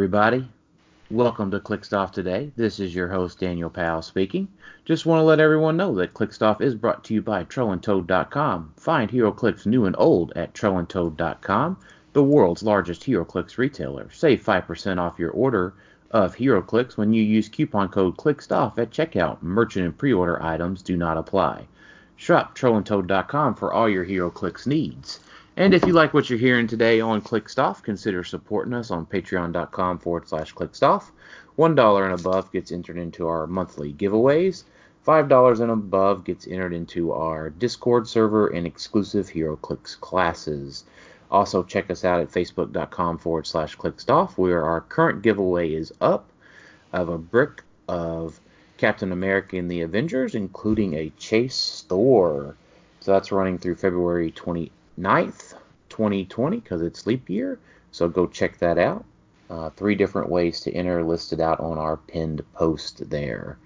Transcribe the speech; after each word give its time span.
everybody. 0.00 0.48
Welcome 1.10 1.50
to 1.50 1.60
Clickstuff 1.60 2.10
today. 2.10 2.50
This 2.56 2.80
is 2.80 2.94
your 2.94 3.08
host, 3.08 3.38
Daniel 3.38 3.68
Powell, 3.68 4.00
speaking. 4.00 4.48
Just 4.86 5.04
want 5.04 5.20
to 5.20 5.24
let 5.24 5.40
everyone 5.40 5.76
know 5.76 5.94
that 5.96 6.14
Clickstuff 6.14 6.62
is 6.62 6.74
brought 6.74 7.04
to 7.04 7.12
you 7.12 7.20
by 7.20 7.44
TrollandToad.com. 7.44 8.72
Find 8.78 9.10
HeroClix 9.10 9.66
new 9.66 9.84
and 9.84 9.94
old 9.98 10.32
at 10.34 10.54
TrollandToad.com, 10.54 11.76
the 12.14 12.22
world's 12.22 12.62
largest 12.62 13.02
HeroClix 13.02 13.58
retailer. 13.58 14.08
Save 14.10 14.42
5% 14.42 14.98
off 14.98 15.18
your 15.18 15.32
order 15.32 15.74
of 16.12 16.34
HeroClix 16.34 16.96
when 16.96 17.12
you 17.12 17.22
use 17.22 17.50
coupon 17.50 17.90
code 17.90 18.16
ClickStuff 18.16 18.78
at 18.78 18.90
checkout. 18.90 19.42
Merchant 19.42 19.84
and 19.84 19.98
pre-order 19.98 20.42
items 20.42 20.80
do 20.80 20.96
not 20.96 21.18
apply. 21.18 21.66
Shop 22.16 22.56
TrollandToad.com 22.56 23.54
for 23.54 23.70
all 23.70 23.90
your 23.90 24.06
HeroClix 24.06 24.66
needs. 24.66 25.20
And 25.60 25.74
if 25.74 25.86
you 25.86 25.92
like 25.92 26.14
what 26.14 26.30
you're 26.30 26.38
hearing 26.38 26.66
today 26.66 27.02
on 27.02 27.20
ClickStuff, 27.20 27.82
consider 27.82 28.24
supporting 28.24 28.72
us 28.72 28.90
on 28.90 29.04
patreon.com 29.04 29.98
forward 29.98 30.26
slash 30.26 30.54
ClickStuff. 30.54 31.10
$1 31.58 32.02
and 32.02 32.18
above 32.18 32.50
gets 32.50 32.72
entered 32.72 32.96
into 32.96 33.28
our 33.28 33.46
monthly 33.46 33.92
giveaways. 33.92 34.64
$5 35.06 35.60
and 35.60 35.70
above 35.70 36.24
gets 36.24 36.46
entered 36.46 36.72
into 36.72 37.12
our 37.12 37.50
Discord 37.50 38.08
server 38.08 38.48
and 38.48 38.66
exclusive 38.66 39.28
HeroClix 39.28 40.00
classes. 40.00 40.84
Also, 41.30 41.62
check 41.62 41.90
us 41.90 42.06
out 42.06 42.20
at 42.20 42.32
facebook.com 42.32 43.18
forward 43.18 43.46
slash 43.46 43.76
ClickStuff, 43.76 44.38
where 44.38 44.64
our 44.64 44.80
current 44.80 45.20
giveaway 45.20 45.74
is 45.74 45.92
up 46.00 46.30
of 46.94 47.10
a 47.10 47.18
brick 47.18 47.64
of 47.86 48.40
Captain 48.78 49.12
America 49.12 49.58
and 49.58 49.70
the 49.70 49.82
Avengers, 49.82 50.34
including 50.34 50.94
a 50.94 51.12
Chase 51.18 51.84
Thor. 51.86 52.56
So 53.00 53.12
that's 53.12 53.30
running 53.30 53.58
through 53.58 53.74
February 53.74 54.30
29th, 55.00 55.54
2020, 55.88 56.58
because 56.58 56.82
it's 56.82 57.06
leap 57.06 57.28
year. 57.28 57.58
So 57.92 58.08
go 58.08 58.26
check 58.26 58.58
that 58.58 58.78
out. 58.78 59.04
Uh, 59.48 59.70
three 59.70 59.94
different 59.96 60.28
ways 60.28 60.60
to 60.60 60.72
enter 60.72 61.02
listed 61.02 61.40
out 61.40 61.58
on 61.60 61.78
our 61.78 61.96
pinned 61.96 62.44
post 62.52 63.10
there. 63.10 63.58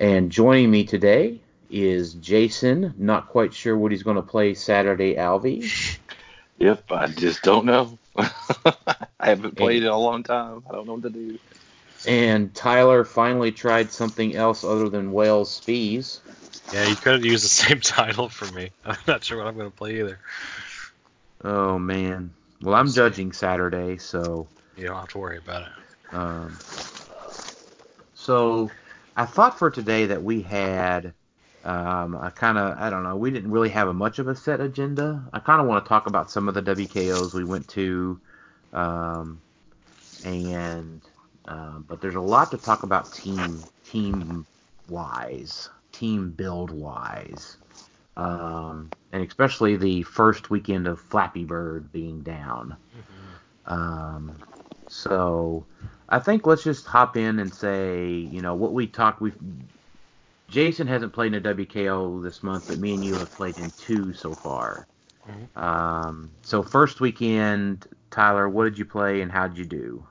And 0.00 0.30
joining 0.30 0.70
me 0.70 0.84
today 0.84 1.40
is 1.70 2.14
Jason. 2.14 2.94
Not 2.96 3.28
quite 3.28 3.52
sure 3.52 3.76
what 3.76 3.92
he's 3.92 4.02
going 4.02 4.16
to 4.16 4.22
play 4.22 4.54
Saturday, 4.54 5.16
Alvy. 5.16 5.98
Yep, 6.58 6.90
I 6.90 7.06
just 7.08 7.42
don't 7.42 7.66
know. 7.66 7.98
I 8.16 8.96
haven't 9.20 9.56
played 9.56 9.82
in 9.82 9.88
a 9.88 9.98
long 9.98 10.22
time. 10.22 10.62
I 10.68 10.72
don't 10.72 10.86
know 10.86 10.94
what 10.94 11.02
to 11.02 11.10
do. 11.10 11.38
And 12.06 12.54
Tyler 12.54 13.04
finally 13.04 13.52
tried 13.52 13.92
something 13.92 14.34
else 14.34 14.64
other 14.64 14.88
than 14.88 15.12
Whales 15.12 15.58
Fees. 15.60 16.20
Yeah, 16.72 16.86
you 16.86 16.96
could 16.96 17.14
have 17.14 17.24
used 17.24 17.44
the 17.44 17.48
same 17.66 17.80
title 17.80 18.28
for 18.28 18.52
me. 18.54 18.70
I'm 18.84 18.96
not 19.06 19.24
sure 19.24 19.38
what 19.38 19.46
I'm 19.46 19.56
going 19.56 19.70
to 19.70 19.76
play 19.76 20.00
either. 20.00 20.18
Oh 21.44 21.78
man. 21.78 22.30
Well, 22.62 22.74
I'm 22.74 22.90
judging 22.90 23.32
Saturday, 23.32 23.98
so 23.98 24.48
You 24.76 24.86
don't 24.86 24.96
have 24.96 25.08
to 25.10 25.18
worry 25.18 25.38
about 25.38 25.62
it. 25.62 26.14
um, 26.14 26.56
so 28.14 28.70
I 29.16 29.24
thought 29.26 29.58
for 29.58 29.70
today 29.70 30.06
that 30.06 30.22
we 30.22 30.42
had 30.42 31.14
um, 31.64 32.14
a 32.14 32.30
kind 32.30 32.58
of 32.58 32.76
I 32.78 32.90
don't 32.90 33.02
know 33.04 33.16
we 33.16 33.30
didn't 33.30 33.50
really 33.52 33.68
have 33.70 33.88
a 33.88 33.94
much 33.94 34.18
of 34.18 34.26
a 34.28 34.34
set 34.34 34.60
agenda. 34.60 35.24
I 35.32 35.38
kind 35.38 35.60
of 35.60 35.66
want 35.68 35.84
to 35.84 35.88
talk 35.88 36.06
about 36.06 36.30
some 36.30 36.48
of 36.48 36.54
the 36.54 36.62
WKOs 36.62 37.34
we 37.34 37.44
went 37.44 37.68
to, 37.68 38.20
um, 38.72 39.40
and 40.24 41.00
um, 41.46 41.84
but 41.88 42.00
there's 42.00 42.14
a 42.16 42.20
lot 42.20 42.50
to 42.50 42.58
talk 42.58 42.82
about 42.82 43.12
team 43.12 43.62
team 43.84 44.44
wise, 44.88 45.68
team 45.92 46.30
build 46.30 46.70
wise, 46.70 47.56
um, 48.16 48.90
and 49.12 49.26
especially 49.26 49.76
the 49.76 50.02
first 50.02 50.50
weekend 50.50 50.86
of 50.86 51.00
Flappy 51.00 51.44
Bird 51.44 51.92
being 51.92 52.22
down. 52.22 52.76
Um, 53.66 54.42
so 54.88 55.66
I 56.08 56.18
think 56.18 56.46
let's 56.46 56.64
just 56.64 56.86
hop 56.86 57.16
in 57.16 57.38
and 57.38 57.52
say, 57.52 58.08
you 58.10 58.40
know, 58.40 58.54
what 58.54 58.72
we 58.72 58.86
talked. 58.86 59.20
We 59.20 59.32
Jason 60.48 60.86
hasn't 60.86 61.12
played 61.12 61.34
in 61.34 61.46
a 61.46 61.54
WKO 61.54 62.22
this 62.22 62.42
month, 62.42 62.64
but 62.66 62.78
me 62.78 62.94
and 62.94 63.04
you 63.04 63.18
have 63.18 63.32
played 63.34 63.58
in 63.58 63.70
two 63.76 64.14
so 64.14 64.34
far. 64.34 64.86
Mhm. 65.28 65.62
Um, 65.62 66.30
so 66.42 66.62
first 66.62 67.00
weekend, 67.00 67.86
Tyler, 68.10 68.48
what 68.48 68.64
did 68.64 68.78
you 68.78 68.86
play 68.86 69.20
and 69.20 69.30
how 69.30 69.46
did 69.46 69.58
you 69.58 69.66
do? 69.66 70.06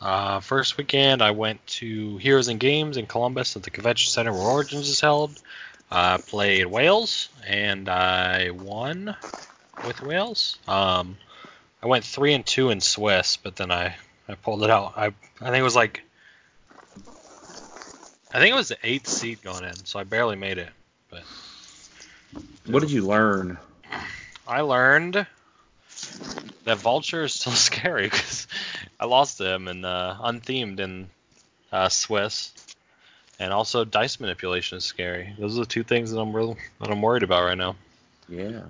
Uh, 0.00 0.40
first 0.40 0.76
weekend, 0.76 1.22
I 1.22 1.30
went 1.30 1.66
to 1.66 2.16
Heroes 2.18 2.48
and 2.48 2.60
Games 2.60 2.96
in 2.96 3.06
Columbus 3.06 3.56
at 3.56 3.62
the 3.62 3.70
Convention 3.70 4.10
Center 4.10 4.32
where 4.32 4.42
Origins 4.42 4.88
is 4.88 5.00
held. 5.00 5.40
I 5.90 6.18
played 6.18 6.66
Wales, 6.66 7.28
and 7.46 7.88
I 7.88 8.50
won 8.50 9.16
with 9.86 10.02
Wales. 10.02 10.58
Um, 10.66 11.16
I 11.82 11.86
went 11.86 12.04
three 12.04 12.34
and 12.34 12.44
two 12.44 12.70
in 12.70 12.80
Swiss, 12.80 13.36
but 13.36 13.56
then 13.56 13.70
I, 13.70 13.96
I 14.28 14.34
pulled 14.34 14.64
it 14.64 14.70
out. 14.70 14.94
I 14.96 15.06
I 15.40 15.50
think 15.50 15.56
it 15.56 15.62
was 15.62 15.76
like 15.76 16.02
I 18.32 18.38
think 18.38 18.52
it 18.52 18.56
was 18.56 18.68
the 18.68 18.78
eighth 18.82 19.08
seed 19.08 19.42
going 19.42 19.64
in, 19.64 19.76
so 19.86 19.98
I 19.98 20.04
barely 20.04 20.36
made 20.36 20.58
it. 20.58 20.68
But 21.08 21.22
What 22.66 22.80
did 22.80 22.90
you 22.90 23.06
learn? 23.06 23.58
I 24.46 24.60
learned 24.60 25.26
that 26.66 26.78
Vulture 26.78 27.24
is 27.24 27.32
still 27.32 27.52
scary 27.54 28.04
because 28.04 28.46
I 29.00 29.06
lost 29.06 29.40
him 29.40 29.68
in 29.68 29.84
uh, 29.84 30.18
unthemed 30.20 30.78
in 30.80 31.08
uh, 31.72 31.88
Swiss, 31.88 32.52
and 33.40 33.52
also 33.52 33.84
dice 33.84 34.20
manipulation 34.20 34.78
is 34.78 34.84
scary. 34.84 35.34
Those 35.38 35.56
are 35.56 35.60
the 35.60 35.66
two 35.66 35.84
things 35.84 36.10
that 36.10 36.20
I'm 36.20 36.36
real 36.36 36.56
that 36.80 36.90
I'm 36.90 37.00
worried 37.00 37.22
about 37.22 37.44
right 37.44 37.56
now. 37.56 37.76
Yeah. 38.28 38.62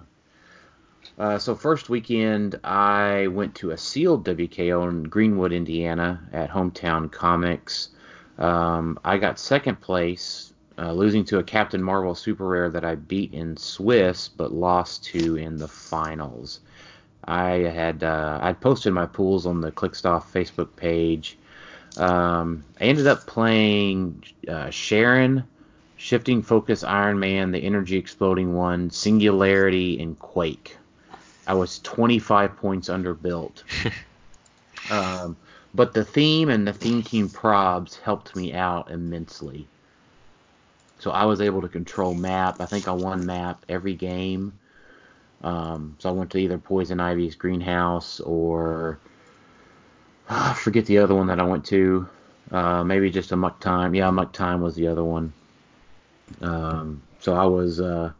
Uh, 1.19 1.39
so 1.39 1.55
first 1.55 1.89
weekend, 1.89 2.61
I 2.62 3.29
went 3.29 3.55
to 3.56 3.71
a 3.71 3.79
sealed 3.79 4.27
WKO 4.27 4.89
in 4.91 5.05
Greenwood, 5.05 5.53
Indiana, 5.53 6.21
at 6.33 6.51
Hometown 6.51 7.11
Comics. 7.11 7.89
Um, 8.39 8.99
I 9.03 9.17
got 9.17 9.39
second 9.39 9.81
place, 9.81 10.53
uh, 10.77 10.93
losing 10.93 11.25
to 11.27 11.39
a 11.39 11.43
Captain 11.43 11.83
Marvel 11.83 12.15
super 12.15 12.47
rare 12.47 12.69
that 12.69 12.85
I 12.85 12.97
beat 12.97 13.33
in 13.33 13.56
Swiss, 13.56 14.29
but 14.29 14.53
lost 14.53 15.05
to 15.05 15.37
in 15.37 15.56
the 15.56 15.69
finals. 15.69 16.61
I 17.26 17.50
had 17.50 18.04
uh, 18.04 18.38
I 18.41 18.53
posted 18.53 18.92
my 18.92 19.06
pools 19.06 19.47
on 19.47 19.60
the 19.60 19.72
Clickstuff 19.72 20.25
Facebook 20.32 20.76
page. 20.76 21.37
Um, 21.97 22.64
I 22.81 22.84
ended 22.84 23.06
up 23.06 23.26
playing 23.26 24.22
uh, 24.48 24.70
Sharon, 24.70 25.44
Shifting 25.97 26.42
Focus 26.42 26.84
Iron 26.84 27.19
Man, 27.19 27.53
the 27.53 27.59
Energy 27.59 27.97
Exploding 27.97 28.54
One, 28.54 28.91
Singularity, 28.91 30.00
and 30.00 30.19
Quake. 30.19 30.76
I 31.47 31.54
was 31.54 31.78
25 31.81 32.56
points 32.56 32.88
underbuilt. 32.88 33.62
um, 34.91 35.37
but 35.75 35.94
the 35.94 36.05
theme 36.05 36.49
and 36.49 36.67
the 36.67 36.72
theme 36.72 37.02
team 37.02 37.29
probs 37.29 38.00
helped 38.00 38.37
me 38.37 38.52
out 38.52 38.90
immensely. 38.90 39.67
So 40.99 41.11
I 41.11 41.25
was 41.25 41.40
able 41.40 41.61
to 41.62 41.69
control 41.69 42.14
map. 42.14 42.61
I 42.61 42.67
think 42.67 42.88
I 42.88 42.93
won 42.93 43.26
map 43.26 43.64
every 43.69 43.94
game. 43.94 44.52
Um, 45.43 45.97
so 45.99 46.09
I 46.09 46.12
went 46.12 46.31
to 46.31 46.38
either 46.38 46.59
Poison 46.59 47.00
Ivy's 47.00 47.37
greenhouse 47.37 48.21
or 48.21 48.99
I 50.29 50.55
forget 50.55 50.87
the 50.87 50.99
other 50.99 51.15
one 51.15 51.29
that 51.29 51.41
I 51.41 51.44
went 51.44 51.67
to. 51.67 52.09
Uh, 52.50 52.85
maybe 52.85 53.11
just 53.11 53.33
a 53.33 53.37
muck 53.37 53.61
time. 53.61 53.94
Yeah, 53.94 54.11
muck 54.11 54.33
time 54.33 54.61
was 54.61 54.75
the 54.75 54.88
other 54.88 55.05
one. 55.05 55.33
Um, 56.41 57.03
so 57.21 57.35
I 57.35 57.44
was 57.44 57.81
uh, 57.81 58.12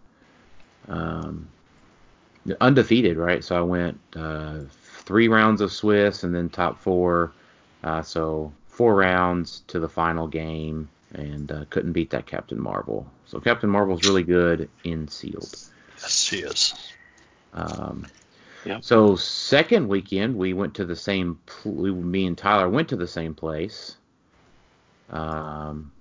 um, 0.89 1.49
undefeated, 2.61 3.17
right? 3.17 3.43
So 3.43 3.57
I 3.57 3.63
went 3.63 4.01
uh, 4.15 4.61
three 5.05 5.29
rounds 5.29 5.61
of 5.61 5.73
Swiss 5.73 6.23
and 6.23 6.35
then 6.35 6.49
top 6.49 6.81
four. 6.81 7.33
Uh, 7.83 8.03
so 8.03 8.53
four 8.69 8.95
rounds 8.95 9.63
to 9.69 9.79
the 9.79 9.89
final 9.89 10.27
game, 10.27 10.89
and 11.13 11.51
uh, 11.51 11.65
couldn't 11.71 11.93
beat 11.93 12.11
that 12.11 12.27
Captain 12.27 12.61
Marvel. 12.61 13.07
So 13.27 13.41
Captain 13.41 13.71
Marvel's 13.71 14.05
really 14.05 14.25
good 14.25 14.69
in 14.85 15.09
sealed. 15.09 15.57
Yes, 15.99 16.21
she 16.23 16.39
is. 16.39 16.75
Um, 17.57 18.07
Yep. 18.67 18.83
So 18.83 19.15
second 19.15 19.87
weekend 19.87 20.37
we 20.37 20.53
went 20.53 20.75
to 20.75 20.85
the 20.85 20.97
same. 20.97 21.39
Pl- 21.47 21.73
we, 21.73 21.93
me 21.93 22.27
and 22.27 22.37
Tyler 22.37 22.69
went 22.69 22.89
to 22.89 22.97
the 22.97 23.07
same 23.07 23.33
place. 23.33 23.97
Um, 25.09 25.93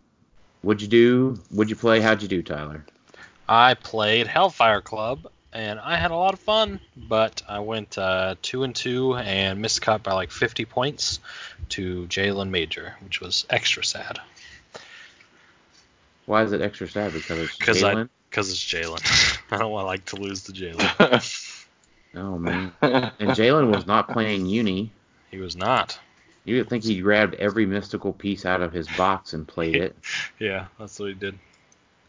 what'd 0.64 0.82
you 0.82 0.88
do? 0.88 1.40
What'd 1.52 1.70
you 1.70 1.76
play? 1.76 2.02
How'd 2.02 2.24
you 2.24 2.28
do, 2.28 2.42
Tyler? 2.42 2.84
I 3.48 3.76
played 3.76 4.26
Hellfire 4.26 4.82
Club, 4.82 5.28
and 5.54 5.80
I 5.80 5.96
had 5.96 6.10
a 6.10 6.16
lot 6.16 6.34
of 6.34 6.40
fun, 6.40 6.80
but 6.98 7.44
I 7.48 7.60
went 7.60 8.00
uh, 8.00 8.34
two 8.42 8.64
and 8.64 8.76
two 8.76 9.16
and 9.16 9.62
missed 9.62 9.84
cut 9.84 10.02
by 10.02 10.14
like 10.14 10.32
50 10.32 10.66
points 10.66 11.20
to 11.70 12.08
Jalen 12.08 12.50
Major, 12.50 12.96
which 13.04 13.22
was 13.22 13.46
extra 13.52 13.84
sad 13.84 14.20
Why 16.26 16.42
is 16.42 16.52
it 16.52 16.62
extra 16.62 16.88
sad? 16.88 17.14
Because 17.14 17.40
it's 17.40 17.58
because 17.60 17.84
Jalen. 17.84 18.10
because 18.32 18.50
it's 18.50 18.64
Jalen. 18.64 19.35
I 19.52 19.58
don't 19.58 19.72
want 19.72 19.84
to 19.84 19.88
like 19.88 20.06
to 20.06 20.16
lose 20.18 20.44
to 20.44 20.52
Jalen. 20.52 21.62
Oh 22.18 22.38
man. 22.38 22.72
And 22.82 23.32
Jalen 23.32 23.76
was 23.76 23.86
not 23.86 24.08
playing 24.10 24.46
uni. 24.46 24.90
He 25.32 25.38
was 25.38 25.58
not. 25.58 26.00
You 26.46 26.58
would 26.58 26.70
think 26.70 26.84
he 26.84 27.02
grabbed 27.02 27.36
every 27.36 27.66
mystical 27.66 28.14
piece 28.14 28.46
out 28.46 28.62
of 28.62 28.72
his 28.72 28.88
box 28.96 29.34
and 29.34 29.48
played 29.48 29.76
it. 29.76 29.98
Yeah, 30.40 30.68
that's 30.80 30.98
what 31.00 31.10
he 31.10 31.14
did. 31.16 31.38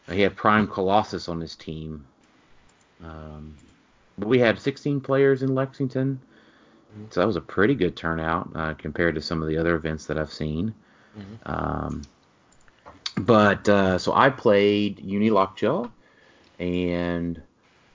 He 0.09 0.21
had 0.21 0.35
Prime 0.35 0.67
Colossus 0.67 1.27
on 1.27 1.41
his 1.41 1.55
team. 1.55 2.05
Um, 3.03 3.55
but 4.17 4.27
we 4.27 4.39
had 4.39 4.59
16 4.59 5.01
players 5.01 5.43
in 5.43 5.53
Lexington, 5.53 6.21
so 7.09 7.19
that 7.19 7.27
was 7.27 7.35
a 7.35 7.41
pretty 7.41 7.75
good 7.75 7.95
turnout 7.95 8.49
uh, 8.55 8.73
compared 8.75 9.15
to 9.15 9.21
some 9.21 9.41
of 9.41 9.49
the 9.49 9.57
other 9.57 9.75
events 9.75 10.05
that 10.05 10.17
I've 10.17 10.31
seen. 10.31 10.73
Mhm. 11.17 11.51
Um, 11.51 12.01
but 13.17 13.67
uh, 13.67 13.97
so 13.97 14.13
I 14.13 14.29
played 14.29 14.99
Uni 14.99 15.29
Lockjaw, 15.29 15.89
and 16.59 17.41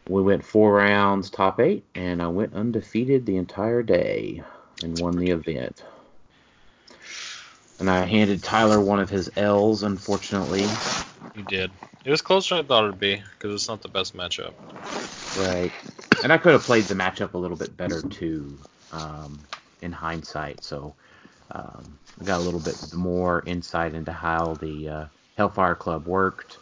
we 0.09 0.23
went 0.23 0.44
four 0.44 0.75
rounds, 0.75 1.31
top 1.31 1.61
eight, 1.61 1.85
and 1.94 2.23
I 2.23 2.29
went 2.29 2.55
undefeated 2.55 3.26
the 3.26 3.37
entire 3.37 3.82
day 3.82 4.43
and 4.82 5.00
won 5.00 5.17
the 5.17 5.31
event. 5.31 5.82
And 7.79 7.91
I 7.91 8.05
handed 8.05 8.43
Tyler 8.43 8.81
one 8.81 9.00
of 9.00 9.11
his 9.11 9.31
L's, 9.37 9.82
unfortunately. 9.82 10.64
You 11.35 11.43
did. 11.43 11.70
It 12.05 12.11
was 12.11 12.23
closer 12.23 12.56
than 12.56 12.64
I 12.64 12.69
thought 12.69 12.85
it'd 12.85 13.00
be 13.00 13.23
because 13.38 13.55
it's 13.55 13.69
not 13.69 13.82
the 13.82 13.88
best 13.88 14.17
matchup. 14.17 14.53
Right. 15.38 15.73
And 16.23 16.32
I 16.32 16.38
could 16.38 16.53
have 16.53 16.62
played 16.62 16.85
the 16.85 16.94
matchup 16.94 17.35
a 17.35 17.38
little 17.38 17.56
bit 17.56 17.76
better 17.76 18.03
too, 18.03 18.58
um, 18.93 19.41
in 19.81 19.93
hindsight. 19.93 20.62
So 20.62 20.94
um, 21.53 21.99
I 22.20 22.25
got 22.25 22.41
a 22.41 22.43
little 22.43 22.61
bit 22.61 22.76
more 22.94 23.43
insight 23.47 23.94
into 23.94 24.12
how 24.12 24.55
the 24.55 24.88
uh, 24.88 25.05
Hellfire 25.37 25.75
Club 25.75 26.06
worked. 26.06 26.58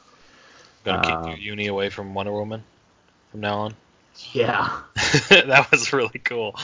Gonna 0.85 0.99
Uh, 0.99 1.23
kick 1.23 1.37
your 1.37 1.53
uni 1.53 1.67
away 1.67 1.91
from 1.91 2.15
Wonder 2.15 2.33
Woman 2.33 2.63
from 3.31 3.41
now 3.41 3.59
on. 3.61 3.75
Yeah. 4.33 4.71
that 5.31 5.69
was 5.71 5.93
really 5.93 6.19
cool. 6.25 6.55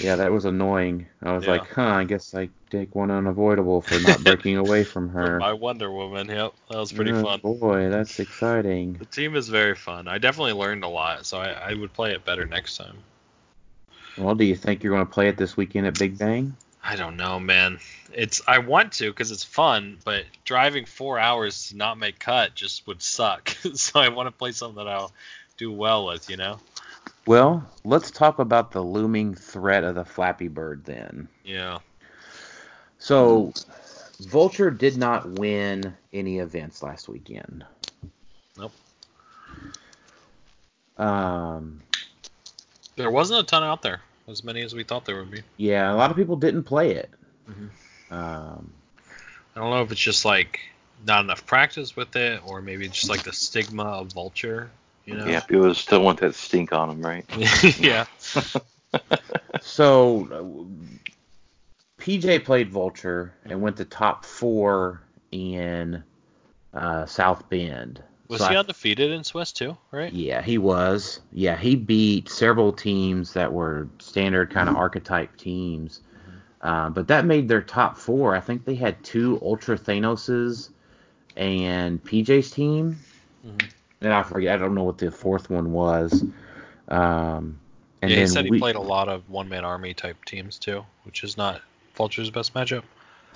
Yeah, 0.00 0.16
that 0.16 0.32
was 0.32 0.44
annoying. 0.44 1.06
I 1.22 1.32
was 1.34 1.44
Yeah. 1.44 1.52
like, 1.52 1.68
huh, 1.70 1.82
I 1.82 2.04
guess 2.04 2.34
I 2.34 2.48
take 2.70 2.94
one 2.94 3.10
unavoidable 3.10 3.80
for 3.80 3.98
not 4.00 4.24
breaking 4.24 4.56
away 4.56 4.84
from 4.84 5.08
her. 5.10 5.38
My 5.40 5.52
Wonder 5.52 5.90
Woman. 5.90 6.28
Yep, 6.28 6.52
that 6.70 6.78
was 6.78 6.92
pretty 6.92 7.12
Oh, 7.12 7.22
fun. 7.22 7.40
Boy, 7.42 7.88
that's 7.90 8.18
exciting. 8.18 8.98
The 8.98 9.06
team 9.06 9.36
is 9.36 9.48
very 9.48 9.74
fun. 9.76 10.08
I 10.08 10.18
definitely 10.18 10.54
learned 10.54 10.84
a 10.84 10.88
lot, 10.88 11.26
so 11.26 11.38
I, 11.38 11.50
I 11.50 11.74
would 11.74 11.92
play 11.92 12.12
it 12.12 12.24
better 12.24 12.44
next 12.46 12.76
time. 12.76 12.96
Well, 14.16 14.34
do 14.34 14.44
you 14.44 14.56
think 14.56 14.82
you're 14.82 14.94
going 14.94 15.06
to 15.06 15.12
play 15.12 15.28
it 15.28 15.36
this 15.36 15.56
weekend 15.56 15.86
at 15.86 15.98
Big 15.98 16.18
Bang? 16.18 16.56
I 16.84 16.96
don't 16.96 17.16
know, 17.16 17.40
man. 17.40 17.78
It's 18.12 18.42
I 18.46 18.58
want 18.58 18.92
to 18.94 19.10
because 19.10 19.30
it's 19.30 19.42
fun, 19.42 19.98
but 20.04 20.24
driving 20.44 20.84
four 20.84 21.18
hours 21.18 21.68
to 21.68 21.76
not 21.76 21.98
make 21.98 22.18
cut 22.18 22.54
just 22.54 22.86
would 22.86 23.00
suck. 23.00 23.48
so 23.74 23.98
I 23.98 24.10
want 24.10 24.26
to 24.26 24.32
play 24.32 24.52
something 24.52 24.84
that 24.84 24.90
I'll 24.90 25.10
do 25.56 25.72
well 25.72 26.04
with, 26.06 26.28
you 26.28 26.36
know? 26.36 26.60
Well, 27.26 27.66
let's 27.84 28.10
talk 28.10 28.38
about 28.38 28.70
the 28.70 28.82
looming 28.82 29.34
threat 29.34 29.82
of 29.82 29.94
the 29.94 30.04
Flappy 30.04 30.48
Bird 30.48 30.84
then. 30.84 31.28
Yeah. 31.42 31.78
So, 32.98 33.52
Vulture 34.20 34.70
did 34.70 34.96
not 34.98 35.28
win 35.38 35.94
any 36.12 36.38
events 36.38 36.82
last 36.82 37.08
weekend. 37.08 37.64
Nope. 38.58 38.72
Um, 40.98 41.80
There 42.96 43.10
wasn't 43.10 43.40
a 43.40 43.42
ton 43.42 43.62
out 43.62 43.82
there, 43.82 44.00
as 44.28 44.44
many 44.44 44.62
as 44.62 44.74
we 44.74 44.84
thought 44.84 45.04
there 45.04 45.16
would 45.16 45.30
be. 45.30 45.42
yeah, 45.56 45.92
a 45.92 45.96
lot 45.96 46.10
of 46.10 46.16
people 46.16 46.36
didn't 46.36 46.64
play 46.64 46.92
it. 46.92 47.10
Mhm. 47.48 47.68
Um, 48.10 48.72
I 49.54 49.60
don't 49.60 49.70
know 49.70 49.82
if 49.82 49.92
it's 49.92 50.00
just 50.00 50.24
like 50.24 50.60
not 51.06 51.24
enough 51.24 51.44
practice 51.46 51.96
with 51.96 52.14
it, 52.16 52.40
or 52.46 52.62
maybe 52.62 52.88
just 52.88 53.08
like 53.08 53.22
the 53.22 53.32
stigma 53.32 53.84
of 53.84 54.12
vulture, 54.12 54.70
you 55.04 55.16
know? 55.16 55.26
yeah, 55.26 55.40
people 55.40 55.74
still 55.74 56.02
want 56.02 56.20
that 56.20 56.34
stink 56.34 56.72
on 56.72 56.88
them, 56.88 57.02
right? 57.02 57.24
yeah. 57.78 58.06
so, 59.60 60.68
PJ 62.00 62.44
played 62.44 62.70
Vulture 62.70 63.34
and 63.44 63.60
went 63.60 63.76
to 63.78 63.84
top 63.84 64.24
four 64.24 65.02
in 65.30 66.02
uh, 66.72 67.06
South 67.06 67.48
Bend. 67.48 68.02
Was 68.28 68.40
So 68.40 68.48
he 68.48 68.56
I- 68.56 68.58
undefeated 68.58 69.10
in 69.10 69.22
Swiss 69.22 69.52
too, 69.52 69.76
right? 69.90 70.12
Yeah, 70.12 70.40
he 70.42 70.56
was. 70.58 71.20
Yeah, 71.32 71.56
he 71.56 71.76
beat 71.76 72.28
several 72.30 72.72
teams 72.72 73.32
that 73.34 73.52
were 73.52 73.86
standard 73.98 74.50
kind 74.50 74.68
of 74.68 74.76
archetype 74.76 75.36
teams. 75.36 76.00
Uh, 76.62 76.88
but 76.88 77.06
that 77.08 77.26
made 77.26 77.48
their 77.48 77.60
top 77.60 77.98
four. 77.98 78.34
I 78.34 78.40
think 78.40 78.64
they 78.64 78.74
had 78.74 79.02
two 79.04 79.38
Ultra 79.42 79.76
Thanoses 79.76 80.70
and 81.36 82.02
PJ's 82.02 82.50
team. 82.50 82.96
Mhm. 83.46 83.70
And 84.00 84.12
I 84.12 84.22
forget. 84.22 84.54
I 84.54 84.58
don't 84.58 84.74
know 84.74 84.84
what 84.84 84.96
the 84.96 85.10
fourth 85.10 85.50
one 85.50 85.72
was. 85.72 86.24
Um, 86.88 87.58
and 88.00 88.10
yeah, 88.10 88.16
he 88.16 88.22
then 88.22 88.28
said 88.28 88.44
he 88.46 88.50
we, 88.52 88.58
played 88.58 88.76
a 88.76 88.80
lot 88.80 89.08
of 89.10 89.28
one 89.28 89.48
man 89.48 89.64
army 89.64 89.92
type 89.92 90.24
teams 90.24 90.58
too, 90.58 90.84
which 91.04 91.24
is 91.24 91.36
not 91.36 91.60
Vulture's 91.96 92.30
best 92.30 92.54
matchup. 92.54 92.82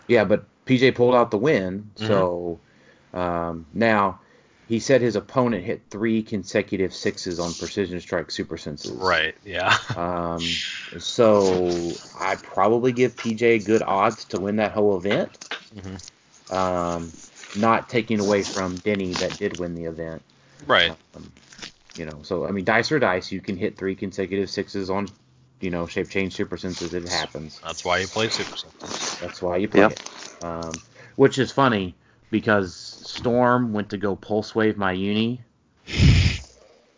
Yeah, 0.07 0.25
but 0.25 0.45
PJ 0.67 0.95
pulled 0.95 1.15
out 1.15 1.31
the 1.31 1.39
win. 1.39 1.91
Mhm. 1.97 2.07
So 2.07 2.61
um, 3.13 3.67
now 3.75 4.21
he 4.69 4.79
said 4.81 5.01
his 5.01 5.17
opponent 5.17 5.65
hit 5.65 5.81
three 5.89 6.23
consecutive 6.23 6.93
sixes 6.95 7.41
on 7.41 7.55
precision 7.55 7.99
strike 8.01 8.31
super 8.31 8.59
senses. 8.59 8.93
Right. 8.93 9.35
Yeah. 9.45 9.75
Um, 9.97 10.41
so 10.99 11.93
I 12.21 12.37
probably 12.37 12.93
give 12.93 13.17
PJ 13.17 13.65
good 13.65 13.83
odds 13.83 14.27
to 14.27 14.41
win 14.41 14.57
that 14.57 14.73
whole 14.73 14.97
event. 14.99 15.31
Mm-hmm. 15.75 16.55
Um, 16.55 17.11
not 17.57 17.89
taking 17.89 18.21
away 18.21 18.43
from 18.43 18.77
Denny 18.77 19.13
that 19.15 19.39
did 19.39 19.59
win 19.59 19.75
the 19.75 19.85
event. 19.85 20.23
right. 20.67 20.95
Um, 21.17 21.33
you 21.97 22.05
know, 22.05 22.21
so 22.23 22.47
I 22.47 22.51
mean, 22.53 22.65
dice 22.65 22.93
or 22.93 22.99
dice, 22.99 23.33
you 23.33 23.41
can 23.41 23.57
hit 23.57 23.77
three 23.77 23.97
consecutive 23.97 24.49
sixes 24.51 24.89
on, 24.91 25.09
you 25.61 25.71
know, 25.71 25.87
shape 25.87 26.11
change 26.11 26.35
super 26.35 26.57
senses. 26.57 26.95
It 26.95 27.09
happens. 27.09 27.59
That's 27.65 27.85
why 27.85 27.99
you 27.99 28.07
play 28.07 28.29
Super 28.29 28.57
Senses. 28.57 29.19
That's 29.19 29.43
why 29.43 29.57
you 29.57 29.67
play 29.67 29.81
Yep. 29.81 29.93
it. 29.93 30.45
Um, 30.45 30.73
which 31.17 31.39
is 31.39 31.51
funny 31.51 31.95
because 32.31 32.75
Storm 32.75 33.73
went 33.73 33.91
to 33.91 33.97
go 33.97 34.17
pulse 34.17 34.55
wave 34.55 34.77
my 34.77 34.93
uni. 34.93 35.41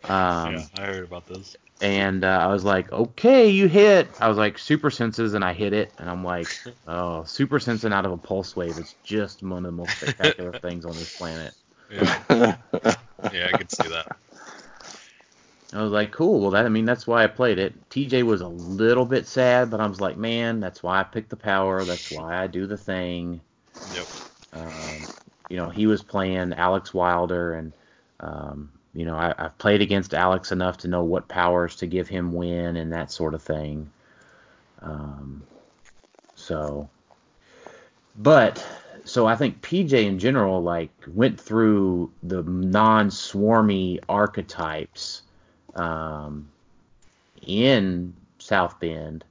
Um, 0.03 0.55
yeah, 0.55 0.65
I 0.75 0.85
heard 0.87 1.03
about 1.03 1.27
this. 1.27 1.55
and 1.79 2.23
uh, 2.25 2.39
I 2.41 2.47
was 2.47 2.63
like, 2.63 2.91
okay, 2.91 3.49
you 3.49 3.67
hit. 3.67 4.07
I 4.19 4.27
was 4.27 4.37
like, 4.37 4.57
super 4.57 4.89
senses, 4.89 5.35
and 5.35 5.45
I 5.45 5.53
hit 5.53 5.73
it, 5.73 5.93
and 5.99 6.09
I'm 6.09 6.23
like, 6.23 6.47
oh, 6.87 7.23
super 7.23 7.59
sensing 7.59 7.93
out 7.93 8.05
of 8.05 8.11
a 8.11 8.17
pulse 8.17 8.55
wave 8.55 8.77
is 8.79 8.95
just 9.03 9.43
one 9.43 9.59
of 9.59 9.63
the 9.63 9.71
most 9.71 9.95
spectacular 9.97 10.51
things 10.59 10.85
on 10.85 10.93
this 10.93 11.15
planet. 11.15 11.53
Yeah, 11.91 12.55
yeah, 13.31 13.49
I 13.53 13.57
could 13.57 13.71
see 13.71 13.87
that. 13.87 14.15
I 15.73 15.81
was 15.81 15.91
like, 15.91 16.11
cool. 16.11 16.41
Well, 16.41 16.51
that 16.51 16.65
I 16.65 16.69
mean, 16.69 16.85
that's 16.85 17.07
why 17.07 17.23
I 17.23 17.27
played 17.27 17.59
it. 17.59 17.89
TJ 17.89 18.23
was 18.23 18.41
a 18.41 18.47
little 18.47 19.05
bit 19.05 19.27
sad, 19.27 19.69
but 19.69 19.79
I 19.79 19.85
was 19.87 20.01
like, 20.01 20.17
man, 20.17 20.59
that's 20.59 20.83
why 20.83 20.99
I 20.99 21.03
picked 21.03 21.29
the 21.29 21.37
power. 21.37 21.85
That's 21.85 22.11
why 22.11 22.41
I 22.41 22.47
do 22.47 22.65
the 22.65 22.77
thing. 22.77 23.39
Yep. 23.95 24.07
Um, 24.53 25.07
you 25.49 25.57
know, 25.57 25.69
he 25.69 25.87
was 25.87 26.01
playing 26.01 26.53
Alex 26.53 26.93
Wilder, 26.93 27.53
and 27.53 27.73
um, 28.19 28.71
you 28.93 29.05
know, 29.05 29.15
I, 29.15 29.33
I've 29.37 29.57
played 29.57 29.81
against 29.81 30.13
Alex 30.13 30.51
enough 30.51 30.77
to 30.79 30.87
know 30.87 31.03
what 31.03 31.27
powers 31.27 31.75
to 31.77 31.87
give 31.87 32.07
him 32.07 32.33
win 32.33 32.77
and 32.77 32.91
that 32.93 33.11
sort 33.11 33.33
of 33.33 33.41
thing. 33.41 33.89
Um, 34.81 35.43
so, 36.35 36.89
but 38.17 38.65
so 39.05 39.25
I 39.25 39.35
think 39.35 39.61
PJ 39.61 39.93
in 39.93 40.19
general 40.19 40.61
like 40.61 40.91
went 41.07 41.39
through 41.39 42.11
the 42.23 42.43
non-swarmy 42.43 43.99
archetypes 44.07 45.23
um, 45.75 46.49
in 47.45 48.13
South 48.37 48.79
Bend, 48.79 49.23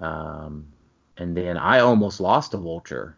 um, 0.00 0.66
and 1.16 1.36
then 1.36 1.56
I 1.56 1.80
almost 1.80 2.20
lost 2.20 2.54
a 2.54 2.56
vulture. 2.56 3.16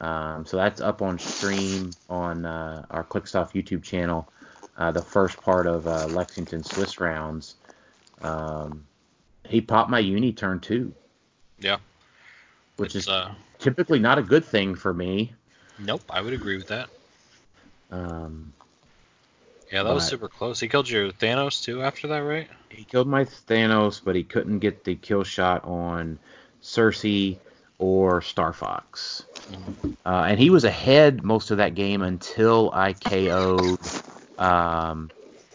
Um, 0.00 0.44
so 0.44 0.56
that's 0.56 0.80
up 0.80 1.00
on 1.02 1.18
stream 1.18 1.90
on 2.10 2.44
uh, 2.44 2.84
our 2.90 3.04
Clickstuff 3.04 3.52
YouTube 3.52 3.82
channel. 3.82 4.28
Uh, 4.76 4.90
the 4.92 5.02
first 5.02 5.40
part 5.40 5.66
of 5.66 5.86
uh, 5.86 6.06
Lexington 6.08 6.62
Swiss 6.62 7.00
rounds. 7.00 7.54
Um, 8.20 8.84
he 9.46 9.60
popped 9.60 9.88
my 9.90 9.98
uni 10.00 10.32
turn 10.32 10.60
two, 10.60 10.92
Yeah. 11.58 11.78
which 12.76 12.94
It's, 12.94 13.06
is 13.06 13.08
uh, 13.08 13.32
typically 13.58 13.98
not 13.98 14.18
a 14.18 14.22
good 14.22 14.44
thing 14.44 14.74
for 14.74 14.92
me. 14.92 15.32
nope, 15.78 16.02
I 16.10 16.20
would 16.20 16.34
agree 16.34 16.56
with 16.56 16.66
that. 16.68 16.88
Um, 17.90 18.52
Yeah, 19.72 19.82
that 19.84 19.94
was 19.94 20.06
super 20.06 20.28
close. 20.28 20.60
He 20.60 20.68
killed 20.68 20.88
your 20.90 21.10
Thanos 21.12 21.62
too 21.62 21.82
after 21.82 22.08
that, 22.08 22.18
right? 22.18 22.48
He 22.68 22.84
killed 22.84 23.08
my 23.08 23.24
Thanos, 23.24 24.00
but 24.04 24.14
he 24.14 24.24
couldn't 24.24 24.58
get 24.58 24.84
the 24.84 24.94
kill 24.96 25.24
shot 25.24 25.64
on 25.64 26.18
Cersei 26.62 27.38
or 27.78 28.20
Star 28.22 28.52
Fox. 28.52 29.24
Uh, 30.04 30.26
and 30.28 30.38
he 30.38 30.50
was 30.50 30.64
ahead 30.64 31.22
most 31.24 31.50
of 31.50 31.58
that 31.58 31.74
game 31.74 32.02
until 32.02 32.70
I 32.72 32.92
KO'd 32.92 33.78
um, 34.38 35.10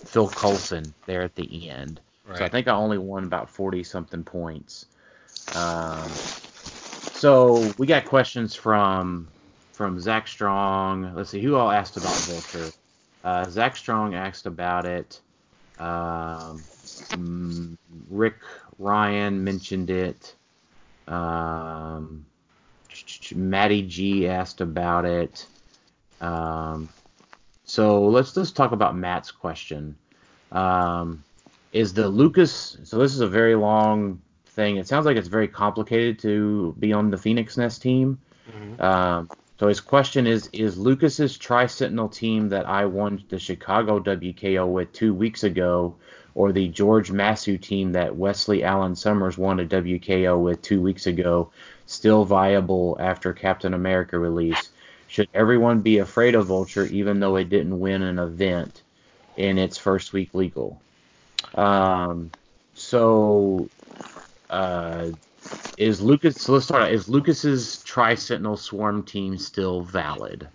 Phil 0.06 0.28
Coulson 0.30 0.94
there 1.06 1.22
at 1.22 1.36
the 1.36 1.70
end. 1.70 2.00
So 2.38 2.46
I 2.46 2.50
think 2.50 2.68
I 2.68 2.72
only 2.72 2.98
won 2.98 3.24
about 3.24 3.50
40 3.50 3.84
something 3.84 4.24
points. 4.24 4.86
Um, 5.56 6.10
so 7.14 7.74
we 7.78 7.88
got 7.88 8.06
questions 8.06 8.56
from 8.56 9.28
from 9.74 10.00
Zach 10.00 10.28
Strong. 10.28 11.14
Let's 11.16 11.30
see 11.32 11.42
who 11.42 11.56
all 11.56 11.72
asked 11.72 11.98
about 11.98 12.16
Vulture. 12.16 12.72
Uh, 13.24 13.50
Zach 13.50 13.76
Strong 13.76 14.16
asked 14.16 14.46
about 14.46 14.86
it. 14.86 15.20
Um, 15.80 16.62
mm, 17.12 17.78
Rick 18.10 18.36
Ryan 18.78 19.44
mentioned 19.44 19.90
it. 19.90 20.36
Um, 21.12 22.26
Matty 23.36 23.84
G 23.84 24.28
asked 24.28 24.62
about 24.62 25.06
it. 25.06 25.46
Um, 26.20 26.90
so 27.66 28.04
let's 28.08 28.36
let's 28.36 28.52
talk 28.52 28.72
about 28.72 28.96
Matt's 28.96 29.32
question. 29.32 29.96
Um, 30.52 31.24
is 31.74 31.94
the 31.94 32.08
Lucas? 32.08 32.78
So 32.84 32.98
this 33.00 33.14
is 33.14 33.22
a 33.22 33.28
very 33.28 33.56
long 33.56 34.22
thing. 34.48 34.78
It 34.78 34.88
sounds 34.88 35.06
like 35.06 35.18
it's 35.18 35.28
very 35.28 35.48
complicated 35.48 36.20
to 36.20 36.76
be 36.80 36.94
on 36.94 37.12
the 37.12 37.18
Phoenix 37.18 37.58
Nest 37.58 37.82
team. 37.82 38.20
Mhm. 38.52 38.82
Um, 38.82 39.30
so 39.60 39.68
his 39.68 39.80
question 39.80 40.28
is: 40.28 40.50
Is 40.54 40.78
Lucas's 40.78 41.38
Tri 41.38 41.68
Sentinel 41.68 42.10
team 42.10 42.50
that 42.50 42.68
I 42.68 42.86
won 42.86 43.24
the 43.30 43.40
Chicago 43.40 44.00
WKO 44.00 44.68
with 44.68 44.92
two 44.92 45.14
weeks 45.14 45.44
ago, 45.44 45.96
or 46.36 46.52
the 46.52 46.68
George 46.68 47.12
Massue 47.12 47.58
team 47.58 47.92
that 47.94 48.16
Wesley 48.16 48.64
Allen 48.64 48.96
Summers 48.96 49.38
won 49.38 49.60
a 49.60 49.66
WKO 49.66 50.42
with 50.42 50.62
two 50.62 50.82
weeks 50.82 51.08
ago, 51.08 51.52
still 51.86 52.26
viable 52.26 52.98
after 53.00 53.34
Captain 53.34 53.74
America 53.74 54.18
release? 54.18 54.70
Should 55.08 55.28
everyone 55.34 55.82
be 55.82 55.98
afraid 55.98 56.36
of 56.36 56.48
Vulture 56.48 56.86
even 56.86 57.20
though 57.20 57.36
it 57.36 57.50
didn't 57.50 57.80
win 57.80 58.02
an 58.02 58.20
event 58.20 58.82
in 59.36 59.58
its 59.58 59.78
first 59.78 60.14
week 60.14 60.34
legal? 60.34 60.82
Um, 61.56 62.32
so, 62.76 63.70
uh, 64.50 65.12
is 65.78 66.02
Lucas? 66.02 66.42
So 66.42 66.54
let's 66.54 66.66
start. 66.66 66.92
Is 66.92 67.10
Lucas's 67.10 67.84
Tri 67.84 68.16
Sentinel 68.16 68.58
Swarm 68.58 69.04
team 69.04 69.38
still 69.38 69.82
valid? 69.82 70.48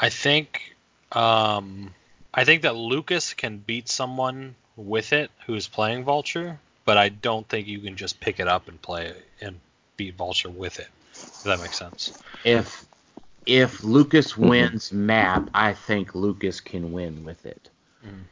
I 0.00 0.10
think 0.10 0.74
um 1.12 1.94
I 2.36 2.44
think 2.44 2.62
that 2.62 2.74
Lucas 2.74 3.32
can 3.32 3.58
beat 3.58 3.88
someone 3.88 4.56
with 4.76 5.12
it 5.12 5.30
who's 5.46 5.68
playing 5.68 6.02
Vulture, 6.02 6.58
but 6.84 6.98
I 6.98 7.08
don't 7.08 7.48
think 7.48 7.68
you 7.68 7.78
can 7.78 7.96
just 7.96 8.18
pick 8.18 8.40
it 8.40 8.48
up 8.48 8.66
and 8.66 8.82
play 8.82 9.06
it 9.06 9.24
and 9.40 9.60
beat 9.96 10.16
Vulture 10.16 10.50
with 10.50 10.80
it. 10.80 10.88
Does 11.12 11.44
that 11.44 11.60
make 11.60 11.72
sense? 11.72 12.20
If 12.44 12.84
if 13.46 13.84
Lucas 13.84 14.36
wins 14.36 14.90
map, 14.90 15.48
I 15.54 15.74
think 15.74 16.14
Lucas 16.14 16.60
can 16.60 16.92
win 16.92 17.24
with 17.24 17.46
it. 17.46 17.70
Mhm. 18.04 18.24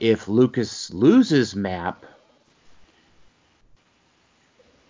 If 0.00 0.26
Lucas 0.26 0.90
loses 0.90 1.54
map, 1.54 2.04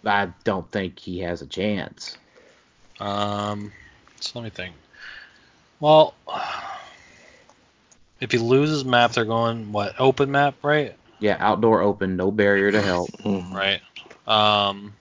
I 0.04 0.28
don't 0.44 0.70
think 0.70 0.98
he 0.98 1.18
has 1.20 1.42
a 1.42 1.46
chance. 1.46 2.16
Um 2.98 3.72
so 4.20 4.38
let 4.38 4.44
me 4.44 4.50
think. 4.50 4.74
Well 5.80 6.14
if 8.20 8.32
he 8.32 8.38
loses 8.38 8.84
map 8.84 9.12
they're 9.12 9.24
going 9.24 9.72
what, 9.72 9.94
open 9.98 10.30
map, 10.30 10.54
right? 10.62 10.94
Yeah, 11.18 11.36
outdoor 11.38 11.80
open, 11.82 12.16
no 12.16 12.30
barrier 12.30 12.70
to 12.72 12.80
help. 12.82 13.10
Mhm. 13.22 13.52
Right. 13.52 13.80
Um 14.26 14.94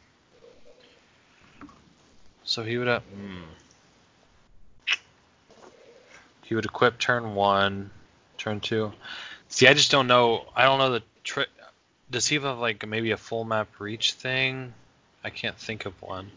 so 2.43 2.63
he 2.63 2.77
would 2.77 2.87
have 2.87 3.03
hmm. 3.03 3.41
He 6.45 6.53
would 6.53 6.65
equip 6.65 6.99
turn 6.99 7.33
one, 7.33 7.89
turn 8.37 8.59
two. 8.59 8.93
See, 9.49 9.67
I 9.67 9.73
just 9.73 9.89
don't 9.89 10.07
know. 10.07 10.45
I 10.55 10.65
don't 10.65 10.77
know 10.77 10.91
the 10.91 11.03
trick. 11.23 11.49
Does 12.11 12.27
he 12.27 12.35
have 12.35 12.59
like 12.59 12.87
maybe 12.87 13.11
a 13.11 13.17
full 13.17 13.43
map 13.43 13.67
reach 13.79 14.13
thing? 14.13 14.73
I 15.23 15.31
can't 15.31 15.57
think 15.57 15.85
of 15.87 15.99
one. 16.03 16.29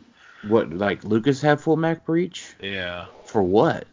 What 0.43 0.71
like 0.71 1.05
Lucas 1.05 1.43
have 1.43 1.61
full 1.61 1.77
map 1.77 2.07
breach 2.07 2.55
Yeah, 2.61 3.07
for 3.25 3.43
what? 3.43 3.87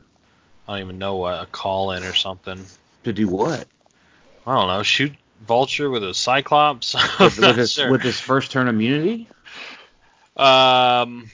I 0.67 0.73
don't 0.73 0.85
even 0.85 0.97
know 0.97 1.15
what 1.15 1.41
a 1.41 1.45
call 1.45 1.91
in 1.91 2.03
or 2.03 2.13
something. 2.13 2.65
To 3.03 3.13
do 3.13 3.27
what? 3.27 3.67
I 4.47 4.55
don't 4.55 4.67
know. 4.67 4.83
Shoot 4.83 5.13
Vulture 5.45 5.89
with 5.89 6.03
a 6.03 6.13
Cyclops. 6.13 6.95
With, 7.19 7.37
with 7.39 7.57
his 7.57 7.71
sure. 7.73 7.91
with 7.91 8.01
his 8.01 8.19
first 8.19 8.51
turn 8.51 8.67
immunity? 8.67 9.27
um, 10.37 11.29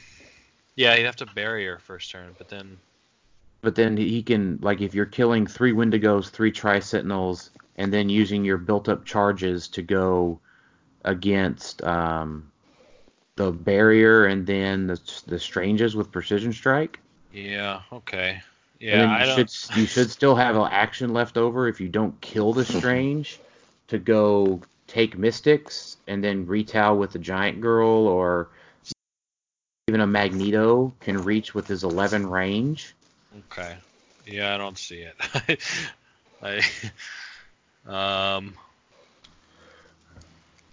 yeah, 0.76 0.96
he'd 0.96 1.06
have 1.06 1.16
to 1.18 1.26
barrier 1.28 1.80
first 1.80 2.12
turn, 2.12 2.36
but 2.38 2.50
then 2.50 2.78
But 3.62 3.76
then 3.76 3.96
he 3.96 4.22
can 4.24 4.60
like 4.62 4.82
if 4.82 4.94
you're 4.94 5.06
killing 5.06 5.48
three 5.48 5.72
Wendigos, 5.72 6.30
three 6.30 6.52
Tri 6.52 6.80
Sentinels, 6.80 7.52
and 7.78 7.94
then 7.94 8.10
using 8.10 8.44
your 8.44 8.58
built 8.58 8.90
up 8.90 9.06
charges 9.06 9.68
to 9.70 9.82
go 9.82 10.40
against 11.06 11.84
um, 11.84 12.52
the 13.36 13.52
barrier 13.52 14.26
and 14.26 14.46
then 14.46 14.88
the 14.88 15.00
the 15.28 15.40
Stranges 15.40 15.96
with 15.96 16.12
precision 16.12 16.52
strike. 16.54 17.00
yeah, 17.32 17.82
okay, 17.94 18.42
yeah. 18.82 19.16
and 19.16 19.30
you 19.30 19.36
should 19.36 19.78
you 19.78 19.86
should 19.88 20.10
still 20.10 20.36
have 20.36 20.56
an 20.56 20.68
action 20.72 21.14
left 21.14 21.38
over 21.38 21.68
if 21.68 21.80
you 21.80 21.88
don't 21.88 22.20
kill 22.22 22.52
the 22.54 22.66
Strange 22.78 23.40
to 23.88 24.00
go 24.00 24.62
take 24.88 25.18
Mystics 25.18 25.98
and 26.08 26.24
then 26.24 26.46
retail 26.46 26.98
with 26.98 27.12
the 27.12 27.20
Giant 27.20 27.62
Girl 27.62 28.08
or 28.08 28.50
even 29.88 30.02
a 30.02 30.08
Magneto 30.08 30.94
can 31.00 31.24
reach 31.24 31.54
with 31.54 31.68
his 31.68 31.84
11 31.84 32.28
range. 32.28 32.96
Okay. 33.52 33.76
Yeah, 34.26 34.56
I 34.56 34.58
don't 34.58 34.78
see 34.78 35.06
it. 35.06 35.62
I 36.44 36.62
um 37.88 38.54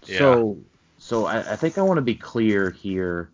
Yeah. 0.07 0.19
So, 0.19 0.59
so 0.99 1.27
I, 1.27 1.53
I 1.53 1.57
think 1.57 1.79
I 1.79 1.83
want 1.83 1.99
to 1.99 2.03
be 2.03 2.15
clear 2.15 2.71
here. 2.71 3.29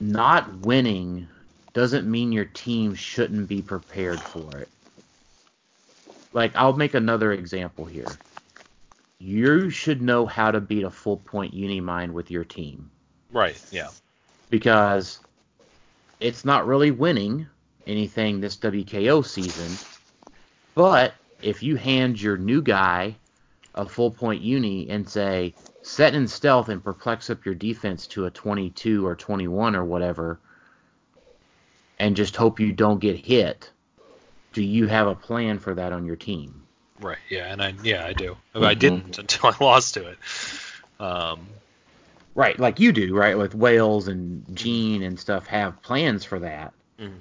Not 0.00 0.60
winning 0.60 1.28
doesn't 1.74 2.10
mean 2.10 2.32
your 2.32 2.46
team 2.46 2.94
shouldn't 2.94 3.48
be 3.48 3.60
prepared 3.60 4.20
for 4.20 4.58
it. 4.58 4.68
Like, 6.32 6.56
I'll 6.56 6.72
make 6.72 6.94
another 6.94 7.32
example 7.32 7.84
here. 7.84 8.10
You 9.18 9.70
should 9.70 10.00
know 10.00 10.24
how 10.24 10.50
to 10.50 10.60
beat 10.60 10.84
a 10.84 10.90
full 10.90 11.18
point 11.18 11.54
Unimind 11.54 12.12
with 12.12 12.30
your 12.30 12.44
team 12.44 12.90
right, 13.32 13.60
yeah. 13.70 13.88
because 14.50 15.20
it's 16.20 16.44
not 16.44 16.66
really 16.66 16.90
winning 16.90 17.46
anything 17.86 18.40
this 18.40 18.56
WKO 18.56 19.24
season. 19.24 19.76
But 20.74 21.14
if 21.42 21.62
you 21.62 21.76
hand 21.76 22.20
your 22.20 22.36
new 22.36 22.62
guy 22.62 23.16
a 23.74 23.86
full 23.86 24.10
point 24.10 24.42
uni 24.42 24.88
and 24.88 25.08
say, 25.08 25.54
set 25.82 26.14
in 26.14 26.26
stealth 26.28 26.68
and 26.68 26.82
perplex 26.82 27.28
up 27.30 27.44
your 27.44 27.54
defense 27.54 28.06
to 28.08 28.26
a 28.26 28.30
22 28.30 29.06
or 29.06 29.14
21 29.14 29.76
or 29.76 29.84
whatever, 29.84 30.40
and 31.98 32.16
just 32.16 32.36
hope 32.36 32.60
you 32.60 32.72
don't 32.72 33.00
get 33.00 33.16
hit, 33.24 33.70
do 34.52 34.62
you 34.62 34.86
have 34.86 35.06
a 35.06 35.14
plan 35.14 35.58
for 35.58 35.74
that 35.74 35.92
on 35.92 36.04
your 36.06 36.16
team? 36.16 36.62
Right, 37.00 37.18
yeah, 37.28 37.52
and 37.52 37.62
I 37.62 37.74
yeah, 37.82 38.04
I 38.06 38.12
do. 38.12 38.36
I 38.54 38.74
Mhm. 38.74 38.78
didn't 38.78 39.18
until 39.18 39.50
I 39.50 39.56
lost 39.64 39.94
to 39.94 40.08
it. 40.08 40.18
Um 41.00 41.46
Right, 42.36 42.58
like 42.58 42.80
you 42.80 42.90
do, 42.92 43.14
right? 43.14 43.38
With 43.38 43.54
Wales 43.54 44.08
and 44.08 44.44
Gene 44.56 45.04
and 45.04 45.18
stuff 45.20 45.46
have 45.46 45.80
plans 45.82 46.24
for 46.24 46.40
that. 46.40 46.74
Mhm. 46.98 47.20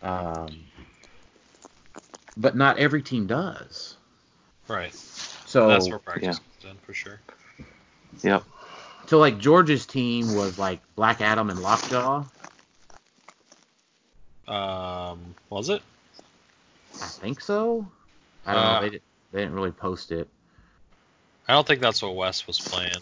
Um, 0.00 0.64
but 2.36 2.56
not 2.56 2.78
every 2.78 3.02
team 3.02 3.26
does. 3.26 3.96
right. 4.68 4.94
So, 5.46 5.68
That's 5.68 5.88
where 5.88 5.98
practice 5.98 6.24
yeah. 6.24 6.32
comes 6.62 6.72
in 6.72 6.78
for 6.86 6.94
sure. 6.94 7.20
Yep. 8.22 8.44
so 9.06 9.18
like 9.18 9.38
George's 9.38 9.86
team 9.86 10.34
was 10.36 10.58
like 10.58 10.80
Black 10.94 11.20
Adam 11.20 11.50
and 11.50 11.60
Lockjaw. 11.60 12.24
Um 14.48 15.34
was 15.50 15.68
it? 15.68 15.82
I 16.94 17.06
think 17.06 17.40
so. 17.40 17.86
I 18.46 18.54
don't 18.54 18.62
Uh, 18.62 18.74
know. 18.74 18.80
They, 18.82 18.90
di- 18.90 19.02
they 19.32 19.38
didn't 19.40 19.54
really 19.54 19.72
post 19.72 20.12
it. 20.12 20.28
I 21.48 21.52
don't 21.52 21.66
think 21.66 21.80
that's 21.80 22.02
what 22.02 22.14
Wes 22.14 22.46
was 22.46 22.58
playing. 22.60 22.92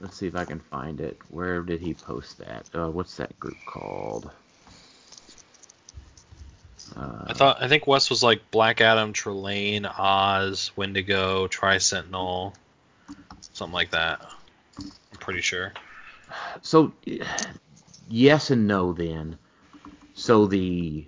Let's 0.00 0.16
see 0.16 0.26
if 0.26 0.34
I 0.36 0.44
can 0.44 0.60
find 0.60 1.00
it. 1.00 1.18
Where 1.30 1.62
did 1.62 1.80
he 1.80 1.94
post 1.94 2.38
that? 2.38 2.66
Uh, 2.74 2.88
what's 2.88 3.16
that 3.16 3.38
group 3.40 3.56
called? 3.66 4.30
Uh, 6.96 7.24
I 7.26 7.32
thought 7.32 7.58
I 7.60 7.68
think 7.68 7.86
Wes 7.86 8.10
was 8.10 8.22
like 8.22 8.50
Black 8.50 8.80
Adam, 8.80 9.12
Trelane, 9.12 9.84
Oz, 9.98 10.70
Wendigo, 10.76 11.46
Tri 11.48 11.78
Sentinel, 11.78 12.54
something 13.52 13.74
like 13.74 13.90
that. 13.90 14.20
I'm 14.78 15.18
pretty 15.18 15.40
sure. 15.40 15.72
so. 16.62 16.92
Yes 18.08 18.50
and 18.50 18.66
no. 18.66 18.92
Then, 18.92 19.38
so 20.14 20.46
the 20.46 21.04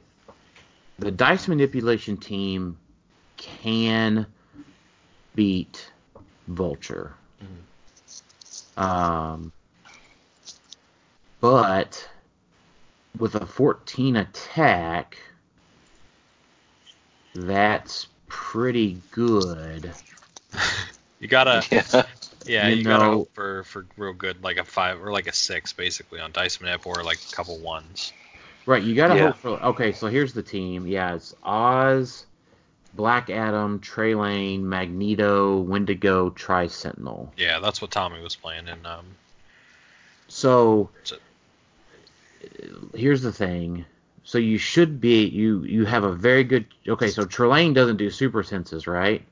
the 0.98 1.10
dice 1.10 1.48
manipulation 1.48 2.16
team 2.16 2.76
can 3.36 4.26
beat 5.34 5.90
Vulture. 6.48 7.14
Um, 8.76 9.52
but 11.40 12.08
with 13.18 13.34
a 13.34 13.44
14 13.44 14.16
attack, 14.16 15.18
that's 17.34 18.06
pretty 18.28 19.00
good. 19.10 19.92
You 21.20 21.26
gotta, 21.26 21.64
Yeah. 21.72 22.04
Yeah, 22.46 22.68
You 22.68 22.76
you, 22.76 22.84
gotta 22.84 23.04
hope 23.04 23.34
for 23.34 23.64
for 23.64 23.86
real 23.96 24.12
good, 24.12 24.42
like 24.42 24.56
a 24.56 24.64
five 24.64 25.02
or 25.02 25.12
like 25.12 25.26
a 25.26 25.32
six, 25.32 25.72
basically 25.72 26.20
on 26.20 26.32
dice 26.32 26.58
manip 26.58 26.86
or 26.86 27.02
like 27.02 27.18
a 27.30 27.34
couple 27.34 27.58
ones. 27.58 28.12
Right, 28.66 28.82
you 28.82 28.94
gotta 28.94 29.16
Yeah. 29.16 29.26
hope 29.28 29.36
for. 29.36 29.48
Okay, 29.64 29.92
so 29.92 30.06
here's 30.08 30.32
the 30.32 30.42
team. 30.42 30.86
Yeah, 30.86 31.14
it's 31.14 31.34
Oz, 31.42 32.26
Black 32.94 33.28
Adam, 33.30 33.80
Trelane, 33.80 34.60
Magneto, 34.62 35.58
Wendigo, 35.58 36.30
Tri 36.30 36.66
Sentinel. 36.68 37.32
Yeah, 37.36 37.58
that's 37.60 37.80
what 37.82 37.90
Tommy 37.90 38.20
was 38.22 38.36
playing, 38.36 38.68
and 38.68 38.86
um, 38.86 39.06
So 40.28 40.90
So- 41.04 41.16
here's 42.94 43.22
the 43.22 43.32
thing. 43.32 43.84
So 44.24 44.36
you 44.38 44.58
should 44.58 45.00
be 45.00 45.24
you 45.26 45.62
you 45.64 45.86
have 45.86 46.04
a 46.04 46.12
very 46.12 46.44
good. 46.44 46.66
Okay, 46.86 47.08
so 47.08 47.24
Trelane 47.24 47.74
doesn't 47.74 47.96
do 47.96 48.10
super 48.10 48.42
senses, 48.42 48.86
right? 48.86 49.22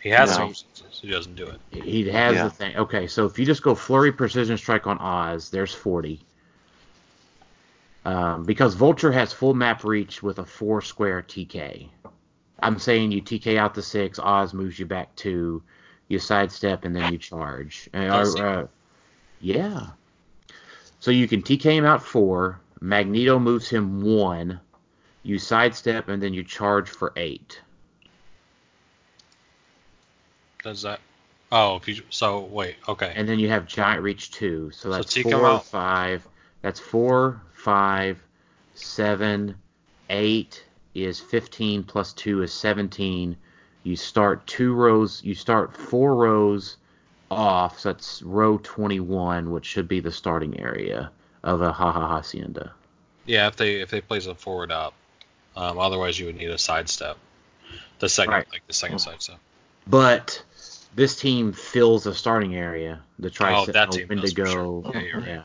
He 0.00 0.10
has 0.10 0.30
No. 0.30 0.36
some 0.36 0.54
senses, 0.54 1.00
he 1.00 1.08
doesn't 1.10 1.34
do 1.34 1.46
it. 1.46 1.60
He 1.70 2.08
has 2.10 2.34
Yeah. 2.34 2.44
the 2.44 2.50
thing. 2.50 2.76
Okay, 2.76 3.06
so 3.06 3.26
if 3.26 3.38
you 3.38 3.44
just 3.46 3.62
go 3.62 3.74
flurry 3.74 4.12
precision 4.12 4.56
strike 4.56 4.86
on 4.86 4.98
Oz, 4.98 5.50
there's 5.50 5.74
40. 5.74 6.20
Um, 8.04 8.44
because 8.44 8.74
Vulture 8.74 9.10
has 9.10 9.32
full 9.32 9.54
map 9.54 9.82
reach 9.82 10.22
with 10.22 10.38
a 10.38 10.44
four 10.44 10.80
square 10.80 11.22
TK. 11.22 11.90
I'm 12.60 12.78
saying 12.78 13.10
you 13.10 13.20
TK 13.20 13.58
out 13.58 13.74
the 13.74 13.82
six, 13.82 14.18
Oz 14.18 14.54
moves 14.54 14.78
you 14.78 14.86
back 14.86 15.14
two, 15.16 15.62
you 16.08 16.18
sidestep, 16.18 16.84
and 16.84 16.94
then 16.94 17.10
you 17.12 17.18
charge. 17.18 17.90
Does 17.92 18.36
or, 18.36 18.46
uh, 18.46 18.66
yeah. 19.40 19.88
So 21.00 21.10
you 21.10 21.26
can 21.26 21.42
TK 21.42 21.72
him 21.72 21.84
out 21.84 22.02
four, 22.02 22.60
Magneto 22.80 23.38
moves 23.38 23.68
him 23.68 24.00
one, 24.00 24.60
you 25.22 25.38
sidestep, 25.38 26.08
and 26.08 26.22
then 26.22 26.32
you 26.32 26.44
charge 26.44 26.88
for 26.88 27.12
eight. 27.16 27.60
Does 30.66 30.82
that? 30.82 30.98
Oh, 31.52 31.76
if 31.76 31.86
you, 31.86 32.02
so 32.10 32.40
wait, 32.40 32.74
okay. 32.88 33.12
and 33.14 33.28
then 33.28 33.38
you 33.38 33.48
have 33.48 33.66
giant 33.68 34.02
reach 34.02 34.32
two. 34.32 34.72
So 34.72 34.90
So 34.90 34.96
that's 34.96 35.16
'em 35.16 35.22
four, 35.22 35.60
five. 35.60 36.26
That's 36.62 36.80
four, 36.80 37.40
five, 37.54 38.20
seven, 38.74 39.54
eight 40.10 40.64
is 40.94 41.20
fifteen 41.20 41.84
plus 41.84 42.12
two 42.12 42.42
is 42.42 42.52
seventeen. 42.52 43.36
You 43.84 43.94
start 43.94 44.44
two 44.48 44.74
rows. 44.74 45.22
You 45.22 45.36
start 45.36 45.76
four 45.76 46.16
rows 46.16 46.78
off. 47.30 47.78
So 47.78 47.92
that's 47.92 48.22
row 48.22 48.58
twenty-one, 48.64 49.52
which 49.52 49.66
should 49.66 49.86
be 49.86 50.00
the 50.00 50.10
starting 50.10 50.58
area 50.58 51.12
of 51.44 51.62
a 51.62 51.70
Ha 51.72 51.92
Ha 51.92 52.08
Hacienda. 52.16 52.72
Yeah, 53.24 53.46
if 53.46 53.54
they 53.54 53.76
if 53.80 53.90
they 53.90 54.00
place 54.00 54.26
a 54.26 54.34
forward 54.34 54.72
up, 54.72 54.94
um, 55.56 55.78
otherwise 55.78 56.18
you 56.18 56.26
would 56.26 56.36
need 56.36 56.50
a 56.50 56.58
sidestep. 56.58 57.18
The 58.00 58.08
second, 58.08 58.32
Right. 58.34 58.46
like 58.52 58.66
the 58.66 58.72
second 58.72 58.98
sidestep. 58.98 59.38
But 59.86 60.42
this 60.96 61.14
team 61.14 61.52
fills 61.52 62.04
the 62.04 62.14
starting 62.14 62.56
area. 62.56 63.00
The 63.18 63.30
Tri 63.30 63.54
Oh, 63.54 63.66
that 63.66 63.92
team 63.92 64.08
does 64.08 64.32
for 64.32 64.44
Wendigo. 64.44 64.44
sure. 64.46 64.82
Oh, 64.86 64.90
yeah, 64.94 65.00
you're 65.00 65.18
right. 65.18 65.28
yeah. 65.28 65.42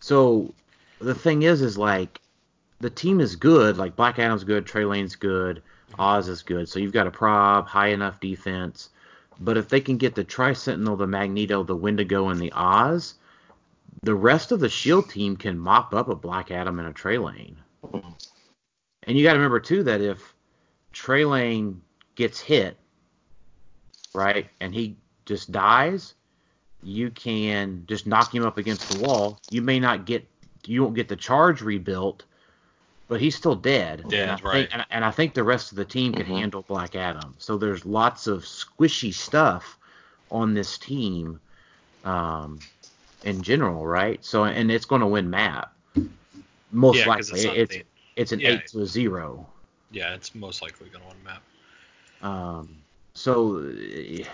So 0.00 0.54
the 1.00 1.14
thing 1.14 1.42
is, 1.42 1.62
is 1.62 1.76
like 1.78 2.20
the 2.80 2.90
team 2.90 3.20
is 3.20 3.34
good. 3.34 3.78
Like 3.78 3.96
Black 3.96 4.18
Adam's 4.18 4.44
good, 4.44 4.66
Trelane's 4.66 5.16
good, 5.16 5.62
Oz 5.98 6.28
is 6.28 6.42
good. 6.42 6.68
So 6.68 6.78
you've 6.78 6.92
got 6.92 7.06
a 7.06 7.10
prob, 7.10 7.66
high 7.66 7.88
enough 7.88 8.20
defense. 8.20 8.90
But 9.40 9.56
if 9.56 9.68
they 9.68 9.80
can 9.80 9.96
get 9.96 10.14
the 10.14 10.24
Tri 10.24 10.52
Sentinel, 10.52 10.96
the 10.96 11.06
Magneto, 11.06 11.64
the 11.64 11.74
Wendigo, 11.74 12.28
and 12.28 12.38
the 12.38 12.52
Oz, 12.54 13.14
the 14.02 14.14
rest 14.14 14.52
of 14.52 14.60
the 14.60 14.68
Shield 14.68 15.08
team 15.08 15.36
can 15.36 15.58
mop 15.58 15.94
up 15.94 16.08
a 16.08 16.14
Black 16.14 16.50
Adam 16.50 16.78
and 16.78 16.88
a 16.88 16.92
Trelane. 16.92 17.56
Mm-hmm. 17.84 18.10
And 19.04 19.18
you 19.18 19.24
got 19.24 19.32
to 19.32 19.38
remember 19.38 19.58
too 19.60 19.82
that 19.84 20.00
if 20.00 20.34
Trelane 20.92 21.78
gets 22.14 22.40
hit, 22.40 22.76
right, 24.14 24.48
and 24.60 24.74
he 24.74 24.96
just 25.26 25.52
dies, 25.52 26.14
you 26.82 27.10
can 27.10 27.84
just 27.86 28.06
knock 28.06 28.34
him 28.34 28.44
up 28.44 28.58
against 28.58 28.88
the 28.90 29.06
wall. 29.06 29.38
You 29.50 29.62
may 29.62 29.78
not 29.78 30.04
get, 30.04 30.26
you 30.66 30.82
won't 30.82 30.94
get 30.94 31.08
the 31.08 31.16
charge 31.16 31.62
rebuilt, 31.62 32.24
but 33.08 33.20
he's 33.20 33.36
still 33.36 33.54
dead. 33.54 34.04
Dead, 34.08 34.22
and 34.22 34.30
I 34.32 34.36
right. 34.36 34.52
Think, 34.52 34.68
and, 34.72 34.86
and 34.90 35.04
I 35.04 35.10
think 35.10 35.34
the 35.34 35.44
rest 35.44 35.70
of 35.72 35.76
the 35.76 35.84
team 35.84 36.12
can 36.12 36.26
Mhm. 36.26 36.38
handle 36.38 36.62
Black 36.62 36.94
Adam. 36.96 37.34
So 37.38 37.56
there's 37.56 37.84
lots 37.86 38.26
of 38.26 38.42
squishy 38.42 39.12
stuff 39.14 39.78
on 40.30 40.54
this 40.54 40.78
team, 40.78 41.40
um, 42.04 42.58
in 43.22 43.42
general, 43.42 43.86
right? 43.86 44.24
So 44.24 44.44
and 44.44 44.70
it's 44.72 44.84
going 44.86 45.02
to 45.02 45.06
win 45.06 45.30
map. 45.30 45.72
Most 46.72 46.96
Yeah, 46.96 47.04
'cause 47.04 47.30
likely, 47.30 47.40
it's 47.40 47.44
not 47.46 47.56
it's 47.58 47.76
the- 47.76 47.84
it's 48.16 48.32
an 48.32 48.40
yeah. 48.40 48.48
eight 48.50 48.66
to 48.68 48.80
a 48.80 48.86
zero. 48.86 49.46
Yeah, 49.90 50.14
it's 50.14 50.34
most 50.34 50.62
likely 50.62 50.88
gonna 50.88 51.06
win 51.06 51.22
map. 51.22 51.42
Um, 52.22 52.82
so 53.14 53.58
uh, 53.58 54.24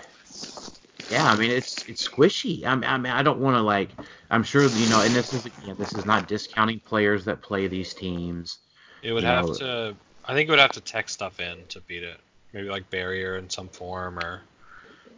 yeah, 1.11 1.25
I 1.25 1.37
mean 1.37 1.51
it's 1.51 1.89
it's 1.89 2.07
squishy. 2.07 2.65
I 2.65 2.75
mean, 2.75 2.85
I, 2.85 2.99
mean, 2.99 3.13
I 3.13 3.23
don't 3.23 3.41
want 3.41 3.57
to 3.57 3.63
like. 3.63 3.91
I'm 4.31 4.43
sure 4.43 4.63
you 4.65 4.89
know, 4.89 5.01
and 5.01 5.15
this 5.15 5.33
is 5.33 5.47
again, 5.47 5.77
this 5.79 5.95
is 5.95 6.05
not 6.05 6.29
discounting 6.29 6.81
players 6.81 7.25
that 7.25 7.41
play 7.43 7.67
these 7.67 7.95
teams. 7.95 8.59
It 9.03 9.13
would 9.13 9.23
You 9.23 9.29
have 9.29 9.47
know- 9.47 9.55
to. 9.55 9.97
I 10.25 10.35
think 10.35 10.49
it 10.49 10.53
would 10.53 10.59
have 10.59 10.73
to 10.73 10.83
tech 10.83 11.09
stuff 11.09 11.41
in 11.41 11.57
to 11.71 11.81
beat 11.81 12.03
it. 12.03 12.21
Maybe 12.53 12.69
like 12.69 12.91
barrier 12.91 13.37
in 13.37 13.49
some 13.49 13.69
form 13.69 14.19
or 14.19 14.43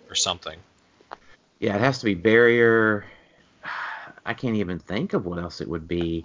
or 0.08 0.14
something. 0.14 0.58
Yeah, 1.58 1.74
it 1.74 1.80
has 1.80 1.98
to 1.98 2.04
be 2.04 2.14
barrier. 2.14 3.04
I 4.24 4.34
can't 4.34 4.56
even 4.56 4.78
think 4.78 5.12
of 5.12 5.26
what 5.26 5.38
else 5.38 5.60
it 5.60 5.68
would 5.68 5.88
be. 5.88 6.24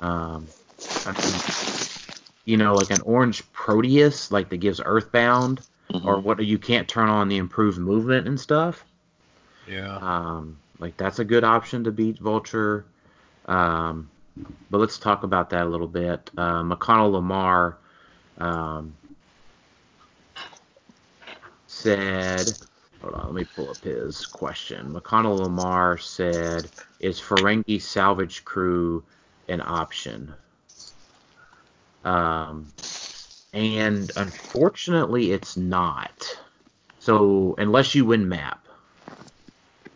Um, 0.00 0.46
I 1.06 1.12
mean, 1.12 1.40
you 2.44 2.56
know, 2.56 2.74
like 2.74 2.90
an 2.90 3.00
orange 3.02 3.50
Proteus, 3.52 4.30
like 4.30 4.48
that 4.50 4.58
gives 4.58 4.80
Earthbound, 4.84 5.60
or 6.04 6.20
what 6.20 6.44
you 6.44 6.58
can't 6.58 6.88
turn 6.88 7.08
on 7.08 7.28
the 7.28 7.36
improved 7.36 7.78
movement 7.78 8.26
and 8.26 8.38
stuff. 8.38 8.84
Yeah. 9.66 9.96
Um, 9.96 10.58
like 10.78 10.96
that's 10.96 11.18
a 11.18 11.24
good 11.24 11.44
option 11.44 11.84
to 11.84 11.92
beat 11.92 12.18
Vulture. 12.18 12.84
Um, 13.46 14.10
but 14.70 14.78
let's 14.78 14.98
talk 14.98 15.22
about 15.22 15.50
that 15.50 15.66
a 15.66 15.68
little 15.68 15.88
bit. 15.88 16.30
Uh, 16.36 16.62
McConnell 16.62 17.12
Lamar 17.12 17.76
um, 18.38 18.94
said, 21.66 22.50
hold 23.02 23.14
on, 23.14 23.26
let 23.26 23.34
me 23.34 23.44
pull 23.56 23.70
up 23.70 23.78
his 23.78 24.26
question. 24.26 24.92
McConnell 24.92 25.40
Lamar 25.40 25.98
said, 25.98 26.70
"Is 27.00 27.20
Ferengi 27.20 27.80
Salvage 27.80 28.44
Crew 28.44 29.02
an 29.48 29.60
option?" 29.60 30.32
Um, 32.04 32.66
and 33.52 34.10
unfortunately, 34.16 35.32
it's 35.32 35.56
not. 35.56 36.38
So 36.98 37.54
unless 37.58 37.94
you 37.94 38.04
win 38.04 38.28
map. 38.28 38.66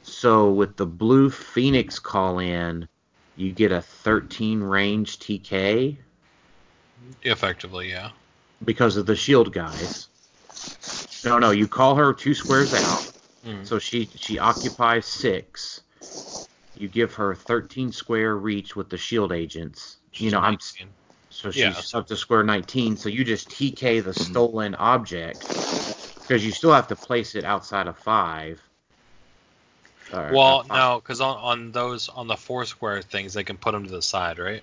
So 0.02 0.50
with 0.50 0.76
the 0.76 0.86
blue 0.86 1.30
Phoenix 1.30 1.98
call 1.98 2.38
in, 2.38 2.88
you 3.36 3.52
get 3.52 3.72
a 3.72 3.80
13 3.80 4.60
range 4.60 5.18
TK 5.18 5.98
Effectively, 7.22 7.90
yeah. 7.90 8.10
because 8.64 8.96
of 8.96 9.06
the 9.06 9.16
shield 9.16 9.52
guys. 9.52 10.08
No, 11.24 11.38
no, 11.38 11.50
you 11.50 11.66
call 11.66 11.94
her 11.96 12.12
two 12.12 12.34
squares 12.34 12.74
out, 12.74 13.00
Mhm. 13.46 13.66
so 13.66 13.78
she 13.78 14.10
she 14.14 14.38
occupies 14.38 15.06
six. 15.06 15.80
You 16.76 16.88
give 16.88 17.14
her 17.14 17.34
13 17.34 17.92
square 17.92 18.36
reach 18.36 18.76
with 18.76 18.90
the 18.90 18.98
shield 18.98 19.32
agents. 19.32 19.98
You 20.14 20.30
know, 20.30 20.38
I'm 20.38 20.54
19. 20.54 20.88
So 21.34 21.50
she's 21.50 21.62
Yeah. 21.62 21.98
up 21.98 22.06
to 22.06 22.16
square 22.16 22.44
19. 22.44 22.96
So 22.96 23.08
you 23.08 23.24
just 23.24 23.50
TK 23.50 24.00
the 24.00 24.14
stolen 24.14 24.74
object 24.76 25.44
because 26.22 26.46
you 26.46 26.52
still 26.52 26.72
have 26.72 26.86
to 26.88 26.96
place 26.96 27.34
it 27.34 27.44
outside 27.44 27.88
of 27.88 27.98
five. 27.98 28.62
Or- 30.12 30.30
Well, 30.32 30.64
uh, 30.70 30.76
no, 30.76 31.00
because 31.00 31.20
on, 31.20 31.36
on 31.38 31.72
those 31.72 32.08
on 32.08 32.28
the 32.28 32.36
four 32.36 32.64
square 32.66 33.02
things, 33.02 33.34
they 33.34 33.42
can 33.42 33.56
put 33.56 33.72
them 33.72 33.84
to 33.84 33.90
the 33.90 34.00
side, 34.02 34.38
right? 34.38 34.62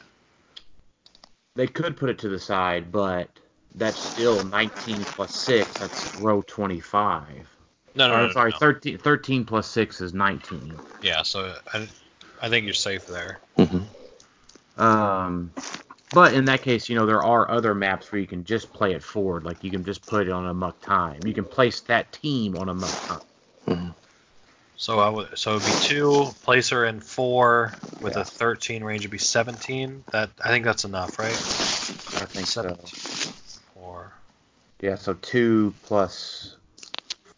They 1.55 1.67
could 1.67 1.97
put 1.97 2.10
it 2.10 2.19
to 2.19 2.29
the 2.29 2.39
side, 2.39 2.89
but 2.91 3.27
that's 3.75 3.99
still 3.99 4.41
19 4.45 5.03
plus 5.03 5.36
6. 5.36 5.77
That's 5.77 6.17
row 6.19 6.41
25. 6.41 7.49
No, 7.95 8.07
no, 8.07 8.13
or, 8.13 8.17
no, 8.19 8.27
no, 8.27 8.31
sorry, 8.31 8.51
no. 8.51 8.57
13, 8.57 8.97
13 8.97 9.43
plus 9.43 9.67
6 9.67 9.99
is 9.99 10.13
19. 10.13 10.73
Yeah, 11.01 11.23
so 11.23 11.53
I, 11.73 11.89
I 12.41 12.47
think 12.47 12.63
you're 12.63 12.73
safe 12.73 13.05
there. 13.07 13.41
Mhm. 13.57 13.86
Um, 14.77 15.51
but 16.13 16.34
in 16.34 16.45
that 16.45 16.62
case, 16.62 16.89
you 16.89 16.95
know, 16.95 17.06
there 17.06 17.24
are 17.24 17.50
other 17.50 17.74
maps 17.74 18.12
where 18.12 18.19
you 18.19 18.28
can 18.28 18.43
just 18.43 18.71
play 18.74 18.93
it 18.93 19.04
forward. 19.04 19.43
Like, 19.43 19.63
you 19.63 19.71
can 19.71 19.84
just 19.84 20.06
put 20.06 20.28
it 20.28 20.32
on 20.32 20.45
a 20.47 20.54
muck 20.54 20.80
time. 20.82 21.19
You 21.26 21.34
can 21.34 21.45
place 21.45 21.80
that 21.82 22.12
team 22.12 22.58
on 22.58 22.69
a 22.69 22.74
muck 22.74 23.08
time. 23.08 23.21
Mhm. 23.67 23.95
So 24.78 25.00
I 25.00 25.10
would, 25.10 25.38
so 25.38 25.58
it'd 25.58 25.67
be 25.67 25.80
two. 25.88 26.34
Place 26.43 26.69
her 26.69 26.86
in 26.86 27.00
four 27.02 27.71
with 28.02 28.17
a 28.17 28.26
13 28.26 28.84
range 28.84 29.04
would 29.04 29.12
be 29.12 29.19
17. 29.19 30.04
That 30.12 30.32
I 30.43 30.50
think 30.50 30.65
that's 30.65 30.86
enough, 30.86 31.19
right? 31.19 31.30
I 31.30 32.26
think 32.26 32.47
so. 32.47 32.76
Four. 33.76 34.12
Yeah, 34.80 34.95
so 34.95 35.13
two 35.13 35.76
plus 35.84 36.56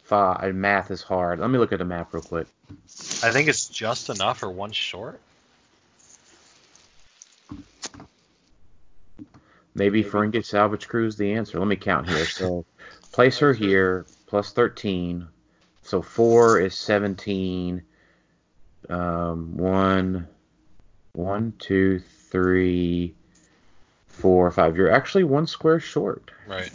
five. 0.04 0.54
Math 0.54 0.90
is 0.90 1.02
hard. 1.02 1.38
Let 1.38 1.50
me 1.50 1.58
look 1.58 1.72
at 1.72 1.80
the 1.80 1.84
map 1.84 2.14
real 2.14 2.22
quick. 2.22 2.46
I 3.22 3.30
think 3.30 3.48
it's 3.48 3.68
just 3.68 4.08
enough 4.08 4.42
or 4.42 4.50
one 4.50 4.72
short. 4.72 5.20
Maybe 9.74 10.04
Ferengi 10.04 10.44
Salvage 10.44 10.88
Crew 10.88 11.06
is 11.06 11.16
the 11.16 11.32
answer. 11.32 11.58
Let 11.58 11.68
me 11.68 11.76
count 11.76 12.08
here. 12.08 12.26
So 12.26 12.64
place 13.12 13.38
her 13.38 13.52
here, 13.52 14.06
plus 14.26 14.52
13. 14.52 15.26
So 15.82 16.00
4 16.00 16.60
is 16.60 16.74
17. 16.74 17.82
Um, 18.88 19.56
1, 19.56 20.28
1, 21.12 21.52
2, 21.58 21.98
3, 21.98 23.14
4, 24.08 24.50
5. 24.50 24.76
You're 24.76 24.90
actually 24.90 25.24
one 25.24 25.46
square 25.46 25.80
short. 25.80 26.30
Right. 26.46 26.70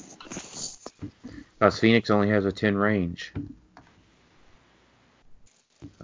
Because 1.57 1.79
Phoenix 1.79 2.09
only 2.09 2.29
has 2.29 2.45
a 2.45 2.51
10 2.51 2.77
range. 2.77 3.33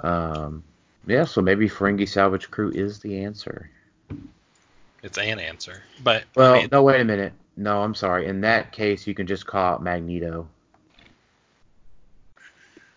Um, 0.02 0.64
yeah, 1.08 1.26
so 1.26 1.42
maybe 1.42 1.70
Ferengi 1.70 2.08
Salvage 2.08 2.50
Crew 2.50 2.72
is 2.72 3.00
the 3.00 3.24
answer. 3.24 3.70
It's 5.06 5.20
an 5.20 5.40
answer. 5.40 5.84
But 6.04 6.24
Well, 6.36 6.56
I 6.56 6.58
mean, 6.62 6.70
no, 6.72 6.82
wait 6.82 7.00
a 7.00 7.06
minute. 7.06 7.32
No, 7.56 7.84
I'm 7.84 7.94
sorry. 7.94 8.26
In 8.26 8.42
that 8.42 8.72
case, 8.72 9.06
you 9.06 9.14
can 9.14 9.28
just 9.28 9.46
call 9.46 9.76
out 9.76 9.84
Magneto. 9.84 10.48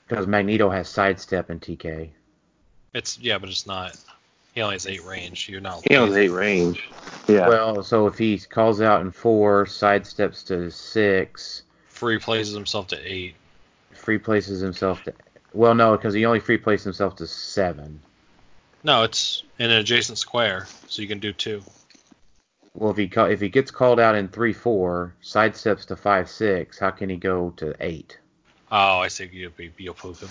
Because 0.09 0.27
Magneto 0.27 0.71
has 0.71 0.89
sidestep 0.89 1.51
in 1.51 1.61
TK. 1.61 2.09
it's 2.95 3.19
yeah, 3.19 3.37
but 3.37 3.51
it's 3.51 3.67
not. 3.67 3.95
He 4.55 4.63
only 4.63 4.77
has 4.77 4.87
eight 4.87 5.05
range. 5.05 5.51
You're 5.51 5.61
not. 5.61 5.83
He 5.87 5.97
only 5.97 6.09
has 6.09 6.17
eight 6.17 6.35
range. 6.35 6.89
Yeah. 7.29 7.47
Well, 7.47 7.83
so 7.83 8.07
if 8.07 8.17
he 8.17 8.39
calls 8.39 8.81
out 8.81 9.03
in 9.03 9.13
four, 9.13 9.67
sidesteps 9.67 10.45
to 10.47 10.71
six, 10.71 11.63
Free 11.89 12.19
places 12.19 12.55
himself 12.55 12.87
to 12.89 12.99
eight. 13.13 13.35
free 13.93 14.19
places 14.19 14.61
himself 14.61 15.05
to. 15.05 15.13
Well, 15.53 15.75
no, 15.75 15.95
because 15.95 16.15
he 16.15 16.25
only 16.25 16.41
free 16.41 16.57
places 16.57 16.85
himself 16.85 17.17
to 17.17 17.27
seven. 17.27 18.01
No, 18.83 19.03
it's 19.03 19.43
in 19.59 19.71
an 19.71 19.77
adjacent 19.77 20.17
square, 20.17 20.67
so 20.87 21.03
you 21.03 21.09
can 21.09 21.19
do 21.19 21.35
two. 21.35 21.63
Well, 22.79 22.93
if 22.93 22.97
he 22.97 23.11
if 23.13 23.41
he 23.41 23.49
gets 23.49 23.73
called 23.73 23.99
out 23.99 24.15
in 24.15 24.29
three 24.29 24.53
four, 24.53 25.13
sidesteps 25.21 25.85
to 25.87 25.97
five 25.97 26.31
six, 26.31 26.79
how 26.79 26.91
can 26.91 27.11
he 27.11 27.17
go 27.17 27.51
to 27.57 27.75
eight? 27.81 28.17
Oh, 28.71 29.01
I 29.01 29.09
see. 29.09 29.29
You'll 29.33 29.51
be 29.51 29.73
you'll 29.79 29.95
poop 29.95 30.21
him. 30.21 30.29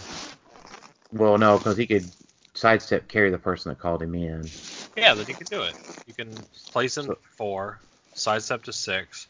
Well, 1.11 1.37
no, 1.37 1.57
because 1.57 1.75
he 1.75 1.85
could 1.85 2.09
sidestep 2.53 3.09
carry 3.09 3.31
the 3.31 3.37
person 3.37 3.69
that 3.69 3.79
called 3.79 4.01
him 4.01 4.15
in. 4.15 4.49
Yeah, 4.95 5.13
then 5.13 5.25
you 5.27 5.35
can 5.35 5.45
do 5.47 5.63
it. 5.63 5.75
You 6.05 6.13
can 6.13 6.31
place 6.71 6.97
him 6.97 7.07
So- 7.07 7.17
four, 7.35 7.81
sidestep 8.13 8.63
to 8.63 8.73
six, 8.73 9.27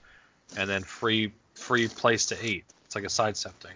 and 0.55 0.69
then 0.69 0.83
free 0.83 1.33
free 1.55 1.87
place 1.87 2.27
to 2.27 2.37
eight. 2.45 2.65
It's 2.85 2.93
like 2.93 3.03
a 3.05 3.09
sidestep 3.09 3.59
thing. 3.59 3.73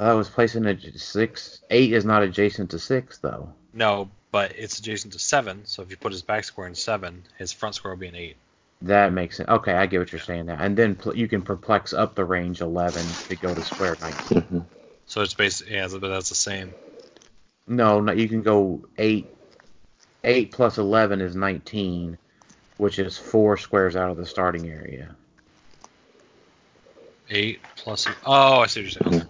Oh, 0.00 0.10
I 0.10 0.14
was 0.14 0.30
placing 0.30 0.64
a 0.64 0.98
six. 0.98 1.60
Eight 1.68 1.92
is 1.92 2.06
not 2.06 2.22
adjacent 2.22 2.70
to 2.70 2.78
six 2.78 3.18
though. 3.18 3.52
No, 3.74 4.08
but 4.32 4.52
it's 4.58 4.80
adjacent 4.80 5.12
to 5.12 5.20
seven. 5.20 5.64
So 5.66 5.82
if 5.82 5.90
you 5.90 5.96
put 5.96 6.10
his 6.10 6.22
back 6.22 6.42
square 6.42 6.66
in 6.66 6.74
seven, 6.74 7.22
his 7.38 7.52
front 7.52 7.76
square 7.76 7.94
will 7.94 8.00
be 8.00 8.08
an 8.08 8.16
eight. 8.16 8.36
That 8.80 9.12
makes 9.12 9.36
sense. 9.36 9.48
Okay, 9.48 9.72
I 9.72 9.86
get 9.86 10.00
what 10.00 10.10
you're 10.10 10.20
saying 10.20 10.46
now. 10.46 10.56
And 10.58 10.76
then 10.76 10.96
pl- 10.96 11.16
you 11.16 11.28
can 11.28 11.42
perplex 11.42 11.92
up 11.92 12.16
the 12.16 12.24
range 12.24 12.60
11 12.60 13.06
to 13.28 13.36
go 13.36 13.54
to 13.54 13.62
square 13.62 13.96
19. 14.00 14.42
Mhm. 14.42 14.64
So 15.06 15.20
it's 15.20 15.34
basically 15.34 15.74
yeah, 15.74 15.86
but 15.88 16.08
that's 16.08 16.30
the 16.30 16.34
same. 16.34 16.74
No, 17.68 18.00
no, 18.00 18.12
you 18.12 18.28
can 18.28 18.42
go 18.42 18.80
8. 18.98 19.26
8 20.24 20.50
plus 20.52 20.78
11 20.78 21.20
is 21.20 21.36
19, 21.36 22.18
which 22.78 22.98
is 22.98 23.16
four 23.18 23.56
squares 23.56 23.94
out 23.94 24.10
of 24.10 24.16
the 24.16 24.26
starting 24.26 24.68
area. 24.68 25.14
Eight 27.30 27.60
plus. 27.76 28.06
Oh, 28.26 28.60
I 28.60 28.66
see 28.66 28.82
what 28.84 28.94
you're 28.94 29.12
saying. 29.12 29.28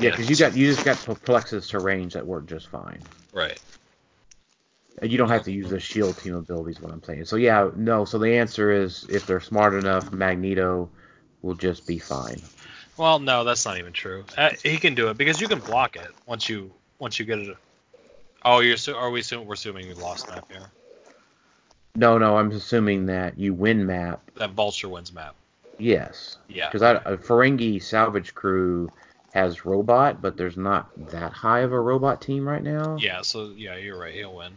Yeah, 0.00 0.10
because 0.10 0.30
you 0.30 0.36
got 0.36 0.56
you 0.56 0.72
just 0.72 0.84
got 0.84 0.96
perplexes 1.04 1.68
to 1.68 1.80
range 1.80 2.14
that 2.14 2.26
work 2.26 2.46
just 2.46 2.68
fine. 2.68 3.02
Right. 3.32 3.58
And 5.00 5.10
you 5.10 5.18
don't 5.18 5.28
have 5.28 5.44
to 5.44 5.52
use 5.52 5.70
the 5.70 5.80
shield 5.80 6.16
team 6.18 6.34
abilities. 6.34 6.80
What 6.80 6.92
I'm 6.92 7.02
saying. 7.02 7.24
So 7.26 7.36
yeah, 7.36 7.70
no. 7.76 8.04
So 8.04 8.18
the 8.18 8.36
answer 8.36 8.70
is 8.70 9.06
if 9.08 9.26
they're 9.26 9.40
smart 9.40 9.74
enough, 9.74 10.12
Magneto 10.12 10.90
will 11.42 11.54
just 11.54 11.86
be 11.86 11.98
fine. 11.98 12.40
Well, 12.96 13.20
no, 13.20 13.44
that's 13.44 13.64
not 13.64 13.78
even 13.78 13.92
true. 13.92 14.24
Uh, 14.36 14.50
he 14.62 14.76
can 14.78 14.94
do 14.94 15.08
it 15.08 15.16
because 15.16 15.40
you 15.40 15.46
can 15.46 15.60
block 15.60 15.96
it 15.96 16.10
once 16.26 16.48
you 16.48 16.72
once 16.98 17.18
you 17.18 17.24
get 17.24 17.38
it. 17.38 17.56
Oh, 18.44 18.60
you're 18.60 18.76
so 18.76 18.94
are 18.96 19.10
we 19.10 19.20
assuming 19.20 19.46
we're 19.46 19.54
assuming 19.54 19.88
we 19.88 19.94
lost 19.94 20.28
map 20.28 20.50
here? 20.50 20.70
No, 21.94 22.18
no, 22.18 22.36
I'm 22.36 22.50
assuming 22.52 23.06
that 23.06 23.38
you 23.38 23.54
win 23.54 23.86
map. 23.86 24.20
That 24.36 24.50
Vulture 24.50 24.88
wins 24.88 25.12
map. 25.12 25.34
Yes. 25.78 26.36
Yeah. 26.48 26.68
Because 26.68 26.82
I 26.82 26.94
a 27.10 27.16
Ferengi 27.16 27.82
salvage 27.82 28.34
crew 28.34 28.90
has 29.32 29.64
robot, 29.64 30.20
but 30.20 30.36
there's 30.36 30.56
not 30.56 30.90
that 31.10 31.32
high 31.32 31.60
of 31.60 31.72
a 31.72 31.80
robot 31.80 32.20
team 32.20 32.48
right 32.48 32.62
now. 32.62 32.96
Yeah. 33.00 33.22
So 33.22 33.52
yeah, 33.56 33.76
you're 33.76 33.98
right. 33.98 34.14
He'll 34.14 34.34
win. 34.34 34.52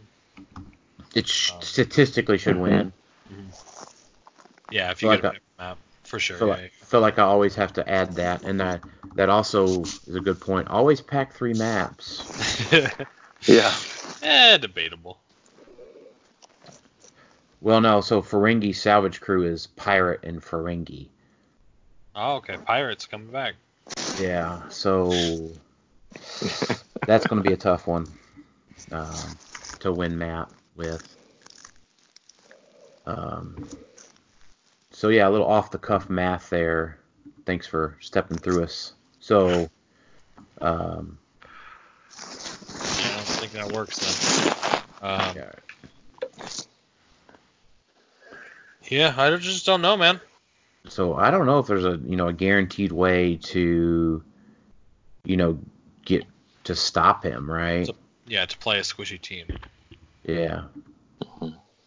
It 1.14 1.28
sh- 1.28 1.50
Um, 1.52 1.58
statistically 1.60 2.38
should 2.38 2.56
win. 2.56 2.92
Yeah, 4.70 4.90
if 4.90 5.02
you 5.02 5.08
Feel 5.08 5.20
get 5.20 5.24
like 5.24 5.34
a 5.58 5.62
map 5.62 5.78
for 6.04 6.18
sure. 6.18 6.38
feel 6.38 6.48
yeah, 6.48 6.54
like, 6.54 6.72
feel 6.72 7.00
like 7.00 7.18
I 7.18 7.22
always 7.24 7.54
have 7.56 7.72
to 7.74 7.88
add 7.88 8.16
that, 8.16 8.42
and 8.44 8.60
that 8.60 8.80
that 9.16 9.28
also 9.28 9.82
is 10.06 10.14
a 10.14 10.20
good 10.20 10.40
point. 10.40 10.68
Always 10.68 11.00
pack 11.00 11.34
three 11.34 11.54
maps. 11.54 12.22
yeah. 12.72 12.90
Yeah. 13.46 13.72
eh, 14.22 14.56
debatable. 14.58 15.18
Well, 17.60 17.80
no, 17.80 18.00
so 18.00 18.22
Ferengi 18.22 18.74
salvage 18.74 19.20
crew 19.20 19.44
is 19.44 19.66
pirate 19.66 20.20
and 20.24 20.42
Ferengi. 20.42 21.08
Oh, 22.14 22.36
okay. 22.36 22.56
Pirates 22.58 23.06
coming 23.06 23.28
back. 23.30 23.54
Yeah, 24.20 24.68
so 24.68 25.50
that's 27.06 27.26
going 27.26 27.42
to 27.42 27.48
be 27.48 27.52
a 27.52 27.56
tough 27.56 27.86
one 27.86 28.06
um, 28.90 29.36
to 29.82 29.92
win 29.92 30.16
map 30.16 30.50
with. 30.76 31.16
Um, 33.06 33.68
so 34.90 35.08
yeah, 35.08 35.28
a 35.28 35.30
little 35.30 35.46
off 35.46 35.70
the 35.70 35.78
cuff 35.78 36.08
math 36.08 36.50
there. 36.50 36.98
Thanks 37.46 37.66
for 37.66 37.96
stepping 38.00 38.38
through 38.38 38.62
us. 38.62 38.92
So, 39.18 39.68
um, 40.60 41.18
Yeah, 42.80 43.08
I 43.10 43.16
don't 43.16 43.26
think 43.26 43.52
that 43.52 43.72
works 43.72 43.98
then. 43.98 44.52
Um, 45.02 45.36
yeah, 45.36 45.50
yeah, 48.88 49.14
I 49.16 49.36
just 49.36 49.66
don't 49.66 49.82
know, 49.82 49.96
man. 49.96 50.20
so 50.86 51.14
I 51.14 51.30
don't 51.30 51.46
know 51.46 51.58
if 51.58 51.66
there's 51.66 51.84
a 51.84 51.98
you 52.04 52.14
know 52.16 52.28
a 52.28 52.32
guaranteed 52.32 52.92
way 52.92 53.36
to, 53.36 54.22
you 55.24 55.36
know, 55.36 55.58
get 56.04 56.24
to 56.64 56.76
stop 56.76 57.24
him, 57.24 57.50
right? 57.50 57.88
So- 58.24 58.30
Yeah, 58.30 58.44
to 58.46 58.58
play 58.58 58.78
a 58.78 58.82
squishy 58.82 59.20
team, 59.20 59.46
Yeah. 60.24 60.64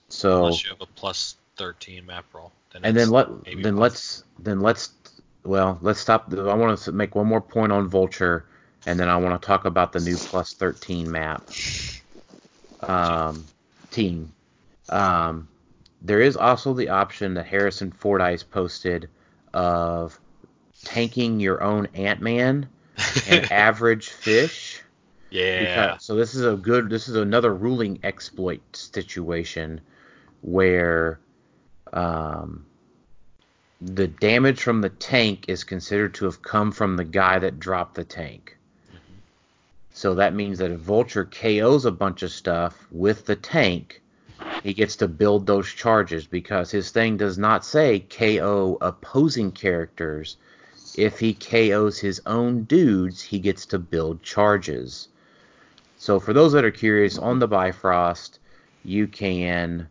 So 0.10 0.46
unless 0.46 0.64
you 0.64 0.70
have 0.70 0.82
a 0.82 0.86
plus 0.86 1.36
13 1.58 2.06
map 2.06 2.26
roll. 2.34 2.52
and 2.84 2.96
then 2.96 3.10
let 3.10 3.30
maybe 3.46 3.64
then 3.64 3.76
possible. 3.76 3.82
let's 3.82 4.24
then 4.40 4.60
let's 4.60 4.90
well 5.44 5.78
let's 5.82 6.00
stop. 6.00 6.32
I 6.34 6.54
want 6.54 6.78
to 6.78 6.92
make 6.92 7.16
one 7.16 7.28
more 7.28 7.42
point 7.42 7.72
on 7.72 7.88
Vulture, 7.88 8.46
and 8.86 9.00
then 9.00 9.10
I 9.10 9.16
want 9.18 9.42
to 9.42 9.46
talk 9.46 9.66
about 9.66 9.94
the 9.94 10.00
new 10.02 10.18
plus 10.18 10.54
thirteen 10.54 11.10
map 11.10 11.44
um, 12.82 13.46
team. 13.92 14.32
Um, 14.90 15.48
there 16.02 16.22
is 16.22 16.36
also 16.38 16.74
the 16.74 16.90
option 16.90 17.34
that 17.36 17.46
Harrison 17.48 17.92
Fordyce 17.92 18.44
posted 18.44 19.10
of 19.54 20.20
tanking 20.84 21.40
your 21.40 21.64
own 21.64 21.88
Ant 21.96 22.22
Man 22.22 22.68
and 23.28 23.52
average 23.52 24.10
fish. 24.10 24.75
Yeah. 25.36 25.88
Because, 25.88 26.06
so 26.06 26.16
this 26.16 26.36
is 26.36 26.46
a 26.46 26.56
good. 26.56 26.90
This 26.90 27.08
is 27.08 27.16
another 27.16 27.54
ruling 27.54 28.00
exploit 28.04 28.62
situation 28.74 29.82
where 30.42 31.20
um, 31.94 32.66
the 33.82 34.08
damage 34.08 34.62
from 34.62 34.82
the 34.82 34.90
tank 34.90 35.46
is 35.48 35.64
considered 35.64 36.14
to 36.16 36.26
have 36.26 36.42
come 36.42 36.72
from 36.72 36.96
the 36.96 37.04
guy 37.04 37.40
that 37.40 37.60
dropped 37.60 37.96
the 37.96 38.04
tank. 38.04 38.58
So 39.94 40.16
that 40.16 40.36
means 40.36 40.58
that 40.60 40.72
if 40.72 40.80
Vulture 40.80 41.26
KOs 41.26 41.86
a 41.86 41.92
bunch 41.92 42.22
of 42.22 42.32
stuff 42.32 42.86
with 42.92 43.26
the 43.26 43.36
tank, 43.36 44.02
he 44.62 44.74
gets 44.74 44.98
to 44.98 45.08
build 45.08 45.46
those 45.46 45.70
charges 45.70 46.28
because 46.28 46.70
his 46.70 46.92
thing 46.92 47.16
does 47.16 47.38
not 47.38 47.66
say 47.66 48.00
KO 48.00 48.78
opposing 48.82 49.52
characters. 49.52 50.36
If 50.98 51.20
he 51.20 51.34
KOs 51.34 52.00
his 52.00 52.22
own 52.26 52.64
dudes, 52.64 53.22
he 53.22 53.40
gets 53.40 53.66
to 53.68 53.80
build 53.80 54.22
charges. 54.22 55.08
So 56.06 56.20
for 56.20 56.34
those 56.34 56.52
that 56.52 56.64
are 56.64 56.70
curious, 56.70 57.18
on 57.18 57.40
the 57.40 57.48
Bifrost, 57.48 58.38
you 58.84 59.08
can 59.08 59.90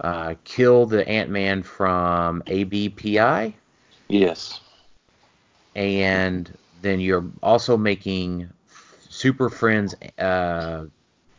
uh, 0.00 0.34
kill 0.42 0.86
the 0.86 1.06
Ant-Man 1.08 1.62
from 1.62 2.42
ABPI, 2.48 3.54
Yes. 4.08 4.60
and 5.76 6.52
then 6.80 6.98
you're 6.98 7.24
also 7.44 7.76
making 7.76 8.50
Super 9.08 9.48
Friends 9.48 9.94
uh, 10.18 10.86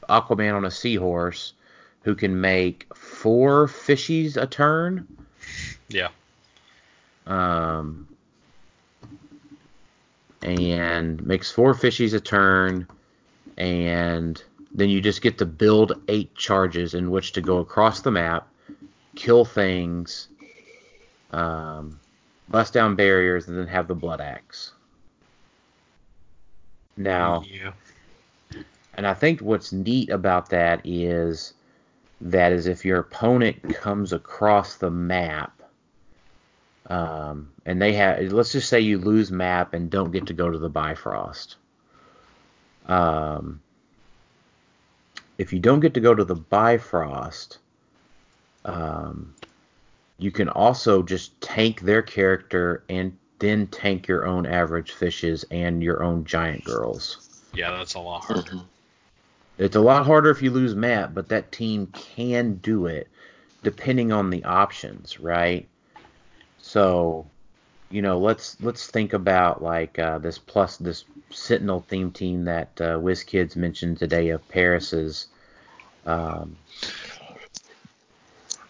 Aquaman 0.07 0.55
on 0.55 0.63
a 0.63 0.71
seahorse, 0.71 1.51
who 2.03 2.15
can 2.15 2.39
make 2.39 2.87
four 2.95 3.67
fishies 3.67 4.41
a 4.41 4.47
turn. 4.47 5.05
Yeah. 5.89 6.07
Um, 7.27 8.07
and 10.41 11.21
makes 11.27 11.51
four 11.51 11.73
fishies 11.73 12.13
a 12.13 12.21
turn, 12.21 12.87
and 13.57 14.41
then 14.73 14.89
you 14.89 15.01
just 15.01 15.21
get 15.21 15.37
to 15.37 15.45
build 15.45 16.01
eight 16.07 16.33
charges 16.35 16.93
in 16.93 17.11
which 17.11 17.33
to 17.33 17.41
go 17.41 17.59
across 17.59 18.01
the 18.01 18.11
map, 18.11 18.47
kill 19.15 19.45
things, 19.45 20.29
um, 21.31 21.99
bust 22.49 22.73
down 22.73 22.95
barriers, 22.95 23.47
and 23.47 23.57
then 23.57 23.67
have 23.67 23.87
the 23.87 23.95
blood 23.95 24.21
axe. 24.21 24.73
Now, 26.97 27.43
Yeah. 27.47 27.73
and 28.95 29.07
I 29.07 29.13
think 29.13 29.41
what's 29.41 29.71
neat 29.71 30.09
about 30.09 30.49
that 30.49 30.81
is 30.83 31.53
that 32.21 32.51
is 32.51 32.67
if 32.67 32.85
your 32.85 32.99
opponent 32.99 33.75
comes 33.75 34.13
across 34.13 34.75
the 34.75 34.91
map, 34.91 35.61
um, 36.87 37.51
and 37.65 37.81
they 37.81 37.93
have, 37.93 38.31
let's 38.31 38.51
just 38.51 38.69
say 38.69 38.79
you 38.79 38.97
lose 38.99 39.31
map 39.31 39.73
and 39.73 39.89
don't 39.89 40.11
get 40.11 40.27
to 40.27 40.33
go 40.33 40.49
to 40.49 40.57
the 40.57 40.69
Bifrost. 40.69 41.55
Um, 42.85 43.61
if 45.37 45.53
you 45.53 45.59
don't 45.59 45.79
get 45.79 45.93
to 45.95 45.99
go 45.99 46.13
to 46.13 46.23
the 46.23 46.35
Bifrost, 46.35 47.59
um, 48.65 49.33
you 50.17 50.31
can 50.31 50.49
also 50.49 51.01
just 51.03 51.39
tank 51.41 51.81
their 51.81 52.01
character 52.01 52.83
and 52.89 53.17
then 53.39 53.67
tank 53.67 54.07
your 54.07 54.25
own 54.25 54.45
average 54.45 54.91
fishes 54.91 55.43
and 55.51 55.83
your 55.83 56.03
own 56.03 56.23
giant 56.23 56.63
girls. 56.63 57.29
Yeah, 57.53 57.71
that's 57.71 57.95
a 57.95 57.99
lot 57.99 58.23
harder. 58.23 58.51
Mhm. 58.51 58.63
It's 59.57 59.75
a 59.75 59.81
lot 59.81 60.05
harder 60.05 60.29
if 60.29 60.41
you 60.41 60.49
lose 60.49 60.75
Matt, 60.75 61.13
but 61.13 61.29
that 61.29 61.51
team 61.51 61.87
can 61.87 62.55
do 62.55 62.87
it 62.87 63.07
depending 63.61 64.11
on 64.11 64.29
the 64.29 64.43
options, 64.43 65.19
right? 65.19 65.67
So, 66.57 67.27
you 67.93 68.01
know, 68.01 68.17
let's 68.17 68.57
let's 68.59 68.87
think 68.87 69.13
about 69.13 69.61
like 69.61 69.99
uh, 69.99 70.17
this 70.17 70.39
plus 70.39 70.77
this 70.77 71.05
Sentinel 71.29 71.85
theme 71.87 72.11
team 72.11 72.45
that 72.45 72.69
uh, 72.81 72.97
WizKids 72.97 73.55
mentioned 73.55 73.99
today 73.99 74.29
of 74.29 74.47
Paris's. 74.49 75.27
Um, 76.07 76.57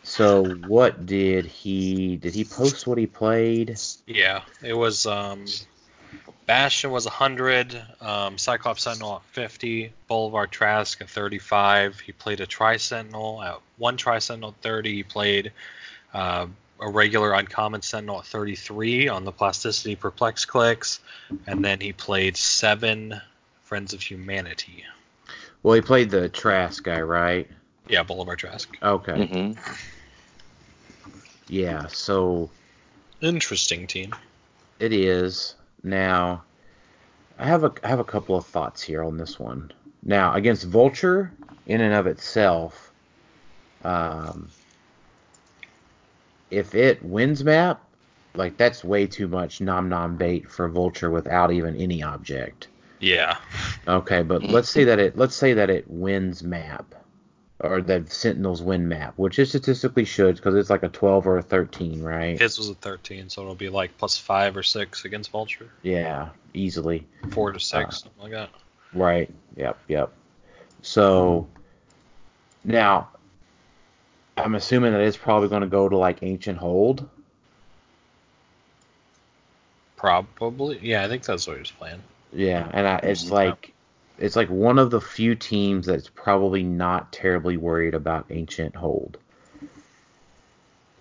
so 0.03 0.43
what 0.67 1.05
did 1.05 1.45
he 1.45 2.17
did 2.17 2.35
he 2.35 2.43
post 2.43 2.85
what 2.85 2.97
he 2.97 3.07
played? 3.07 3.77
Yeah, 4.05 4.41
it 4.61 4.73
was 4.73 5.05
um, 5.05 5.45
Bastion 6.45 6.91
was 6.91 7.05
100, 7.05 7.81
um, 8.01 8.37
Cyclops 8.37 8.83
Sentinel 8.83 9.15
at 9.15 9.23
50, 9.33 9.93
Bolivar 10.09 10.47
Trask 10.47 10.99
at 11.01 11.09
35. 11.09 12.01
He 12.01 12.11
played 12.11 12.41
a 12.41 12.45
Tri 12.45 12.75
Sentinel 12.75 13.41
at 13.41 13.59
one 13.77 13.95
Tri 13.95 14.19
Sentinel 14.19 14.53
30. 14.61 14.93
He 14.93 15.03
played 15.03 15.53
uh, 16.13 16.47
a 16.79 16.89
regular 16.89 17.33
Uncommon 17.33 17.81
Sentinel 17.81 18.19
at 18.19 18.25
33 18.25 19.07
on 19.07 19.25
the 19.25 19.31
Plasticity 19.31 19.95
Perplex 19.95 20.45
clicks, 20.45 20.99
and 21.47 21.63
then 21.63 21.79
he 21.79 21.93
played 21.93 22.35
seven 22.37 23.21
Friends 23.63 23.93
of 23.93 24.01
Humanity. 24.01 24.83
Well, 25.63 25.75
he 25.75 25.81
played 25.81 26.09
the 26.09 26.29
Trask 26.29 26.83
guy, 26.83 27.01
right? 27.01 27.49
Yeah, 27.87 28.03
Bolivar 28.03 28.35
Trask. 28.35 28.69
Okay. 28.81 29.13
Mhm. 29.13 29.57
Yeah, 31.47 31.87
so 31.87 32.49
Interesting 33.21 33.87
team. 33.87 34.13
It 34.79 34.91
is. 34.91 35.55
Now, 35.81 36.43
I 37.39 37.45
have 37.45 37.63
a 37.63 37.71
I 37.83 37.87
have 37.87 37.99
a 37.99 38.03
couple 38.03 38.35
of 38.35 38.45
thoughts 38.45 38.81
here 38.81 39.01
on 39.01 39.17
this 39.17 39.39
one. 39.39 39.71
Now, 40.03 40.33
against 40.33 40.65
Vulture, 40.65 41.31
in 41.65 41.79
and 41.79 41.93
of 41.93 42.05
itself, 42.05 42.91
um, 43.85 44.49
if 46.53 46.75
it 46.75 47.03
wins 47.03 47.43
map, 47.43 47.83
like 48.35 48.57
that's 48.57 48.83
way 48.83 49.07
too 49.07 49.27
much 49.27 49.61
nom 49.61 49.89
nom 49.89 50.15
bait 50.15 50.49
for 50.49 50.67
Vulture 50.69 51.09
without 51.11 51.51
even 51.51 51.75
any 51.75 52.01
object. 52.03 52.67
Yeah. 52.99 53.37
Okay, 53.87 54.21
but 54.23 54.43
let's 54.43 54.69
say 54.69 54.85
that 54.85 54.99
it 54.99 55.17
let's 55.17 55.35
say 55.35 55.53
that 55.53 55.69
it 55.69 55.85
wins 55.89 56.41
map, 56.43 56.95
or 57.59 57.81
that 57.81 58.11
Sentinels 58.11 58.61
win 58.61 58.87
map, 58.87 59.13
which 59.17 59.39
it 59.39 59.47
statistically 59.47 60.05
should 60.05 60.35
because 60.37 60.55
it's 60.55 60.69
like 60.69 60.83
a 60.83 60.89
12 60.89 61.27
or 61.27 61.37
a 61.37 61.41
13, 61.43 62.01
right? 62.01 62.39
His 62.39 62.57
was 62.57 62.69
a 62.69 62.75
13, 62.75 63.29
so 63.29 63.41
it'll 63.41 63.55
be 63.55 63.69
like 63.69 63.97
plus 63.97 64.17
five 64.17 64.55
or 64.55 64.63
six 64.63 65.05
against 65.05 65.31
Vulture. 65.31 65.69
yeah, 65.81 66.29
easily. 66.53 67.05
Four 67.31 67.51
to 67.51 67.59
six, 67.59 67.83
Uh, 67.83 67.89
something 67.91 68.21
like 68.23 68.31
that. 68.31 68.49
Right. 68.93 69.29
Yep. 69.57 69.77
Yep. 69.87 70.13
So 70.81 71.47
now, 72.63 73.09
I'm 74.37 74.55
assuming 74.55 74.93
that 74.93 75.01
it's 75.01 75.17
probably 75.17 75.49
going 75.49 75.61
to 75.61 75.67
go 75.67 75.87
to 75.87 75.97
like 75.97 76.23
Ancient 76.23 76.57
Hold. 76.57 77.07
Probably. 79.95 80.79
Yeah, 80.81 81.03
I 81.03 81.07
think 81.07 81.23
that's 81.23 81.47
what 81.47 81.53
he 81.55 81.59
was 81.59 81.71
playing. 81.71 82.01
Yeah, 82.33 82.69
and 82.73 82.87
I, 82.87 82.97
it's 82.97 83.25
Mhm. 83.25 83.31
like 83.31 83.73
it's 84.19 84.35
like 84.35 84.49
one 84.49 84.77
of 84.77 84.91
the 84.91 84.99
few 85.01 85.33
teams 85.35 85.85
that's 85.85 86.09
probably 86.09 86.63
not 86.63 87.11
terribly 87.13 87.57
worried 87.57 87.93
about 87.93 88.25
Ancient 88.29 88.75
Hold, 88.75 89.17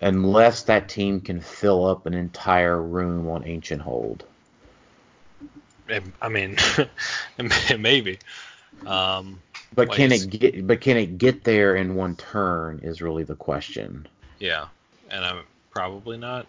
unless 0.01 0.63
that 0.63 0.89
team 0.89 1.19
can 1.21 1.41
fill 1.41 1.85
up 1.85 2.05
an 2.05 2.13
entire 2.13 2.81
room 2.81 3.29
on 3.29 3.45
Ancient 3.45 3.81
Hold. 3.81 4.23
It- 5.89 6.03
I 6.21 6.29
mean, 6.29 6.57
maybe. 7.77 8.19
Um, 8.85 9.41
But 9.75 9.91
can 9.91 10.11
it 10.11 10.29
get? 10.29 10.67
But 10.67 10.81
can 10.81 10.97
it 10.97 11.17
get 11.17 11.43
there 11.43 11.75
in 11.75 11.95
one 11.95 12.15
turn? 12.15 12.79
Is 12.83 13.01
really 13.01 13.23
the 13.23 13.35
question. 13.35 14.07
yeah, 14.39 14.67
and 15.09 15.23
I'm 15.25 15.43
probably 15.71 16.17
not. 16.17 16.45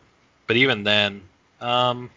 But 0.46 0.56
even 0.56 0.84
then, 0.84 1.22
um, 1.60 2.10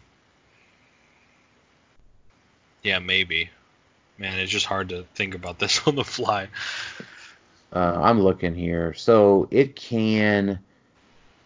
yeah, 2.84 3.00
maybe. 3.00 3.50
Man, 4.17 4.39
it's 4.39 4.52
just 4.52 4.65
hard 4.65 4.89
to 4.89 5.04
think 5.13 5.36
about 5.36 5.60
this 5.60 5.82
on 5.88 5.96
the 5.96 6.04
fly. 6.04 6.48
Uh, 7.74 8.00
I'm 8.02 8.22
looking 8.22 8.56
here. 8.56 8.93
So 8.93 9.48
it 9.52 9.76
can 9.76 10.60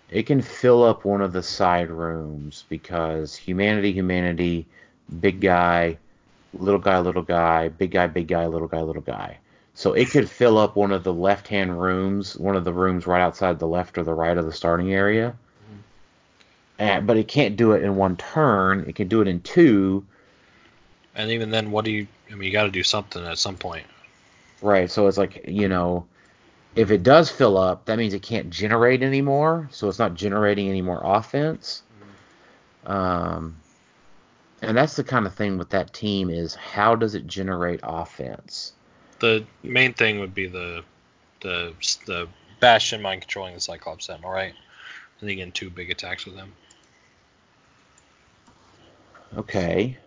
it 0.09 0.23
can 0.23 0.41
fill 0.41 0.83
up 0.83 1.05
one 1.05 1.21
of 1.21 1.33
the 1.33 1.43
side 1.43 1.89
rooms 1.89 2.65
because 2.69 3.35
humanity, 3.35 3.91
humanity, 3.91 4.67
big 5.19 5.41
guy, 5.41 5.97
little 6.53 6.79
guy, 6.79 6.99
little 6.99 7.21
guy, 7.21 7.69
big 7.69 7.91
guy, 7.91 8.07
big 8.07 8.27
guy, 8.27 8.45
little 8.45 8.67
guy, 8.67 8.81
little 8.81 9.01
guy. 9.01 9.37
So 9.81 9.93
it 9.93 10.11
could 10.11 10.29
fill 10.29 10.59
up 10.59 10.75
one 10.75 10.91
of 10.91 11.03
the 11.03 11.11
left 11.11 11.47
hand 11.47 11.81
rooms, 11.81 12.37
one 12.37 12.55
of 12.55 12.63
the 12.65 12.71
rooms 12.71 13.07
right 13.07 13.19
outside 13.19 13.57
the 13.57 13.67
left 13.67 13.97
or 13.97 14.03
the 14.03 14.13
right 14.13 14.37
of 14.37 14.45
the 14.45 14.53
starting 14.53 14.93
area. 14.93 15.35
And, 16.77 17.07
but 17.07 17.17
it 17.17 17.27
can't 17.27 17.57
do 17.57 17.71
it 17.71 17.81
in 17.81 17.95
one 17.95 18.15
turn. 18.15 18.85
It 18.87 18.93
can 18.93 19.07
do 19.07 19.21
it 19.21 19.27
in 19.27 19.41
two. 19.41 20.05
And 21.15 21.31
even 21.31 21.49
then, 21.49 21.71
what 21.71 21.83
do 21.83 21.89
you? 21.89 22.05
I 22.31 22.35
mean, 22.35 22.43
you 22.43 22.51
got 22.51 22.65
to 22.65 22.69
do 22.69 22.83
something 22.83 23.25
at 23.25 23.39
some 23.39 23.57
point. 23.57 23.87
Right. 24.61 24.91
So 24.91 25.07
it's 25.07 25.17
like, 25.17 25.45
you 25.47 25.67
know, 25.67 26.05
if 26.75 26.91
it 26.91 27.01
does 27.01 27.31
fill 27.31 27.57
up, 27.57 27.85
that 27.85 27.97
means 27.97 28.13
it 28.13 28.21
can't 28.21 28.51
generate 28.51 29.01
anymore. 29.01 29.67
So 29.71 29.89
it's 29.89 29.97
not 29.97 30.13
generating 30.13 30.69
any 30.69 30.83
more 30.83 31.01
offense. 31.03 31.81
Um, 32.85 33.55
and 34.61 34.77
that's 34.77 34.95
the 34.95 35.03
kind 35.03 35.25
of 35.25 35.33
thing 35.33 35.57
with 35.57 35.71
that 35.71 35.91
team 35.91 36.29
is 36.29 36.53
how 36.53 36.93
does 36.93 37.15
it 37.15 37.25
generate 37.25 37.79
offense? 37.81 38.73
The 39.21 39.45
main 39.63 39.93
thing 39.93 40.19
would 40.19 40.35
be 40.35 40.47
the 40.47 40.83
the 41.41 41.73
the 42.05 42.27
Bastion 42.59 43.01
mind 43.01 43.21
controlling 43.21 43.53
the 43.55 43.59
Cyclops 43.61 44.05
Sentinel, 44.07 44.29
right? 44.31 44.53
And 45.19 45.29
then 45.29 45.37
getting 45.37 45.51
two 45.51 45.69
big 45.69 45.89
attacks 45.89 46.25
with 46.25 46.35
them. 46.35 46.51
Okay. 49.37 49.97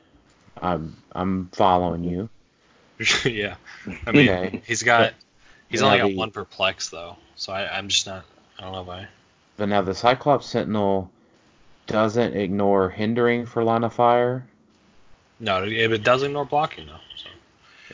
I'm 0.60 0.96
I'm 1.12 1.48
following 1.52 2.04
you. 2.04 2.28
yeah. 3.24 3.56
I 4.06 4.12
mean, 4.12 4.28
Okay. 4.28 4.62
he's 4.66 4.82
got 4.82 5.14
he's 5.68 5.82
only 5.82 5.98
got 5.98 6.08
the- 6.08 6.16
one 6.16 6.30
perplex 6.30 6.90
though, 6.90 7.16
so 7.36 7.52
I, 7.52 7.76
I'm 7.76 7.88
just 7.88 8.06
not. 8.06 8.24
I 8.58 8.62
don't 8.62 8.72
know 8.72 8.82
if 8.82 8.88
I. 8.88 9.08
But 9.56 9.68
now 9.68 9.82
the 9.82 9.94
Cyclops 9.94 10.46
Sentinel 10.46 11.10
doesn't 11.86 12.36
ignore 12.36 12.90
hindering 12.90 13.46
for 13.46 13.62
line 13.64 13.84
of 13.84 13.92
fire. 13.94 14.46
No, 15.40 15.62
it, 15.64 15.72
it 15.72 16.02
does 16.04 16.22
ignore 16.22 16.44
blocking 16.44 16.86
though. 16.86 16.98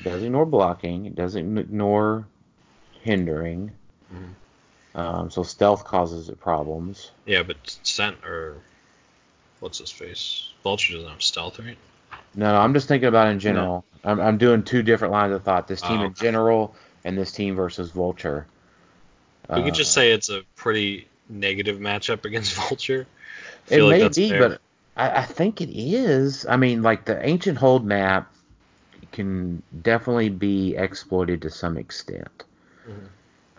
It 0.00 0.04
doesn't 0.04 0.24
ignore 0.24 0.46
blocking. 0.46 1.06
It 1.06 1.14
doesn't 1.14 1.58
ignore 1.58 2.26
hindering. 3.02 3.70
Mhm. 4.12 4.34
Um, 4.98 5.30
so 5.30 5.42
stealth 5.42 5.84
causes 5.84 6.28
it 6.28 6.40
problems. 6.40 7.10
Yeah, 7.26 7.42
but 7.42 7.56
Sent 7.82 8.16
or 8.24 8.56
what's 9.60 9.78
his 9.78 9.90
face? 9.90 10.48
Vulture 10.64 10.94
doesn't 10.94 11.08
have 11.10 11.22
stealth, 11.22 11.58
right? 11.58 11.76
No, 12.34 12.52
no, 12.52 12.60
I'm 12.60 12.74
just 12.74 12.88
thinking 12.88 13.08
about 13.08 13.28
in 13.28 13.38
general. 13.40 13.84
I'm, 14.04 14.20
I'm 14.20 14.38
doing 14.38 14.62
two 14.62 14.82
different 14.82 15.12
lines 15.12 15.32
of 15.32 15.42
thought. 15.42 15.68
This 15.68 15.80
team 15.82 16.00
Oh, 16.00 16.06
in 16.06 16.14
general 16.14 16.74
and 17.04 17.16
this 17.16 17.32
team 17.32 17.54
versus 17.54 17.90
Vulture. 17.90 18.46
We 19.54 19.62
could 19.64 19.74
just 19.74 19.90
Uh, 19.90 19.94
say 19.94 20.12
it's 20.12 20.28
a 20.28 20.42
pretty 20.56 21.06
negative 21.28 21.78
matchup 21.78 22.24
against 22.24 22.54
Vulture. 22.68 23.06
It 23.70 23.82
like 23.82 24.00
may 24.00 24.08
be, 24.08 24.30
fair. 24.30 24.48
but 24.48 24.60
I, 24.96 25.10
I 25.20 25.24
think 25.24 25.60
it 25.60 25.70
is. 25.70 26.46
I 26.46 26.56
mean, 26.56 26.82
like 26.82 27.04
the 27.04 27.24
ancient 27.24 27.58
hold 27.58 27.84
map 27.84 28.32
can 29.12 29.62
definitely 29.83 30.29
be 30.31 30.77
exploited 30.77 31.42
to 31.42 31.51
some 31.51 31.77
extent. 31.77 32.44
Mhm. 32.88 33.09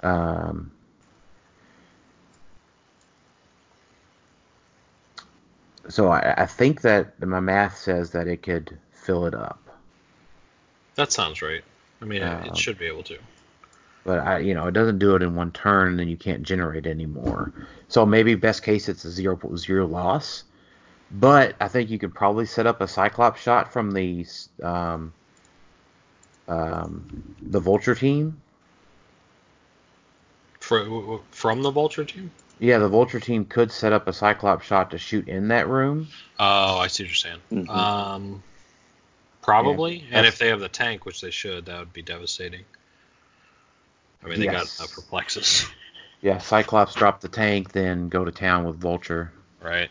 Um, 0.03 0.71
so 5.89 6.09
I, 6.09 6.33
I 6.37 6.45
think 6.45 6.81
that 6.81 7.19
my 7.25 7.39
math 7.39 7.77
says 7.77 8.11
that 8.11 8.27
it 8.27 8.41
could 8.43 8.77
fill 8.91 9.25
it 9.25 9.33
up. 9.33 9.59
That 10.95 11.11
sounds 11.11 11.41
right. 11.41 11.63
I 12.01 12.05
mean, 12.05 12.21
it, 12.21 12.25
Um, 12.25 12.45
it 12.45 12.57
should 12.57 12.77
be 12.77 12.85
able 12.85 13.03
to. 13.03 13.17
But 14.03 14.19
I, 14.19 14.39
you 14.39 14.55
know, 14.55 14.65
it 14.67 14.71
doesn't 14.71 14.97
do 14.99 15.15
it 15.15 15.21
in 15.21 15.35
one 15.35 15.51
turn, 15.51 15.89
and 15.89 15.99
then 15.99 16.07
you 16.07 16.17
can't 16.17 16.41
generate 16.41 16.87
anymore. 16.87 17.53
So 17.87 18.05
maybe 18.05 18.33
best 18.35 18.63
case 18.63 18.89
it's 18.89 19.05
a 19.05 19.11
zero 19.11 19.39
zero 19.55 19.85
loss. 19.85 20.43
But 21.11 21.55
I 21.59 21.67
think 21.67 21.89
you 21.89 21.99
could 21.99 22.13
probably 22.13 22.45
set 22.45 22.65
up 22.65 22.81
a 22.81 22.87
Cyclops 22.87 23.41
shot 23.41 23.71
from 23.71 23.91
the 23.91 24.25
um, 24.63 25.13
um, 26.51 27.35
the 27.41 27.59
Vulture 27.59 27.95
team. 27.95 28.41
For, 30.59 31.19
from 31.31 31.63
the 31.63 31.71
Vulture 31.71 32.05
team? 32.05 32.31
Yeah, 32.59 32.77
the 32.77 32.89
Vulture 32.89 33.19
team 33.19 33.45
could 33.45 33.71
set 33.71 33.93
up 33.93 34.07
a 34.07 34.13
Cyclops 34.13 34.65
shot 34.65 34.91
to 34.91 34.97
shoot 34.97 35.27
in 35.27 35.47
that 35.47 35.67
room. 35.67 36.07
Oh, 36.39 36.77
I 36.77 36.87
see 36.87 37.03
what 37.03 37.09
you're 37.09 37.15
saying. 37.15 37.39
Mhm. 37.51 37.69
Um, 37.69 38.43
probably. 39.41 40.05
and 40.11 40.25
if 40.27 40.37
they 40.37 40.49
have 40.49 40.59
the 40.59 40.69
tank, 40.69 41.05
which 41.05 41.21
they 41.21 41.31
should, 41.31 41.65
that 41.65 41.79
would 41.79 41.93
be 41.93 42.01
devastating. 42.01 42.65
I 44.23 44.27
mean, 44.27 44.39
they 44.39 44.45
Yes. 44.45 44.77
got 44.77 44.85
uh, 44.85 44.87
perplexes, 44.93 45.65
Yeah, 46.21 46.37
Cyclops 46.37 46.93
drop 46.93 47.21
the 47.21 47.27
tank, 47.27 47.71
then 47.71 48.09
go 48.09 48.23
to 48.23 48.31
town 48.31 48.65
with 48.65 48.75
Vulture. 48.75 49.31
right? 49.61 49.89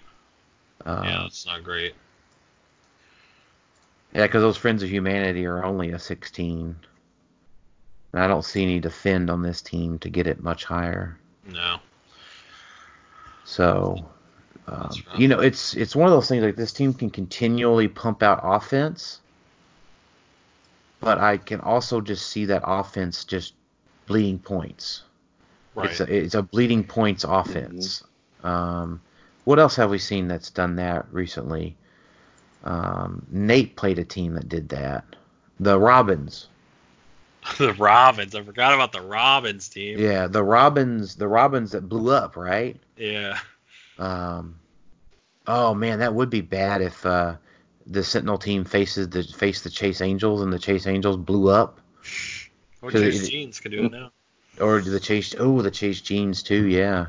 Uh, 0.87 1.03
yeah, 1.05 1.19
that's 1.23 1.45
not 1.47 1.65
great. 1.65 1.95
Yeah, 4.13 4.27
because 4.27 4.43
those 4.43 4.57
Friends 4.57 4.83
of 4.83 4.91
Humanity 4.91 5.47
are 5.47 5.65
only 5.65 5.91
a 5.91 5.99
16. 5.99 6.77
And 8.13 8.23
I 8.23 8.27
don't 8.27 8.45
see 8.45 8.63
any 8.63 8.81
defend 8.81 9.31
on 9.31 9.43
this 9.43 9.63
team 9.63 9.99
to 10.01 10.09
get 10.09 10.27
it 10.27 10.43
much 10.43 10.65
higher. 10.65 11.17
No. 11.47 11.79
So, 13.45 14.11
um, 14.67 14.91
you 15.17 15.29
know, 15.29 15.41
it's 15.41 15.75
it's 15.75 15.97
one 15.97 16.07
of 16.09 16.13
those 16.13 16.29
things 16.29 16.43
like 16.43 16.57
this 16.57 16.73
team 16.73 16.93
can 16.93 17.11
continually 17.11 17.89
pump 17.89 18.23
out 18.23 18.41
offense, 18.43 19.21
but 21.01 21.19
I 21.19 21.37
can 21.37 21.61
also 21.61 22.01
just 22.01 22.29
see 22.29 22.45
that 22.47 22.63
offense 22.65 23.25
just 23.25 23.55
bleeding 24.07 24.39
points. 24.39 25.03
Right. 25.75 25.91
It's 25.91 26.01
a, 26.01 26.17
it's 26.17 26.35
a 26.35 26.43
bleeding 26.43 26.85
points 26.85 27.25
offense. 27.25 28.03
Um, 28.43 29.01
what 29.45 29.59
else 29.59 29.77
have 29.77 29.91
we 29.91 29.99
seen 29.99 30.29
that's 30.29 30.51
done 30.51 30.77
that 30.77 31.07
recently? 31.13 31.77
Um, 32.65 33.25
Nate 33.31 33.77
played 33.77 33.99
a 33.99 34.05
team 34.05 34.35
that 34.35 34.49
did 34.49 34.69
that. 34.71 35.05
The 35.59 35.79
Robins. 35.79 36.49
the 37.59 37.73
Robins. 37.75 38.35
I 38.35 38.43
forgot 38.43 38.75
about 38.75 38.93
the 38.93 39.01
Robins 39.01 39.69
team. 39.69 39.99
Yeah, 39.99 40.27
the 40.27 40.43
Robins. 40.45 41.15
The 41.17 41.29
Robins 41.29 41.73
that 41.73 41.89
blew 41.89 42.13
up, 42.13 42.37
right? 42.37 42.77
Yeah. 42.97 43.39
Um, 43.99 44.57
oh 45.47 45.75
man, 45.75 45.99
that 46.01 46.15
would 46.15 46.31
be 46.31 46.41
bad 46.43 46.83
if 46.83 47.05
uh, 47.07 47.37
the 47.87 48.05
Sentinel 48.05 48.39
team 48.39 48.65
faces 48.65 49.09
the 49.09 49.23
faced 49.23 49.65
the 49.65 49.71
Chase 49.71 50.01
Angels 50.01 50.43
and 50.43 50.53
the 50.53 50.59
Chase 50.59 50.87
Angels 50.87 51.17
blew 51.17 51.49
up, 51.49 51.81
Or 52.83 52.91
Chase 52.91 53.23
it- 53.27 53.31
Jeans 53.31 53.61
can 53.61 53.71
do 53.71 53.85
it 53.85 53.93
now. 53.93 54.13
or 54.61 54.81
the 54.81 55.01
Chase. 55.01 55.35
Oh, 55.39 55.63
the 55.63 55.71
Chase 55.71 56.01
Jeans 56.03 56.43
too. 56.43 56.67
Yeah, 56.67 57.07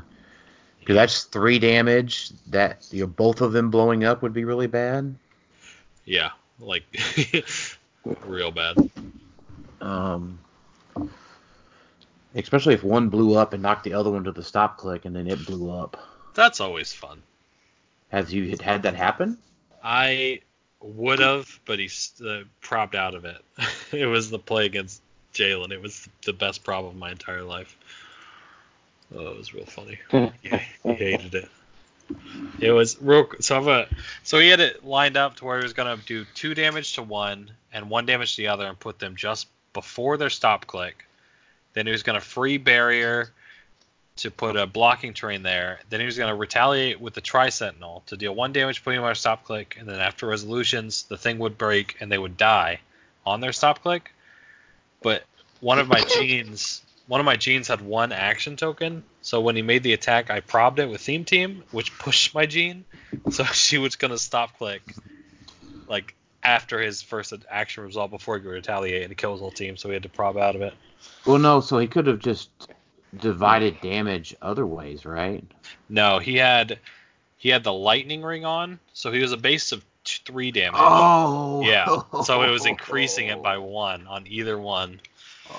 because 0.80 0.94
that's 0.96 1.24
three 1.24 1.58
damage. 1.58 2.30
That 2.48 2.86
you 2.90 3.02
know, 3.02 3.06
both 3.06 3.40
of 3.42 3.52
them 3.52 3.70
blowing 3.70 4.04
up 4.04 4.22
would 4.22 4.32
be 4.32 4.44
really 4.46 4.66
bad. 4.66 5.14
Yeah. 6.04 6.30
Like, 6.58 6.84
real 8.24 8.50
bad. 8.50 8.76
Um, 9.80 10.38
especially 12.34 12.74
if 12.74 12.84
one 12.84 13.08
blew 13.08 13.34
up 13.34 13.52
and 13.52 13.62
knocked 13.62 13.84
the 13.84 13.94
other 13.94 14.10
one 14.10 14.24
to 14.24 14.32
the 14.32 14.42
stop 14.42 14.78
click 14.78 15.04
and 15.04 15.14
then 15.14 15.26
it 15.26 15.44
blew 15.46 15.70
up. 15.70 15.96
That's 16.34 16.60
always 16.60 16.92
fun. 16.92 17.22
Have 18.10 18.30
you 18.30 18.56
had 18.62 18.82
that 18.82 18.94
happen? 18.94 19.38
I 19.82 20.40
would 20.80 21.18
have, 21.18 21.60
but 21.64 21.78
he's 21.78 22.12
uh, 22.24 22.42
propped 22.60 22.94
out 22.94 23.14
of 23.14 23.24
it. 23.24 23.42
it 23.92 24.06
was 24.06 24.30
the 24.30 24.38
play 24.38 24.66
against 24.66 25.00
Jalen. 25.34 25.72
It 25.72 25.80
was 25.80 26.08
the 26.24 26.32
best 26.32 26.64
prop 26.64 26.84
of 26.84 26.96
my 26.96 27.10
entire 27.10 27.42
life. 27.42 27.76
Oh, 29.14 29.28
it 29.28 29.36
was 29.38 29.54
real 29.54 29.66
funny. 29.66 29.98
yeah, 30.12 30.30
he 30.82 30.94
hated 30.94 31.34
it. 31.34 31.48
It 32.60 32.72
was 32.72 33.00
real. 33.00 33.28
So 33.40 33.56
I've 33.56 33.66
a, 33.66 33.88
so 34.22 34.38
he 34.38 34.48
had 34.48 34.60
it 34.60 34.84
lined 34.84 35.16
up 35.16 35.36
to 35.36 35.44
where 35.44 35.58
he 35.58 35.62
was 35.62 35.72
gonna 35.72 35.98
do 36.06 36.24
two 36.34 36.54
damage 36.54 36.94
to 36.94 37.02
one 37.02 37.50
and 37.72 37.90
one 37.90 38.06
damage 38.06 38.36
to 38.36 38.42
the 38.42 38.48
other, 38.48 38.66
and 38.66 38.78
put 38.78 38.98
them 38.98 39.16
just 39.16 39.48
before 39.72 40.16
their 40.16 40.30
stop 40.30 40.66
click. 40.66 41.04
Then 41.74 41.86
he 41.86 41.92
was 41.92 42.02
gonna 42.02 42.20
free 42.20 42.58
barrier 42.58 43.32
to 44.16 44.30
put 44.30 44.56
a 44.56 44.66
blocking 44.66 45.14
terrain 45.14 45.42
there. 45.42 45.80
Then 45.88 46.00
he 46.00 46.06
was 46.06 46.16
going 46.18 46.28
to 46.28 46.34
retaliate 46.34 47.00
with 47.00 47.14
the 47.14 47.20
Tri 47.20 47.48
Sentinel 47.48 48.02
to 48.06 48.16
deal 48.16 48.34
one 48.34 48.52
damage, 48.52 48.84
putting 48.84 48.98
them 48.98 49.04
on 49.04 49.12
a 49.12 49.16
stop 49.16 49.44
click, 49.44 49.76
and 49.78 49.88
then 49.88 50.00
after 50.00 50.26
resolutions, 50.26 51.04
the 51.04 51.16
thing 51.16 51.38
would 51.38 51.56
break 51.56 51.96
and 52.00 52.12
they 52.12 52.18
would 52.18 52.36
die 52.36 52.80
on 53.24 53.40
their 53.40 53.52
stop 53.52 53.82
click. 53.82 54.12
But 55.02 55.24
one 55.60 55.78
of 55.78 55.88
my 55.88 56.00
genes, 56.14 56.82
one 57.06 57.20
of 57.20 57.26
my 57.26 57.36
genes 57.36 57.68
had 57.68 57.80
one 57.80 58.12
action 58.12 58.56
token, 58.56 59.04
so 59.20 59.40
when 59.40 59.56
he 59.56 59.62
made 59.62 59.82
the 59.82 59.92
attack, 59.92 60.30
I 60.30 60.40
probed 60.40 60.78
it 60.78 60.88
with 60.88 61.00
Theme 61.00 61.24
Team, 61.24 61.64
which 61.70 61.96
pushed 61.98 62.34
my 62.34 62.46
gene, 62.46 62.84
so 63.30 63.44
she 63.52 63.78
was 63.78 63.96
going 63.96 64.12
to 64.12 64.18
stop 64.18 64.56
click, 64.58 64.82
like 65.88 66.14
after 66.42 66.80
his 66.80 67.02
first 67.02 67.32
action 67.50 67.84
result 67.84 68.10
before 68.10 68.36
he 68.36 68.42
could 68.42 68.50
retaliate 68.50 69.04
and 69.04 69.16
kill 69.16 69.32
his 69.32 69.40
whole 69.40 69.50
team, 69.50 69.76
so 69.76 69.88
he 69.88 69.94
had 69.94 70.02
to 70.02 70.08
prob 70.08 70.36
out 70.36 70.56
of 70.56 70.62
it. 70.62 70.74
Well, 71.26 71.38
no. 71.38 71.60
So 71.60 71.78
he 71.78 71.86
could 71.86 72.06
have 72.06 72.18
just 72.18 72.50
divided 73.16 73.80
damage 73.80 74.34
other 74.42 74.66
ways, 74.66 75.04
right? 75.04 75.44
No, 75.88 76.18
he 76.18 76.36
had 76.36 76.78
he 77.36 77.48
had 77.48 77.64
the 77.64 77.72
lightning 77.72 78.22
ring 78.22 78.44
on, 78.44 78.78
so 78.92 79.12
he 79.12 79.20
was 79.20 79.32
a 79.32 79.36
base 79.36 79.72
of 79.72 79.84
t- 80.04 80.20
three 80.24 80.50
damage. 80.50 80.80
Oh. 80.80 81.62
Yeah, 81.64 81.86
so 82.22 82.42
it 82.42 82.50
was 82.50 82.66
increasing 82.66 83.28
it 83.28 83.42
by 83.42 83.58
one 83.58 84.06
on 84.06 84.26
either 84.26 84.58
one. 84.58 85.00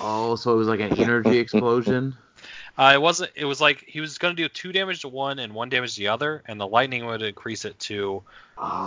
Oh, 0.00 0.36
so 0.36 0.52
it 0.52 0.56
was 0.56 0.68
like 0.68 0.80
an 0.80 0.98
energy 0.98 1.38
explosion. 1.38 2.16
Uh, 2.76 2.90
it 2.94 3.00
wasn't. 3.00 3.30
It 3.36 3.44
was 3.44 3.60
like 3.60 3.84
he 3.86 4.00
was 4.00 4.18
gonna 4.18 4.34
do 4.34 4.48
two 4.48 4.72
damage 4.72 5.00
to 5.02 5.08
one 5.08 5.38
and 5.38 5.54
one 5.54 5.68
damage 5.68 5.94
to 5.94 6.00
the 6.00 6.08
other, 6.08 6.42
and 6.46 6.60
the 6.60 6.66
lightning 6.66 7.06
would 7.06 7.22
increase 7.22 7.64
it 7.64 7.78
to 7.80 8.22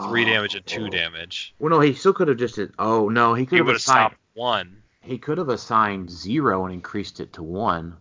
three 0.08 0.26
damage 0.26 0.56
and 0.56 0.66
two 0.66 0.90
damage. 0.90 1.54
Well, 1.60 1.70
no, 1.70 1.80
he 1.80 1.94
still 1.94 2.14
could 2.14 2.28
have 2.28 2.38
just. 2.38 2.56
Did, 2.56 2.74
oh 2.80 3.08
no, 3.08 3.34
he 3.34 3.44
He 3.44 3.46
could 3.46 3.60
have 3.60 3.68
have 3.68 3.76
assigned. 3.78 3.98
stopped 4.12 4.18
one, 4.34 4.82
He 5.02 5.18
could 5.18 5.38
have 5.38 5.48
assigned 5.50 6.10
zero 6.12 6.66
and 6.66 6.74
increased 6.74 7.22
it 7.22 7.32
to 7.34 7.44
one. 7.44 7.96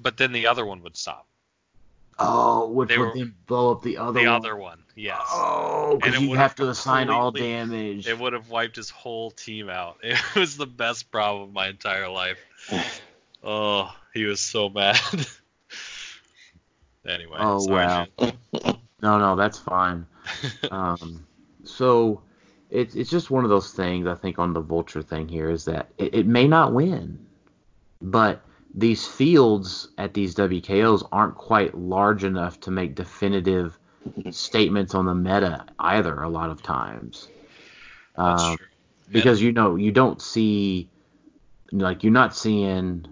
but 0.00 0.16
then 0.16 0.30
the 0.32 0.46
other 0.46 0.64
one 0.64 0.80
would 0.84 0.96
stop. 0.96 1.26
Oh, 2.20 2.68
which 2.68 2.88
They 2.88 2.98
would 2.98 3.08
were- 3.08 3.14
then 3.16 3.34
blow 3.46 3.72
up 3.72 3.82
the 3.82 3.96
other 3.98 4.12
The 4.20 4.26
one. 4.26 4.34
other 4.36 4.56
one, 4.56 4.82
yes. 4.98 5.20
Oh, 5.30 5.92
And 5.92 6.00
because 6.02 6.20
you 6.20 6.30
would've 6.30 6.54
to 6.56 6.68
assign 6.68 7.08
all 7.08 7.30
damage. 7.30 8.06
It 8.06 8.18
would 8.18 8.32
have 8.32 8.50
wiped 8.50 8.76
his 8.76 8.90
whole 8.90 9.30
team 9.30 9.68
out. 9.68 9.98
It 10.02 10.18
was 10.34 10.56
the 10.56 10.66
best 10.66 11.10
problem 11.10 11.48
of 11.48 11.52
my 11.52 11.68
entire 11.68 12.08
life. 12.08 12.38
Oh, 13.40 13.94
he 14.14 14.24
was 14.24 14.40
so 14.40 14.68
mad. 14.68 14.98
anyway. 17.06 17.36
Oh, 17.38 17.60
sorry, 17.60 17.86
wow. 17.86 18.06
No, 19.00 19.16
no, 19.16 19.36
that's 19.36 19.60
fine. 19.60 20.06
um, 20.72 21.24
so 21.62 22.20
it's 22.68 22.96
it's 22.96 23.10
just 23.10 23.30
one 23.30 23.44
of 23.44 23.50
those 23.50 23.72
things. 23.72 24.08
I 24.08 24.16
think 24.16 24.40
on 24.40 24.52
the 24.54 24.60
vulture 24.60 25.02
thing 25.02 25.28
here 25.28 25.48
is 25.48 25.64
that 25.66 25.90
it, 25.98 26.14
it 26.14 26.26
may 26.26 26.48
not 26.48 26.72
win, 26.74 27.24
but 28.02 28.42
these 28.74 29.06
fields 29.06 29.88
at 29.98 30.14
these 30.14 30.34
WKOs 30.34 31.06
aren't 31.12 31.36
quite 31.36 31.76
large 31.76 32.24
enough 32.24 32.60
to 32.60 32.72
make 32.72 32.94
definitive 32.94 33.77
statements 34.30 34.94
on 34.94 35.06
the 35.06 35.14
meta 35.14 35.64
either. 35.78 36.22
A 36.22 36.28
lot 36.28 36.50
of 36.50 36.62
times, 36.62 37.28
That's 38.16 38.42
Um, 38.42 38.56
true. 38.56 38.66
because 39.10 39.40
you 39.42 39.52
know 39.52 39.76
you 39.76 39.92
don't 39.92 40.20
see 40.20 40.88
like 41.72 42.02
you're 42.02 42.12
not 42.12 42.34
seeing 42.34 43.06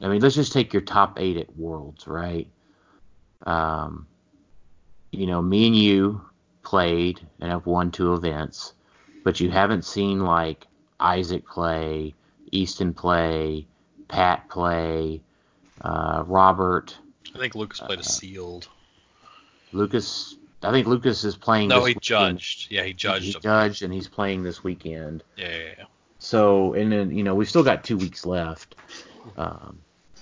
I 0.00 0.08
mean 0.08 0.20
let's 0.20 0.34
just 0.34 0.52
take 0.52 0.72
your 0.72 0.82
top 0.82 1.18
8 1.20 1.36
at 1.36 1.56
worlds 1.56 2.06
right 2.06 2.46
um 3.44 4.06
you 5.10 5.26
know 5.26 5.42
me 5.42 5.66
and 5.66 5.76
you 5.76 6.20
played 6.62 7.20
and 7.40 7.50
have 7.50 7.66
won 7.66 7.90
two 7.90 8.14
events 8.14 8.74
but 9.24 9.40
you 9.40 9.50
haven't 9.50 9.84
seen 9.84 10.20
like 10.20 10.66
Isaac 11.00 11.46
play 11.46 12.14
Easton 12.52 12.94
play 12.94 13.66
Pat 14.08 14.48
play 14.48 15.20
uh, 15.80 16.22
Robert 16.26 16.96
I 17.34 17.38
think 17.38 17.54
Lucas 17.54 17.82
uh, 17.82 17.86
played 17.86 18.00
a 18.00 18.04
sealed. 18.04 18.68
Lucas 19.76 20.36
I 20.62 20.70
think 20.72 20.86
Lucas 20.86 21.22
is 21.24 21.36
playing 21.36 21.68
No, 21.68 21.80
he 21.80 21.90
weekend. 21.94 22.02
judged. 22.02 22.72
Yeah, 22.72 22.82
he 22.82 22.92
judged 22.92 23.24
he 23.26 23.32
him. 23.32 23.40
judged 23.42 23.82
and 23.82 23.92
he's 23.92 24.08
playing 24.08 24.42
this 24.42 24.64
weekend 24.64 25.22
Yeah, 25.36 25.48
yeah, 25.50 25.74
yeah. 25.78 25.84
So, 26.18 26.72
and 26.72 26.90
then, 26.90 27.10
you 27.16 27.22
know, 27.22 27.34
we've 27.34 27.48
still 27.48 27.62
got 27.62 27.84
two 27.84 27.98
weeks 27.98 28.24
left. 28.24 28.74
Um, 29.36 29.78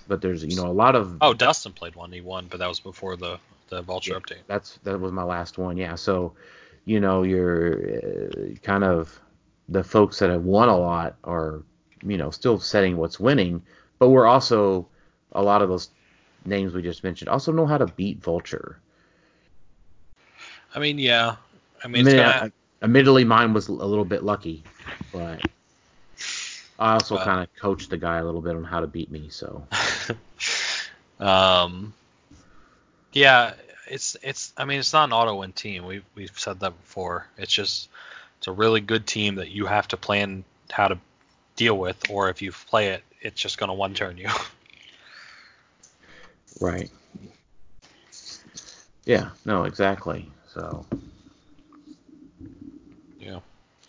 but 0.09 0.21
there's, 0.21 0.45
you 0.45 0.57
know, 0.57 0.67
a 0.67 0.73
lot 0.73 0.97
of. 0.97 1.17
Oh, 1.21 1.33
Dustin 1.33 1.73
played 1.73 1.95
one. 1.95 2.11
He 2.13 2.21
won, 2.21 2.47
but 2.51 2.59
that 2.59 2.69
was 2.69 2.81
before 2.81 3.17
the 3.17 3.39
the 3.71 3.81
Vulture 3.81 4.13
Yeah. 4.13 4.19
update. 4.19 4.43
That's 4.47 4.79
that 4.83 5.01
was 5.01 5.13
my 5.13 5.23
last 5.23 5.57
one. 5.57 5.77
Yeah. 5.77 5.95
So, 5.95 6.35
you 6.85 7.01
know, 7.01 7.23
you're 7.23 7.97
uh, 7.97 8.55
kind 8.63 8.85
of 8.85 9.19
the 9.69 9.85
folks 9.85 10.19
that 10.19 10.31
have 10.31 10.43
won 10.45 10.69
a 10.69 10.77
lot 10.77 11.15
are, 11.25 11.63
you 12.05 12.19
know, 12.19 12.31
still 12.31 12.59
setting 12.59 12.97
what's 12.97 13.19
winning. 13.21 13.63
But 13.99 14.09
we're 14.11 14.27
also 14.27 14.89
a 15.33 15.43
lot 15.43 15.63
of 15.63 15.69
those 15.69 15.91
names 16.45 16.75
we 16.75 16.83
just 16.83 17.05
mentioned 17.05 17.29
also 17.31 17.53
know 17.53 17.67
how 17.67 17.79
to 17.79 17.87
beat 17.87 18.23
Vulture. 18.23 18.81
I 20.75 20.79
mean, 20.79 20.99
yeah. 20.99 21.37
I 21.83 21.85
I 21.85 21.89
mean, 21.89 22.05
mean, 22.05 22.17
it's 22.17 22.25
I, 22.25 22.39
gonna, 22.39 22.53
Admittedly, 22.83 23.25
mine 23.25 23.55
was 23.55 23.69
a 23.69 23.73
little 23.73 24.05
bit 24.05 24.25
lucky, 24.25 24.63
but 25.13 25.41
I 26.79 26.95
also 26.95 27.17
kind 27.17 27.41
of 27.41 27.55
coached 27.57 27.91
the 27.91 27.97
guy 27.97 28.19
a 28.19 28.25
little 28.25 28.43
bit 28.43 28.57
on 28.57 28.65
how 28.65 28.81
to 28.81 28.87
beat 28.87 29.11
me. 29.11 29.29
So 29.31 29.67
Um, 31.21 31.95
yeah, 33.13 33.55
it's 33.89 34.17
it's. 34.23 34.53
I 34.57 34.65
mean, 34.65 34.79
it's 34.79 34.93
not 34.93 35.05
an 35.09 35.13
auto 35.13 35.37
win 35.37 35.53
team. 35.53 35.87
We 35.87 36.03
we've 36.15 36.39
said 36.39 36.61
that 36.61 36.79
before. 36.83 37.27
It's 37.39 37.53
just 37.53 37.89
it's 38.39 38.47
a 38.47 38.53
really 38.53 38.81
good 38.81 39.07
team 39.07 39.37
that 39.37 39.51
you 39.51 39.67
have 39.67 39.89
to 39.89 39.97
plan 39.97 40.45
how 40.71 40.89
to 40.89 40.99
deal 41.57 41.79
with, 41.79 42.11
or 42.11 42.29
if 42.29 42.43
you 42.43 42.53
play 42.53 42.89
it, 42.89 43.03
it's 43.21 43.41
just 43.41 43.59
gonna 43.59 43.75
one 43.75 43.95
turn 43.95 44.19
you. 44.19 44.29
right. 46.61 46.91
Yeah. 49.05 49.31
No. 49.45 49.65
Exactly. 49.65 50.29
So. 50.55 50.87
yeah. 53.19 53.41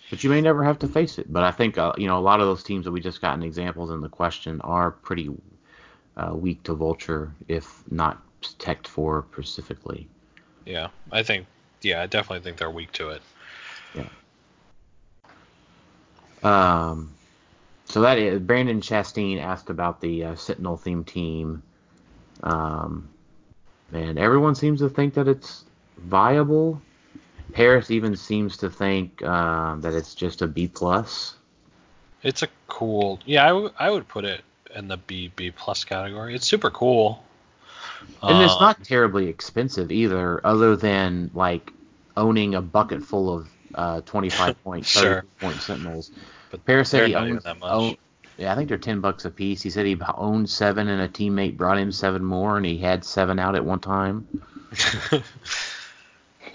But 0.09 0.23
you 0.23 0.29
may 0.29 0.41
never 0.41 0.63
have 0.63 0.79
to 0.79 0.87
face 0.87 1.19
it. 1.19 1.31
But 1.31 1.43
I 1.43 1.51
think 1.51 1.77
uh, 1.77 1.93
you 1.97 2.07
know 2.07 2.17
a 2.17 2.21
lot 2.21 2.39
of 2.39 2.47
those 2.47 2.63
teams 2.63 2.85
that 2.85 2.91
we 2.91 2.99
just 2.99 3.21
gotten 3.21 3.43
examples 3.43 3.91
in 3.91 4.01
the 4.01 4.09
question 4.09 4.59
are 4.61 4.91
pretty 4.91 5.29
uh, 6.17 6.33
weak 6.33 6.63
to 6.63 6.73
vulture, 6.73 7.31
if 7.47 7.83
not 7.91 8.21
tech 8.57 8.87
for 8.87 9.25
specifically. 9.31 10.07
Yeah, 10.65 10.87
I 11.11 11.23
think. 11.23 11.45
Yeah, 11.81 12.01
I 12.01 12.07
definitely 12.07 12.43
think 12.43 12.57
they're 12.57 12.71
weak 12.71 12.91
to 12.93 13.09
it. 13.09 13.21
Yeah. 13.93 14.07
Um, 16.43 17.11
so 17.85 18.01
that 18.01 18.17
is 18.17 18.39
Brandon 18.39 18.81
Chastain 18.81 19.39
asked 19.39 19.69
about 19.69 20.01
the 20.01 20.23
uh, 20.23 20.35
Sentinel 20.35 20.77
theme 20.77 21.03
team. 21.03 21.61
Um, 22.41 23.09
and 23.93 24.17
everyone 24.17 24.55
seems 24.55 24.79
to 24.79 24.89
think 24.89 25.13
that 25.13 25.27
it's 25.27 25.63
viable. 25.97 26.81
Paris 27.53 27.89
even 27.91 28.15
seems 28.15 28.57
to 28.57 28.69
think 28.69 29.21
uh, 29.23 29.75
that 29.75 29.93
it's 29.93 30.13
just 30.15 30.41
a 30.41 30.47
B 30.47 30.67
plus. 30.67 31.35
It's 32.23 32.43
a 32.43 32.47
cool. 32.67 33.19
Yeah, 33.25 33.45
I, 33.45 33.49
w- 33.49 33.71
I 33.79 33.89
would 33.91 34.07
put 34.07 34.25
it 34.25 34.41
in 34.75 34.87
the 34.87 34.97
B 34.97 35.31
B 35.35 35.51
plus 35.51 35.83
category. 35.83 36.35
It's 36.35 36.45
super 36.47 36.69
cool. 36.69 37.23
And 38.21 38.43
it's 38.43 38.59
not 38.59 38.83
terribly 38.83 39.27
expensive 39.27 39.91
either, 39.91 40.45
other 40.45 40.75
than 40.75 41.29
like 41.33 41.71
owning 42.17 42.55
a 42.55 42.61
bucket 42.61 43.03
full 43.03 43.33
of 43.33 43.47
uh, 43.73 44.01
25 44.01 44.63
point, 44.63 44.85
30 44.85 45.05
Sure. 45.07 45.25
point 45.39 45.55
Sentinels. 45.61 46.11
But 46.51 46.65
Paris 46.65 46.89
said 46.89 47.07
he 47.07 47.15
owns. 47.15 47.43
that 47.43 47.59
much. 47.59 47.71
own- 47.71 47.95
yeah, 48.37 48.51
I 48.51 48.55
think 48.55 48.67
they're 48.67 48.77
10 48.77 48.99
bucks 48.99 49.23
a 49.23 49.29
piece. 49.31 49.61
He 49.61 49.69
said 49.69 49.85
he 49.85 49.95
owned 50.17 50.49
seven, 50.49 50.89
and 50.89 51.01
a 51.01 51.07
teammate 51.07 51.55
brought 51.55 51.77
him 51.77 51.91
seven 51.91 52.23
more, 52.25 52.57
and 52.57 52.65
he 52.65 52.77
had 52.77 53.05
seven 53.05 53.39
out 53.39 53.55
at 53.55 53.63
one 53.63 53.79
time. 53.79 54.27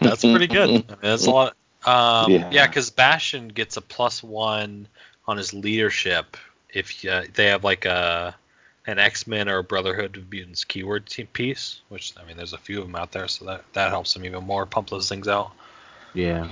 That's 0.00 0.22
pretty 0.22 0.46
good. 0.46 0.68
I 0.68 0.72
mean, 0.72 0.98
that's 1.02 1.26
a 1.26 1.30
lot. 1.30 1.56
Um, 1.84 2.30
Yeah. 2.30 2.50
yeah, 2.50 2.66
because 2.66 2.90
Bastion 2.90 3.48
gets 3.48 3.76
a 3.76 3.80
plus 3.80 4.22
one 4.22 4.86
on 5.26 5.36
his 5.36 5.54
leadership 5.54 6.36
if 6.72 7.04
uh, 7.04 7.22
they 7.34 7.46
have 7.46 7.64
like 7.64 7.84
a 7.84 8.34
an 8.86 8.98
X 8.98 9.26
Men 9.26 9.48
or 9.48 9.58
a 9.58 9.64
Brotherhood 9.64 10.16
of 10.16 10.30
Mutants 10.30 10.64
keyword 10.64 11.08
piece. 11.32 11.80
Which 11.88 12.14
I 12.20 12.26
mean, 12.26 12.36
there's 12.36 12.52
a 12.52 12.58
few 12.58 12.80
of 12.80 12.86
them 12.86 12.96
out 12.96 13.12
there, 13.12 13.28
so 13.28 13.44
that 13.46 13.64
that 13.72 13.90
helps 13.90 14.14
them 14.14 14.24
even 14.24 14.44
more 14.44 14.66
pump 14.66 14.90
those 14.90 15.08
things 15.08 15.28
out. 15.28 15.52
Yeah. 16.14 16.48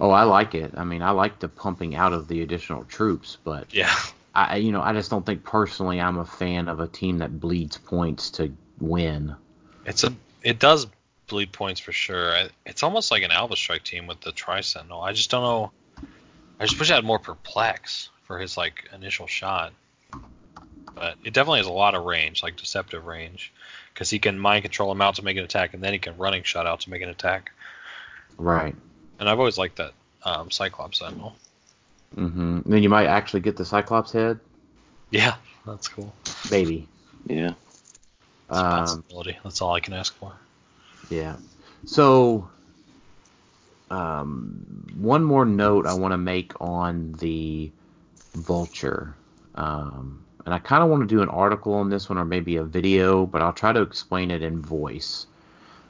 Oh, 0.00 0.10
I 0.10 0.24
like 0.24 0.54
it. 0.54 0.72
I 0.76 0.84
mean, 0.84 1.02
I 1.02 1.10
like 1.10 1.38
the 1.38 1.48
pumping 1.48 1.94
out 1.94 2.12
of 2.12 2.28
the 2.28 2.42
additional 2.42 2.84
troops, 2.84 3.38
but 3.44 3.66
Yeah, 3.72 3.94
I, 4.34 4.56
you 4.56 4.72
know, 4.72 4.82
I 4.82 4.92
just 4.92 5.10
don't 5.10 5.24
think 5.24 5.44
personally 5.44 6.00
I'm 6.00 6.18
a 6.18 6.24
fan 6.24 6.68
of 6.68 6.80
a 6.80 6.86
team 6.86 7.18
that 7.18 7.40
bleeds 7.40 7.78
points 7.78 8.30
to 8.32 8.52
win. 8.80 9.34
it's 9.86 10.04
a 10.04 10.12
it 10.42 10.58
does 10.58 10.86
bleed 11.26 11.52
points 11.52 11.80
for 11.80 11.92
sure. 11.92 12.32
I- 12.36 12.50
It's 12.64 12.82
almost 12.82 13.10
like 13.10 13.22
an 13.22 13.30
Alpha 13.32 13.56
Strike 13.56 13.84
team 13.84 14.06
with 14.06 14.20
the 14.20 14.32
Tri 14.32 14.60
Sentinel. 14.60 15.02
I 15.02 15.12
just 15.12 15.30
don't 15.30 15.42
know. 15.42 15.72
I 16.58 16.66
just 16.66 16.78
wish 16.78 16.90
I 16.90 16.94
had 16.94 17.04
more 17.04 17.18
perplex 17.18 18.08
for 18.24 18.38
his 18.38 18.56
like 18.56 18.88
initial 18.94 19.26
shot. 19.26 19.72
But 20.94 21.16
it 21.24 21.34
definitely 21.34 21.58
has 21.58 21.66
a 21.66 21.72
lot 21.72 21.94
of 21.94 22.04
range, 22.04 22.42
like 22.42 22.56
deceptive 22.56 23.04
range, 23.04 23.52
because 23.92 24.08
he 24.08 24.18
can 24.18 24.38
mind 24.38 24.62
control 24.62 24.90
him 24.90 25.02
out 25.02 25.16
to 25.16 25.22
make 25.24 25.36
an 25.36 25.44
attack, 25.44 25.74
and 25.74 25.82
then 25.82 25.92
he 25.92 25.98
can 25.98 26.16
running 26.16 26.42
shot 26.42 26.66
out 26.66 26.80
to 26.80 26.90
make 26.90 27.02
an 27.02 27.10
attack. 27.10 27.52
Right. 28.38 28.74
And 29.18 29.28
I've 29.28 29.38
always 29.38 29.58
liked 29.58 29.76
that 29.76 29.92
um, 30.22 30.50
Cyclops 30.50 31.00
Sentinel. 31.00 31.36
Mm 32.16 32.32
hmm 32.32 32.60
Then 32.70 32.82
you 32.82 32.88
might 32.88 33.06
actually 33.06 33.40
get 33.40 33.56
the 33.56 33.64
Cyclops 33.66 34.12
head, 34.12 34.40
Yeah, 35.10 35.34
that's 35.66 35.88
cool. 35.88 36.14
maybe. 36.50 36.88
Yeah. 37.26 37.52
It's 38.48 38.58
a 38.58 38.64
Um, 38.64 38.78
possibility. 38.86 39.38
That's 39.44 39.60
all 39.60 39.74
I 39.74 39.80
can 39.80 39.92
ask 39.92 40.14
for. 40.14 40.32
Yeah. 41.10 41.36
So, 41.84 42.48
um, 43.90 44.86
one 44.98 45.24
more 45.24 45.44
note 45.44 45.86
I 45.86 45.94
want 45.94 46.12
to 46.12 46.18
make 46.18 46.52
on 46.60 47.12
the 47.14 47.70
Vulture. 48.34 49.14
Um, 49.54 50.24
and 50.44 50.54
I 50.54 50.58
kind 50.58 50.82
of 50.82 50.90
want 50.90 51.02
to 51.02 51.06
do 51.06 51.22
an 51.22 51.28
article 51.28 51.74
on 51.74 51.90
this 51.90 52.08
one 52.08 52.18
or 52.18 52.24
maybe 52.24 52.56
a 52.56 52.64
video, 52.64 53.26
but 53.26 53.42
I'll 53.42 53.52
try 53.52 53.72
to 53.72 53.82
explain 53.82 54.30
it 54.30 54.42
in 54.42 54.60
voice. 54.60 55.26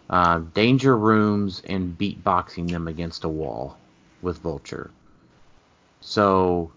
Uh, 0.09 0.41
danger 0.55 0.97
rooms 0.97 1.63
and 1.67 1.99
beatboxing 1.99 2.71
them 2.71 2.87
against 2.87 3.25
a 3.25 3.29
wall 3.29 3.77
with 4.23 4.39
Vulture. 4.39 4.91
So, 6.01 6.71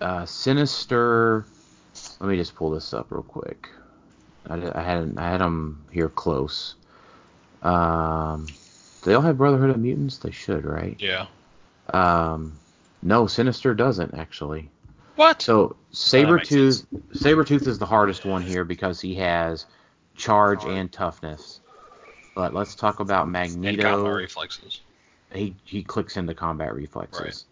uh, 0.00 0.24
Sinister. 0.24 1.44
Let 2.20 2.30
me 2.30 2.36
just 2.36 2.54
pull 2.54 2.70
this 2.70 2.94
up 2.94 3.08
real 3.10 3.22
quick. 3.22 3.68
I, 4.48 4.54
I 4.74 4.82
had 4.82 5.14
I 5.18 5.28
had 5.28 5.40
them 5.40 5.84
here 5.90 6.08
close. 6.08 6.76
Um, 7.62 8.46
they 9.04 9.14
all 9.14 9.22
have 9.22 9.38
Brotherhood 9.38 9.70
of 9.70 9.78
Mutants? 9.78 10.18
They 10.18 10.30
should, 10.30 10.64
right? 10.64 10.96
Yeah. 10.98 11.26
Um, 11.92 12.58
no, 13.02 13.26
Sinister 13.26 13.74
doesn't 13.74 14.14
actually. 14.14 14.68
What? 15.16 15.42
So 15.42 15.76
makes 15.90 16.00
Sabretooth, 16.00 16.86
Sabretooth 17.14 17.66
is 17.66 17.78
the 17.78 17.86
hardest 17.86 18.24
one 18.24 18.42
here 18.42 18.64
because 18.64 19.00
he 19.00 19.14
has 19.16 19.66
charge 20.16 20.60
Charge. 20.62 20.72
and 20.74 20.92
toughness. 20.92 21.60
But 22.34 22.54
let's 22.54 22.74
talk 22.74 23.00
about 23.00 23.24
and 23.24 23.34
combat 23.34 23.60
Magneto. 23.76 24.08
reflexes. 24.14 24.80
He 25.32 25.54
he 25.64 25.82
clicks 25.82 26.16
into 26.16 26.34
combat 26.34 26.74
reflexes. 26.74 27.20
Right. 27.20 27.44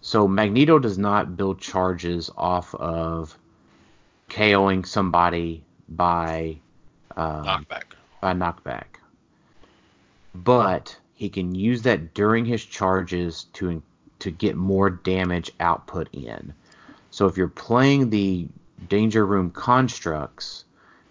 So 0.00 0.28
Magneto 0.28 0.78
does 0.78 0.98
not 0.98 1.36
build 1.36 1.60
charges 1.60 2.30
off 2.36 2.74
of 2.74 3.36
KOing 4.28 4.86
somebody 4.86 5.64
by 5.88 6.58
um, 7.16 7.44
Knockback. 7.44 7.82
by 8.20 8.32
knockback. 8.34 8.84
But 10.44 10.98
he 11.14 11.28
can 11.28 11.54
use 11.54 11.82
that 11.82 12.12
during 12.12 12.44
his 12.44 12.64
charges 12.64 13.44
to 13.54 13.82
to 14.18 14.30
get 14.30 14.56
more 14.56 14.90
damage 14.90 15.50
output 15.60 16.08
in. 16.12 16.52
So 17.10 17.26
if 17.26 17.36
you're 17.36 17.48
playing 17.48 18.10
the 18.10 18.48
danger 18.88 19.24
room 19.24 19.50
constructs, 19.50 20.64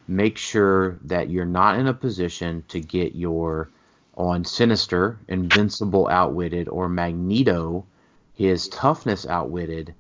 make 0.08 0.38
sure 0.38 0.98
that 1.04 1.30
you're 1.30 1.46
not 1.46 1.80
in 1.80 1.88
a 1.88 1.94
position 1.94 2.64
to 2.68 2.80
get 2.80 3.16
your 3.16 3.70
on 4.16 4.46
Sinister, 4.46 5.18
Invincible 5.28 6.08
outwitted, 6.08 6.70
or 6.70 6.88
Magneto, 6.88 7.86
his 8.34 8.68
toughness 8.70 9.26
outwitted, 9.26 9.94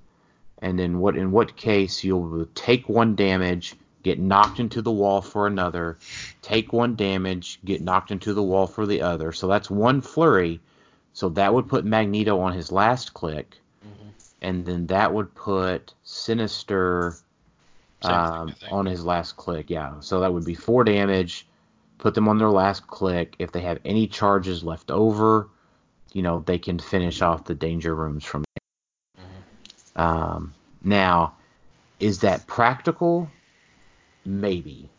and 0.59 0.79
then 0.79 0.99
what 0.99 1.17
in 1.17 1.31
what 1.31 1.55
case 1.55 2.03
you'll 2.03 2.45
take 2.55 2.87
one 2.87 3.15
damage, 3.15 3.75
get 4.05 4.19
knocked 4.19 4.59
into 4.59 4.83
the 4.83 4.91
wall 4.91 5.19
for 5.19 5.47
another, 5.47 5.97
take 6.43 6.71
one 6.71 6.95
damage, 6.95 7.59
get 7.65 7.81
knocked 7.81 8.11
into 8.11 8.35
the 8.35 8.43
wall 8.43 8.67
for 8.67 8.85
the 8.85 9.01
other. 9.01 9.31
So 9.31 9.47
that's 9.47 9.67
one 9.67 9.99
flurry. 9.99 10.61
So 11.13 11.27
that 11.29 11.51
would 11.51 11.67
put 11.67 11.85
Magneto 11.85 12.39
on 12.39 12.53
his 12.53 12.71
last 12.71 13.15
click, 13.15 13.57
Mhm. 13.83 14.11
and 14.43 14.63
then 14.63 14.85
that 14.87 15.11
would 15.11 15.33
put 15.33 15.95
Sinister 16.03 17.17
thing, 18.01 18.11
um, 18.11 18.53
on 18.71 18.85
his 18.85 19.03
last 19.03 19.37
click. 19.37 19.71
Yeah. 19.71 19.99
So 20.01 20.19
that 20.19 20.31
would 20.31 20.45
be 20.45 20.53
four 20.53 20.83
damage. 20.83 21.47
Put 21.97 22.13
them 22.13 22.27
on 22.27 22.37
their 22.37 22.51
last 22.51 22.85
click. 22.85 23.35
If 23.39 23.53
they 23.53 23.61
have 23.61 23.79
any 23.83 24.05
charges 24.05 24.63
left 24.63 24.91
over, 24.91 25.47
you 26.13 26.21
know 26.21 26.43
they 26.45 26.59
can 26.59 26.77
finish 26.77 27.23
off 27.23 27.45
the 27.45 27.55
danger 27.55 27.95
rooms 27.95 28.23
from 28.23 28.43
there. 28.43 29.25
Mm-hmm. 29.25 30.01
Um, 30.01 30.53
now, 30.83 31.33
is 31.99 32.19
that 32.19 32.45
practical? 32.45 33.31
Maybe. 34.25 34.89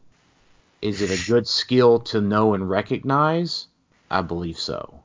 Is 0.83 1.03
it 1.03 1.11
a 1.11 1.31
good 1.31 1.49
skill 1.49 1.99
to 2.01 2.21
know 2.21 2.55
and 2.55 2.69
recognize? 2.69 3.67
I 4.11 4.23
believe 4.23 4.59
so. 4.59 5.01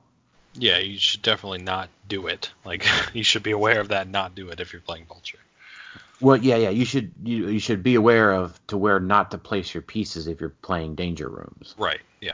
Yeah, 0.54 0.78
you 0.78 0.98
should 0.98 1.22
definitely 1.22 1.64
not 1.64 1.90
do 2.08 2.28
it. 2.28 2.52
Like 2.66 2.86
you 3.14 3.24
should 3.24 3.44
be 3.44 3.52
aware 3.52 3.80
of 3.80 3.90
that. 3.90 4.04
and 4.04 4.12
Not 4.12 4.36
do 4.36 4.50
it 4.50 4.60
if 4.60 4.74
you're 4.74 4.82
playing 4.82 5.06
Vulture. 5.06 5.40
Well, 6.20 6.38
yeah, 6.38 6.58
yeah. 6.58 6.70
You 6.70 6.86
should 6.86 7.12
you, 7.24 7.48
you 7.50 7.60
should 7.60 7.82
be 7.82 7.96
aware 7.96 8.32
of 8.32 8.60
to 8.68 8.78
where 8.78 9.00
not 9.00 9.32
to 9.32 9.38
place 9.38 9.74
your 9.74 9.82
pieces 9.82 10.28
if 10.28 10.40
you're 10.40 10.50
playing 10.62 10.96
danger 10.96 11.30
rooms. 11.30 11.74
Right. 11.78 12.02
Yeah. 12.20 12.34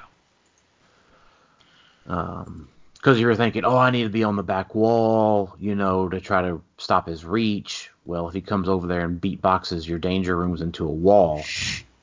Um, 2.08 2.68
because 2.96 3.20
you 3.20 3.28
were 3.28 3.36
thinking, 3.36 3.64
oh, 3.64 3.78
I 3.78 3.92
need 3.92 4.04
to 4.04 4.10
be 4.10 4.24
on 4.24 4.36
the 4.36 4.44
back 4.44 4.76
wall, 4.76 5.56
you 5.60 5.76
know, 5.76 6.10
to 6.10 6.20
try 6.20 6.42
to 6.42 6.62
stop 6.78 7.08
his 7.08 7.24
reach. 7.24 7.92
Well, 8.08 8.28
if 8.28 8.34
he 8.34 8.42
comes 8.42 8.70
over 8.70 8.88
there 8.88 9.02
and 9.02 9.20
beatboxes 9.22 9.88
your 9.88 10.00
danger 10.00 10.36
rooms 10.36 10.62
into 10.62 10.86
a 10.86 10.92
wall, 10.92 11.44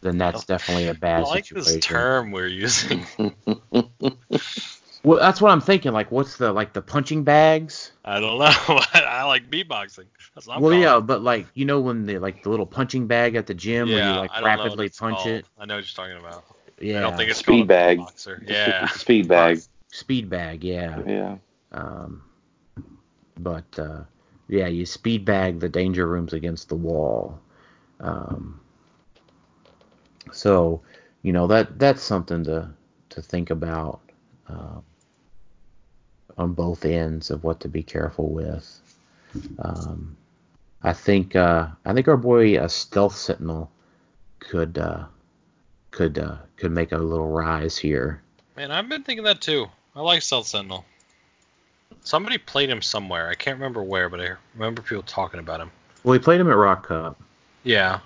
then 0.02 0.18
that's 0.18 0.44
definitely 0.44 0.88
a 0.88 0.94
bad 0.94 1.24
I 1.24 1.26
like 1.26 1.46
situation. 1.46 1.74
this 1.74 1.84
term 1.84 2.30
we're 2.30 2.46
using. 2.46 3.04
Well, 5.04 5.18
that's 5.18 5.38
what 5.38 5.50
I'm 5.52 5.60
thinking. 5.60 5.92
Like, 5.92 6.10
what's 6.10 6.38
the 6.38 6.50
like 6.50 6.72
the 6.72 6.80
punching 6.80 7.24
bags? 7.24 7.92
I 8.06 8.20
don't 8.20 8.38
know. 8.38 8.46
I 8.94 9.24
like 9.24 9.50
beatboxing. 9.50 10.06
That's 10.34 10.46
what 10.46 10.56
I'm 10.56 10.62
well, 10.62 10.70
calling 10.70 10.80
yeah, 10.80 10.98
but 11.00 11.22
like 11.22 11.46
you 11.52 11.66
know 11.66 11.78
when 11.82 12.06
the 12.06 12.18
like 12.18 12.42
the 12.42 12.48
little 12.48 12.64
punching 12.64 13.06
bag 13.06 13.34
at 13.34 13.46
the 13.46 13.52
gym 13.52 13.90
where 13.90 13.98
you 13.98 14.18
like 14.18 14.30
I 14.30 14.40
don't 14.40 14.44
know 14.44 14.48
what 14.56 14.58
rapidly 14.64 14.88
punch 14.88 15.16
called. 15.18 15.28
it. 15.28 15.44
I 15.58 15.66
know 15.66 15.74
what 15.76 15.84
you're 15.94 16.06
talking 16.06 16.16
about. 16.26 16.44
Yeah. 16.80 16.96
I 16.98 17.00
don't 17.02 17.18
think 17.18 17.30
it's 17.30 17.38
Speed 17.40 17.64
a 17.64 17.66
bag. 17.66 17.98
beatboxer. 17.98 18.42
It's 18.42 18.50
a- 18.50 18.52
Yeah. 18.54 18.86
speed 18.88 19.28
bag. 19.28 19.60
speed 19.92 20.30
bag. 20.30 20.64
Yeah. 20.64 21.02
Yeah. 21.06 21.36
Um, 21.72 22.22
but 23.38 23.78
uh, 23.78 24.04
yeah, 24.48 24.66
you 24.66 24.86
speed 24.86 25.24
bag 25.24 25.60
the 25.60 25.68
danger 25.68 26.06
rooms 26.06 26.32
against 26.32 26.68
the 26.68 26.74
wall. 26.74 27.38
Um, 28.00 28.60
so 30.32 30.82
you 31.22 31.32
know 31.32 31.46
that 31.46 31.78
that's 31.78 32.02
something 32.02 32.44
to 32.44 32.70
to 33.10 33.22
think 33.22 33.50
about 33.50 34.00
um, 34.48 34.82
on 36.36 36.52
both 36.52 36.84
ends 36.84 37.30
of 37.30 37.44
what 37.44 37.60
to 37.60 37.68
be 37.68 37.82
careful 37.82 38.28
with. 38.28 38.80
Um, 39.58 40.16
I 40.82 40.92
think 40.92 41.34
uh, 41.34 41.68
I 41.84 41.94
think 41.94 42.08
our 42.08 42.16
boy 42.16 42.56
uh, 42.56 42.68
Stealth 42.68 43.16
Sentinel 43.16 43.70
could 44.40 44.78
uh, 44.78 45.04
could 45.90 46.18
uh, 46.18 46.36
could 46.56 46.72
make 46.72 46.92
a 46.92 46.98
little 46.98 47.28
rise 47.28 47.78
here. 47.78 48.22
Man, 48.56 48.70
I've 48.70 48.88
been 48.88 49.02
thinking 49.02 49.24
that 49.24 49.40
too. 49.40 49.66
I 49.96 50.00
like 50.00 50.22
Stealth 50.22 50.46
Sentinel. 50.46 50.84
Somebody 52.04 52.38
played 52.38 52.68
him 52.68 52.82
somewhere. 52.82 53.28
I 53.28 53.34
can't 53.34 53.56
remember 53.58 53.82
where, 53.82 54.08
but 54.08 54.20
I 54.20 54.34
remember 54.54 54.82
people 54.82 55.02
talking 55.02 55.40
about 55.40 55.60
him. 55.60 55.70
Well, 56.02 56.12
he 56.12 56.18
played 56.18 56.40
him 56.40 56.50
at 56.50 56.56
Rock 56.56 56.86
Cup. 56.86 57.20
Yeah. 57.62 58.00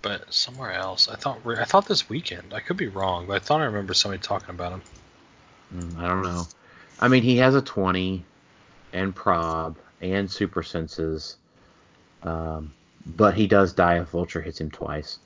But 0.00 0.32
somewhere 0.32 0.72
else. 0.72 1.08
I 1.08 1.16
thought 1.16 1.40
I 1.44 1.64
thought 1.64 1.86
this 1.86 2.08
weekend. 2.08 2.54
I 2.54 2.60
could 2.60 2.76
be 2.76 2.86
wrong, 2.86 3.26
but 3.26 3.34
I 3.34 3.38
thought 3.40 3.60
I 3.60 3.64
remember 3.64 3.94
somebody 3.94 4.22
talking 4.22 4.50
about 4.54 4.72
him. 4.72 4.82
Mm, 5.76 5.98
I 5.98 6.06
don't 6.08 6.22
know. 6.22 6.46
I 7.00 7.08
mean, 7.08 7.22
he 7.22 7.36
has 7.38 7.54
a 7.54 7.60
20 7.62 8.24
and 8.92 9.14
prob 9.14 9.76
and 10.00 10.30
super 10.30 10.62
senses, 10.62 11.36
um, 12.22 12.72
but 13.16 13.34
he 13.34 13.46
does 13.46 13.72
die 13.72 13.98
if 14.00 14.08
Vulture 14.08 14.40
hits 14.40 14.60
him 14.60 14.70
twice. 14.70 15.18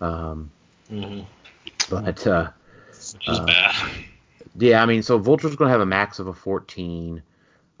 Um, 0.00 0.50
Mm-hmm. 0.90 1.22
but 1.88 2.26
uh, 2.26 2.50
Which 3.14 3.28
is 3.28 3.38
Uh, 3.38 3.46
bad. 3.46 3.74
Yeah, 4.56 4.82
I 4.82 4.86
mean, 4.86 5.02
so 5.02 5.18
Vulture's 5.18 5.56
going 5.56 5.68
to 5.68 5.72
have 5.72 5.80
a 5.80 5.86
max 5.86 6.18
of 6.18 6.28
a 6.28 6.32
14. 6.32 7.22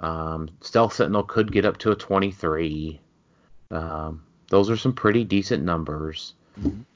Um, 0.00 0.48
Stealth 0.60 0.94
Sentinel 0.94 1.22
could 1.22 1.52
get 1.52 1.64
up 1.64 1.78
to 1.78 1.90
a 1.90 1.96
23. 1.96 3.00
Um, 3.70 4.22
those 4.48 4.70
are 4.70 4.76
some 4.76 4.92
pretty 4.92 5.24
decent 5.24 5.64
numbers. 5.64 6.34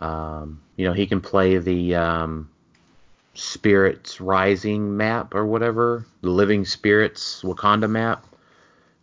Um, 0.00 0.60
you 0.76 0.86
know, 0.86 0.92
he 0.92 1.06
can 1.06 1.20
play 1.20 1.58
the 1.58 1.94
um, 1.94 2.50
Spirits 3.34 4.20
Rising 4.20 4.96
map 4.96 5.34
or 5.34 5.46
whatever, 5.46 6.06
the 6.20 6.30
Living 6.30 6.64
Spirits 6.64 7.42
Wakanda 7.42 7.88
map. 7.88 8.26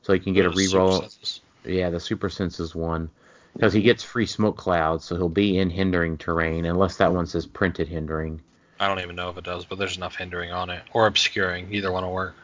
So 0.03 0.13
he 0.13 0.19
can 0.19 0.33
get 0.33 0.45
a 0.45 0.49
reroll. 0.49 1.39
Yeah, 1.65 1.89
the 1.89 1.99
Super 1.99 2.29
Senses 2.29 2.75
one. 2.75 3.09
Because 3.53 3.73
he 3.73 3.81
gets 3.81 4.03
free 4.03 4.25
smoke 4.25 4.57
clouds, 4.57 5.05
so 5.05 5.15
he'll 5.15 5.29
be 5.29 5.57
in 5.57 5.69
hindering 5.69 6.17
terrain, 6.17 6.65
unless 6.65 6.97
that 6.97 7.13
one 7.13 7.27
says 7.27 7.45
printed 7.45 7.87
hindering. 7.87 8.41
I 8.79 8.87
don't 8.87 8.99
even 8.99 9.15
know 9.15 9.29
if 9.29 9.37
it 9.37 9.43
does, 9.43 9.65
but 9.65 9.77
there's 9.77 9.97
enough 9.97 10.15
hindering 10.15 10.51
on 10.51 10.69
it 10.69 10.83
or 10.93 11.07
obscuring. 11.07 11.71
Either 11.73 11.91
one 11.91 12.03
will 12.03 12.13
work. 12.13 12.35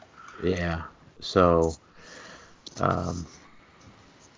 Yeah. 0.44 0.84
So, 1.20 1.76
um, 2.80 3.26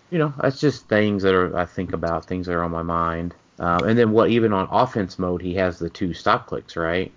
you 0.10 0.18
know, 0.18 0.34
that's 0.42 0.60
just 0.60 0.88
things 0.88 1.24
that 1.24 1.34
are 1.34 1.56
I 1.58 1.66
think 1.66 1.94
about, 1.94 2.26
things 2.26 2.48
that 2.48 2.54
are 2.54 2.64
on 2.64 2.72
my 2.72 2.84
mind. 2.84 3.36
Um, 3.60 3.84
and 3.84 3.98
then 3.98 4.12
what? 4.12 4.30
Even 4.30 4.54
on 4.54 4.68
offense 4.72 5.20
mode, 5.20 5.42
he 5.42 5.54
has 5.56 5.78
the 5.78 5.90
two 5.90 6.14
stop 6.14 6.48
clicks, 6.48 6.76
right? 6.76 7.12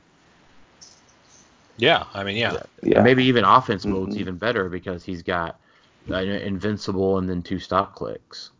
Yeah, 1.77 2.05
I 2.13 2.23
mean, 2.23 2.37
yeah. 2.37 2.63
Yeah. 2.83 3.03
Maybe 3.03 3.25
even 3.25 3.45
offense 3.45 3.87
mode's 3.87 4.17
Mhm. 4.17 4.21
even 4.21 4.37
better 4.37 4.69
because 4.69 5.03
he's 5.03 5.23
got 5.23 5.59
uh, 6.11 6.17
invincible 6.17 7.19
and 7.19 7.29
then 7.29 7.43
two 7.43 7.59
stop 7.59 7.95
clicks. 7.95 8.51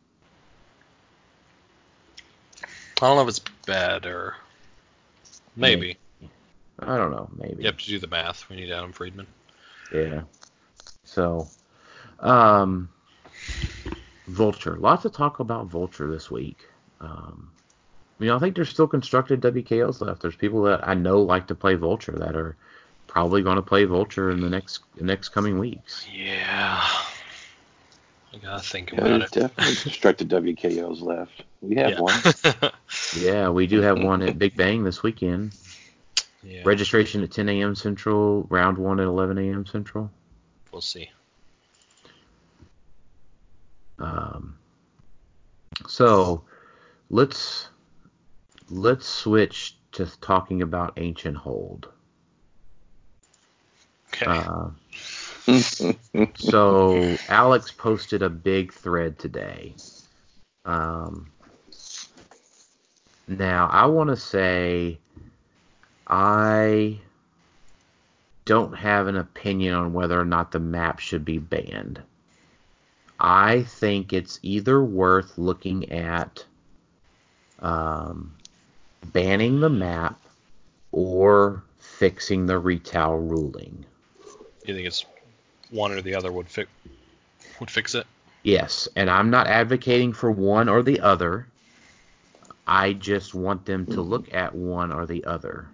I 3.03 3.07
don't 3.09 3.17
know 3.17 3.23
if 3.23 3.29
it's 3.29 3.41
better. 3.67 4.29
or 4.29 4.37
maybe. 5.57 5.99
I 6.79 6.97
don't 6.97 7.11
know, 7.11 7.29
maybe. 7.37 7.63
You 7.63 7.67
have 7.67 7.79
to 7.79 7.87
do 7.87 7.99
the 7.99 8.07
math. 8.09 8.49
We 8.49 8.57
need 8.57 8.71
Adam 8.71 8.93
Friedman. 8.93 9.27
Yeah. 9.93 10.23
So, 11.05 11.47
um, 12.21 12.89
Vulture. 14.27 14.77
Lots 14.77 15.05
of 15.05 15.13
talk 15.13 15.41
about 15.41 15.67
Vulture 15.67 16.11
this 16.11 16.31
week. 16.31 16.59
Um, 17.01 17.51
you 18.19 18.27
know, 18.27 18.37
I 18.37 18.39
think 18.39 18.55
there's 18.57 18.71
still 18.71 18.87
constructed 18.89 19.41
WKOs 19.41 20.01
left. 20.01 20.23
There's 20.23 20.37
people 20.37 20.63
that 20.65 20.87
I 20.87 20.95
know 20.95 21.21
like 21.23 21.47
to 21.49 21.55
play 21.55 21.75
Vulture 21.75 22.17
that 22.19 22.35
are 22.37 22.57
probably 23.07 23.43
going 23.43 23.57
to 23.57 23.63
play 23.63 23.85
Vulture 23.85 24.31
in 24.31 24.41
the 24.41 24.49
next 24.49 24.81
the 24.97 25.05
next 25.05 25.29
coming 25.31 25.59
weeks. 25.59 26.07
Yeah. 26.13 26.81
I 28.33 28.39
gotta 28.39 28.63
think 28.65 28.91
Yeah, 28.91 28.99
about 28.99 29.09
there's 29.21 29.23
it. 29.25 29.31
definitely 29.33 29.75
constructed 29.83 30.29
WKOs 30.29 31.01
left. 31.01 31.45
We 31.61 31.77
have 31.77 31.93
yeah. 31.93 32.01
one. 32.01 32.73
Yeah, 33.17 33.49
we 33.51 33.67
do 33.67 33.81
have 33.81 34.03
one 34.03 34.23
at 34.23 34.39
Big 34.39 34.57
Bang 34.57 34.83
this 34.83 35.03
weekend. 35.03 35.55
Yeah. 36.45 36.63
Registration 36.65 37.23
at 37.23 37.31
10 37.31 37.49
a.m. 37.49 37.75
Central. 37.75 38.47
Round 38.51 38.79
one 38.79 39.01
at 39.01 39.07
11 39.07 39.39
a.m. 39.39 39.67
Central. 39.67 40.11
We'll 40.73 40.81
see. 40.81 41.11
Um, 43.99 44.57
so 45.87 46.43
let's 47.11 47.69
let's 48.69 49.07
switch 49.07 49.77
to 49.93 50.07
talking 50.21 50.63
about 50.63 50.95
Ancient 50.97 51.37
Hold. 51.37 51.89
Okay. 54.09 54.27
Uh, 54.27 54.71
so 56.37 57.17
Alex 57.29 57.71
posted 57.71 58.23
a 58.23 58.31
big 58.31 58.73
thread 58.73 59.19
today. 59.19 59.75
Um, 60.65 61.31
now 63.29 63.69
I 63.71 63.87
want 63.87 64.11
to 64.11 64.17
say 64.17 64.99
I 66.07 66.99
don't 68.45 68.75
have 68.75 69.07
an 69.07 69.17
opinion 69.17 69.75
on 69.75 69.93
whether 69.93 70.21
or 70.21 70.25
not 70.25 70.53
the 70.53 70.59
map 70.59 70.99
should 70.99 71.25
be 71.25 71.39
banned. 71.39 72.03
I 73.19 73.63
think 73.63 74.13
it's 74.13 74.39
either 74.43 74.83
worth 74.83 75.39
looking 75.39 75.91
at 75.91 76.45
um, 77.61 78.35
banning 79.13 79.61
the 79.61 79.71
map 79.71 80.21
or 80.93 81.63
fixing 81.79 82.47
the 82.47 82.59
retail 82.59 83.15
ruling. 83.15 83.85
you 84.67 84.75
think 84.75 84.87
it's 84.87 85.07
one 85.71 85.93
or 85.93 86.03
the 86.03 86.15
other 86.15 86.33
would 86.33 86.49
fix 86.49 86.71
would 87.61 87.71
fix 87.71 87.95
it? 87.95 88.07
Yes, 88.43 88.89
and 88.97 89.09
I'm 89.09 89.31
not 89.31 89.47
advocating 89.47 90.13
for 90.13 90.31
one 90.31 90.69
or 90.69 90.83
the 90.83 91.01
other. 91.01 91.47
I 92.67 92.93
just 92.93 93.35
want 93.35 93.65
them 93.65 93.87
to 93.87 94.03
look 94.03 94.33
at 94.35 94.55
one 94.55 94.93
or 94.93 95.07
the 95.07 95.25
other. 95.25 95.67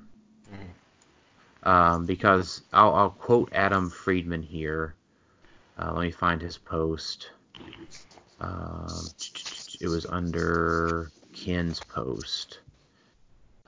Um, 1.62 2.06
because 2.06 2.62
I'll, 2.72 2.94
I'll 2.94 3.10
quote 3.10 3.50
Adam 3.52 3.90
Friedman 3.90 4.42
here. 4.42 4.94
Uh, 5.78 5.92
let 5.94 6.02
me 6.02 6.10
find 6.10 6.40
his 6.40 6.56
post. 6.56 7.30
Um, 8.40 9.08
it 9.80 9.88
was 9.88 10.06
under 10.06 11.10
Ken's 11.32 11.80
post. 11.80 12.60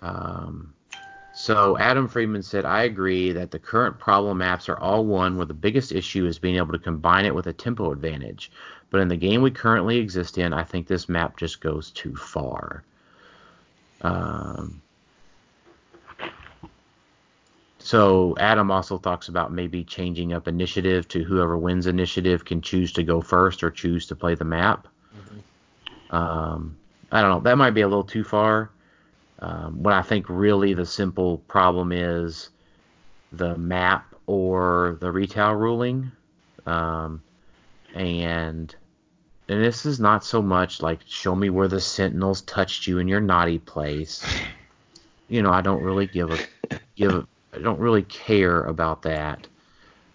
Um, 0.00 0.74
so 1.34 1.78
Adam 1.78 2.08
Friedman 2.08 2.42
said, 2.42 2.64
I 2.64 2.82
agree 2.82 3.32
that 3.32 3.50
the 3.50 3.58
current 3.58 3.98
problem 3.98 4.38
maps 4.38 4.68
are 4.68 4.78
all 4.78 5.04
one 5.06 5.36
where 5.36 5.46
the 5.46 5.54
biggest 5.54 5.92
issue 5.92 6.26
is 6.26 6.38
being 6.38 6.56
able 6.56 6.72
to 6.72 6.78
combine 6.78 7.24
it 7.24 7.34
with 7.34 7.46
a 7.46 7.52
tempo 7.52 7.92
advantage. 7.92 8.52
But 8.90 9.00
in 9.00 9.08
the 9.08 9.16
game 9.16 9.40
we 9.40 9.50
currently 9.50 9.96
exist 9.96 10.36
in, 10.36 10.52
I 10.52 10.64
think 10.64 10.86
this 10.86 11.08
map 11.08 11.38
just 11.38 11.60
goes 11.62 11.90
too 11.90 12.14
far. 12.14 12.84
Um, 14.02 14.82
so 17.82 18.36
Adam 18.38 18.70
also 18.70 18.98
talks 18.98 19.28
about 19.28 19.52
maybe 19.52 19.82
changing 19.82 20.32
up 20.32 20.46
initiative 20.46 21.08
to 21.08 21.24
whoever 21.24 21.58
wins 21.58 21.86
initiative 21.86 22.44
can 22.44 22.60
choose 22.60 22.92
to 22.92 23.02
go 23.02 23.20
first 23.20 23.62
or 23.62 23.70
choose 23.70 24.06
to 24.06 24.16
play 24.16 24.34
the 24.34 24.44
map. 24.44 24.86
Um, 26.10 26.76
I 27.10 27.20
don't 27.20 27.30
know. 27.30 27.40
That 27.40 27.58
might 27.58 27.70
be 27.72 27.80
a 27.80 27.88
little 27.88 28.04
too 28.04 28.22
far. 28.22 28.70
Um, 29.40 29.82
what 29.82 29.94
I 29.94 30.02
think 30.02 30.26
really 30.28 30.74
the 30.74 30.86
simple 30.86 31.38
problem 31.38 31.90
is 31.90 32.50
the 33.32 33.56
map 33.56 34.14
or 34.26 34.98
the 35.00 35.10
retail 35.10 35.52
ruling. 35.52 36.12
Um, 36.66 37.22
and 37.94 38.74
and 39.48 39.64
this 39.64 39.84
is 39.84 39.98
not 39.98 40.24
so 40.24 40.40
much 40.40 40.80
like 40.80 41.00
show 41.06 41.34
me 41.34 41.50
where 41.50 41.68
the 41.68 41.80
sentinels 41.80 42.42
touched 42.42 42.86
you 42.86 42.98
in 42.98 43.08
your 43.08 43.20
naughty 43.20 43.58
place. 43.58 44.24
You 45.28 45.42
know, 45.42 45.50
I 45.50 45.60
don't 45.60 45.82
really 45.82 46.06
give 46.06 46.30
a 46.30 46.38
give 46.94 47.14
a, 47.14 47.26
I 47.52 47.58
don't 47.58 47.78
really 47.78 48.02
care 48.02 48.62
about 48.64 49.02
that 49.02 49.46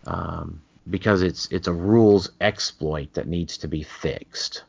um, 0.05 0.61
because 0.89 1.21
it's 1.21 1.47
it's 1.51 1.67
a 1.67 1.73
rules 1.73 2.31
exploit 2.41 3.13
that 3.13 3.27
needs 3.27 3.57
to 3.59 3.67
be 3.67 3.83
fixed, 3.83 4.63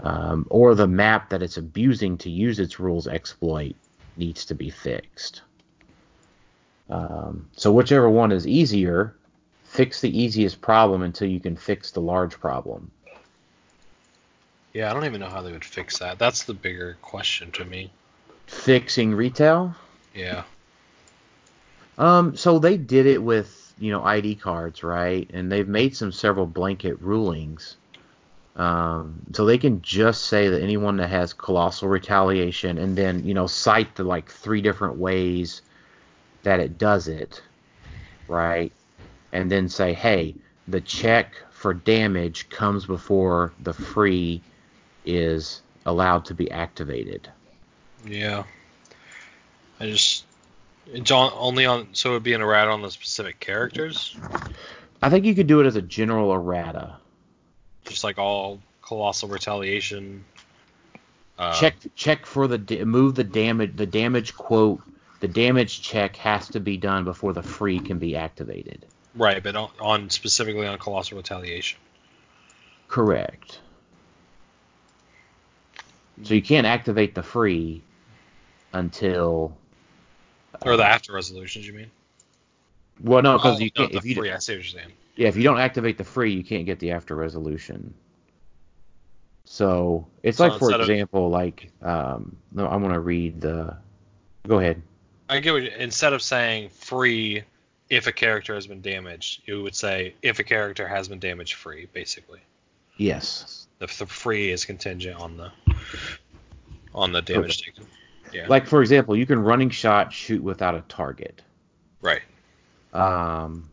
um, 0.00 0.46
or 0.48 0.74
the 0.74 0.86
map 0.86 1.30
that 1.30 1.42
it's 1.42 1.56
abusing 1.56 2.16
to 2.18 2.30
use 2.30 2.58
its 2.58 2.80
rules 2.80 3.06
exploit 3.06 3.74
needs 4.16 4.44
to 4.46 4.54
be 4.54 4.70
fixed. 4.70 5.42
Um, 6.88 7.48
so 7.56 7.72
whichever 7.72 8.08
one 8.08 8.32
is 8.32 8.46
easier, 8.46 9.14
fix 9.64 10.00
the 10.00 10.18
easiest 10.18 10.60
problem 10.60 11.02
until 11.02 11.28
you 11.28 11.40
can 11.40 11.56
fix 11.56 11.90
the 11.90 12.00
large 12.00 12.38
problem. 12.38 12.90
Yeah, 14.72 14.90
I 14.90 14.94
don't 14.94 15.04
even 15.04 15.20
know 15.20 15.28
how 15.28 15.42
they 15.42 15.52
would 15.52 15.64
fix 15.64 15.98
that. 15.98 16.18
That's 16.18 16.44
the 16.44 16.54
bigger 16.54 16.96
question 17.02 17.50
to 17.52 17.64
me. 17.64 17.90
Fixing 18.46 19.14
retail. 19.14 19.74
Yeah. 20.14 20.44
Um, 22.02 22.34
so 22.34 22.58
they 22.58 22.76
did 22.76 23.06
it 23.06 23.22
with 23.22 23.74
you 23.78 23.92
know 23.92 24.02
ID 24.02 24.34
cards, 24.34 24.82
right? 24.82 25.30
And 25.32 25.52
they've 25.52 25.68
made 25.68 25.96
some 25.96 26.10
several 26.10 26.46
blanket 26.46 27.00
rulings. 27.00 27.76
Um, 28.56 29.20
so 29.32 29.44
they 29.44 29.56
can 29.56 29.80
just 29.82 30.24
say 30.24 30.48
that 30.48 30.60
anyone 30.60 30.96
that 30.96 31.10
has 31.10 31.32
colossal 31.32 31.88
retaliation, 31.88 32.78
and 32.78 32.98
then 32.98 33.24
you 33.24 33.34
know 33.34 33.46
cite 33.46 33.94
the 33.94 34.02
like 34.02 34.28
three 34.28 34.60
different 34.60 34.96
ways 34.96 35.62
that 36.42 36.58
it 36.58 36.76
does 36.76 37.06
it, 37.06 37.40
right? 38.26 38.72
And 39.32 39.48
then 39.48 39.68
say, 39.68 39.92
hey, 39.92 40.34
the 40.66 40.80
check 40.80 41.32
for 41.52 41.72
damage 41.72 42.50
comes 42.50 42.84
before 42.84 43.52
the 43.62 43.72
free 43.72 44.42
is 45.04 45.62
allowed 45.86 46.24
to 46.24 46.34
be 46.34 46.50
activated. 46.50 47.30
Yeah. 48.04 48.42
I 49.78 49.86
just 49.86 50.24
it's 50.86 51.10
only 51.10 51.66
on 51.66 51.88
so 51.92 52.10
it 52.10 52.12
would 52.14 52.22
be 52.22 52.32
an 52.32 52.40
errata 52.40 52.70
on 52.70 52.82
the 52.82 52.90
specific 52.90 53.40
characters, 53.40 54.16
I 55.02 55.10
think 55.10 55.24
you 55.24 55.34
could 55.34 55.46
do 55.46 55.60
it 55.60 55.66
as 55.66 55.76
a 55.76 55.82
general 55.82 56.32
errata. 56.32 56.96
just 57.84 58.04
like 58.04 58.18
all 58.18 58.60
colossal 58.82 59.28
retaliation. 59.28 60.24
Uh, 61.38 61.58
check 61.58 61.76
check 61.94 62.26
for 62.26 62.46
the 62.46 62.84
move 62.84 63.14
the 63.14 63.24
damage 63.24 63.74
the 63.76 63.86
damage 63.86 64.34
quote 64.34 64.82
the 65.20 65.28
damage 65.28 65.82
check 65.82 66.16
has 66.16 66.48
to 66.48 66.60
be 66.60 66.76
done 66.76 67.04
before 67.04 67.32
the 67.32 67.42
free 67.42 67.78
can 67.78 67.98
be 67.98 68.16
activated. 68.16 68.84
Right, 69.14 69.42
but 69.42 69.54
on, 69.54 69.70
on 69.80 70.10
specifically 70.10 70.66
on 70.66 70.78
colossal 70.78 71.16
retaliation. 71.16 71.78
Correct. 72.88 73.60
So 76.24 76.34
you 76.34 76.42
can't 76.42 76.66
activate 76.66 77.14
the 77.14 77.22
free 77.22 77.82
until 78.72 79.56
Or 80.64 80.76
the 80.76 80.84
after 80.84 81.12
resolutions, 81.12 81.66
you 81.66 81.72
mean? 81.72 81.90
well 83.02 83.22
no 83.22 83.36
because 83.38 83.56
Oh, 83.56 83.60
you 83.60 83.70
no, 83.76 83.82
can't 83.82 83.92
the 83.92 83.98
if 83.98 84.04
you 84.04 84.14
free, 84.14 84.30
I 84.30 84.38
see 84.38 84.52
what 84.52 84.56
you're 84.72 84.80
saying. 84.80 84.92
yeah 85.16 85.28
if 85.28 85.36
you 85.36 85.42
don't 85.42 85.58
activate 85.58 85.98
the 85.98 86.04
free 86.04 86.32
you 86.34 86.44
can't 86.44 86.66
get 86.66 86.78
the 86.78 86.90
after 86.92 87.14
resolution. 87.16 87.94
So 89.44 90.06
it's 90.22 90.38
So 90.38 90.44
like 90.48 90.58
for 90.58 90.66
instead 90.66 90.80
of- 90.80 90.88
example 90.90 91.28
like 91.30 91.70
um 91.82 92.36
no 92.52 92.66
I 92.66 92.76
want 92.76 92.94
to 92.94 93.00
read 93.00 93.40
the 93.40 93.76
go 94.46 94.58
ahead. 94.58 94.82
I 95.28 95.40
get 95.40 95.52
what 95.52 95.62
you, 95.62 95.70
instead 95.78 96.12
of 96.12 96.22
saying 96.22 96.68
free 96.70 97.42
if 97.88 98.06
a 98.06 98.12
character 98.12 98.54
has 98.54 98.66
been 98.66 98.80
damaged, 98.82 99.42
you 99.46 99.62
would 99.62 99.74
say 99.74 100.14
if 100.22 100.38
a 100.38 100.44
character 100.44 100.86
has 100.86 101.08
been 101.08 101.18
damaged 101.18 101.54
free, 101.54 101.88
basically. 101.92 102.40
Yes. 102.96 103.66
The, 103.78 103.86
the 103.86 104.06
free 104.06 104.50
is 104.50 104.64
contingent 104.64 105.18
on 105.20 105.36
the 105.36 105.50
on 106.94 107.12
the 107.12 107.22
damage 107.22 107.62
taken. 107.62 107.86
Yeah. 108.32 108.46
Like 108.48 108.66
for 108.66 108.80
example, 108.80 109.16
you 109.16 109.26
can 109.26 109.38
running 109.38 109.70
shot 109.70 110.12
shoot 110.12 110.42
without 110.42 110.74
a 110.74 110.82
target. 110.88 111.42
right. 112.00 112.22
Um 112.92 113.68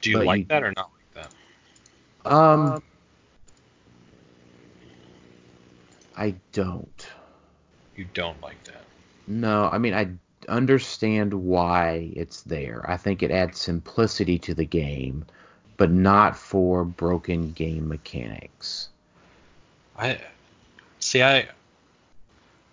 Do 0.00 0.10
you 0.10 0.22
like 0.22 0.38
you- 0.40 0.44
that 0.46 0.62
or 0.62 0.72
not 0.76 0.90
like 1.14 1.30
that? 2.24 2.30
Um, 2.30 2.82
I 6.16 6.34
don't. 6.52 7.08
You 7.94 8.06
don't 8.14 8.40
like 8.42 8.62
that. 8.64 8.82
No, 9.26 9.68
I 9.72 9.78
mean 9.78 9.94
I 9.94 10.10
understand 10.48 11.32
why 11.32 12.10
it's 12.14 12.42
there. 12.42 12.84
I 12.88 12.96
think 12.96 13.22
it 13.22 13.30
adds 13.30 13.58
simplicity 13.58 14.38
to 14.40 14.54
the 14.54 14.64
game, 14.64 15.24
but 15.76 15.90
not 15.90 16.36
for 16.36 16.84
broken 16.84 17.52
game 17.52 17.88
mechanics. 17.88 18.88
I 19.98 20.20
see. 21.00 21.22
I 21.22 21.48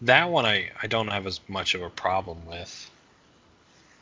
that 0.01 0.29
one 0.29 0.45
I 0.45 0.69
I 0.81 0.87
don't 0.87 1.07
have 1.07 1.27
as 1.27 1.39
much 1.47 1.75
of 1.75 1.81
a 1.81 1.89
problem 1.89 2.45
with. 2.45 2.89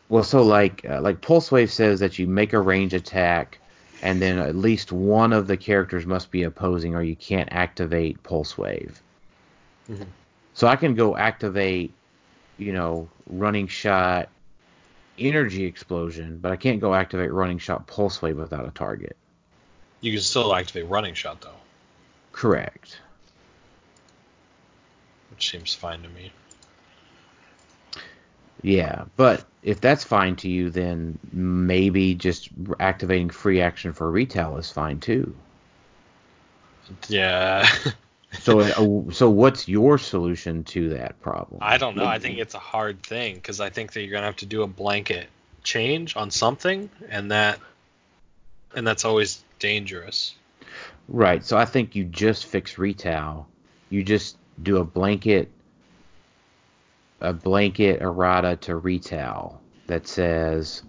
Well, 0.09 0.23
so 0.23 0.43
like 0.43 0.85
uh, 0.87 1.01
like 1.01 1.21
Pulse 1.21 1.51
Wave 1.51 1.71
says 1.71 1.99
that 2.01 2.19
you 2.19 2.27
make 2.27 2.53
a 2.53 2.59
range 2.59 2.93
attack, 2.93 3.59
and 4.01 4.21
then 4.21 4.39
at 4.39 4.55
least 4.55 4.91
one 4.91 5.31
of 5.31 5.47
the 5.47 5.57
characters 5.57 6.05
must 6.05 6.31
be 6.31 6.43
opposing, 6.43 6.95
or 6.95 7.03
you 7.03 7.15
can't 7.15 7.49
activate 7.51 8.21
Pulse 8.23 8.57
Wave. 8.57 9.01
Mhm. 9.89 10.07
So 10.53 10.67
I 10.67 10.75
can 10.75 10.95
go 10.95 11.15
activate, 11.15 11.93
you 12.57 12.73
know, 12.73 13.09
running 13.27 13.67
shot, 13.67 14.29
energy 15.17 15.65
explosion, 15.65 16.39
but 16.39 16.51
I 16.51 16.55
can't 16.55 16.81
go 16.81 16.93
activate 16.93 17.31
running 17.31 17.57
shot 17.57 17.87
Pulse 17.87 18.21
Wave 18.21 18.37
without 18.37 18.67
a 18.67 18.71
target. 18.71 19.15
You 20.01 20.11
can 20.11 20.21
still 20.21 20.53
activate 20.53 20.89
running 20.89 21.13
shot 21.13 21.41
though, 21.41 21.49
Correct. 22.31 23.00
Which 25.41 25.49
seems 25.49 25.73
fine 25.73 26.03
to 26.03 26.09
me. 26.09 26.31
Yeah, 28.61 29.05
but 29.15 29.43
if 29.63 29.81
that's 29.81 30.03
fine 30.03 30.35
to 30.35 30.47
you, 30.47 30.69
then 30.69 31.17
maybe 31.33 32.13
just 32.13 32.49
activating 32.79 33.31
free 33.31 33.59
action 33.59 33.91
for 33.91 34.11
retail 34.11 34.57
is 34.57 34.69
fine 34.69 34.99
too. 34.99 35.35
Yeah. 37.07 37.67
So, 38.39 38.61
uh, 38.61 39.11
so 39.11 39.29
what's 39.29 39.67
your 39.67 39.97
solution 39.97 40.63
to 40.63 40.87
that 40.91 41.19
problem? 41.21 41.59
I 41.61 41.77
don't 41.77 41.97
know. 41.97 42.05
I 42.05 42.17
think 42.17 42.39
it's 42.39 42.53
a 42.53 42.59
hard 42.59 43.03
thing 43.03 43.35
because 43.35 43.59
I 43.59 43.69
think 43.69 43.91
that 43.91 44.03
you're 44.03 44.13
gonna 44.13 44.27
have 44.27 44.37
to 44.37 44.45
do 44.45 44.61
a 44.61 44.67
blanket 44.67 45.27
change 45.63 46.15
on 46.15 46.31
something, 46.31 46.89
and 47.09 47.31
that 47.31 47.59
and 48.73 48.87
that's 48.87 49.03
always 49.03 49.43
dangerous. 49.59 50.33
Right. 51.09 51.43
So 51.43 51.57
I 51.57 51.65
think 51.65 51.93
you 51.93 52.05
just 52.05 52.45
fix 52.45 52.77
retail. 52.77 53.49
You 53.89 54.01
just 54.01 54.37
do 54.61 54.77
a 54.77 54.83
blanket 54.83 55.51
a 57.19 57.33
blanket 57.33 58.01
errata 58.01 58.55
to 58.57 58.75
retail 58.75 59.61
that 59.87 60.07
says 60.07 60.81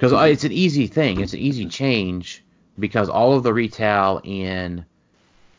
because 0.00 0.12
it's 0.30 0.44
an 0.44 0.52
easy 0.52 0.86
thing. 0.86 1.20
It's 1.20 1.34
an 1.34 1.40
easy 1.40 1.66
change 1.66 2.42
because 2.78 3.10
all 3.10 3.34
of 3.34 3.42
the 3.42 3.52
retail 3.52 4.22
in 4.24 4.86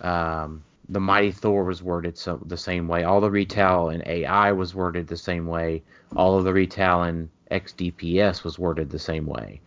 um, 0.01 0.63
the 0.89 0.99
Mighty 0.99 1.31
Thor 1.31 1.63
was 1.63 1.83
worded 1.83 2.17
so 2.17 2.41
the 2.43 2.57
same 2.57 2.87
way. 2.87 3.03
All 3.03 3.21
the 3.21 3.29
retail 3.29 3.89
in 3.89 4.01
AI 4.07 4.51
was 4.51 4.73
worded 4.73 5.07
the 5.07 5.15
same 5.15 5.45
way. 5.45 5.83
All 6.15 6.39
of 6.39 6.43
the 6.43 6.53
retail 6.53 7.03
in 7.03 7.29
XDPS 7.51 8.43
was 8.43 8.57
worded 8.57 8.89
the 8.89 8.97
same 8.97 9.27
way. 9.27 9.61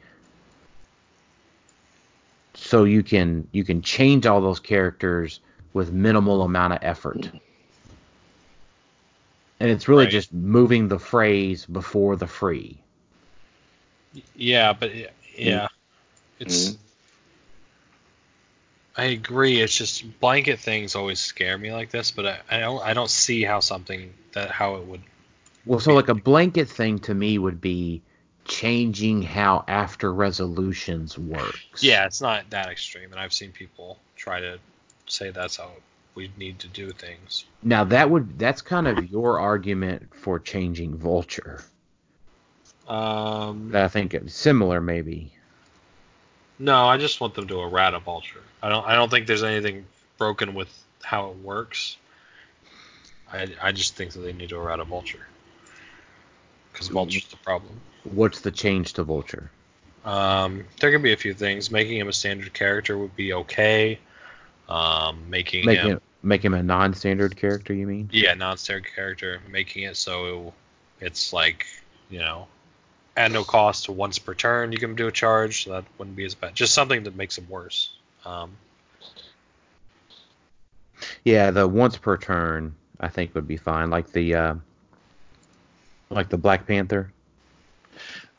So 2.55 2.83
you 2.83 3.05
can 3.05 3.47
you 3.53 3.63
can 3.63 3.81
change 3.81 4.27
all 4.27 4.41
those 4.41 4.59
characters 4.59 5.39
with 5.75 5.93
minimal 5.93 6.41
amount 6.43 6.73
of 6.73 6.79
effort. 6.81 7.31
And 9.61 9.71
it's 9.71 9.89
really 9.89 10.05
Right. 10.05 10.13
just 10.13 10.33
moving 10.33 10.89
the 10.89 10.99
phrase 10.99 11.67
before 11.67 12.17
the 12.17 12.27
free. 12.27 12.79
Yeah, 14.37 14.73
but 14.73 14.91
it- 14.91 15.13
yeah, 15.37 15.69
it's. 16.39 16.71
Mhm. 16.71 16.77
I 18.97 19.05
agree. 19.07 19.61
It's 19.61 19.77
just 19.77 20.21
blanket 20.21 20.61
things 20.61 20.95
always 20.95 21.19
scare 21.19 21.59
me 21.59 21.73
like 21.73 21.91
this, 21.91 22.13
but 22.13 22.27
I, 22.27 22.41
I 22.51 22.61
don't 22.61 22.83
I 22.83 22.95
don't 22.95 23.11
see 23.11 23.43
how 23.43 23.61
something 23.61 24.13
that 24.33 24.51
how 24.51 24.77
it 24.77 24.85
would. 24.85 25.03
Well, 25.67 25.81
so 25.81 25.95
like 25.95 26.09
a 26.09 26.15
blanket 26.15 26.69
thing 26.69 26.99
to 27.01 27.15
me 27.15 27.39
would 27.39 27.61
be 27.61 28.03
changing 28.45 29.23
how 29.23 29.65
after 29.67 30.13
resolutions 30.13 31.19
works. 31.19 31.83
Yeah, 31.83 32.05
it's 32.07 32.21
not 32.21 32.51
that 32.51 32.69
extreme, 32.69 33.11
and 33.11 33.21
I've 33.21 33.33
seen 33.33 33.51
people 33.51 33.99
try 34.17 34.41
to 34.41 34.59
say 35.15 35.31
that's 35.31 35.57
how 35.57 35.71
we 36.15 36.31
need 36.37 36.59
to 36.61 36.69
do 36.69 36.91
things. 36.93 37.45
Now 37.63 37.85
that 37.85 38.11
would 38.11 38.39
that's 38.39 38.63
kind 38.63 38.87
of 38.87 39.11
your 39.11 39.41
argument 39.41 40.15
for 40.15 40.39
changing 40.39 40.97
Vulture. 40.97 41.63
Um, 42.89 43.71
That 43.71 43.85
I 43.85 43.89
think 43.89 44.15
it's 44.15 44.35
similar 44.35 44.81
maybe. 44.81 45.33
no, 46.59 46.87
I 46.87 46.99
just 46.99 47.21
want 47.21 47.35
them 47.35 47.49
to 47.49 47.61
errata 47.61 47.99
vulture. 47.99 48.43
I 48.63 48.69
don't 48.69 48.87
I 48.87 48.95
don't 48.95 49.11
think 49.11 49.27
there's 49.27 49.43
anything 49.43 49.87
broken 50.19 50.55
with 50.55 50.69
how 51.03 51.31
it 51.31 51.37
works. 51.39 51.97
I 53.33 53.49
I 53.63 53.73
just 53.73 53.97
think 53.97 54.13
that 54.13 54.21
they 54.21 54.33
need 54.33 54.51
to 54.51 54.57
errata 54.57 54.85
vulture 54.85 55.27
because 56.73 56.89
vulture's 56.89 57.27
the 57.27 57.37
problem. 57.39 57.73
What's 58.05 58.41
the 58.41 58.51
change 58.51 58.93
to 58.95 59.03
Vulture? 59.05 59.51
Um, 60.05 60.65
there 60.81 60.91
could 60.91 61.03
be 61.03 61.15
a 61.15 61.17
few 61.17 61.33
things. 61.33 61.71
Making 61.71 61.99
him 61.99 62.09
a 62.09 62.13
standard 62.13 62.53
character 62.53 62.99
would 62.99 63.17
be 63.17 63.33
okay. 63.33 63.99
Um, 64.69 65.31
making 65.31 65.67
Make 65.67 65.79
him, 65.79 65.91
him 65.91 66.01
make 66.23 66.45
him 66.45 66.55
a 66.55 66.63
non-standard 66.63 67.37
character, 67.37 67.75
you 67.75 67.87
mean? 67.87 68.09
yeah, 68.13 68.35
non-standard 68.35 68.87
character, 68.95 69.41
making 69.51 69.85
it 69.85 69.97
so 69.97 70.55
it's 71.01 71.33
like 71.33 71.67
you 72.11 72.19
know, 72.19 72.47
at 73.17 73.31
no 73.31 73.45
cost, 73.45 73.89
once 73.89 74.19
per 74.19 74.35
turn 74.35 74.73
you 74.73 74.79
can 74.79 74.95
do 74.95 75.07
a 75.07 75.13
charge. 75.13 75.65
So 75.65 75.71
that 75.73 75.85
wouldn't 75.99 76.17
be 76.17 76.25
as 76.25 76.35
bad. 76.35 76.55
Just 76.55 76.75
something 76.75 77.05
that 77.05 77.17
makes 77.17 77.39
him 77.39 77.49
worse. 77.49 77.91
Um, 78.25 78.53
Yeah, 81.25 81.51
the 81.51 81.67
once 81.69 81.97
per 81.97 82.17
turn 82.17 82.75
I 83.01 83.09
think 83.09 83.35
would 83.35 83.49
be 83.49 83.57
fine. 83.57 83.91
Like 83.91 84.13
the 84.13 84.35
uh, 84.35 84.55
Like 86.11 86.29
the 86.29 86.39
Black 86.39 86.67
Panther. 86.67 87.13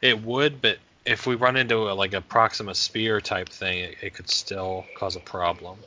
It 0.01 0.21
would, 0.21 0.61
but 0.61 0.78
if 1.05 1.28
we 1.28 1.36
run 1.36 1.57
into 1.57 1.89
a, 1.89 1.93
like 1.93 2.13
a 2.13 2.21
Proxima 2.21 2.76
Spear 2.76 3.21
type 3.21 3.49
thing, 3.49 3.80
it, 3.80 3.97
it 4.01 4.13
could 4.13 4.30
still 4.30 4.86
cause 4.95 5.15
a 5.15 5.19
problem 5.19 5.78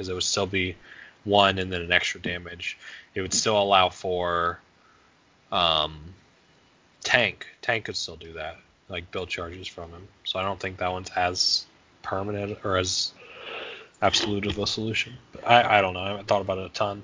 because 0.00 0.08
it 0.08 0.14
would 0.14 0.22
still 0.22 0.46
be 0.46 0.74
one 1.24 1.58
and 1.58 1.70
then 1.70 1.82
an 1.82 1.92
extra 1.92 2.18
damage. 2.22 2.78
It 3.14 3.20
would 3.20 3.34
still 3.34 3.60
allow 3.60 3.90
for 3.90 4.58
um, 5.52 6.14
tank. 7.04 7.46
Tank 7.60 7.84
could 7.84 7.98
still 7.98 8.16
do 8.16 8.32
that, 8.32 8.56
like 8.88 9.10
build 9.10 9.28
charges 9.28 9.68
from 9.68 9.90
him. 9.90 10.08
So 10.24 10.38
I 10.38 10.42
don't 10.42 10.58
think 10.58 10.78
that 10.78 10.90
one's 10.90 11.10
as 11.10 11.66
permanent 12.00 12.64
or 12.64 12.78
as 12.78 13.12
absolute 14.00 14.46
of 14.46 14.56
a 14.56 14.66
solution. 14.66 15.12
But 15.32 15.46
I, 15.46 15.76
I 15.76 15.80
don't 15.82 15.92
know. 15.92 16.00
I 16.00 16.08
haven't 16.12 16.26
thought 16.28 16.40
about 16.40 16.56
it 16.56 16.64
a 16.64 16.70
ton. 16.70 17.02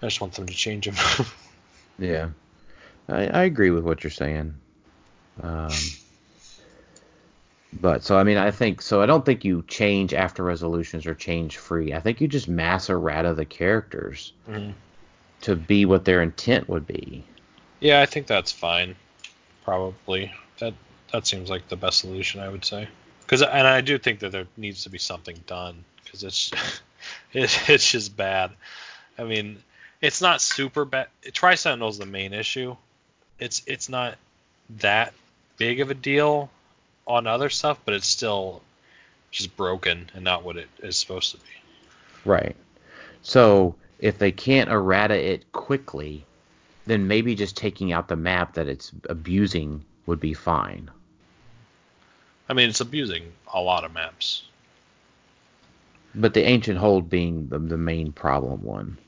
I 0.00 0.06
just 0.06 0.20
want 0.20 0.34
them 0.34 0.46
to 0.46 0.54
change 0.54 0.86
him. 0.86 0.94
Yeah, 1.98 2.30
I, 3.10 3.26
I 3.26 3.42
agree 3.42 3.68
with 3.68 3.84
what 3.84 4.02
you're 4.02 4.10
saying. 4.10 4.54
Um, 5.42 5.70
but 7.72 8.02
so 8.02 8.18
I 8.18 8.24
mean, 8.24 8.36
I 8.36 8.50
think 8.50 8.82
so. 8.82 9.00
I 9.02 9.06
don't 9.06 9.24
think 9.24 9.44
you 9.44 9.62
change 9.68 10.12
after 10.14 10.42
resolutions 10.42 11.06
or 11.06 11.14
change 11.14 11.56
free. 11.56 11.92
I 11.94 12.00
think 12.00 12.20
you 12.20 12.28
just 12.28 12.48
mass 12.48 12.90
errata 12.90 13.34
the 13.34 13.44
characters 13.44 14.32
Mhm. 14.48 14.74
to 15.42 15.56
be 15.56 15.84
what 15.84 16.04
their 16.04 16.22
intent 16.22 16.68
would 16.68 16.86
be. 16.86 17.24
Yeah, 17.80 18.00
I 18.00 18.06
think 18.06 18.26
that's 18.26 18.52
fine. 18.52 18.96
Probably 19.64 20.32
that 20.58 20.74
that 21.12 21.26
seems 21.26 21.50
like 21.50 21.68
the 21.68 21.76
best 21.76 21.98
solution. 21.98 22.40
I 22.40 22.48
would 22.48 22.64
say. 22.64 22.88
Because 23.22 23.42
and 23.42 23.66
I 23.66 23.80
do 23.80 23.98
think 23.98 24.20
that 24.20 24.32
there 24.32 24.46
needs 24.56 24.82
to 24.84 24.90
be 24.90 24.98
something 24.98 25.38
done 25.46 25.84
because 26.04 26.24
it's 26.24 26.50
it, 27.32 27.68
it's 27.68 27.90
just 27.90 28.16
bad. 28.16 28.50
I 29.18 29.24
mean, 29.24 29.62
it's 30.00 30.20
not 30.20 30.40
super 30.40 30.84
bad. 30.84 31.08
Tri 31.32 31.54
Sentinel's 31.54 31.98
the 31.98 32.06
main 32.06 32.32
issue. 32.32 32.76
It's 33.38 33.62
it's 33.66 33.88
not 33.88 34.16
that 34.80 35.14
big 35.56 35.80
of 35.80 35.90
a 35.90 35.94
deal 35.94 36.50
on 37.06 37.26
other 37.26 37.50
stuff, 37.50 37.78
but 37.84 37.94
it's 37.94 38.06
still 38.06 38.62
just 39.30 39.56
broken 39.56 40.10
and 40.14 40.24
not 40.24 40.44
what 40.44 40.56
it 40.56 40.68
is 40.82 40.96
supposed 40.96 41.32
to 41.32 41.36
be. 41.38 41.44
Right. 42.24 42.56
So 43.22 43.74
if 43.98 44.18
they 44.18 44.32
can't 44.32 44.70
errata 44.70 45.14
it 45.14 45.50
quickly, 45.52 46.24
then 46.86 47.06
maybe 47.06 47.34
just 47.34 47.56
taking 47.56 47.92
out 47.92 48.08
the 48.08 48.16
map 48.16 48.54
that 48.54 48.66
it's 48.66 48.92
abusing 49.08 49.84
would 50.06 50.20
be 50.20 50.34
fine. 50.34 50.90
I 52.48 52.52
mean, 52.52 52.68
it's 52.68 52.80
abusing 52.80 53.32
a 53.52 53.60
lot 53.60 53.84
of 53.84 53.92
maps. 53.92 54.42
But 56.14 56.34
the 56.34 56.42
ancient 56.42 56.78
hold 56.78 57.08
being 57.08 57.48
the, 57.48 57.58
the 57.60 57.76
main 57.76 58.10
problem 58.12 58.64
one. 58.64 58.98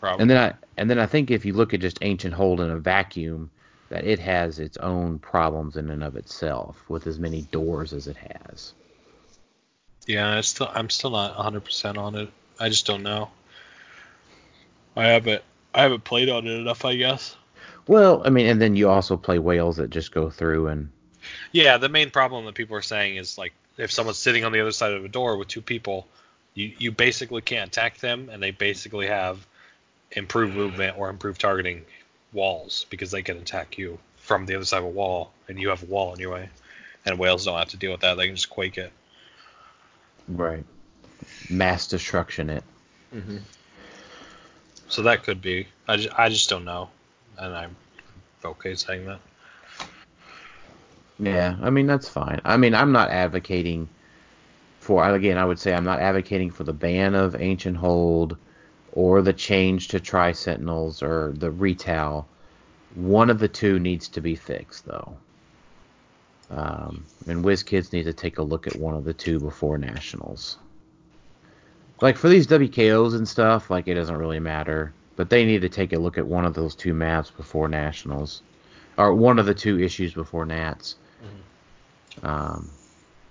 Probably. 0.00 0.22
And 0.22 0.30
then 0.30 0.36
I 0.36 0.54
and 0.76 0.90
then 0.90 0.98
I 0.98 1.06
think 1.06 1.30
if 1.30 1.44
you 1.44 1.54
look 1.54 1.72
at 1.72 1.80
just 1.80 1.98
ancient 2.02 2.34
hold 2.34 2.60
in 2.60 2.70
a 2.70 2.78
vacuum, 2.78 3.50
that 3.90 4.06
it 4.06 4.20
has 4.20 4.58
its 4.58 4.76
own 4.78 5.18
problems 5.18 5.76
in 5.76 5.90
and 5.90 6.02
of 6.02 6.16
itself 6.16 6.82
with 6.88 7.06
as 7.06 7.18
many 7.18 7.42
doors 7.42 7.92
as 7.92 8.06
it 8.06 8.16
has. 8.16 8.72
Yeah, 10.06 10.38
it's 10.38 10.48
still 10.48 10.70
I'm 10.72 10.88
still 10.88 11.10
not 11.10 11.36
100% 11.36 11.98
on 11.98 12.14
it. 12.14 12.30
I 12.58 12.68
just 12.68 12.86
don't 12.86 13.02
know. 13.02 13.30
I 14.96 15.08
haven't 15.08 15.42
I 15.74 15.82
haven't 15.82 16.04
played 16.04 16.28
on 16.28 16.46
it 16.46 16.52
enough, 16.52 16.84
I 16.84 16.96
guess. 16.96 17.36
Well, 17.86 18.22
I 18.24 18.30
mean, 18.30 18.46
and 18.46 18.60
then 18.60 18.76
you 18.76 18.88
also 18.88 19.16
play 19.16 19.38
whales 19.38 19.76
that 19.76 19.90
just 19.90 20.12
go 20.12 20.30
through 20.30 20.68
and 20.68 20.90
Yeah, 21.52 21.76
the 21.76 21.88
main 21.88 22.10
problem 22.10 22.44
that 22.46 22.54
people 22.54 22.76
are 22.76 22.82
saying 22.82 23.16
is 23.16 23.36
like 23.36 23.52
if 23.76 23.90
someone's 23.90 24.18
sitting 24.18 24.44
on 24.44 24.52
the 24.52 24.60
other 24.60 24.72
side 24.72 24.92
of 24.92 25.04
a 25.04 25.08
door 25.08 25.36
with 25.36 25.48
two 25.48 25.62
people, 25.62 26.06
you 26.54 26.72
you 26.78 26.92
basically 26.92 27.42
can't 27.42 27.68
attack 27.68 27.98
them, 27.98 28.28
and 28.30 28.40
they 28.42 28.52
basically 28.52 29.08
have 29.08 29.44
improved 30.12 30.54
movement 30.54 30.96
or 30.98 31.08
improved 31.08 31.40
targeting 31.40 31.84
walls 32.32 32.86
because 32.90 33.10
they 33.10 33.22
can 33.22 33.38
attack 33.38 33.78
you 33.78 33.98
from 34.16 34.46
the 34.46 34.54
other 34.54 34.64
side 34.64 34.78
of 34.78 34.84
a 34.84 34.88
wall, 34.88 35.32
and 35.48 35.60
you 35.60 35.68
have 35.68 35.82
a 35.82 35.86
wall 35.86 36.14
anyway. 36.14 36.48
And 37.04 37.18
whales 37.18 37.44
don't 37.44 37.58
have 37.58 37.68
to 37.70 37.76
deal 37.76 37.92
with 37.92 38.00
that; 38.02 38.16
they 38.16 38.26
can 38.26 38.36
just 38.36 38.50
quake 38.50 38.78
it. 38.78 38.92
right 40.28 40.64
mass 41.48 41.86
destruction 41.86 42.50
it. 42.50 42.64
Mm-hmm. 43.14 43.38
So 44.88 45.02
that 45.02 45.22
could 45.22 45.40
be. 45.40 45.66
I 45.86 45.96
just, 45.96 46.18
I 46.18 46.28
just 46.28 46.48
don't 46.48 46.64
know, 46.64 46.88
and 47.38 47.54
I'm 47.54 47.76
okay 48.44 48.74
saying 48.74 49.06
that. 49.06 49.20
Yeah, 51.18 51.56
I 51.60 51.70
mean 51.70 51.86
that's 51.86 52.08
fine. 52.08 52.40
I 52.44 52.56
mean 52.56 52.74
I'm 52.74 52.92
not 52.92 53.10
advocating 53.10 53.88
for 54.80 55.06
again 55.06 55.36
I 55.36 55.44
would 55.44 55.58
say 55.58 55.74
I'm 55.74 55.84
not 55.84 56.00
advocating 56.00 56.50
for 56.50 56.64
the 56.64 56.72
ban 56.72 57.14
of 57.14 57.36
ancient 57.40 57.76
hold 57.76 58.38
or 58.92 59.22
the 59.22 59.32
change 59.32 59.88
to 59.88 60.00
tri 60.00 60.32
sentinels 60.32 61.02
or 61.02 61.32
the 61.36 61.50
retail. 61.50 62.26
One 62.94 63.30
of 63.30 63.38
the 63.38 63.48
two 63.48 63.78
needs 63.78 64.08
to 64.08 64.20
be 64.20 64.34
fixed 64.34 64.86
though. 64.86 65.16
Um, 66.50 67.04
and 67.28 67.44
WizKids 67.44 67.92
need 67.92 68.04
to 68.04 68.12
take 68.12 68.38
a 68.38 68.42
look 68.42 68.66
at 68.66 68.76
one 68.76 68.94
of 68.94 69.04
the 69.04 69.14
two 69.14 69.38
before 69.38 69.78
nationals. 69.78 70.58
Like 72.00 72.16
for 72.16 72.28
these 72.28 72.46
WKOs 72.46 73.14
and 73.14 73.28
stuff, 73.28 73.70
like 73.70 73.86
it 73.86 73.94
doesn't 73.94 74.16
really 74.16 74.40
matter, 74.40 74.92
but 75.16 75.30
they 75.30 75.44
need 75.44 75.60
to 75.62 75.68
take 75.68 75.92
a 75.92 75.98
look 75.98 76.18
at 76.18 76.26
one 76.26 76.44
of 76.44 76.54
those 76.54 76.74
two 76.74 76.94
maps 76.94 77.30
before 77.30 77.68
nationals, 77.68 78.42
or 78.96 79.14
one 79.14 79.38
of 79.38 79.46
the 79.46 79.54
two 79.54 79.78
issues 79.78 80.14
before 80.14 80.46
Nats. 80.46 80.96
Um, 82.22 82.70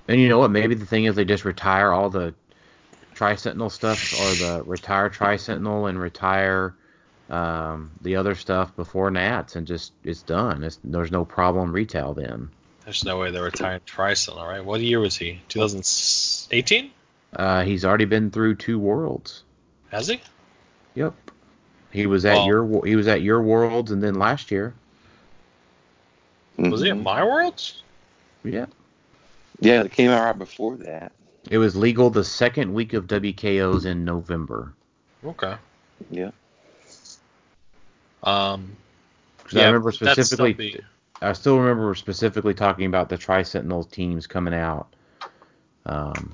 and 0.07 0.19
you 0.19 0.29
know 0.29 0.39
what? 0.39 0.51
Maybe 0.51 0.75
the 0.75 0.85
thing 0.85 1.05
is 1.05 1.15
they 1.15 1.25
just 1.25 1.45
retire 1.45 1.91
all 1.91 2.09
the 2.09 2.33
Tri 3.19 3.35
Sentinel 3.35 3.69
stuff, 3.69 4.13
or 4.13 4.33
the 4.35 4.63
retire 4.65 5.09
Tri 5.09 5.35
Sentinel 5.35 5.87
and 5.87 5.99
retire 5.99 6.73
um, 7.29 7.91
the 7.99 8.15
other 8.15 8.33
stuff 8.33 8.73
before 8.77 9.11
Nats, 9.11 9.57
and 9.57 9.67
just 9.67 9.91
it's 10.05 10.21
done. 10.21 10.63
It's, 10.63 10.79
there's 10.85 11.11
no 11.11 11.25
problem 11.25 11.73
retail 11.73 12.13
then. 12.13 12.49
There's 12.85 13.03
no 13.03 13.19
way 13.19 13.29
they're 13.31 13.43
retiring 13.43 13.81
Trisel, 13.85 14.37
all 14.37 14.47
right? 14.47 14.63
What 14.63 14.79
year 14.79 15.01
was 15.01 15.17
he? 15.17 15.41
2018? 15.49 16.91
Uh, 17.35 17.63
he's 17.63 17.83
already 17.83 18.05
been 18.05 18.31
through 18.31 18.55
two 18.55 18.79
worlds. 18.79 19.43
Has 19.91 20.07
he? 20.07 20.21
Yep. 20.95 21.13
He 21.91 22.05
was 22.05 22.23
at 22.23 22.35
Well- 22.35 22.45
your 22.45 22.63
wo- 22.63 22.81
he 22.83 22.95
was 22.95 23.09
at 23.09 23.21
your 23.21 23.41
worlds, 23.41 23.91
and 23.91 24.01
then 24.01 24.15
last 24.15 24.49
year. 24.49 24.73
Was 26.57 26.81
he 26.83 26.89
at 26.89 26.95
Mhm. 26.95 27.03
my 27.03 27.21
worlds? 27.25 27.83
Yeah. 28.45 28.67
Yeah, 29.59 29.81
it 29.83 29.91
came 29.91 30.09
out 30.09 30.23
right 30.23 30.39
before 30.39 30.77
that. 30.77 31.11
It 31.49 31.57
was 31.57 31.75
legal 31.75 32.09
the 32.09 32.23
second 32.23 32.73
week 32.73 32.93
of 32.93 33.07
WKOs 33.07 33.85
in 33.85 34.03
November. 34.05 34.73
Okay. 35.23 35.55
Yeah. 36.11 36.31
Um. 38.23 38.75
'Cause 39.45 39.57
I 39.57 39.65
remember 39.65 39.91
that'd 39.91 40.13
still 40.13 40.25
specifically. 40.25 40.53
be- 40.53 40.79
I 41.21 41.33
still 41.33 41.59
remember 41.59 41.93
specifically 41.95 42.53
talking 42.53 42.85
about 42.85 43.09
the 43.09 43.17
Tri 43.17 43.41
Sentinel 43.43 43.83
teams 43.83 44.27
coming 44.27 44.53
out. 44.53 44.87
Um, 45.85 46.31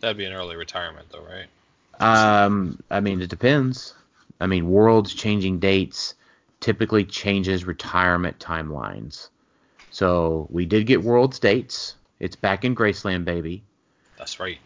that'd 0.00 0.16
be 0.16 0.24
an 0.24 0.32
early 0.32 0.56
retirement, 0.56 1.08
though, 1.10 1.22
right? 1.22 1.46
um, 2.00 2.82
I 2.90 3.00
mean, 3.00 3.20
it 3.20 3.28
depends. 3.28 3.94
I 4.40 4.46
mean, 4.46 4.70
Worlds 4.70 5.12
changing 5.12 5.58
dates 5.58 6.14
typically 6.60 7.04
changes 7.04 7.64
retirement 7.66 8.38
timelines. 8.38 9.28
So 9.90 10.46
we 10.50 10.64
did 10.64 10.86
get 10.86 11.02
Worlds 11.02 11.38
dates. 11.38 11.94
It's 12.20 12.36
back 12.36 12.64
in 12.64 12.76
Graceland, 12.76 13.24
baby. 13.24 13.64
That's 14.18 14.38
right. 14.38 14.58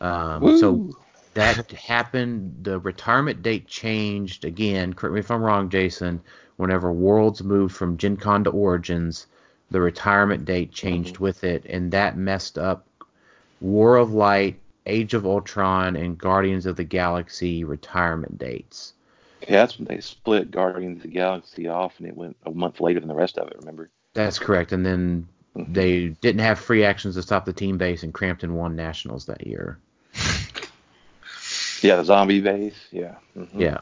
Um, 0.00 0.58
so 0.58 0.96
that 1.34 1.70
happened. 1.70 2.64
The 2.64 2.78
retirement 2.80 3.42
date 3.42 3.68
changed 3.68 4.44
again. 4.44 4.94
Correct 4.94 5.14
me 5.14 5.20
if 5.20 5.30
I'm 5.30 5.42
wrong, 5.42 5.68
Jason. 5.68 6.20
Whenever 6.56 6.92
Worlds 6.92 7.42
moved 7.42 7.74
from 7.74 7.96
Gen 7.96 8.16
Con 8.16 8.44
to 8.44 8.50
Origins, 8.50 9.26
the 9.70 9.80
retirement 9.80 10.44
date 10.44 10.72
changed 10.72 11.18
with 11.18 11.44
it, 11.44 11.64
and 11.66 11.92
that 11.92 12.16
messed 12.16 12.58
up 12.58 12.86
War 13.60 13.96
of 13.96 14.12
Light, 14.12 14.58
Age 14.86 15.14
of 15.14 15.26
Ultron, 15.26 15.96
and 15.96 16.18
Guardians 16.18 16.66
of 16.66 16.76
the 16.76 16.84
Galaxy 16.84 17.64
retirement 17.64 18.38
dates. 18.38 18.94
Yeah, 19.42 19.62
that's 19.62 19.78
when 19.78 19.86
they 19.86 20.00
split 20.00 20.50
Guardians 20.50 20.98
of 20.98 21.02
the 21.02 21.08
Galaxy 21.08 21.68
off, 21.68 21.98
and 21.98 22.06
it 22.06 22.16
went 22.16 22.36
a 22.44 22.50
month 22.50 22.80
later 22.80 23.00
than 23.00 23.08
the 23.08 23.14
rest 23.14 23.38
of 23.38 23.48
it. 23.48 23.56
Remember? 23.58 23.90
That's 24.14 24.38
correct. 24.38 24.72
And 24.72 24.84
then 24.84 25.26
they 25.54 26.08
didn't 26.08 26.40
have 26.40 26.58
free 26.58 26.84
actions 26.84 27.14
to 27.16 27.22
stop 27.22 27.44
the 27.44 27.52
team 27.52 27.76
base, 27.78 28.02
and 28.02 28.12
Crampton 28.14 28.54
won 28.54 28.74
nationals 28.76 29.26
that 29.26 29.46
year. 29.46 29.78
Yeah, 31.82 31.96
the 31.96 32.04
zombie 32.04 32.40
base. 32.40 32.76
Yeah. 32.92 33.16
Mhm. 33.36 33.48
Yeah. 33.58 33.78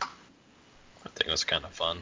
I 0.00 1.08
think 1.08 1.26
it 1.26 1.30
was 1.32 1.42
kind 1.42 1.64
of 1.64 1.72
fun. 1.72 2.00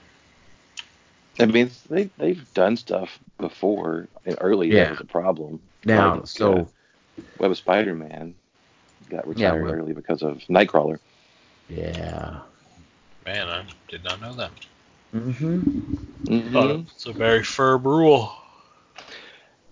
I 1.38 1.46
mean, 1.46 1.70
they 1.88 2.10
they've 2.18 2.52
done 2.52 2.76
stuff 2.76 3.18
before. 3.38 4.08
And 4.26 4.36
early 4.42 4.68
Yeah. 4.70 4.84
that 4.84 4.90
was 4.90 5.00
a 5.00 5.04
problem. 5.06 5.62
Now, 5.86 6.16
Like, 6.16 6.26
so 6.26 6.52
uh, 6.52 7.22
Web 7.38 7.52
of 7.52 7.56
Spider-Man 7.56 8.34
got 9.08 9.26
retired 9.26 9.64
Web- 9.64 9.74
early 9.76 9.94
because 9.94 10.22
of 10.22 10.36
Nightcrawler. 10.50 10.98
yeah. 11.70 12.40
Man, 13.24 13.48
I 13.48 13.64
did 13.88 14.04
not 14.04 14.20
know 14.20 14.34
that. 14.34 14.50
hmm 15.12 15.30
Mhm. 16.26 16.52
Thought 16.52 16.70
it 16.70 16.84
was 16.84 17.06
a 17.06 17.12
very 17.14 17.42
firm 17.42 17.82
rule. 17.84 18.30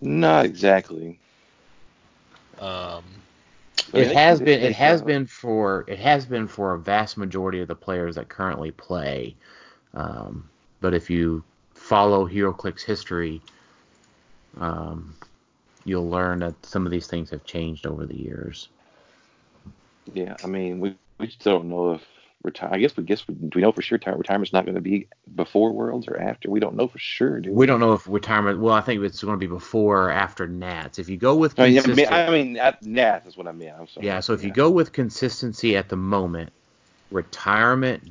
Not 0.00 0.44
exactly. 0.44 1.18
Um, 2.58 3.04
it 3.92 4.12
has 4.12 4.40
been 4.40 4.60
it 4.60 4.74
has 4.74 5.02
been 5.02 5.26
for 5.26 5.84
it 5.88 5.98
has 5.98 6.26
been 6.26 6.46
for 6.46 6.74
a 6.74 6.78
vast 6.78 7.16
majority 7.16 7.60
of 7.60 7.68
the 7.68 7.74
players 7.74 8.16
that 8.16 8.28
currently 8.28 8.70
play. 8.70 9.34
Um, 9.94 10.48
but 10.80 10.94
if 10.94 11.08
you 11.08 11.42
follow 11.74 12.28
HeroClix 12.28 12.82
history, 12.82 13.40
um, 14.58 15.14
you'll 15.84 16.08
learn 16.08 16.40
that 16.40 16.54
some 16.64 16.84
of 16.84 16.92
these 16.92 17.06
things 17.06 17.30
have 17.30 17.44
changed 17.44 17.86
over 17.86 18.04
the 18.06 18.16
years. 18.16 18.68
Yeah, 20.12 20.36
I 20.44 20.46
mean, 20.46 20.80
we, 20.80 20.96
we 21.18 21.28
still 21.28 21.58
don't 21.58 21.70
know 21.70 21.94
if 21.94 22.04
retire. 22.42 22.70
I 22.72 22.78
guess 22.78 22.96
we 22.96 23.04
guess 23.04 23.26
we, 23.26 23.34
do 23.34 23.50
we 23.54 23.62
know 23.62 23.72
for 23.72 23.82
sure 23.82 23.96
retire- 23.98 24.16
retirement's 24.16 24.52
not 24.52 24.64
going 24.64 24.74
to 24.76 24.80
be 24.80 25.08
before 25.34 25.72
Worlds 25.72 26.08
or 26.08 26.16
after. 26.18 26.50
We 26.50 26.60
don't 26.60 26.76
know 26.76 26.88
for 26.88 26.98
sure, 26.98 27.40
do 27.40 27.50
we? 27.50 27.56
We 27.56 27.66
don't 27.66 27.80
know 27.80 27.92
if 27.92 28.06
retirement. 28.08 28.60
Well, 28.60 28.74
I 28.74 28.80
think 28.80 29.02
it's 29.02 29.22
going 29.22 29.34
to 29.34 29.38
be 29.38 29.46
before 29.46 30.04
or 30.04 30.10
after 30.10 30.46
Nats. 30.46 30.98
If 30.98 31.08
you 31.08 31.16
go 31.16 31.34
with 31.36 31.58
I 31.58 31.68
mean, 31.68 31.78
I 31.78 31.86
mean, 31.86 32.06
I 32.08 32.30
mean, 32.30 32.52
Nats 32.82 33.26
is 33.26 33.36
what 33.36 33.46
I 33.46 33.52
mean. 33.52 33.72
I'm 33.78 33.88
sorry. 33.88 34.06
yeah. 34.06 34.20
So 34.20 34.32
if 34.34 34.44
you 34.44 34.50
go 34.52 34.70
with 34.70 34.92
consistency 34.92 35.76
at 35.76 35.88
the 35.88 35.96
moment, 35.96 36.50
retirement. 37.10 38.02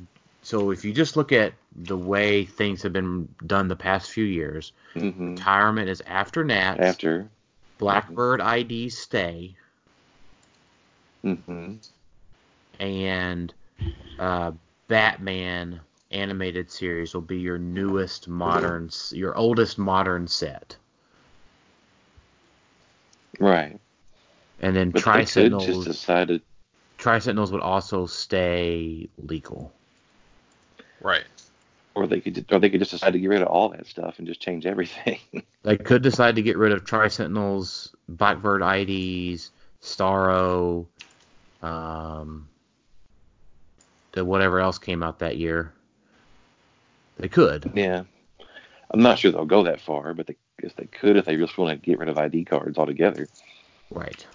So 0.42 0.70
if 0.70 0.84
you 0.84 0.92
just 0.92 1.16
look 1.16 1.32
at 1.32 1.52
the 1.76 1.96
way 1.96 2.44
things 2.44 2.82
have 2.82 2.92
been 2.92 3.28
done 3.46 3.68
the 3.68 3.76
past 3.76 4.10
few 4.10 4.24
years, 4.24 4.72
hmm 4.94 5.34
retirement 5.34 5.88
is 5.88 6.02
after 6.06 6.44
Nats. 6.44 6.80
after, 6.80 7.28
Blackbird 7.78 8.40
IDs 8.40 8.98
stay, 8.98 9.54
Mm-hmm. 11.24 11.74
and 12.80 13.52
uh, 14.18 14.52
Batman 14.88 15.80
animated 16.10 16.70
series 16.70 17.12
will 17.14 17.20
be 17.20 17.38
your 17.38 17.58
newest 17.58 18.28
modern, 18.28 18.90
your 19.10 19.36
oldest 19.36 19.78
modern 19.78 20.26
set, 20.26 20.76
right. 23.38 23.78
and 24.60 24.74
then 24.76 24.90
But 24.90 25.02
Tri 25.02 25.12
they 25.12 25.18
could 25.20 25.24
just 25.24 25.32
Sentinels. 25.34 25.84
decide 25.84 26.28
to 26.28 26.40
Tri 26.96 27.18
Sentinels 27.18 27.52
would 27.52 27.60
also 27.60 28.06
stay 28.06 29.08
legal. 29.18 29.72
Right. 31.00 31.24
or 31.94 32.06
they 32.08 32.20
could 32.20 32.44
or 32.50 32.58
they 32.58 32.70
could 32.70 32.80
just 32.80 32.90
decide 32.90 33.12
to 33.12 33.18
get 33.20 33.28
rid 33.28 33.42
of 33.42 33.48
all 33.48 33.68
that 33.68 33.86
stuff 33.86 34.18
and 34.18 34.26
just 34.26 34.40
change 34.40 34.66
everything. 34.66 35.18
They 35.64 35.76
could 35.76 36.02
decide 36.02 36.36
to 36.36 36.42
get 36.42 36.56
rid 36.56 36.72
of 36.72 36.84
Tri 36.84 37.08
Sentinels, 37.08 37.94
Blackbird 38.08 38.62
IDs, 38.62 39.50
Starro, 39.82 40.86
um, 41.62 42.48
the 44.12 44.24
whatever 44.24 44.60
else 44.60 44.78
came 44.78 45.02
out 45.02 45.18
that 45.20 45.36
year. 45.36 45.72
They 47.18 47.28
could. 47.28 47.72
yeah, 47.74 48.04
I'm 48.90 49.02
not 49.02 49.18
sure 49.18 49.32
they'll 49.32 49.44
go 49.44 49.64
that 49.64 49.80
far, 49.80 50.14
but 50.14 50.26
they 50.26 50.36
guess 50.60 50.72
they 50.74 50.86
could 50.86 51.16
if 51.16 51.24
they 51.24 51.36
just 51.36 51.56
want 51.58 51.70
to 51.70 51.84
get 51.84 51.98
rid 51.98 52.08
of 52.08 52.18
ID 52.18 52.44
cards 52.44 52.78
altogether. 52.78 53.28
Right. 53.90 54.26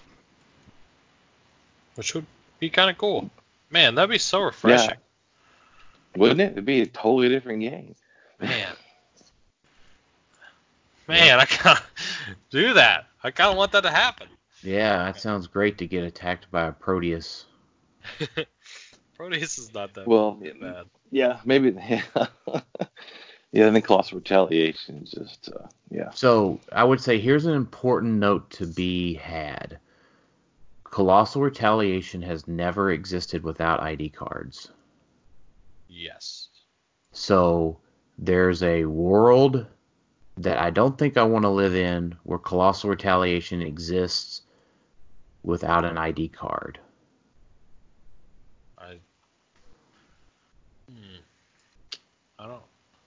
Which 1.94 2.14
would 2.14 2.26
be 2.58 2.70
kind 2.70 2.90
of 2.90 2.98
cool. 2.98 3.30
Man, 3.70 3.94
that'd 3.94 4.10
be 4.10 4.18
so 4.18 4.40
refreshing. 4.40 4.96
Wouldn't 6.16 6.40
it? 6.40 6.52
It'd 6.52 6.64
be 6.64 6.82
a 6.82 6.86
totally 6.86 7.28
different 7.28 7.60
game. 7.60 7.94
Man. 8.40 8.74
Man, 11.08 11.40
I 11.40 11.44
can't 11.44 11.82
do 12.50 12.74
that. 12.74 13.06
I 13.22 13.30
kind 13.30 13.50
of 13.50 13.56
want 13.56 13.72
that 13.72 13.82
to 13.82 13.90
happen. 13.90 14.28
Yeah, 14.62 15.04
that 15.04 15.20
sounds 15.20 15.46
great 15.46 15.78
to 15.78 15.86
get 15.86 16.04
attacked 16.04 16.50
by 16.50 16.66
a 16.66 16.72
Proteus. 16.72 17.44
Proteus 19.16 19.58
is 19.58 19.72
not 19.72 19.94
that 19.94 20.06
Well, 20.06 20.40
bad. 20.60 20.86
Yeah, 21.10 21.40
maybe. 21.44 21.76
Yeah, 23.54 23.68
I 23.68 23.70
think 23.70 23.84
colossal 23.84 24.18
retaliation 24.18 25.04
is 25.04 25.12
just 25.12 25.48
uh, 25.54 25.68
yeah. 25.88 26.10
So 26.10 26.58
I 26.72 26.82
would 26.82 27.00
say 27.00 27.20
here's 27.20 27.46
an 27.46 27.54
important 27.54 28.14
note 28.14 28.50
to 28.50 28.66
be 28.66 29.14
had. 29.14 29.78
Colossal 30.82 31.40
Retaliation 31.40 32.20
has 32.22 32.48
never 32.48 32.90
existed 32.90 33.44
without 33.44 33.80
ID 33.80 34.08
cards. 34.08 34.70
Yes. 35.88 36.48
So 37.12 37.78
there's 38.18 38.64
a 38.64 38.86
world 38.86 39.66
that 40.36 40.58
I 40.58 40.70
don't 40.70 40.98
think 40.98 41.16
I 41.16 41.22
want 41.22 41.44
to 41.44 41.48
live 41.48 41.76
in 41.76 42.16
where 42.24 42.40
Colossal 42.40 42.90
Retaliation 42.90 43.62
exists 43.62 44.42
without 45.44 45.84
an 45.84 45.96
ID 45.96 46.28
card. 46.28 46.80
I. 48.78 48.98
Hmm. 50.88 51.18
I 52.40 52.46
don't. 52.48 52.62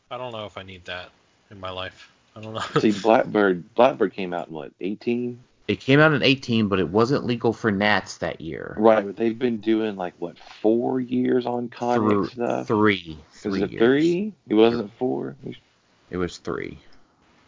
I 0.09 0.17
don't 0.17 0.31
know 0.31 0.45
if 0.45 0.57
I 0.57 0.63
need 0.63 0.85
that 0.85 1.09
in 1.51 1.59
my 1.59 1.69
life. 1.69 2.11
I 2.35 2.41
don't 2.41 2.53
know. 2.53 2.61
See, 2.79 2.91
Blackbird 3.01 3.73
Blackbird 3.75 4.13
came 4.13 4.33
out 4.33 4.47
in 4.47 4.53
what 4.53 4.71
18? 4.79 5.39
It 5.67 5.81
came 5.81 5.99
out 5.99 6.13
in 6.13 6.23
18, 6.23 6.69
but 6.69 6.79
it 6.79 6.87
wasn't 6.87 7.25
legal 7.25 7.51
for 7.51 7.71
Nats 7.71 8.19
that 8.19 8.39
year. 8.39 8.73
Right, 8.77 9.05
but 9.05 9.17
they've 9.17 9.37
been 9.37 9.57
doing 9.57 9.97
like 9.97 10.13
what 10.17 10.37
four 10.61 11.01
years 11.01 11.45
on 11.45 11.67
comic 11.67 11.99
Through- 12.09 12.27
stuff. 12.27 12.67
Three. 12.67 13.17
Was 13.33 13.41
Three 13.41 13.63
it 13.63 13.71
years. 13.71 13.79
three? 13.81 14.33
It 14.47 14.53
wasn't 14.53 14.93
four. 14.97 15.35
It 16.09 16.15
was 16.17 16.37
three. 16.37 16.79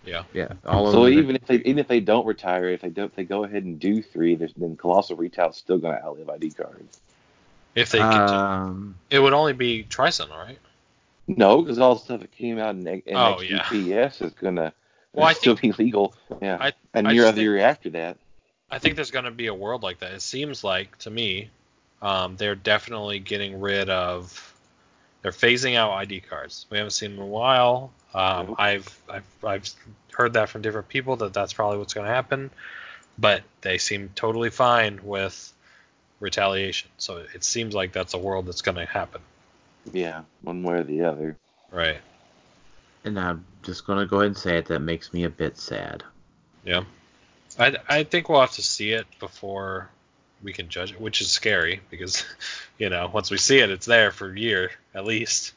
yeah. 0.05 0.23
Yeah. 0.33 0.51
All 0.65 0.91
So 0.91 1.05
them- 1.05 1.13
even 1.13 1.35
if 1.37 1.45
they 1.45 1.55
even 1.55 1.79
if 1.79 1.87
they 1.87 2.01
don't 2.01 2.25
retire, 2.25 2.67
if 2.69 2.81
they 2.81 2.89
don't 2.89 3.05
if 3.05 3.15
they 3.15 3.23
go 3.23 3.45
ahead 3.45 3.63
and 3.63 3.79
do 3.79 4.01
three, 4.01 4.35
there's 4.35 4.53
then 4.55 4.75
colossal 4.75 5.15
retail's 5.15 5.55
still 5.55 5.77
going 5.77 5.95
to 5.97 6.03
outlive 6.03 6.29
ID 6.29 6.49
cards. 6.51 6.99
If 7.75 7.91
they 7.91 7.99
continue, 7.99 8.33
um, 8.33 8.95
it 9.09 9.19
would 9.19 9.31
only 9.33 9.53
be 9.53 9.83
Tricent, 9.83 10.29
right? 10.31 10.57
No, 11.37 11.61
because 11.61 11.77
all 11.77 11.95
the 11.95 12.01
stuff 12.01 12.21
that 12.21 12.31
came 12.31 12.57
out 12.57 12.75
in, 12.75 12.87
in 12.87 13.01
Oh, 13.15 13.39
yeah. 13.41 14.07
Is 14.07 14.33
gonna 14.33 14.73
Well, 15.13 15.27
I 15.27 15.33
still 15.33 15.55
be 15.55 15.71
legal. 15.71 16.15
Yeah, 16.41 16.57
I- 16.59 16.73
and 16.93 17.07
I 17.07 17.11
year 17.11 17.25
after 17.25 17.41
year 17.41 17.57
after 17.59 17.89
that. 17.91 18.17
I 18.71 18.79
think 18.79 18.95
there's 18.95 19.11
going 19.11 19.25
to 19.25 19.31
be 19.31 19.47
a 19.47 19.53
world 19.53 19.81
like 19.81 19.99
that. 19.99 20.11
It 20.13 20.21
seems 20.21 20.63
like 20.63 20.95
to 20.99 21.09
me, 21.09 21.49
um, 22.03 22.35
they're 22.35 22.55
definitely 22.55 23.19
getting 23.19 23.59
rid 23.59 23.89
of. 23.89 24.53
They're 25.21 25.31
phasing 25.31 25.75
out 25.75 25.91
ID 25.91 26.21
cards. 26.21 26.65
We 26.69 26.77
haven't 26.77 26.91
seen 26.91 27.11
them 27.11 27.19
in 27.19 27.25
a 27.25 27.27
while. 27.27 27.91
Um, 28.13 28.47
Nope. 28.47 28.55
I've, 28.59 29.01
I've 29.09 29.23
I've 29.43 29.69
heard 30.11 30.33
that 30.33 30.49
from 30.49 30.61
different 30.61 30.87
people 30.87 31.15
that 31.17 31.33
that's 31.33 31.53
probably 31.53 31.77
what's 31.77 31.93
going 31.93 32.07
to 32.07 32.13
happen, 32.13 32.51
but 33.17 33.43
they 33.61 33.77
seem 33.79 34.11
totally 34.15 34.49
fine 34.49 34.99
with 35.03 35.51
retaliation. 36.19 36.89
So 36.97 37.23
it 37.33 37.43
seems 37.43 37.73
like 37.73 37.91
that's 37.91 38.13
a 38.13 38.17
world 38.19 38.45
that's 38.45 38.61
going 38.61 38.77
to 38.77 38.85
happen. 38.85 39.21
Yeah, 39.93 40.23
one 40.41 40.63
way 40.63 40.75
or 40.75 40.83
the 40.83 41.01
other. 41.03 41.37
Right. 41.71 41.97
and 43.05 43.19
I'm 43.19 43.45
just 43.63 43.85
gonna 43.85 44.05
go 44.05 44.17
ahead 44.17 44.27
and 44.27 44.37
say 44.37 44.57
it. 44.57 44.65
That 44.67 44.79
makes 44.79 45.13
me 45.13 45.23
a 45.23 45.29
bit 45.29 45.57
sad. 45.57 46.03
Yeah. 46.63 46.83
I, 47.57 47.75
I 47.87 48.03
think 48.03 48.29
we'll 48.29 48.41
have 48.41 48.51
to 48.53 48.61
see 48.61 48.91
it 48.91 49.05
before 49.19 49.89
we 50.43 50.53
can 50.53 50.69
judge 50.69 50.91
it, 50.91 51.01
which 51.01 51.19
is 51.21 51.29
scary 51.29 51.81
because, 51.89 52.25
you 52.77 52.89
know, 52.89 53.09
once 53.13 53.31
we 53.31 53.37
see 53.37 53.59
it, 53.59 53.69
it's 53.69 53.85
there 53.85 54.11
for 54.11 54.31
a 54.31 54.39
year 54.39 54.71
at 54.93 55.05
least. 55.05 55.53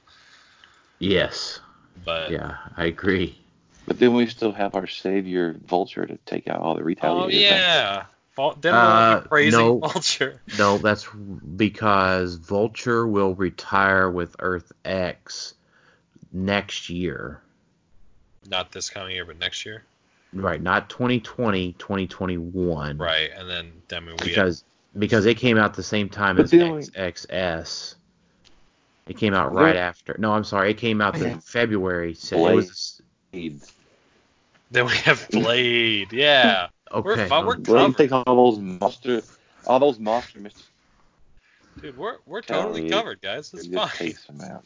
Yes. 0.98 1.60
But 2.04 2.30
Yeah, 2.30 2.56
I 2.76 2.86
agree. 2.86 3.38
But 3.86 3.98
then 3.98 4.14
we 4.14 4.26
still 4.26 4.52
have 4.52 4.74
our 4.74 4.86
savior 4.86 5.56
Vulture 5.66 6.06
to 6.06 6.16
take 6.24 6.48
out 6.48 6.60
all 6.60 6.74
the 6.76 6.82
oh 6.82 6.84
retaliators. 6.86 7.32
yeah, 7.32 8.04
Vul- 8.42 8.56
then 8.60 8.72
we'll 8.72 8.82
Uh, 8.82 9.20
be 9.20 9.28
praising 9.28 9.60
no. 9.60 9.78
Vulture. 9.78 10.40
No, 10.58 10.78
that's 10.78 11.06
because 11.56 12.34
Vulture 12.34 13.06
will 13.06 13.34
retire 13.34 14.10
with 14.10 14.34
Earth 14.40 14.72
X 14.84 15.54
next 16.32 16.90
year. 16.90 17.40
Not 18.48 18.72
this 18.72 18.90
coming 18.90 19.14
year, 19.14 19.24
but 19.24 19.38
next 19.38 19.64
year. 19.64 19.84
Right, 20.32 20.60
not 20.60 20.88
2020, 20.90 21.74
2021. 21.74 22.98
Right, 22.98 23.30
and 23.36 23.48
then 23.48 23.70
I 23.92 24.00
mean 24.00 24.16
we 24.20 24.26
Because 24.26 24.64
because 24.98 25.26
it 25.26 25.36
came 25.36 25.56
out 25.58 25.74
the 25.74 25.82
same 25.82 26.08
time 26.08 26.36
But 26.36 26.44
as 26.46 26.50
the 26.50 26.62
only- 26.62 26.82
XXS. 26.84 27.94
It 29.08 29.16
came 29.18 29.34
out 29.34 29.52
There- 29.54 29.62
right 29.64 29.76
after. 29.76 30.16
No, 30.18 30.32
I'm 30.32 30.44
sorry. 30.44 30.70
It 30.70 30.78
came 30.78 31.00
out 31.00 31.14
the 31.18 31.28
Yeah. 31.30 31.38
February. 31.44 32.14
So 32.14 32.36
it 32.36 32.38
Blade. 32.40 32.54
was 32.56 33.02
then 34.70 34.86
we 34.86 34.96
have 34.96 35.28
Blade. 35.30 36.12
Yeah, 36.12 36.68
okay. 36.92 37.04
We're 37.04 37.28
fine, 37.28 37.46
we're 37.46 37.56
Well, 37.58 37.88
you 37.88 37.92
Covered. 37.92 37.96
take 37.96 38.12
all 38.12 38.24
those 38.50 38.58
monster, 38.58 39.22
all 39.66 39.78
those 39.80 39.98
monster 39.98 40.40
mysteries. 40.40 40.68
dude, 41.80 41.96
we're 41.96 42.16
we're 42.26 42.42
totally 42.42 42.82
me. 42.82 42.90
covered, 42.90 43.20
guys. 43.20 43.52
It's 43.54 43.66
fine. 43.66 43.88
takes 43.88 44.26
them 44.26 44.40
out. 44.40 44.64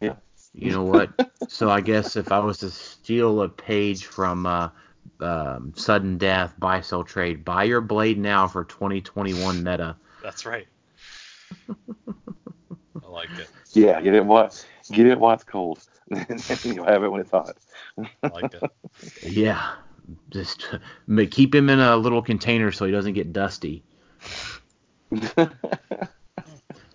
Yeah. 0.00 0.16
You 0.54 0.70
know 0.70 0.84
what? 0.84 1.10
so 1.48 1.68
I 1.70 1.80
guess 1.80 2.16
if 2.16 2.30
I 2.30 2.38
was 2.38 2.58
to 2.58 2.70
steal 2.70 3.42
a 3.42 3.48
page 3.48 4.04
from 4.06 4.46
uh, 4.46 4.68
um, 5.20 5.72
Sudden 5.76 6.18
Death 6.18 6.54
Buy 6.58 6.80
Sell 6.80 7.02
Trade, 7.04 7.44
buy 7.44 7.64
your 7.64 7.80
blade 7.80 8.18
now 8.18 8.46
for 8.46 8.64
2021 8.64 9.62
meta. 9.64 9.96
That's 10.22 10.46
right. 10.46 10.66
I 11.68 13.08
like 13.08 13.30
it. 13.38 13.48
Yeah, 13.72 14.00
get 14.00 14.14
it 14.14 14.24
what 14.24 14.64
get 14.92 15.06
it 15.06 15.18
while 15.18 15.34
it's 15.34 15.44
cold. 15.44 15.80
you'll 16.64 16.84
have 16.84 17.02
it 17.02 17.08
when 17.08 17.20
it's 17.20 17.30
hot. 17.30 17.56
I 18.22 18.28
like 18.28 18.54
it. 18.54 18.62
Yeah, 19.22 19.72
just 20.30 20.66
keep 21.30 21.54
him 21.54 21.68
in 21.70 21.80
a 21.80 21.96
little 21.96 22.22
container 22.22 22.72
so 22.72 22.84
he 22.86 22.92
doesn't 22.92 23.14
get 23.14 23.32
dusty. 23.32 23.82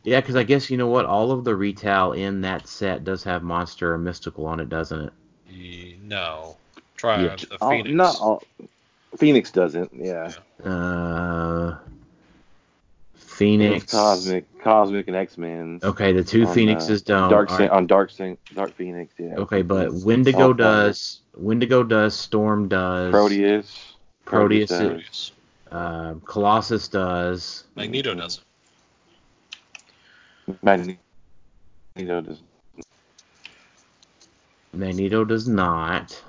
Yeah, 0.03 0.21
because 0.21 0.35
I 0.37 0.43
guess 0.43 0.69
you 0.71 0.77
know 0.77 0.87
what? 0.87 1.05
All 1.05 1.31
of 1.31 1.43
the 1.43 1.55
retail 1.55 2.13
in 2.13 2.41
that 2.41 2.67
set 2.67 3.03
does 3.03 3.23
have 3.25 3.43
monster 3.43 3.93
or 3.93 3.97
mystical 3.97 4.45
on 4.45 4.59
it, 4.59 4.69
doesn't 4.69 5.11
it? 5.51 5.97
No. 6.03 6.55
Try 6.95 7.23
Yeah. 7.25 7.35
the 7.35 7.57
All- 7.61 7.69
Phoenix. 7.71 7.89
not 7.93 8.15
all. 8.21 8.43
Phoenix 9.17 9.51
doesn't. 9.51 9.91
Yeah. 9.93 10.31
Uh, 10.63 11.77
Phoenix. 13.15 13.91
Cosmic, 13.91 14.45
Cosmic, 14.59 15.07
and 15.07 15.15
X 15.15 15.37
Men. 15.37 15.79
Okay, 15.81 16.11
the 16.11 16.23
two 16.23 16.45
on, 16.45 16.53
Phoenixes 16.53 17.01
uh, 17.01 17.05
don't. 17.05 17.29
Dark 17.29 17.51
All 17.51 17.57
right. 17.59 17.69
on 17.69 17.87
Dark 17.87 18.11
Sa- 18.11 18.35
Dark 18.53 18.75
Phoenix. 18.75 19.13
Yeah. 19.17 19.35
Okay, 19.35 19.61
but 19.61 19.87
It's 19.87 20.03
Wendigo 20.03 20.47
all 20.47 20.53
does. 20.53 21.21
Wendigo 21.35 21.83
does. 21.83 22.15
Storm 22.15 22.67
does. 22.67 23.11
Proteus. 23.11 23.93
Proteus 24.25 24.69
does. 24.69 25.31
Uh, 25.71 26.15
Colossus 26.25 26.87
does. 26.87 27.63
Magneto 27.75 28.13
doesn't. 28.15 28.43
Magneto 30.61 30.97
does. 32.21 32.41
Magneto 34.73 35.25
does 35.25 35.47
not. 35.47 36.21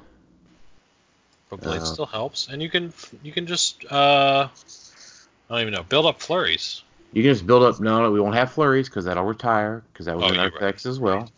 But 1.48 1.60
Blade 1.62 1.80
Uh, 1.82 1.84
still 1.84 2.06
helps, 2.06 2.48
and 2.48 2.62
you 2.62 2.70
can 2.70 2.92
you 3.22 3.32
can 3.32 3.46
just 3.46 3.84
uh, 3.90 4.48
I 4.48 5.54
don't 5.54 5.60
even 5.62 5.72
know, 5.74 5.82
build 5.82 6.06
up 6.06 6.20
flurries. 6.20 6.82
You 7.12 7.22
can 7.22 7.32
just 7.32 7.46
build 7.46 7.62
up. 7.62 7.80
No, 7.80 8.02
no, 8.02 8.10
we 8.10 8.20
won't 8.20 8.34
have 8.36 8.52
flurries 8.52 8.88
because 8.88 9.04
that'll 9.04 9.24
retire 9.24 9.82
because 9.92 10.06
that 10.06 10.16
was 10.16 10.26
Oh, 10.26 10.32
in 10.32 10.38
you're 10.38 10.52
our 10.52 10.60
right. 10.60 10.86
as 10.86 11.00
well. 11.00 11.30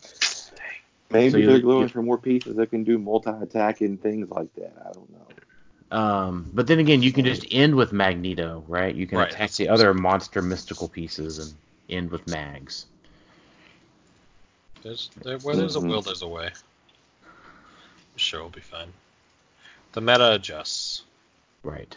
Maybe 1.11 1.31
So 1.31 1.47
they're 1.47 1.59
going 1.59 1.87
for 1.89 2.01
more 2.01 2.17
pieces 2.17 2.55
that 2.57 2.71
can 2.71 2.83
do 2.83 2.97
multi-attack 2.97 3.81
and 3.81 4.01
things 4.01 4.29
like 4.29 4.53
that. 4.55 4.73
I 4.85 4.91
don't 4.93 5.09
know. 5.11 5.97
Um, 5.97 6.49
but 6.53 6.65
then 6.65 6.79
again, 6.79 7.03
you 7.03 7.11
can 7.11 7.23
just 7.25 7.45
end 7.51 7.75
with 7.75 7.93
Magneto, 7.93 8.63
right? 8.67 8.95
You 8.95 9.05
can 9.05 9.19
Right, 9.19 9.31
attack 9.31 9.51
the 9.51 9.69
other 9.69 9.93
monster 9.93 10.41
mystical 10.41 10.87
pieces 10.87 11.37
and 11.39 11.53
end 11.89 12.09
with 12.11 12.27
Mags. 12.27 12.87
There's 14.81 15.09
there, 15.23 15.37
where 15.39 15.55
there's 15.55 15.75
a 15.75 15.79
Mhm. 15.79 15.89
will, 15.89 16.01
there's 16.01 16.23
a 16.23 16.27
way. 16.27 16.47
I'm 16.47 18.17
sure 18.17 18.41
we'll 18.41 18.49
be 18.49 18.61
fine. 18.61 18.91
The 19.93 20.01
meta 20.01 20.33
adjusts. 20.33 21.03
Right. 21.63 21.95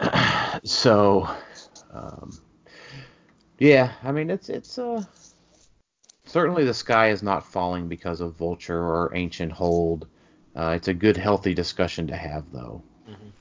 so, 0.64 1.28
um, 1.92 2.38
yeah, 3.58 3.92
I 4.02 4.12
mean 4.12 4.30
it's 4.30 4.48
it's 4.48 4.78
uh 4.78 5.04
certainly 6.24 6.64
the 6.64 6.74
sky 6.74 7.10
is 7.10 7.22
not 7.22 7.44
falling 7.44 7.88
because 7.88 8.20
of 8.20 8.36
Vulture 8.36 8.78
or 8.80 9.12
Ancient 9.14 9.52
Hold. 9.52 10.06
Uh, 10.54 10.72
it's 10.76 10.88
a 10.88 10.94
good, 10.94 11.16
healthy 11.16 11.54
discussion 11.54 12.06
to 12.08 12.16
have, 12.16 12.44
though. 12.52 12.82
Mhm. 13.08 13.32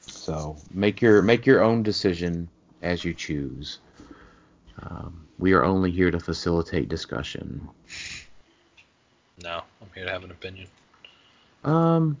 So 0.00 0.56
make 0.70 1.00
your 1.00 1.22
make 1.22 1.46
your 1.46 1.62
own 1.62 1.82
decision 1.82 2.48
as 2.82 3.04
you 3.04 3.14
choose. 3.14 3.78
Um, 4.82 5.26
we 5.38 5.52
are 5.52 5.64
only 5.64 5.90
here 5.90 6.10
to 6.10 6.18
facilitate 6.20 6.88
discussion. 6.88 7.68
No, 9.42 9.62
I'm 9.80 9.88
here 9.94 10.04
to 10.04 10.10
have 10.10 10.24
an 10.24 10.30
opinion. 10.30 10.68
Um, 11.64 12.18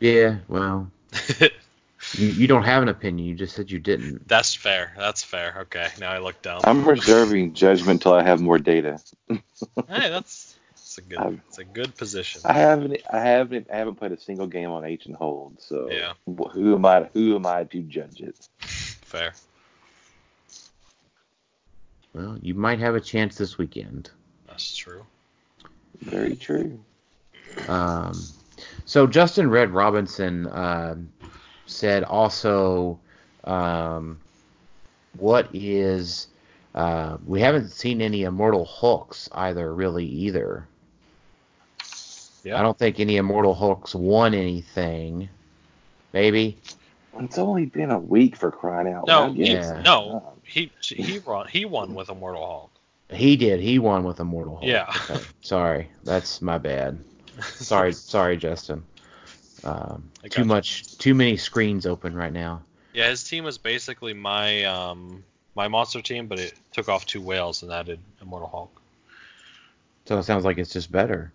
yeah, 0.00 0.38
well, 0.48 0.90
you, 2.14 2.28
you 2.28 2.46
don't 2.46 2.64
have 2.64 2.82
an 2.82 2.88
opinion. 2.88 3.26
You 3.28 3.34
just 3.34 3.54
said 3.54 3.70
you 3.70 3.78
didn't. 3.78 4.26
That's 4.28 4.54
fair. 4.54 4.92
That's 4.96 5.22
fair. 5.22 5.56
Okay, 5.62 5.88
now 6.00 6.10
I 6.10 6.18
look 6.18 6.40
down. 6.42 6.60
I'm 6.64 6.84
reserving 6.84 7.54
judgment 7.54 8.02
till 8.02 8.12
I 8.14 8.22
have 8.22 8.40
more 8.40 8.58
data. 8.58 8.98
hey, 9.28 9.38
that's 9.86 10.56
that's 10.70 10.98
a 10.98 11.02
good. 11.02 11.18
I'm- 11.18 11.42
It's 11.48 11.58
a 11.58 11.64
good 11.64 11.96
position. 11.96 12.40
I 12.44 12.54
haven't, 12.54 12.96
I 13.12 13.20
haven't, 13.20 13.68
I 13.72 13.76
haven't 13.76 13.96
played 13.96 14.12
a 14.12 14.20
single 14.20 14.46
game 14.46 14.70
on 14.70 14.84
H 14.84 15.06
and 15.06 15.14
Hold. 15.16 15.60
So 15.60 15.88
Yeah. 15.90 16.12
who 16.26 16.74
am 16.74 16.84
I? 16.86 17.04
Who 17.14 17.36
am 17.36 17.46
I 17.46 17.64
to 17.64 17.82
judge 17.82 18.20
it? 18.20 18.36
Fair. 18.60 19.32
Well, 22.12 22.38
you 22.42 22.54
might 22.54 22.80
have 22.80 22.94
a 22.96 23.00
chance 23.00 23.36
this 23.36 23.56
weekend. 23.56 24.10
That's 24.48 24.74
true. 24.76 25.04
Very 26.00 26.34
true. 26.34 26.80
Um, 27.68 28.20
so 28.84 29.06
Justin 29.06 29.48
Red 29.50 29.70
Robinson 29.70 30.48
um 30.50 31.12
said 31.70 32.04
also, 32.04 32.98
um, 33.44 34.20
what 35.18 35.48
is 35.52 36.26
uh, 36.74 37.16
we 37.26 37.40
haven't 37.40 37.70
seen 37.70 38.00
any 38.00 38.22
Immortal 38.24 38.64
Hulks 38.64 39.28
either, 39.32 39.72
really 39.74 40.04
either. 40.06 40.66
Yeah. 42.44 42.58
I 42.58 42.62
don't 42.62 42.78
think 42.78 43.00
any 43.00 43.16
Immortal 43.16 43.54
Hulks 43.54 43.94
won 43.94 44.34
anything. 44.34 45.28
Maybe. 46.12 46.58
It's 47.18 47.38
only 47.38 47.66
been 47.66 47.90
a 47.90 47.98
week 47.98 48.36
for 48.36 48.50
crying 48.50 48.92
out 48.92 49.06
No, 49.06 49.26
loud. 49.26 49.36
he, 49.36 49.52
Yeah. 49.52 49.82
no, 49.84 50.32
he 50.44 50.70
he 50.80 51.18
won. 51.18 51.48
He 51.48 51.64
won 51.64 51.94
with 51.94 52.08
Immortal 52.08 52.46
Hulk. 52.46 52.70
He 53.10 53.36
did. 53.36 53.60
He 53.60 53.78
won 53.78 54.04
with 54.04 54.20
Immortal 54.20 54.54
Hulk. 54.56 54.66
Yeah. 54.66 54.92
Okay. 55.10 55.20
Sorry, 55.42 55.90
that's 56.04 56.40
my 56.40 56.56
bad. 56.58 56.98
Sorry, 57.42 57.92
sorry, 57.92 58.36
Justin. 58.36 58.82
Um, 59.64 60.10
too 60.24 60.28
gotcha. 60.28 60.44
much, 60.44 60.98
too 60.98 61.14
many 61.14 61.36
screens 61.36 61.86
open 61.86 62.14
right 62.14 62.32
now. 62.32 62.62
Yeah, 62.92 63.08
his 63.08 63.22
team 63.24 63.44
was 63.44 63.58
basically 63.58 64.14
my 64.14 64.64
um 64.64 65.22
my 65.54 65.68
monster 65.68 66.00
team, 66.00 66.26
but 66.26 66.38
it 66.38 66.54
took 66.72 66.88
off 66.88 67.06
two 67.06 67.20
whales 67.20 67.62
and 67.62 67.70
added 67.72 67.98
Immortal 68.22 68.48
Hulk. 68.48 68.80
So 70.06 70.18
it 70.18 70.22
sounds 70.24 70.44
like 70.44 70.58
it's 70.58 70.72
just 70.72 70.90
better. 70.90 71.32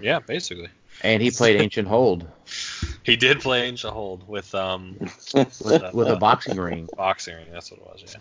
Yeah, 0.00 0.20
basically. 0.20 0.68
And 1.02 1.22
he 1.22 1.30
played 1.30 1.56
Ancient 1.60 1.88
Hold 1.88 2.26
He 3.02 3.16
did 3.16 3.40
play 3.40 3.66
Ancient 3.66 3.92
Hold 3.92 4.26
with 4.28 4.54
um 4.54 4.96
with, 5.34 5.64
with 5.92 6.08
a 6.08 6.16
boxing 6.16 6.58
ring. 6.58 6.88
boxing 6.96 7.36
ring. 7.36 7.46
That's 7.52 7.70
what 7.70 7.80
it 7.80 7.86
was. 7.86 8.04
Yeah. 8.06 8.20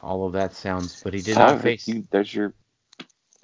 All 0.00 0.26
of 0.26 0.32
that 0.32 0.54
sounds, 0.54 1.02
but 1.02 1.14
he 1.14 1.20
did 1.20 1.38
not 1.38 1.62
face. 1.62 1.86
you- 1.88 2.06
there's 2.10 2.34
your 2.34 2.52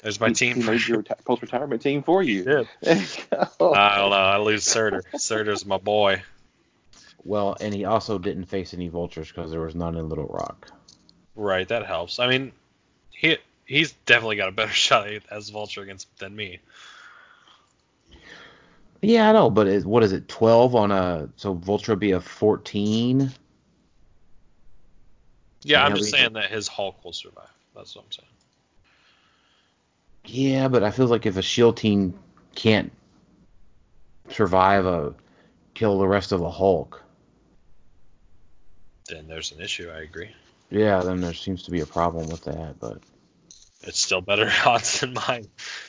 There's 0.02 0.20
my 0.20 0.28
he, 0.28 0.34
team. 0.34 0.56
He 0.56 0.62
made 0.62 0.86
your 0.86 1.02
reti- 1.02 1.24
post 1.24 1.42
retirement 1.42 1.82
team 1.82 2.02
for 2.02 2.22
you. 2.22 2.66
Yeah. 2.82 3.04
There. 3.28 3.74
I 3.74 3.96
don't 3.98 4.10
know. 4.10 4.16
I 4.16 4.38
lose 4.38 4.64
Surtur. 4.64 5.02
Surtur's 5.16 5.66
my 5.66 5.78
boy. 5.78 6.22
Well, 7.24 7.56
and 7.60 7.74
he 7.74 7.84
also 7.84 8.18
didn't 8.18 8.46
face 8.46 8.72
any 8.72 8.88
vultures 8.88 9.28
because 9.28 9.50
there 9.50 9.60
was 9.60 9.74
none 9.74 9.96
in 9.96 10.08
Little 10.08 10.26
Rock. 10.26 10.70
Right, 11.36 11.68
that 11.68 11.86
helps. 11.86 12.18
I 12.18 12.28
mean, 12.28 12.52
he 13.10 13.36
he's 13.66 13.92
definitely 14.06 14.36
got 14.36 14.48
a 14.48 14.52
better 14.52 14.72
shot 14.72 15.08
as 15.30 15.50
Vulture 15.50 15.82
against 15.82 16.14
than 16.18 16.34
me. 16.34 16.60
Yeah, 19.02 19.30
I 19.30 19.32
know, 19.32 19.48
but 19.50 19.66
it, 19.66 19.86
what 19.86 20.02
is 20.02 20.12
it? 20.12 20.28
Twelve 20.28 20.74
on 20.74 20.90
a 20.90 21.28
so 21.36 21.54
Vulture 21.54 21.92
would 21.92 22.00
be 22.00 22.12
a 22.12 22.20
fourteen. 22.20 23.32
Yeah, 25.62 25.84
I'm 25.84 25.94
just 25.94 26.12
we- 26.12 26.18
saying 26.18 26.32
that 26.34 26.50
his 26.50 26.68
Hulk 26.68 27.04
will 27.04 27.12
survive. 27.12 27.48
That's 27.74 27.94
what 27.94 28.06
I'm 28.06 28.12
saying. 28.12 28.28
Yeah, 30.32 30.68
but 30.68 30.84
I 30.84 30.90
feel 30.92 31.06
like 31.06 31.26
if 31.26 31.36
a 31.36 31.42
shield 31.42 31.76
team 31.76 32.14
can't 32.54 32.92
survive 34.28 34.86
a 34.86 35.12
kill 35.74 35.98
the 35.98 36.06
rest 36.06 36.30
of 36.32 36.40
a 36.40 36.50
Hulk, 36.50 37.02
Then 39.08 39.26
there's 39.26 39.50
an 39.50 39.60
issue. 39.60 39.90
I 39.90 40.02
agree. 40.02 40.30
yeah, 40.70 41.02
then 41.02 41.20
there 41.20 41.34
seems 41.34 41.64
to 41.64 41.72
be 41.72 41.80
a 41.80 41.86
problem 41.86 42.28
with 42.28 42.44
that. 42.44 42.78
But 42.78 42.98
It's 43.82 43.98
still 43.98 44.20
better 44.20 44.48
odds 44.64 45.00
than 45.00 45.14
mine, 45.14 45.48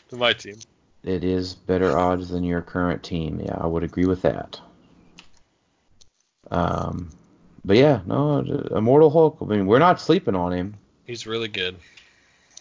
than 0.09 0.17
my 0.17 0.33
team. 0.33 0.57
it 1.03 1.23
is 1.23 1.53
better 1.53 1.95
odds 1.95 2.29
than 2.29 2.43
your 2.43 2.63
current 2.63 3.03
team. 3.03 3.39
Yeah, 3.45 3.57
I 3.61 3.67
would 3.67 3.83
agree 3.83 4.05
with 4.07 4.23
that. 4.23 4.59
Um, 6.49 7.11
but 7.63 7.77
yeah, 7.77 8.01
no, 8.07 8.39
Immortal 8.71 9.11
Hulk. 9.11 9.37
I 9.39 9.45
mean, 9.45 9.67
we're 9.67 9.77
not 9.77 10.01
sleeping 10.01 10.35
on 10.35 10.51
him. 10.51 10.73
He's 11.05 11.27
really 11.27 11.47
good. 11.47 11.75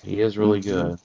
He 0.02 0.20
is 0.20 0.36
really 0.36 0.60
Mhm. 0.60 0.64
good. 0.64 0.98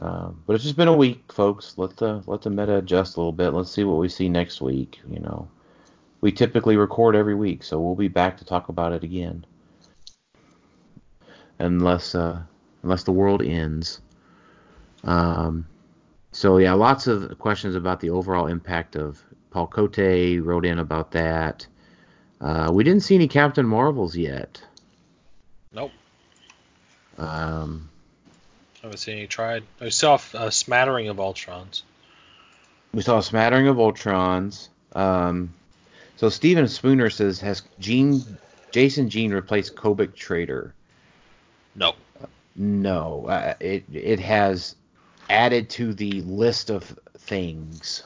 Um, 0.00 0.42
but 0.46 0.54
it's 0.54 0.64
just 0.64 0.76
been 0.76 0.88
a 0.88 0.96
week, 0.96 1.32
folks. 1.32 1.74
Let 1.76 1.96
the 1.96 2.22
let 2.26 2.42
the 2.42 2.50
meta 2.50 2.76
adjust 2.76 3.16
a 3.16 3.20
little 3.20 3.32
bit. 3.32 3.50
Let's 3.50 3.70
see 3.70 3.84
what 3.84 3.98
we 3.98 4.08
see 4.08 4.28
next 4.28 4.60
week. 4.60 5.00
You 5.08 5.18
know, 5.20 5.48
we 6.20 6.30
typically 6.30 6.76
record 6.76 7.16
every 7.16 7.34
week, 7.34 7.64
so 7.64 7.80
we'll 7.80 7.96
be 7.96 8.08
back 8.08 8.36
to 8.38 8.44
talk 8.44 8.68
about 8.68 8.92
it 8.92 9.02
again, 9.02 9.44
unless 11.58 12.14
uh, 12.14 12.40
unless 12.82 13.02
the 13.02 13.12
world 13.12 13.42
ends. 13.42 14.00
Um, 15.02 15.66
so 16.30 16.58
yeah, 16.58 16.74
lots 16.74 17.06
of 17.08 17.36
questions 17.38 17.74
about 17.74 18.00
the 18.00 18.10
overall 18.10 18.46
impact 18.46 18.94
of 18.94 19.20
Paul 19.50 19.66
Cote 19.66 19.98
wrote 19.98 20.64
in 20.64 20.78
about 20.78 21.10
that. 21.12 21.66
Uh, 22.40 22.70
we 22.72 22.84
didn't 22.84 23.02
see 23.02 23.16
any 23.16 23.26
Captain 23.26 23.66
Marvels 23.66 24.16
yet. 24.16 24.62
Nope. 25.72 25.90
Um, 27.16 27.90
haven't 28.88 28.98
seen 28.98 29.18
any 29.18 29.26
tried. 29.26 29.64
I 29.80 29.90
saw 29.90 30.18
a 30.34 30.50
smattering 30.50 31.08
of 31.08 31.18
Ultrons. 31.18 31.82
We 32.92 33.02
saw 33.02 33.18
a 33.18 33.22
smattering 33.22 33.68
of 33.68 33.76
Ultrons. 33.76 34.68
Um, 34.94 35.52
so 36.16 36.30
Steven 36.30 36.66
Spooner 36.68 37.10
says, 37.10 37.38
has 37.40 37.62
Gene, 37.78 38.22
Jason 38.72 39.10
Gene 39.10 39.32
replaced 39.32 39.76
Kobik 39.76 40.14
Trader? 40.14 40.74
No. 41.74 41.94
No, 42.56 43.26
uh, 43.28 43.54
it 43.60 43.84
it 43.92 44.18
has 44.18 44.74
added 45.30 45.70
to 45.70 45.94
the 45.94 46.22
list 46.22 46.70
of 46.70 46.98
things. 47.18 48.02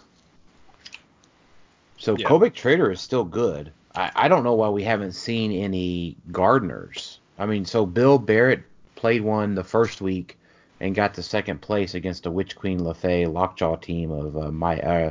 So 1.97 2.17
Yeah. 2.19 2.27
Kobik 2.27 2.53
Trader 2.53 2.91
is 2.91 3.01
still 3.01 3.25
good. 3.25 3.73
I, 3.95 4.11
I 4.15 4.29
don't 4.29 4.45
know 4.45 4.55
why 4.55 4.69
we 4.69 4.83
haven't 4.83 5.13
seen 5.13 5.53
any 5.53 6.17
gardeners. 6.33 7.21
I 7.39 7.47
mean, 7.47 7.65
so 7.65 7.87
Bill 7.87 8.19
Barrett 8.19 8.65
played 8.95 9.23
one 9.23 9.55
the 9.55 9.65
first 9.65 10.03
week 10.03 10.37
and 10.83 10.97
got 10.97 11.15
to 11.15 11.23
second 11.23 11.63
place 11.63 11.95
against 11.95 12.27
a 12.27 12.31
Witch 12.31 12.57
Queen 12.57 12.81
LaFay 12.81 13.33
Lockjaw 13.33 13.77
team 13.77 14.11
of 14.11 14.37
uh, 14.37 14.51
my 14.51 14.81
uh, 14.81 15.11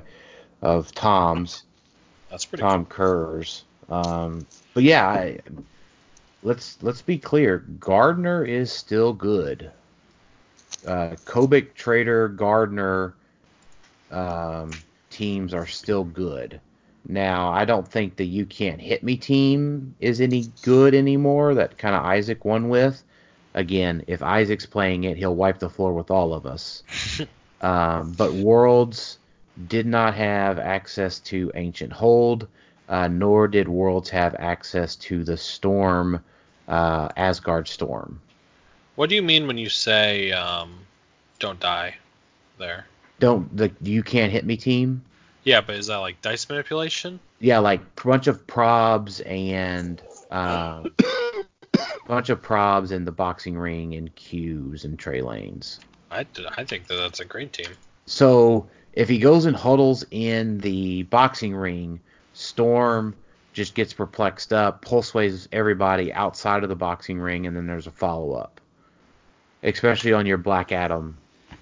of 0.61 0.93
Tom's 0.93 1.63
That's 2.29 2.45
pretty 2.45 2.61
Tom 2.61 2.85
Kerr's. 2.85 3.63
Um, 3.89 4.45
but 4.73 4.83
yeah, 4.83 5.07
I, 5.07 5.39
let's 6.43 6.77
let's 6.83 7.01
be 7.01 7.17
clear. 7.17 7.59
Gardner 7.79 8.43
is 8.43 8.71
still 8.71 9.13
good. 9.13 9.71
Uh, 10.85 11.15
Kobik, 11.25 11.73
Trader, 11.73 12.27
Gardner 12.27 13.13
um, 14.11 14.71
teams 15.09 15.53
are 15.53 15.67
still 15.67 16.03
good. 16.03 16.59
Now, 17.07 17.49
I 17.49 17.65
don't 17.65 17.87
think 17.87 18.17
the 18.17 18.25
you 18.25 18.45
can't 18.45 18.79
hit 18.79 19.03
me 19.03 19.15
team 19.15 19.95
is 20.01 20.19
any 20.19 20.51
good 20.63 20.93
anymore. 20.93 21.55
That 21.55 21.77
kind 21.77 21.95
of 21.95 22.03
Isaac 22.03 22.43
won 22.43 22.67
with. 22.67 23.03
Again, 23.53 24.03
if 24.07 24.21
Isaac's 24.21 24.65
playing 24.65 25.03
it, 25.03 25.17
he'll 25.17 25.35
wipe 25.35 25.59
the 25.59 25.69
floor 25.69 25.93
with 25.93 26.11
all 26.11 26.33
of 26.33 26.45
us. 26.45 26.83
um, 27.61 28.13
but 28.13 28.33
Worlds 28.33 29.17
did 29.67 29.85
not 29.85 30.15
have 30.15 30.59
access 30.59 31.19
to 31.19 31.51
Ancient 31.55 31.91
Hold, 31.91 32.47
uh, 32.87 33.07
nor 33.07 33.47
did 33.47 33.67
Worlds 33.67 34.09
have 34.09 34.35
access 34.39 34.95
to 34.97 35.23
the 35.23 35.37
Storm, 35.37 36.23
uh, 36.67 37.09
Asgard 37.17 37.67
Storm. 37.67 38.21
What 38.95 39.09
do 39.09 39.15
you 39.15 39.21
mean 39.21 39.47
when 39.47 39.57
you 39.57 39.69
say 39.69 40.31
um, 40.31 40.79
"don't 41.39 41.59
die"? 41.59 41.95
There. 42.57 42.85
Don't 43.19 43.55
the 43.55 43.71
you 43.81 44.03
can't 44.03 44.31
hit 44.31 44.45
me 44.45 44.57
team? 44.57 45.03
Yeah, 45.43 45.61
but 45.61 45.75
is 45.75 45.87
that 45.87 45.97
like 45.97 46.21
dice 46.21 46.47
manipulation? 46.47 47.19
Yeah, 47.39 47.59
like 47.59 47.81
a 47.81 48.07
bunch 48.07 48.27
of 48.27 48.45
probs 48.45 49.25
and 49.25 50.01
uh, 50.29 50.83
bunch 52.11 52.27
of 52.27 52.41
probs 52.41 52.91
in 52.91 53.05
the 53.05 53.11
boxing 53.11 53.57
ring 53.57 53.95
and 53.95 54.13
cues 54.15 54.83
and 54.83 54.99
Trelanes. 54.99 55.79
I, 56.11 56.25
I 56.57 56.65
think 56.65 56.87
that 56.87 56.95
that's 56.95 57.21
a 57.21 57.25
great 57.25 57.53
team. 57.53 57.69
So 58.05 58.67
if 58.91 59.07
he 59.07 59.17
goes 59.17 59.45
and 59.45 59.55
huddles 59.55 60.03
in 60.11 60.57
the 60.57 61.03
boxing 61.03 61.55
ring, 61.55 62.01
Storm 62.33 63.15
just 63.53 63.75
gets 63.75 63.93
perplexed 63.93 64.51
up, 64.51 64.81
pulse 64.81 65.13
waves 65.13 65.47
everybody 65.53 66.11
outside 66.11 66.63
of 66.63 66.69
the 66.69 66.75
boxing 66.75 67.17
ring, 67.17 67.47
and 67.47 67.55
then 67.55 67.65
there's 67.65 67.87
a 67.87 67.91
follow 67.91 68.33
up. 68.33 68.59
Especially 69.63 70.11
on 70.11 70.25
your 70.25 70.37
Black 70.37 70.73
Adam 70.73 71.15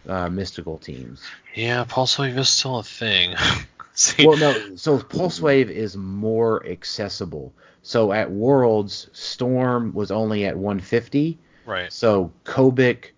uh, 0.08 0.30
mystical 0.30 0.80
teams. 0.80 1.22
Yeah, 1.54 1.86
pulse 1.88 2.18
wave 2.18 2.36
is 2.39 2.50
still 2.50 2.80
a 2.80 2.84
thing. 2.84 3.36
See, 4.16 4.26
Well, 4.26 4.38
no, 4.38 4.78
so 4.78 4.97
pulse 4.97 5.41
wave 5.41 5.70
is 5.70 5.97
more 5.97 6.66
accessible. 6.66 7.54
So 7.82 8.14
at 8.14 8.32
Worlds, 8.32 9.10
Storm 9.12 9.91
was 9.93 10.10
only 10.10 10.45
at 10.45 10.56
150. 10.56 11.38
right. 11.66 11.91
So 11.91 12.32
Kobik, 12.45 13.12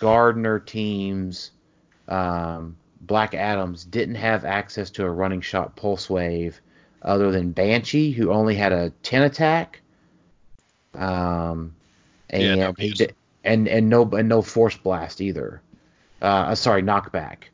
Gardner 0.00 0.58
teams, 0.58 1.50
um, 2.08 2.78
Black 3.02 3.34
Adams 3.34 3.84
didn't 3.84 4.14
have 4.14 4.46
access 4.46 4.88
to 4.92 5.04
a 5.04 5.10
running 5.10 5.42
shot 5.42 5.76
pulse 5.76 6.08
wave 6.08 6.62
other 7.02 7.30
than 7.30 7.52
Banshee, 7.52 8.10
who 8.10 8.32
only 8.32 8.54
had 8.54 8.72
a 8.72 8.94
10 9.02 9.22
attack. 9.22 9.82
Um, 10.94 11.74
and 12.30 12.42
Yeah, 12.42 12.54
no, 12.54 12.74
he 12.78 12.88
did, 12.88 13.14
and 13.44 13.68
and 13.68 13.90
no 13.90 14.08
and 14.12 14.30
no 14.30 14.40
force 14.40 14.78
blast 14.78 15.20
either. 15.20 15.60
Uh, 16.22 16.54
sorry, 16.54 16.82
knockback. 16.82 17.50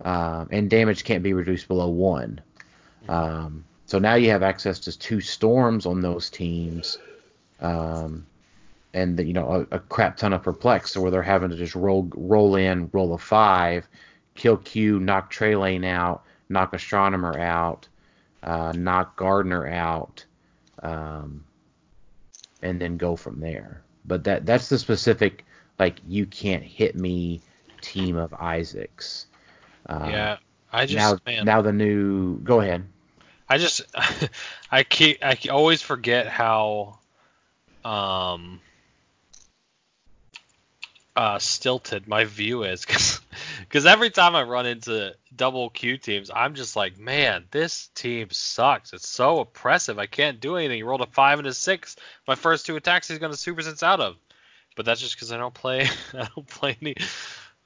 Um, 0.00 0.48
and 0.50 0.68
damage 0.68 1.04
can't 1.04 1.22
be 1.22 1.32
reduced 1.32 1.68
below 1.68 1.88
one. 1.88 2.40
Um, 3.08 3.64
so 3.86 3.98
now 3.98 4.14
you 4.14 4.30
have 4.30 4.42
access 4.42 4.78
to 4.80 4.98
two 4.98 5.20
storms 5.20 5.86
on 5.86 6.00
those 6.00 6.30
teams. 6.30 6.98
Um, 7.60 8.26
and 8.94 9.18
you 9.18 9.32
know 9.32 9.66
a, 9.70 9.76
a 9.76 9.80
crap 9.80 10.16
ton 10.16 10.32
of 10.32 10.42
perplex, 10.42 10.92
so 10.92 11.00
where 11.00 11.10
they're 11.10 11.22
having 11.22 11.50
to 11.50 11.56
just 11.56 11.74
roll 11.74 12.08
roll 12.14 12.54
in, 12.54 12.88
roll 12.92 13.12
a 13.12 13.18
five, 13.18 13.86
kill 14.34 14.56
Q, 14.56 15.00
knock 15.00 15.32
Trelane 15.32 15.84
out, 15.84 16.22
knock 16.48 16.72
Astronomer 16.72 17.38
out, 17.38 17.88
uh, 18.42 18.72
knock 18.76 19.16
Gardner 19.16 19.66
out, 19.66 20.24
um, 20.82 21.44
and 22.62 22.80
then 22.80 22.96
go 22.96 23.16
from 23.16 23.40
there. 23.40 23.82
But 24.04 24.24
that 24.24 24.46
that's 24.46 24.68
the 24.68 24.78
specific 24.78 25.44
like 25.78 25.98
you 26.06 26.24
can't 26.24 26.62
hit 26.62 26.94
me 26.94 27.40
team 27.80 28.16
of 28.16 28.32
Isaacs. 28.34 29.26
Uh, 29.86 30.06
yeah, 30.10 30.36
I 30.72 30.86
just 30.86 30.96
now 30.96 31.18
man, 31.26 31.44
now 31.44 31.62
the 31.62 31.72
new 31.72 32.38
go 32.38 32.60
ahead. 32.60 32.86
I 33.48 33.58
just 33.58 33.82
I 34.70 34.82
keep 34.82 35.18
I 35.22 35.38
always 35.50 35.82
forget 35.82 36.26
how 36.26 36.98
um 37.84 38.60
uh 41.14 41.38
stilted 41.38 42.08
my 42.08 42.24
view 42.24 42.64
is 42.64 42.84
because 43.60 43.86
every 43.86 44.10
time 44.10 44.34
I 44.34 44.42
run 44.42 44.66
into 44.66 45.14
double 45.36 45.70
Q 45.70 45.98
teams, 45.98 46.30
I'm 46.34 46.54
just 46.54 46.76
like, 46.76 46.98
man, 46.98 47.44
this 47.50 47.88
team 47.94 48.28
sucks. 48.30 48.92
It's 48.92 49.08
so 49.08 49.40
oppressive. 49.40 49.98
I 49.98 50.06
can't 50.06 50.40
do 50.40 50.56
anything. 50.56 50.76
He 50.76 50.82
rolled 50.82 51.02
a 51.02 51.06
five 51.06 51.38
and 51.38 51.46
a 51.46 51.54
six. 51.54 51.96
My 52.26 52.34
first 52.34 52.66
two 52.66 52.76
attacks 52.76 53.08
he's 53.08 53.18
gonna 53.18 53.36
super 53.36 53.62
sense 53.62 53.82
out 53.82 54.00
of. 54.00 54.16
But 54.76 54.86
that's 54.86 55.00
just 55.00 55.14
because 55.14 55.30
I 55.30 55.36
don't 55.36 55.54
play. 55.54 55.86
I 56.14 56.28
don't 56.34 56.48
play 56.48 56.76
any. 56.80 56.96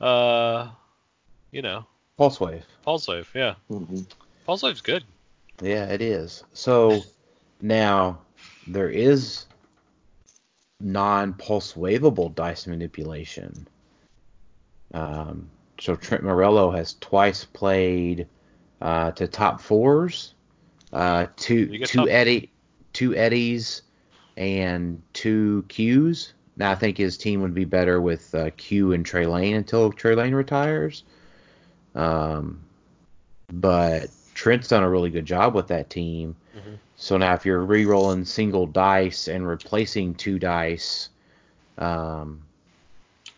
Uh, 0.01 0.69
you 1.51 1.63
know, 1.63 1.87
Pulse 2.19 2.41
wave. 2.41 2.67
pulse 2.83 3.07
wave. 3.07 3.31
Yeah, 3.33 3.55
hmm 3.69 4.01
pulse 4.45 4.63
wave's 4.65 4.81
good. 4.81 5.05
Yeah, 5.63 5.85
it 5.87 6.03
is. 6.03 6.43
So 6.53 7.05
now 7.61 8.21
there 8.67 8.91
is 8.91 9.47
non-pulse 10.81 11.75
waveable 11.75 12.35
dice 12.35 12.67
manipulation. 12.67 13.69
Um, 14.95 15.49
so 15.81 15.95
Trent 15.95 16.25
Morello 16.25 16.71
has 16.73 16.97
twice 17.01 17.45
played 17.45 18.27
uh, 18.81 19.13
to 19.13 19.29
top 19.29 19.61
fours, 19.61 20.35
uh, 20.93 21.27
two 21.37 21.79
two 21.79 21.99
top- 21.99 22.09
Eddie, 22.09 22.51
two 22.93 23.15
Eddies, 23.15 23.83
and 24.37 25.03
two 25.13 25.65
Qs. 25.69 26.33
Now 26.57 26.73
I 26.73 26.75
think 26.75 26.97
his 26.97 27.17
team 27.17 27.43
would 27.43 27.55
be 27.55 27.65
better 27.65 28.01
with 28.01 28.35
uh, 28.35 28.51
Q 28.57 28.93
and 28.93 29.05
Trelane 29.05 29.57
until 29.57 29.93
Trelane 29.93 30.35
retires. 30.35 31.05
Um, 31.95 32.61
but 33.53 34.11
Trent's 34.35 34.69
done 34.69 34.83
a 34.83 34.89
really 34.91 35.11
good 35.11 35.27
job 35.27 35.55
with 35.55 35.69
that 35.69 35.91
team. 35.91 36.37
Mhm. 36.57 36.79
So 36.97 37.17
now 37.17 37.35
if 37.35 37.47
you're 37.47 37.65
re-rolling 37.65 38.25
single 38.25 38.67
dice 38.67 39.29
and 39.29 39.47
replacing 39.47 40.15
two 40.15 40.39
dice, 40.39 41.09
um, 41.79 42.43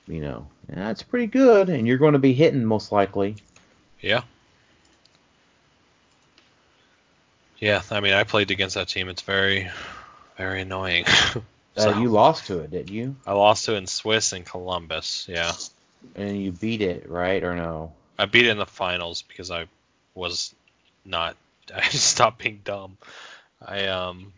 you 0.07 0.20
know, 0.20 0.46
that's 0.68 1.03
pretty 1.03 1.26
good, 1.26 1.68
and 1.68 1.86
you're 1.86 1.98
going 1.98 2.14
to 2.14 2.18
be 2.18 2.32
hitting 2.32 2.64
most 2.64 2.90
likely. 2.92 3.36
Yeah. 4.01 4.22
Yeah, 7.59 7.82
I 7.90 8.01
mean, 8.01 8.14
I 8.14 8.24
played 8.24 8.51
against 8.51 8.74
that 8.74 8.88
team. 8.88 9.09
It's 9.09 9.22
very, 9.22 9.70
very 10.36 10.62
annoying. 10.62 11.05
Uh, 11.76 11.82
So, 11.82 12.01
you 12.01 12.09
lost 12.09 12.46
to 12.48 12.59
it, 12.59 12.72
didn't 12.72 12.90
you? 12.90 13.14
I 13.24 13.32
lost 13.32 13.64
to 13.66 13.74
it 13.74 13.78
in 13.78 13.86
Swiss 13.86 14.32
and 14.32 14.44
Columbus. 14.44 15.27
Yeah, 15.28 15.52
And 16.16 16.43
you 16.43 16.51
beat 16.51 16.82
it, 16.82 17.09
right 17.09 17.43
or 17.44 17.55
no? 17.55 17.93
I 18.20 18.26
beat 18.26 18.47
it 18.47 18.51
in 18.51 18.59
the 18.59 18.66
finals 18.66 19.22
because 19.22 19.51
I 19.51 19.66
was 20.14 20.55
not. 21.05 21.36
I 21.74 21.82
stopped 21.88 22.38
being 22.42 22.60
dumb. 22.64 22.98
I 23.64 23.86
um 23.86 24.32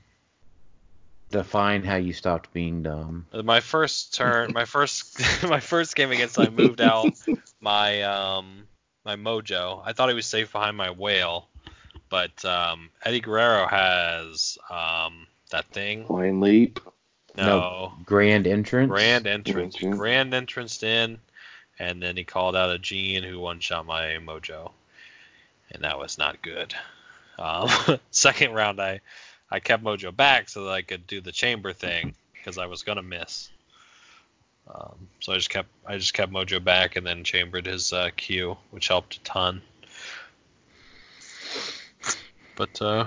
Define 1.30 1.82
how 1.82 1.96
you 1.96 2.12
stopped 2.12 2.52
being 2.52 2.82
dumb. 2.82 3.24
my 3.32 3.60
first 3.60 4.14
turn, 4.14 4.52
my 4.52 4.66
first 4.66 5.18
my 5.48 5.60
first 5.60 5.96
game 5.96 6.10
against 6.12 6.38
I 6.38 6.50
moved 6.50 6.80
out 6.82 7.14
my 7.60 8.02
um 8.02 8.64
my 9.04 9.16
mojo. 9.16 9.80
I 9.84 9.92
thought 9.94 10.10
he 10.10 10.14
was 10.14 10.26
safe 10.26 10.52
behind 10.52 10.76
my 10.76 10.90
whale, 10.90 11.48
but 12.10 12.44
um 12.44 12.90
Eddie 13.02 13.20
Guerrero 13.20 13.66
has 13.66 14.58
um 14.70 15.26
that 15.50 15.64
thing. 15.72 16.06
Line 16.08 16.40
leap. 16.40 16.80
No, 17.34 17.94
Grand 18.04 18.46
entrance. 18.46 18.90
grand 18.90 19.26
entrance, 19.26 19.76
Entrance. 19.76 19.96
grand 19.98 20.34
entrance 20.34 20.82
in, 20.82 21.18
and 21.78 22.02
then 22.02 22.16
he 22.16 22.24
called 22.24 22.56
out 22.56 22.70
a 22.70 22.78
Jean 22.78 23.22
who 23.22 23.38
one 23.38 23.60
shot 23.60 23.86
my 23.86 24.18
mojo, 24.24 24.72
and 25.70 25.84
that 25.84 25.98
was 25.98 26.18
not 26.18 26.42
good. 26.42 26.74
Um, 27.38 27.68
second 28.10 28.52
round, 28.52 28.80
I 28.80 29.00
I 29.50 29.60
kept 29.60 29.84
mojo 29.84 30.14
back 30.14 30.48
so 30.48 30.64
that 30.64 30.72
I 30.72 30.82
could 30.82 31.06
do 31.06 31.20
the 31.20 31.32
chamber 31.32 31.72
thing 31.72 32.14
because 32.34 32.58
I 32.58 32.66
was 32.66 32.82
gonna 32.82 33.02
miss. 33.02 33.50
Um, 34.72 35.08
so 35.20 35.32
I 35.32 35.36
just 35.36 35.50
kept 35.50 35.68
I 35.86 35.98
just 35.98 36.14
kept 36.14 36.32
mojo 36.32 36.62
back 36.62 36.96
and 36.96 37.06
then 37.06 37.24
chambered 37.24 37.66
his 37.66 37.92
uh, 37.92 38.10
Q, 38.16 38.56
which 38.70 38.88
helped 38.88 39.16
a 39.16 39.20
ton. 39.20 39.62
But 42.56 42.80
uh, 42.80 43.06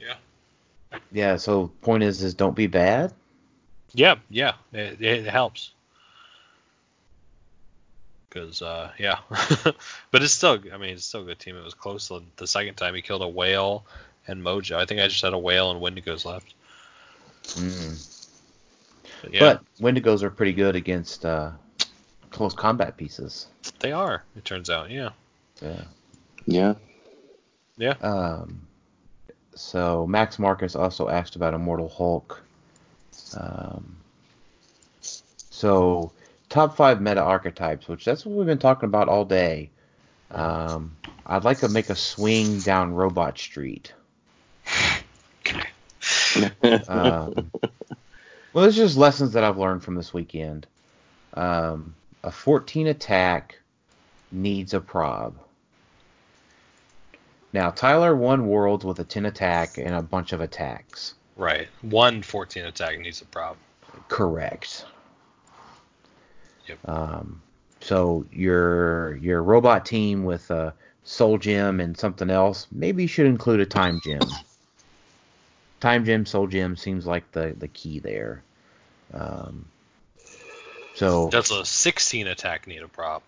yeah, 0.00 0.98
Yeah. 1.10 1.36
So 1.36 1.68
point 1.80 2.02
is, 2.02 2.22
is 2.22 2.34
don't 2.34 2.56
be 2.56 2.66
bad. 2.66 3.12
Yeah, 3.94 4.16
yeah, 4.30 4.54
it, 4.72 5.02
it 5.02 5.26
helps. 5.26 5.72
Cause 8.32 8.62
uh, 8.62 8.90
yeah, 8.98 9.18
but 10.10 10.22
it's 10.22 10.32
still, 10.32 10.58
I 10.72 10.78
mean, 10.78 10.94
it's 10.94 11.04
still 11.04 11.20
a 11.20 11.24
good 11.24 11.38
team. 11.38 11.54
It 11.56 11.62
was 11.64 11.74
close 11.74 12.08
the, 12.08 12.22
the 12.36 12.46
second 12.46 12.76
time 12.76 12.94
he 12.94 13.02
killed 13.02 13.20
a 13.20 13.28
whale 13.28 13.84
and 14.26 14.42
Mojo. 14.42 14.76
I 14.76 14.86
think 14.86 15.00
I 15.00 15.08
just 15.08 15.20
had 15.22 15.34
a 15.34 15.38
whale 15.38 15.70
and 15.70 15.80
Wendigos 15.82 16.24
left. 16.24 16.54
Mm. 17.44 18.08
But 19.20 19.34
yeah, 19.34 19.40
But 19.40 19.62
Wendigos 19.80 20.22
are 20.22 20.30
pretty 20.30 20.54
good 20.54 20.76
against 20.76 21.26
uh, 21.26 21.50
close 22.30 22.54
combat 22.54 22.96
pieces. 22.96 23.48
they 23.80 23.92
are. 23.92 24.24
It 24.34 24.46
turns 24.46 24.70
out, 24.70 24.90
yeah, 24.90 25.10
Yeah. 25.60 25.84
Yeah. 26.46 26.74
yeah. 27.76 27.94
Um, 28.00 28.66
So 29.54 30.06
Max 30.06 30.38
Marcus 30.38 30.74
also 30.74 31.08
asked 31.10 31.36
about 31.36 31.52
Immortal 31.52 31.90
Hulk. 31.90 32.42
Um, 33.36 33.96
so 35.50 36.12
top 36.52 36.76
five 36.76 37.00
meta 37.00 37.20
archetypes, 37.22 37.88
which 37.88 38.04
that's 38.04 38.26
what 38.26 38.36
we've 38.36 38.46
been 38.46 38.58
talking 38.58 38.86
about 38.86 39.08
all 39.08 39.24
day. 39.24 39.70
Um, 40.30 40.96
I'd 41.26 41.44
like 41.44 41.58
to 41.60 41.68
make 41.68 41.88
a 41.88 41.96
swing 41.96 42.60
down 42.60 42.94
Robot 42.94 43.38
Street. 43.38 43.92
Um, 46.88 47.50
well, 48.52 48.64
it's 48.64 48.76
just 48.76 48.96
lessons 48.96 49.32
that 49.32 49.44
I've 49.44 49.58
learned 49.58 49.84
from 49.84 49.94
this 49.94 50.14
weekend. 50.14 50.66
Um, 51.34 51.94
a 52.22 52.30
14 52.30 52.86
attack 52.86 53.58
needs 54.30 54.74
a 54.74 54.80
prob. 54.80 55.36
Now, 57.52 57.70
Tyler 57.70 58.16
won 58.16 58.46
Worlds 58.46 58.84
with 58.84 58.98
a 58.98 59.04
10 59.04 59.26
attack 59.26 59.76
and 59.76 59.94
a 59.94 60.02
bunch 60.02 60.32
of 60.32 60.40
attacks. 60.40 61.14
Right. 61.36 61.68
One 61.82 62.22
14 62.22 62.64
attack 62.64 62.98
needs 62.98 63.20
a 63.20 63.26
prob. 63.26 63.56
Correct. 64.08 64.86
Yep. 66.72 66.88
Um, 66.88 67.42
so 67.80 68.24
your 68.32 69.16
your 69.16 69.42
robot 69.42 69.84
team 69.84 70.24
with 70.24 70.50
a 70.50 70.74
soul 71.04 71.38
gem 71.38 71.80
and 71.80 71.96
something 71.96 72.30
else, 72.30 72.66
maybe 72.70 73.02
you 73.02 73.08
should 73.08 73.26
include 73.26 73.60
a 73.60 73.66
time 73.66 74.00
gem. 74.02 74.20
Time 75.80 76.04
gem, 76.04 76.24
soul 76.24 76.46
gem 76.46 76.76
seems 76.76 77.06
like 77.06 77.30
the 77.32 77.54
the 77.58 77.68
key 77.68 77.98
there. 77.98 78.42
Um, 79.12 79.66
so 80.94 81.28
Does 81.28 81.50
a 81.50 81.64
16 81.64 82.26
attack 82.26 82.66
need 82.66 82.82
a 82.82 82.88
prob? 82.88 83.22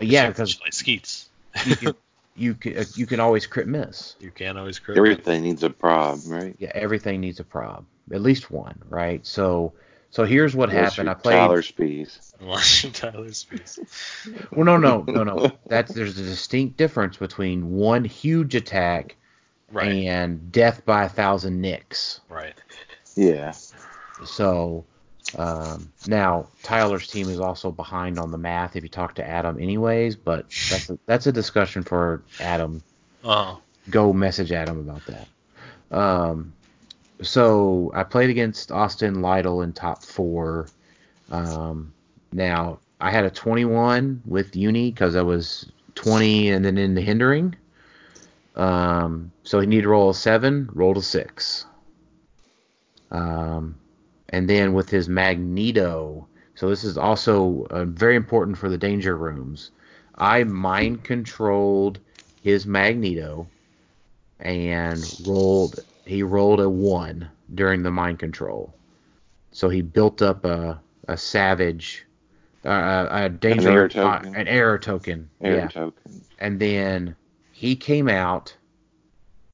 yeah, 0.00 0.28
because 0.28 0.60
like 0.60 0.72
Skeets. 0.72 1.28
you 1.64 1.76
can 1.76 1.94
you 2.36 2.54
can 2.54 2.78
uh, 2.78 2.84
you 2.96 3.06
can 3.06 3.20
always 3.20 3.46
crit 3.46 3.68
miss. 3.68 4.16
You 4.20 4.30
can 4.30 4.56
always 4.56 4.78
crit. 4.78 4.96
Everything 4.96 5.42
needs 5.42 5.62
a 5.62 5.70
prob, 5.70 6.20
right? 6.26 6.56
Yeah, 6.58 6.72
everything 6.74 7.20
needs 7.20 7.40
a 7.40 7.44
prob, 7.44 7.84
at 8.12 8.22
least 8.22 8.50
one, 8.50 8.80
right? 8.88 9.24
So 9.26 9.74
so 10.14 10.24
here's 10.24 10.54
what 10.54 10.70
Unless 10.70 10.92
happened. 10.94 11.06
you're 11.06 11.16
I 11.16 11.20
played. 11.20 11.34
Tyler 11.34 11.62
Spees. 11.62 12.32
Unless 12.38 12.84
you're 12.84 12.92
Tyler 12.92 13.32
Spears. 13.32 13.80
Well, 14.52 14.64
no, 14.64 14.76
no, 14.76 15.02
no, 15.08 15.24
no. 15.24 15.50
That's 15.66 15.92
there's 15.92 16.16
a 16.18 16.22
distinct 16.22 16.76
difference 16.76 17.16
between 17.16 17.72
one 17.72 18.04
huge 18.04 18.54
attack 18.54 19.16
Right. 19.72 20.04
and 20.06 20.52
death 20.52 20.84
by 20.84 21.02
a 21.02 21.08
thousand 21.08 21.60
nicks. 21.60 22.20
Right. 22.28 22.54
Yeah. 23.16 23.54
So 24.24 24.84
um, 25.36 25.90
now 26.06 26.46
Tyler's 26.62 27.08
team 27.08 27.28
is 27.28 27.40
also 27.40 27.72
behind 27.72 28.20
on 28.20 28.30
the 28.30 28.38
math 28.38 28.76
if 28.76 28.84
you 28.84 28.88
talk 28.88 29.16
to 29.16 29.26
Adam, 29.28 29.58
anyways. 29.60 30.14
But 30.14 30.46
that's 30.70 30.90
a, 30.90 30.98
that's 31.06 31.26
a 31.26 31.32
discussion 31.32 31.82
for 31.82 32.22
Adam. 32.38 32.84
Oh. 33.24 33.60
Go 33.90 34.12
message 34.12 34.52
Adam 34.52 34.78
about 34.78 35.02
that. 35.06 35.96
Um, 35.96 36.52
so 37.22 37.90
I 37.94 38.02
played 38.02 38.30
against 38.30 38.72
Austin 38.72 39.22
Lytle 39.22 39.62
in 39.62 39.72
top 39.72 40.02
four. 40.02 40.68
Um, 41.30 41.92
now 42.32 42.80
I 43.00 43.10
had 43.10 43.24
a 43.24 43.30
21 43.30 44.22
with 44.26 44.56
Uni 44.56 44.90
because 44.90 45.16
I 45.16 45.22
was 45.22 45.70
20 45.94 46.50
and 46.50 46.64
then 46.64 46.78
in 46.78 46.94
the 46.94 47.00
hindering. 47.00 47.54
Um, 48.56 49.32
so 49.42 49.60
he 49.60 49.66
needed 49.66 49.82
to 49.82 49.88
roll 49.88 50.10
a 50.10 50.14
seven, 50.14 50.68
rolled 50.72 50.96
a 50.96 51.02
six. 51.02 51.66
Um, 53.10 53.76
and 54.28 54.48
then 54.48 54.72
with 54.72 54.90
his 54.90 55.08
Magneto, 55.08 56.26
so 56.54 56.68
this 56.68 56.84
is 56.84 56.96
also 56.96 57.66
uh, 57.70 57.84
very 57.84 58.16
important 58.16 58.58
for 58.58 58.68
the 58.68 58.78
danger 58.78 59.16
rooms. 59.16 59.70
I 60.16 60.44
mind 60.44 61.04
controlled 61.04 61.98
his 62.42 62.66
Magneto 62.66 63.48
and 64.40 65.02
rolled. 65.26 65.80
He 66.04 66.22
rolled 66.22 66.60
a 66.60 66.68
one 66.68 67.28
during 67.54 67.82
the 67.82 67.90
mind 67.90 68.18
control, 68.18 68.74
so 69.52 69.68
he 69.68 69.82
built 69.82 70.22
up 70.22 70.44
a 70.44 70.80
a 71.08 71.16
savage, 71.16 72.06
uh, 72.64 73.06
a 73.10 73.28
danger 73.28 73.70
error 73.70 73.84
uh, 73.86 73.88
token. 74.18 74.34
an 74.34 74.48
error 74.48 74.78
token. 74.78 75.30
Air 75.42 75.56
yeah, 75.56 75.68
token. 75.68 76.20
and 76.38 76.58
then 76.60 77.14
he 77.52 77.76
came 77.76 78.08
out 78.08 78.54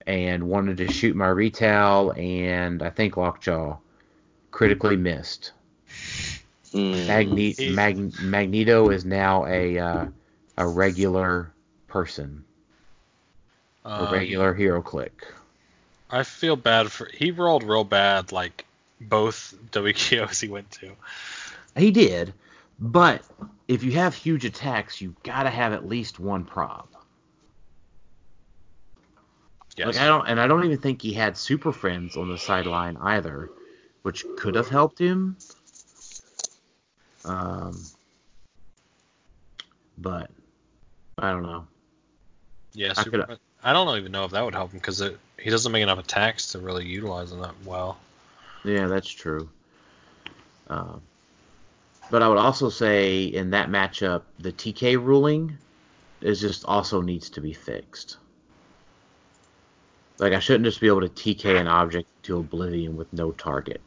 and 0.07 0.49
wanted 0.49 0.77
to 0.79 0.93
shoot 0.93 1.15
my 1.15 1.29
retail 1.29 2.13
and 2.17 2.83
I 2.83 2.91
think 2.91 3.17
Lockjaw 3.17 3.77
critically 4.51 4.97
missed. 4.97 5.53
Mm. 6.73 7.07
Magne- 7.07 7.71
Mag- 7.75 8.21
Magneto 8.23 8.91
is 8.91 9.05
now 9.05 9.45
a 9.47 9.79
uh, 9.79 10.07
a 10.57 10.67
regular 10.69 11.53
person, 11.89 12.45
a 13.85 14.05
Um, 14.05 14.13
regular 14.13 14.55
hero 14.55 14.81
click. 14.81 15.25
I 16.11 16.23
feel 16.23 16.57
bad 16.57 16.91
for. 16.91 17.09
He 17.13 17.31
rolled 17.31 17.63
real 17.63 17.85
bad, 17.85 18.33
like 18.33 18.65
both 19.01 19.55
WKOs 19.71 20.41
he 20.41 20.49
went 20.49 20.71
to. 20.73 20.93
He 21.77 21.91
did, 21.91 22.35
but 22.79 23.23
if 23.69 23.85
you 23.85 23.93
have 23.93 24.15
huge 24.15 24.45
attacks, 24.45 25.01
you 25.01 25.15
gotta 25.23 25.51
have 25.51 25.73
at 25.73 25.87
least 25.87 26.19
one 26.19 26.45
prob. 26.45 26.89
Yes. 29.77 29.87
Like 29.87 29.99
I 29.99 30.07
don't, 30.07 30.27
and 30.27 30.41
I 30.41 30.47
don't 30.47 30.65
even 30.65 30.79
think 30.79 31.01
he 31.01 31.13
had 31.13 31.37
super 31.37 31.73
friends 31.73 32.17
on 32.17 32.29
the 32.29 32.37
sideline 32.37 32.97
either, 32.99 33.51
which 34.03 34.27
could 34.37 34.55
have 34.57 34.69
helped 34.69 34.99
him. 34.99 35.37
Um, 37.25 37.81
but 39.97 40.31
I 41.19 41.31
don't 41.31 41.43
know. 41.43 41.67
yeah. 42.73 42.95
I 42.97 43.03
Super, 43.05 43.39
I 43.63 43.73
don't 43.73 43.97
even 43.99 44.13
know 44.13 44.25
if 44.25 44.31
that 44.31 44.45
would 44.45 44.55
help 44.55 44.73
him 44.73 44.79
because 44.79 45.03
he 45.39 45.51
doesn't 45.51 45.71
make 45.73 45.83
enough 45.83 45.99
attacks 45.99 46.53
to 46.53 46.59
really 46.59 46.87
utilize 46.87 47.31
them 47.31 47.41
that 47.41 47.55
well. 47.65 47.99
Yeah, 48.65 48.87
that's 48.87 49.09
true. 49.09 49.49
Um, 50.69 51.03
but 52.11 52.23
I 52.23 52.29
would 52.29 52.39
also 52.39 52.71
say 52.71 53.25
in 53.25 53.51
that 53.51 53.69
matchup, 53.69 54.23
the 54.39 54.53
TK 54.53 54.97
ruling 55.03 55.59
is 56.21 56.41
just 56.41 56.65
also 56.65 57.01
needs 57.01 57.31
to 57.31 57.41
be 57.41 57.53
fixed. 57.53 58.17
Like 60.19 60.33
I 60.33 60.39
shouldn't 60.39 60.65
just 60.65 60.81
be 60.81 60.87
able 60.87 61.01
to 61.01 61.09
TK 61.09 61.59
an 61.59 61.67
object 61.67 62.09
to 62.25 62.39
oblivion 62.39 62.97
with 62.97 63.13
no 63.13 63.31
target. 63.33 63.81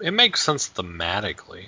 It 0.00 0.12
makes 0.12 0.42
sense 0.42 0.68
thematically. 0.68 1.66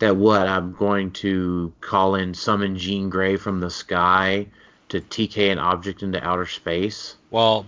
that 0.00 0.16
what 0.16 0.46
I'm 0.46 0.74
going 0.74 1.12
to 1.12 1.72
call 1.80 2.14
in 2.14 2.34
summon 2.34 2.76
Jean 2.78 3.10
Grey 3.10 3.36
from 3.36 3.60
the 3.60 3.70
sky 3.70 4.46
to 4.88 5.00
TK 5.00 5.52
an 5.52 5.58
object 5.58 6.02
into 6.02 6.22
outer 6.22 6.46
space. 6.46 7.16
Well, 7.30 7.66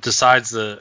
besides 0.00 0.50
the 0.50 0.80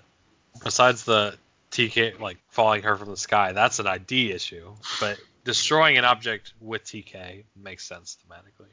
besides 0.64 1.04
the 1.04 1.36
TK 1.72 2.20
like 2.20 2.38
falling 2.50 2.84
her 2.84 2.96
from 2.96 3.10
the 3.10 3.18
sky, 3.18 3.54
that's 3.54 3.80
an 3.80 3.88
ID 3.88 4.32
issue. 4.32 4.74
But 5.00 5.20
destroying 5.44 5.98
an 5.98 6.06
object 6.06 6.54
with 6.62 6.84
TK 6.84 7.44
makes 7.56 7.88
sense 7.88 8.18
thematically. 8.26 8.70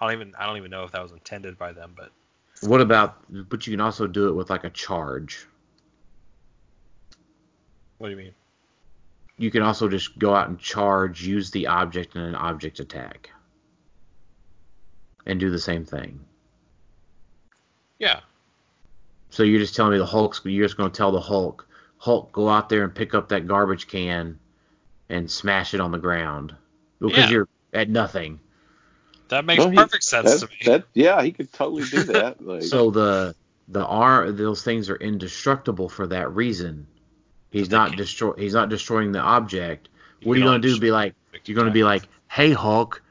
I 0.00 0.06
don't 0.06 0.20
even 0.20 0.34
I 0.38 0.46
don't 0.46 0.56
even 0.56 0.70
know 0.70 0.84
if 0.84 0.92
that 0.92 1.02
was 1.02 1.12
intended 1.12 1.58
by 1.58 1.72
them, 1.72 1.94
but 1.96 2.10
What 2.60 2.80
about? 2.80 3.16
But 3.48 3.66
you 3.66 3.72
can 3.72 3.80
also 3.80 4.06
do 4.06 4.28
it 4.28 4.32
with 4.32 4.50
like 4.50 4.64
a 4.64 4.70
charge. 4.70 5.46
what 7.98 8.08
do 8.08 8.10
you 8.12 8.16
mean? 8.16 8.34
You 9.36 9.50
can 9.50 9.62
also 9.62 9.88
just 9.88 10.18
go 10.18 10.34
out 10.34 10.48
and 10.48 10.58
charge, 10.58 11.24
use 11.26 11.50
the 11.50 11.66
object 11.66 12.14
in 12.14 12.22
an 12.22 12.36
object 12.36 12.78
attack, 12.78 13.30
and 15.26 15.40
do 15.40 15.50
the 15.50 15.58
same 15.58 15.84
thing. 15.84 16.20
Yeah. 17.98 18.20
So 19.30 19.42
you're 19.42 19.60
just 19.60 19.74
telling 19.74 19.92
me 19.92 19.98
the 19.98 20.06
Hulk's. 20.06 20.40
You're 20.44 20.64
just 20.64 20.76
going 20.76 20.90
to 20.90 20.96
tell 20.96 21.12
the 21.12 21.20
Hulk, 21.20 21.66
Hulk, 21.98 22.32
go 22.32 22.48
out 22.48 22.68
there 22.68 22.84
and 22.84 22.94
pick 22.94 23.14
up 23.14 23.28
that 23.30 23.46
garbage 23.46 23.86
can, 23.88 24.38
and 25.08 25.30
smash 25.30 25.74
it 25.74 25.80
on 25.80 25.90
the 25.92 25.98
ground 25.98 26.54
because 27.00 27.16
Yeah. 27.18 27.30
you're 27.30 27.48
at 27.72 27.88
nothing. 27.88 28.40
That 29.28 29.44
makes 29.44 29.64
No, 29.64 29.70
he- 29.70 29.76
perfect 29.76 30.04
sense 30.04 30.40
that, 30.40 30.46
to 30.46 30.52
me. 30.52 30.58
that- 30.66 30.84
yeah, 30.94 31.22
he 31.22 31.32
could 31.32 31.52
totally 31.52 31.84
do 31.84 32.02
that. 32.12 32.44
Like, 32.44 32.62
So 32.62 32.90
the 32.90 33.34
the 33.68 33.84
R 33.84 34.30
those 34.30 34.62
things 34.62 34.90
are 34.90 34.96
indestructible 34.96 35.88
for 35.88 36.06
that 36.08 36.30
reason. 36.34 36.86
He's 37.50 37.68
They 37.70 37.76
not 37.76 37.96
destroy 37.96 38.34
he's 38.34 38.52
not 38.52 38.68
destroying 38.68 39.12
the 39.12 39.20
object. 39.20 39.88
You 40.20 40.28
What 40.28 40.36
are 40.36 40.40
you 40.40 40.44
gonna 40.44 40.58
do? 40.58 40.78
Be 40.78 40.90
like 40.90 41.14
you're 41.46 41.56
gonna 41.56 41.70
be 41.70 41.82
like, 41.84 42.06
hey 42.28 42.50
Hulk, 42.52 43.02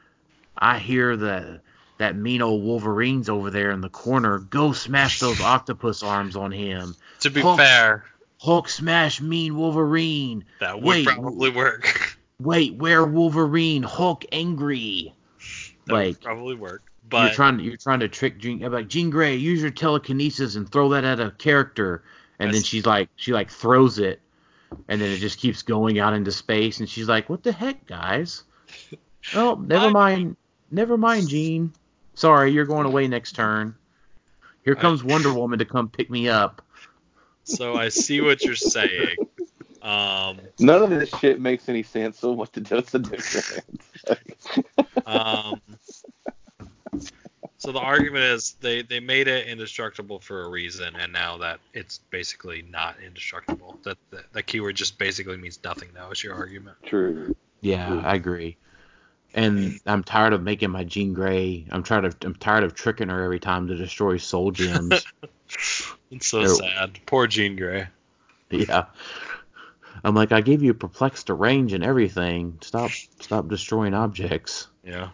I 0.56 0.78
hear 0.78 1.16
the 1.16 1.60
that 1.98 2.16
mean 2.16 2.42
old 2.42 2.62
Wolverine's 2.64 3.28
over 3.28 3.50
there 3.50 3.70
in 3.70 3.80
the 3.80 3.88
corner. 3.88 4.38
Go 4.38 4.72
smash 4.72 5.20
those 5.20 5.40
octopus 5.40 6.02
arms 6.02 6.36
on 6.36 6.50
him. 6.52 6.94
to 7.20 7.30
be 7.30 7.40
Hulk- 7.40 7.58
fair, 7.58 8.04
Hulk 8.40 8.68
smash 8.68 9.20
mean 9.20 9.56
Wolverine. 9.56 10.44
that 10.60 10.76
would 10.76 10.84
Wait, 10.84 11.06
probably 11.06 11.50
work. 11.50 12.18
Wait, 12.40 12.74
where 12.74 13.04
Wolverine? 13.04 13.82
Hulk 13.84 14.24
angry. 14.32 15.14
that 15.86 15.92
like 15.92 16.06
would 16.08 16.20
probably 16.20 16.54
work. 16.56 16.82
you're 16.86 17.08
But 17.10 17.32
trying 17.34 17.60
you're 17.60 17.76
trying 17.76 18.00
to 18.00 18.08
trick 18.08 18.38
Jean 18.38 18.58
like 18.60 18.88
Jean 18.88 19.10
Grey, 19.10 19.36
use 19.36 19.62
your 19.62 19.70
telekinesis 19.70 20.56
and 20.56 20.70
throw 20.70 20.88
that 20.90 21.04
at 21.04 21.20
a 21.20 21.30
character, 21.30 22.02
and 22.38 22.52
then 22.52 22.62
she's 22.62 22.84
like 22.86 23.08
she 23.16 23.32
like 23.32 23.50
throws 23.50 23.98
it, 24.00 24.20
and 24.88 25.00
then 25.00 25.10
it 25.12 25.18
just 25.18 25.38
keeps 25.38 25.62
going 25.62 25.98
out 26.00 26.12
into 26.12 26.32
space, 26.32 26.80
and 26.80 26.88
she's 26.88 27.08
like, 27.08 27.28
what 27.30 27.42
the 27.44 27.52
heck, 27.52 27.86
guys? 27.86 28.42
Oh, 29.34 29.54
never 29.54 29.86
I- 29.86 29.90
mind, 29.90 30.36
never 30.70 30.98
mind, 30.98 31.28
Jean. 31.28 31.72
Sorry, 32.14 32.52
you're 32.52 32.64
going 32.64 32.86
away 32.86 33.08
next 33.08 33.32
turn. 33.32 33.74
Here 34.64 34.74
comes 34.74 35.04
Wonder 35.04 35.32
Woman 35.32 35.58
to 35.58 35.64
come 35.64 35.88
pick 35.88 36.10
me 36.10 36.28
up. 36.28 36.62
So 37.44 37.74
I 37.74 37.88
see 37.90 38.20
what 38.20 38.44
you're 38.44 38.54
saying. 38.54 39.16
Um, 39.82 40.40
None 40.58 40.82
of 40.82 40.90
this 40.90 41.10
shit 41.10 41.40
makes 41.40 41.68
any 41.68 41.82
sense. 41.82 42.18
So 42.18 42.32
what 42.32 42.52
the 42.52 42.62
what's 42.74 42.92
the 42.92 43.00
difference? 43.00 43.60
um, 45.06 45.60
so 47.58 47.72
the 47.72 47.80
argument 47.80 48.24
is 48.24 48.56
they, 48.60 48.82
they 48.82 49.00
made 49.00 49.28
it 49.28 49.46
indestructible 49.46 50.20
for 50.20 50.42
a 50.44 50.48
reason, 50.48 50.94
and 50.96 51.12
now 51.12 51.38
that 51.38 51.60
it's 51.72 52.00
basically 52.10 52.62
not 52.62 52.96
indestructible. 53.04 53.78
That 53.84 53.98
the, 54.10 54.22
that 54.32 54.46
keyword 54.46 54.76
just 54.76 54.98
basically 54.98 55.36
means 55.36 55.58
nothing 55.64 55.90
now. 55.94 56.10
Is 56.10 56.22
your 56.22 56.34
argument? 56.34 56.76
True. 56.84 57.34
Yeah, 57.60 58.02
I 58.04 58.14
agree. 58.14 58.56
And 59.34 59.80
I'm 59.84 60.04
tired 60.04 60.32
of 60.32 60.42
making 60.42 60.70
my 60.70 60.84
Jean 60.84 61.12
Grey. 61.12 61.66
I'm 61.70 61.82
tired 61.82 62.04
of 62.04 62.16
I'm 62.22 62.36
tired 62.36 62.62
of 62.62 62.74
tricking 62.74 63.08
her 63.08 63.22
every 63.24 63.40
time 63.40 63.66
to 63.68 63.76
destroy 63.76 64.16
soul 64.16 64.50
gems. 64.50 65.04
It's 66.10 66.28
so 66.28 66.46
sad. 66.46 67.00
Poor 67.06 67.26
Jean 67.26 67.56
Grey. 67.56 67.88
yeah. 68.50 68.86
I'm 70.04 70.14
like, 70.14 70.32
I 70.32 70.40
gave 70.40 70.62
you 70.62 70.74
perplexed 70.74 71.26
to 71.26 71.34
range 71.34 71.72
and 71.72 71.84
everything. 71.84 72.58
Stop 72.60 72.90
stop 73.20 73.48
destroying 73.48 73.94
objects. 73.94 74.68
Yeah. 74.84 75.08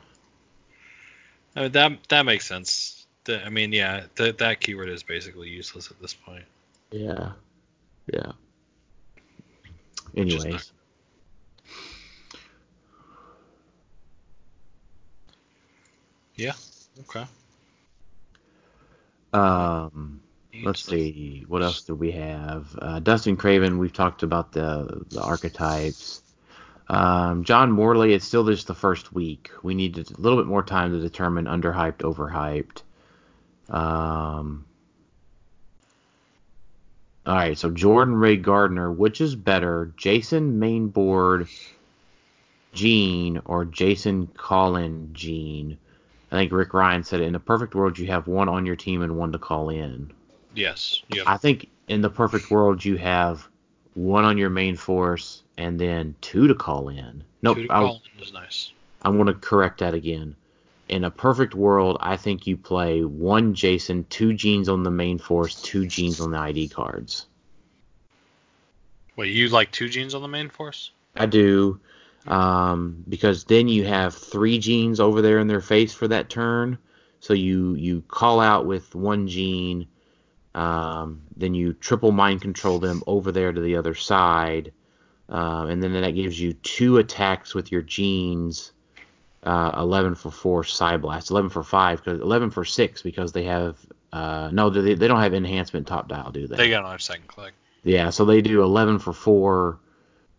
I 1.57 1.63
mean, 1.63 1.73
that 1.73 2.09
that 2.09 2.27
makes 2.27 2.47
sense. 2.47 3.07
The, 3.25 3.45
I 3.45 3.49
mean, 3.51 3.73
yeah, 3.73 4.05
that 4.17 4.39
that 4.39 4.61
keyword 4.61 4.89
is 4.89 5.03
basically 5.03 5.49
useless 5.49 5.91
at 5.91 6.01
this 6.01 6.15
point. 6.15 6.45
Yeah. 6.91 7.33
Yeah. 8.13 8.33
Which 10.13 10.35
Anyways. 16.41 16.89
Okay. 17.01 17.27
Um 19.33 20.21
let's 20.65 20.85
see 20.85 21.45
what 21.47 21.63
else 21.63 21.83
do 21.83 21.95
we 21.95 22.11
have 22.11 22.77
uh, 22.83 22.99
dustin 22.99 23.37
craven 23.37 23.79
we've 23.79 23.93
talked 23.93 24.23
about 24.23 24.53
the 24.53 25.05
the 25.11 25.23
archetypes 25.23 26.23
um, 26.89 27.45
john 27.45 27.71
morley 27.71 28.13
it's 28.13 28.25
still 28.25 28.45
just 28.45 28.67
the 28.67 28.75
first 28.75 29.13
week 29.13 29.51
we 29.63 29.75
need 29.75 29.97
a 29.97 30.21
little 30.21 30.39
bit 30.39 30.47
more 30.47 30.63
time 30.63 30.93
to 30.93 31.01
determine 31.01 31.45
underhyped 31.45 31.99
overhyped 31.99 32.83
um, 33.73 34.65
all 37.27 37.35
right 37.35 37.57
so 37.57 37.71
jordan 37.71 38.15
ray 38.15 38.37
gardner 38.37 38.91
which 38.91 39.21
is 39.21 39.37
better 39.37 39.93
jason 39.97 40.61
mainboard 40.61 41.49
gene 42.73 43.41
or 43.45 43.65
jason 43.65 44.27
collin 44.37 45.11
gene 45.13 45.79
i 46.31 46.37
think 46.37 46.53
rick 46.53 46.75
ryan 46.75 47.03
said 47.05 47.21
it 47.21 47.25
in 47.25 47.35
a 47.35 47.41
perfect 47.41 47.75
world 47.75 47.99
you 47.99 48.07
have 48.07 48.27
one 48.27 48.49
on 48.49 48.67
your 48.67 48.77
team 48.77 49.03
and 49.03 49.17
one 49.17 49.33
to 49.33 49.39
call 49.39 49.69
in 49.69 50.13
Yes. 50.55 51.03
Yeah. 51.09 51.23
I 51.27 51.37
think 51.37 51.69
in 51.89 52.01
the 52.01 52.11
perfect 52.11 52.51
world 52.51 52.85
you 52.85 52.97
have 52.97 53.49
one 53.95 54.25
on 54.25 54.39
your 54.39 54.51
main 54.51 54.77
force 54.77 55.43
and 55.57 55.79
then 55.79 56.15
two 56.21 56.49
to 56.49 56.55
call 56.55 56.89
in. 56.89 57.25
Nope, 57.43 57.57
Two 57.57 57.67
to 57.67 57.73
I, 57.73 57.79
call 57.81 58.03
in 58.17 58.23
is 58.23 58.33
nice. 58.33 58.73
I 59.03 59.11
want 59.11 59.29
to 59.29 59.35
correct 59.35 59.81
that 59.81 59.95
again. 59.95 60.37
In 60.89 61.05
a 61.05 61.11
perfect 61.11 61.55
world, 61.55 61.99
I 62.01 62.17
think 62.17 62.47
you 62.47 62.57
play 62.57 63.05
one 63.05 63.55
Jason, 63.55 64.05
two 64.11 64.33
Jeans 64.33 64.69
on 64.69 64.83
the 64.83 64.91
main 64.91 65.19
force, 65.19 65.63
two 65.63 65.87
Jeans 65.87 66.21
on 66.21 66.33
the 66.33 66.39
ID 66.39 66.69
cards. 66.69 67.27
Wait, 69.15 69.33
you 69.33 69.49
like 69.49 69.71
two 69.71 69.89
genes 69.89 70.15
on 70.15 70.23
the 70.23 70.29
main 70.29 70.49
force? 70.49 70.93
I 71.15 71.27
do, 71.27 71.79
um, 72.27 73.05
because 73.09 73.45
then 73.45 73.69
you 73.69 73.85
have 73.85 74.15
three 74.15 74.59
Jeans 74.59 75.01
over 75.01 75.23
there 75.23 75.39
in 75.39 75.47
their 75.47 75.61
face 75.61 75.95
for 75.95 76.09
that 76.09 76.29
turn. 76.29 76.79
So 77.21 77.35
you 77.35 77.75
you 77.75 78.03
call 78.09 78.41
out 78.41 78.67
with 78.67 78.95
one 78.95 79.29
Jean, 79.29 79.87
um, 80.55 81.23
then 81.37 81.55
you 81.55 81.75
triple 81.75 82.13
mind 82.13 82.41
control 82.43 82.79
them 82.79 83.03
over 83.07 83.31
there 83.33 83.53
to 83.53 83.61
the 83.61 83.77
other 83.77 83.95
side, 83.95 84.73
uh, 85.29 85.67
and 85.69 85.83
then 85.83 85.93
that 85.93 86.15
gives 86.15 86.41
you 86.41 86.55
two 86.55 86.99
attacks 86.99 87.55
with 87.55 87.71
your 87.71 87.83
Genes. 87.83 88.73
Uh, 89.43 89.71
11 89.79 90.17
for 90.17 90.31
4 90.31 90.65
Psy 90.65 90.99
Blast 90.99 91.31
11 91.31 91.49
for 91.49 91.63
5 91.63 92.05
because 92.05 92.21
11 92.21 92.51
for 92.51 92.63
6 92.63 93.01
because 93.01 93.33
they 93.33 93.45
have 93.45 93.79
uh, 94.13 94.51
no 94.53 94.69
they, 94.69 94.93
they 94.93 95.09
don't 95.09 95.19
have 95.23 95.33
enhancement 95.33 95.87
top 95.87 96.09
dial 96.09 96.31
do 96.31 96.47
they 96.47 96.57
They 96.57 96.69
got 96.69 96.81
another 96.81 96.99
second 96.99 97.27
click. 97.27 97.55
yeah, 97.83 98.11
so 98.11 98.27
they 98.27 98.43
do 98.43 98.63
11 98.63 98.99
for 98.99 99.15
4 99.15 99.79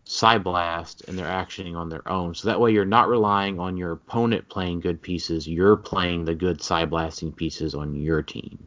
Psy 0.04 0.38
Blast, 0.38 1.02
and 1.08 1.18
they're 1.18 1.26
actioning 1.26 1.76
on 1.76 1.88
their 1.88 2.06
own. 2.08 2.34
So 2.34 2.48
that 2.48 2.60
way 2.60 2.72
you're 2.72 2.84
not 2.84 3.08
relying 3.08 3.60
on 3.60 3.76
your 3.76 3.92
opponent 3.92 4.48
playing 4.48 4.80
good 4.80 5.00
pieces. 5.00 5.46
You're 5.46 5.76
playing 5.76 6.24
the 6.24 6.34
good 6.34 6.60
Psy 6.62 6.84
Blasting 6.86 7.32
pieces 7.32 7.74
on 7.74 7.94
your 7.94 8.22
team. 8.22 8.66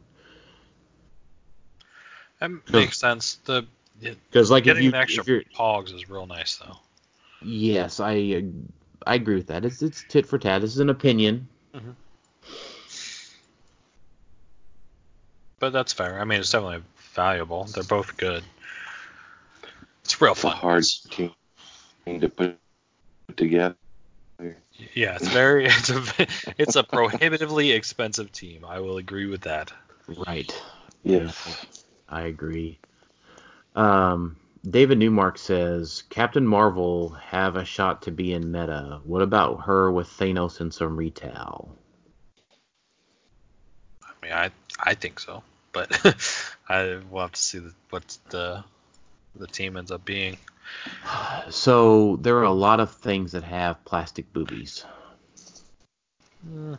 That 2.40 2.50
makes 2.70 2.98
sense. 2.98 3.36
The 3.44 3.66
Because 4.00 4.50
like 4.50 4.62
if 4.62 4.64
getting 4.64 4.84
you, 4.84 4.88
an 4.90 4.94
extra 4.94 5.24
if 5.26 5.44
pogs 5.54 5.94
is 5.94 6.08
real 6.08 6.26
nice 6.26 6.56
though. 6.56 6.76
yes, 7.42 8.00
I 8.00 8.44
I 9.06 9.14
agree 9.14 9.36
with 9.36 9.46
that. 9.48 9.64
It's 9.64 9.82
it's 9.82 10.04
tit 10.08 10.26
for 10.26 10.38
tat. 10.38 10.60
This 10.62 10.72
is 10.72 10.80
an 10.80 10.90
opinion. 10.90 11.48
Mm-hmm. 11.74 11.90
But 15.58 15.72
that's 15.72 15.92
fair. 15.92 16.20
I 16.20 16.24
mean, 16.24 16.40
it's 16.40 16.50
definitely 16.50 16.82
valuable. 17.14 17.64
They're 17.64 17.84
both 17.84 18.16
good. 18.16 18.44
It's 20.06 20.20
real 20.20 20.34
It's 20.34 20.44
a 20.44 20.50
fun. 20.50 20.56
hard 20.56 20.84
team 21.10 21.32
to 22.06 22.28
put 22.28 22.56
together. 23.36 23.74
Yeah, 24.94 25.16
it's 25.16 25.26
very 25.26 25.66
it's 25.66 25.90
a 25.90 26.04
it's 26.56 26.76
a 26.76 26.84
prohibitively 26.84 27.72
expensive 27.72 28.30
team. 28.30 28.64
I 28.64 28.78
will 28.78 28.98
agree 28.98 29.26
with 29.26 29.40
that. 29.40 29.72
Right. 30.06 30.54
Yes. 31.02 31.66
I 32.08 32.22
agree. 32.22 32.78
Um, 33.74 34.36
David 34.70 34.98
Newmark 34.98 35.38
says 35.38 36.04
Captain 36.08 36.46
Marvel 36.46 37.08
have 37.10 37.56
a 37.56 37.64
shot 37.64 38.02
to 38.02 38.12
be 38.12 38.32
in 38.32 38.52
meta. 38.52 39.00
What 39.02 39.22
about 39.22 39.62
her 39.62 39.90
with 39.90 40.06
Thanos 40.06 40.60
and 40.60 40.72
some 40.72 40.96
retail? 40.96 41.76
I 44.04 44.12
mean, 44.22 44.32
I 44.32 44.50
I 44.78 44.94
think 44.94 45.18
so, 45.18 45.42
but 45.72 45.90
I 46.68 47.00
will 47.10 47.22
have 47.22 47.32
to 47.32 47.40
see 47.40 47.58
the, 47.58 47.74
what 47.90 48.16
the 48.30 48.62
the 49.38 49.46
team 49.46 49.76
ends 49.76 49.90
up 49.90 50.04
being. 50.04 50.36
So 51.50 52.16
there 52.16 52.36
are 52.38 52.44
a 52.44 52.52
lot 52.52 52.80
of 52.80 52.90
things 52.90 53.32
that 53.32 53.44
have 53.44 53.84
plastic 53.84 54.32
boobies. 54.32 54.84
Mm, 56.48 56.78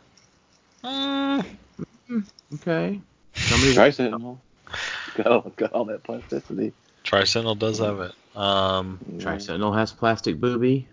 Okay. 2.54 3.00
Somebody 3.34 3.74
Try 3.74 3.90
Got 5.14 5.26
all, 5.26 5.52
got 5.56 5.72
all 5.72 5.84
that 5.86 6.02
plasticity. 6.04 6.72
Tri-Sentinel 7.02 7.54
does 7.54 7.78
have 7.78 8.00
it. 8.00 8.12
Um, 8.36 9.00
Tri 9.18 9.38
Sentinel 9.38 9.72
has 9.72 9.92
plastic 9.92 10.38
booby. 10.38 10.86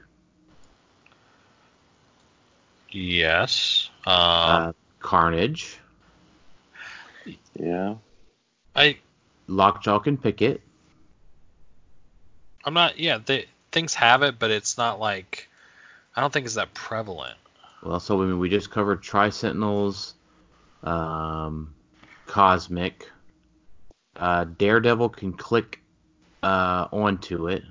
yes. 2.91 3.89
Um, 4.05 4.13
Uh, 4.13 4.73
Carnage, 4.99 5.77
Yeah. 7.59 7.95
I 8.75 8.97
Lockjaw 9.47 9.99
can 9.99 10.17
pick 10.17 10.41
it. 10.41 10.61
I'm 12.65 12.73
not. 12.73 12.99
Yeah, 12.99 13.19
they 13.23 13.45
things 13.71 13.93
have 13.93 14.23
it, 14.23 14.39
but 14.39 14.51
it's 14.51 14.77
not 14.77 14.99
like 14.99 15.47
I 16.15 16.21
don't 16.21 16.33
think 16.33 16.45
it's 16.45 16.55
that 16.55 16.73
prevalent. 16.73 17.37
Well, 17.83 17.99
so 17.99 18.21
I 18.21 18.25
mean, 18.25 18.39
we 18.39 18.49
just 18.49 18.71
covered 18.71 19.03
Tri 19.03 19.29
Sentinels, 19.29 20.15
um, 20.83 21.73
Cosmic. 22.25 23.09
Uh, 24.15 24.45
Daredevil 24.45 25.09
can 25.09 25.33
click 25.33 25.79
uh, 26.41 26.87
onto 26.91 27.47
it. 27.47 27.63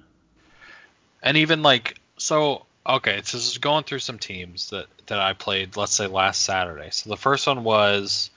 And 1.22 1.36
even 1.38 1.62
like 1.62 1.98
so 2.18 2.66
okay, 2.86 3.20
so 3.24 3.38
this 3.38 3.50
is 3.50 3.58
going 3.58 3.84
through 3.84 4.00
some 4.00 4.18
teams 4.18 4.70
that 4.70 4.86
that 5.06 5.18
I 5.18 5.32
played, 5.32 5.76
let's 5.76 5.92
say 5.92 6.06
last 6.06 6.42
Saturday. 6.42 6.90
So 6.90 7.10
the 7.10 7.16
first 7.16 7.46
one 7.46 7.64
was 7.64 8.30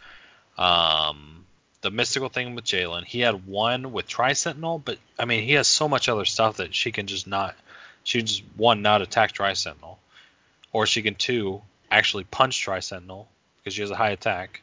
um 0.57 1.45
the 1.81 1.91
mystical 1.91 2.29
thing 2.29 2.55
with 2.55 2.65
Jalen. 2.65 3.05
He 3.05 3.19
had 3.19 3.47
one 3.47 3.91
with 3.91 4.07
Tri 4.07 4.33
Sentinel, 4.33 4.79
but 4.79 4.97
I 5.17 5.25
mean 5.25 5.43
he 5.43 5.53
has 5.53 5.67
so 5.67 5.87
much 5.87 6.09
other 6.09 6.25
stuff 6.25 6.57
that 6.57 6.73
she 6.73 6.91
can 6.91 7.07
just 7.07 7.27
not 7.27 7.55
she 8.03 8.21
just 8.21 8.43
one 8.55 8.81
not 8.81 9.01
attack 9.01 9.31
Tri 9.31 9.53
Sentinel. 9.53 9.99
Or 10.73 10.85
she 10.85 11.01
can 11.01 11.15
two 11.15 11.61
actually 11.89 12.23
punch 12.25 12.61
Tri 12.61 12.79
Sentinel 12.79 13.27
because 13.57 13.73
she 13.73 13.81
has 13.81 13.91
a 13.91 13.95
high 13.95 14.11
attack. 14.11 14.61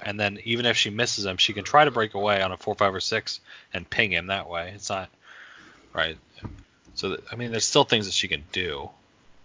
And 0.00 0.18
then 0.18 0.38
even 0.44 0.64
if 0.64 0.76
she 0.76 0.90
misses 0.90 1.26
him, 1.26 1.36
she 1.36 1.52
can 1.52 1.64
try 1.64 1.84
to 1.84 1.90
break 1.90 2.14
away 2.14 2.40
on 2.40 2.52
a 2.52 2.56
four, 2.56 2.74
five, 2.74 2.94
or 2.94 3.00
six 3.00 3.40
and 3.74 3.88
ping 3.88 4.12
him 4.12 4.28
that 4.28 4.48
way. 4.48 4.72
It's 4.74 4.88
not 4.88 5.10
right. 5.92 6.16
So 6.94 7.18
I 7.30 7.36
mean, 7.36 7.50
there's 7.50 7.64
still 7.64 7.84
things 7.84 8.06
that 8.06 8.14
she 8.14 8.28
can 8.28 8.44
do. 8.52 8.90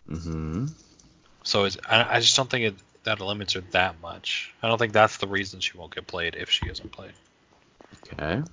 hmm 0.07 0.67
So 1.43 1.65
it's, 1.65 1.77
I, 1.87 2.17
I 2.17 2.19
just 2.19 2.35
don't 2.35 2.49
think 2.49 2.65
it, 2.65 2.75
that 3.05 3.19
limits 3.21 3.53
her 3.53 3.61
that 3.71 3.99
much. 4.01 4.53
I 4.61 4.67
don't 4.67 4.77
think 4.77 4.93
that's 4.93 5.17
the 5.17 5.27
reason 5.27 5.59
she 5.59 5.77
won't 5.77 5.93
get 5.95 6.05
played 6.07 6.35
if 6.35 6.49
she 6.49 6.67
isn't 6.67 6.91
played. 6.91 7.13
Okay. 8.13 8.43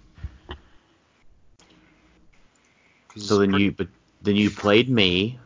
So 3.16 3.38
then 3.38 3.50
pretty- 3.50 3.64
you, 3.66 3.72
but 3.72 3.88
then 4.22 4.36
you 4.36 4.50
played 4.50 4.88
me, 4.88 5.38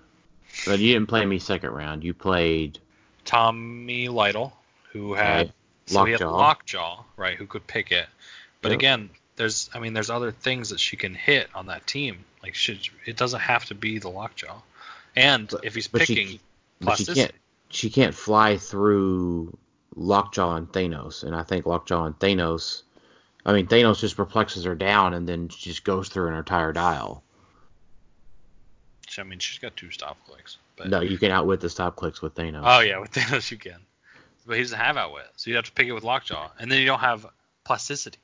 but 0.66 0.78
you 0.78 0.92
didn't 0.92 1.08
play 1.08 1.24
me 1.26 1.38
second 1.38 1.70
round. 1.70 2.04
You 2.04 2.14
played 2.14 2.78
Tommy 3.24 4.08
Lytle, 4.08 4.56
who 4.92 5.14
had. 5.14 5.52
So 5.86 6.02
we 6.04 6.12
have 6.12 6.20
Lockjaw. 6.20 7.02
Right, 7.16 7.36
who 7.36 7.46
could 7.46 7.66
pick 7.66 7.92
it. 7.92 8.06
But 8.60 8.70
Yep. 8.72 8.78
again, 8.78 9.10
there's 9.36 9.70
I 9.74 9.78
mean 9.78 9.92
there's 9.94 10.10
other 10.10 10.32
things 10.32 10.70
that 10.70 10.80
she 10.80 10.96
can 10.96 11.14
hit 11.14 11.48
on 11.54 11.66
that 11.66 11.86
team. 11.86 12.24
Like 12.42 12.54
she, 12.54 12.80
it 13.04 13.16
doesn't 13.16 13.40
have 13.40 13.64
to 13.66 13.74
be 13.74 13.98
the 13.98 14.08
Lockjaw. 14.08 14.60
And 15.14 15.48
But- 15.48 15.64
if 15.64 15.74
he's 15.74 15.88
picking 15.88 16.28
she 16.28 16.40
plasticity, 16.80 17.34
she 17.70 17.90
can't 17.90 18.14
fly 18.14 18.56
through 18.56 19.56
Lockjaw 19.94 20.56
and 20.56 20.68
Thanos, 20.68 21.22
and 21.24 21.34
I 21.34 21.42
think 21.42 21.66
Lockjaw 21.66 22.04
and 22.04 22.18
Thanos 22.18 22.82
I 23.44 23.52
mean 23.52 23.66
Thanos 23.68 24.00
just 24.00 24.16
perplexes 24.16 24.64
her 24.64 24.74
down 24.74 25.14
and 25.14 25.28
then 25.28 25.48
she 25.48 25.70
just 25.70 25.84
goes 25.84 26.08
through 26.08 26.28
an 26.28 26.34
entire 26.34 26.72
dial. 26.72 27.22
So 29.08 29.22
I 29.22 29.24
mean 29.24 29.38
she's 29.38 29.58
got 29.58 29.76
two 29.76 29.90
stop 29.90 30.18
clicks. 30.26 30.58
But 30.76 30.90
No, 30.90 31.00
you 31.00 31.16
can 31.16 31.30
outwit 31.30 31.60
the 31.60 31.70
stop 31.70 31.96
clicks 31.96 32.20
with 32.20 32.34
Thanos. 32.34 32.62
Oh 32.64 32.80
yeah, 32.80 32.98
with 32.98 33.12
Thanos 33.14 33.50
you 33.50 33.56
can. 33.56 33.80
But 34.46 34.56
he 34.56 34.62
doesn't 34.62 34.78
have 34.78 34.96
outwit, 34.96 35.26
so 35.36 35.50
you 35.50 35.56
have 35.56 35.64
to 35.64 35.72
pick 35.72 35.88
it 35.88 35.92
with 35.92 36.04
Lockjaw, 36.04 36.50
and 36.60 36.70
then 36.70 36.80
you 36.80 36.86
don't 36.86 37.00
have 37.00 37.26
plasticity. 37.64 38.18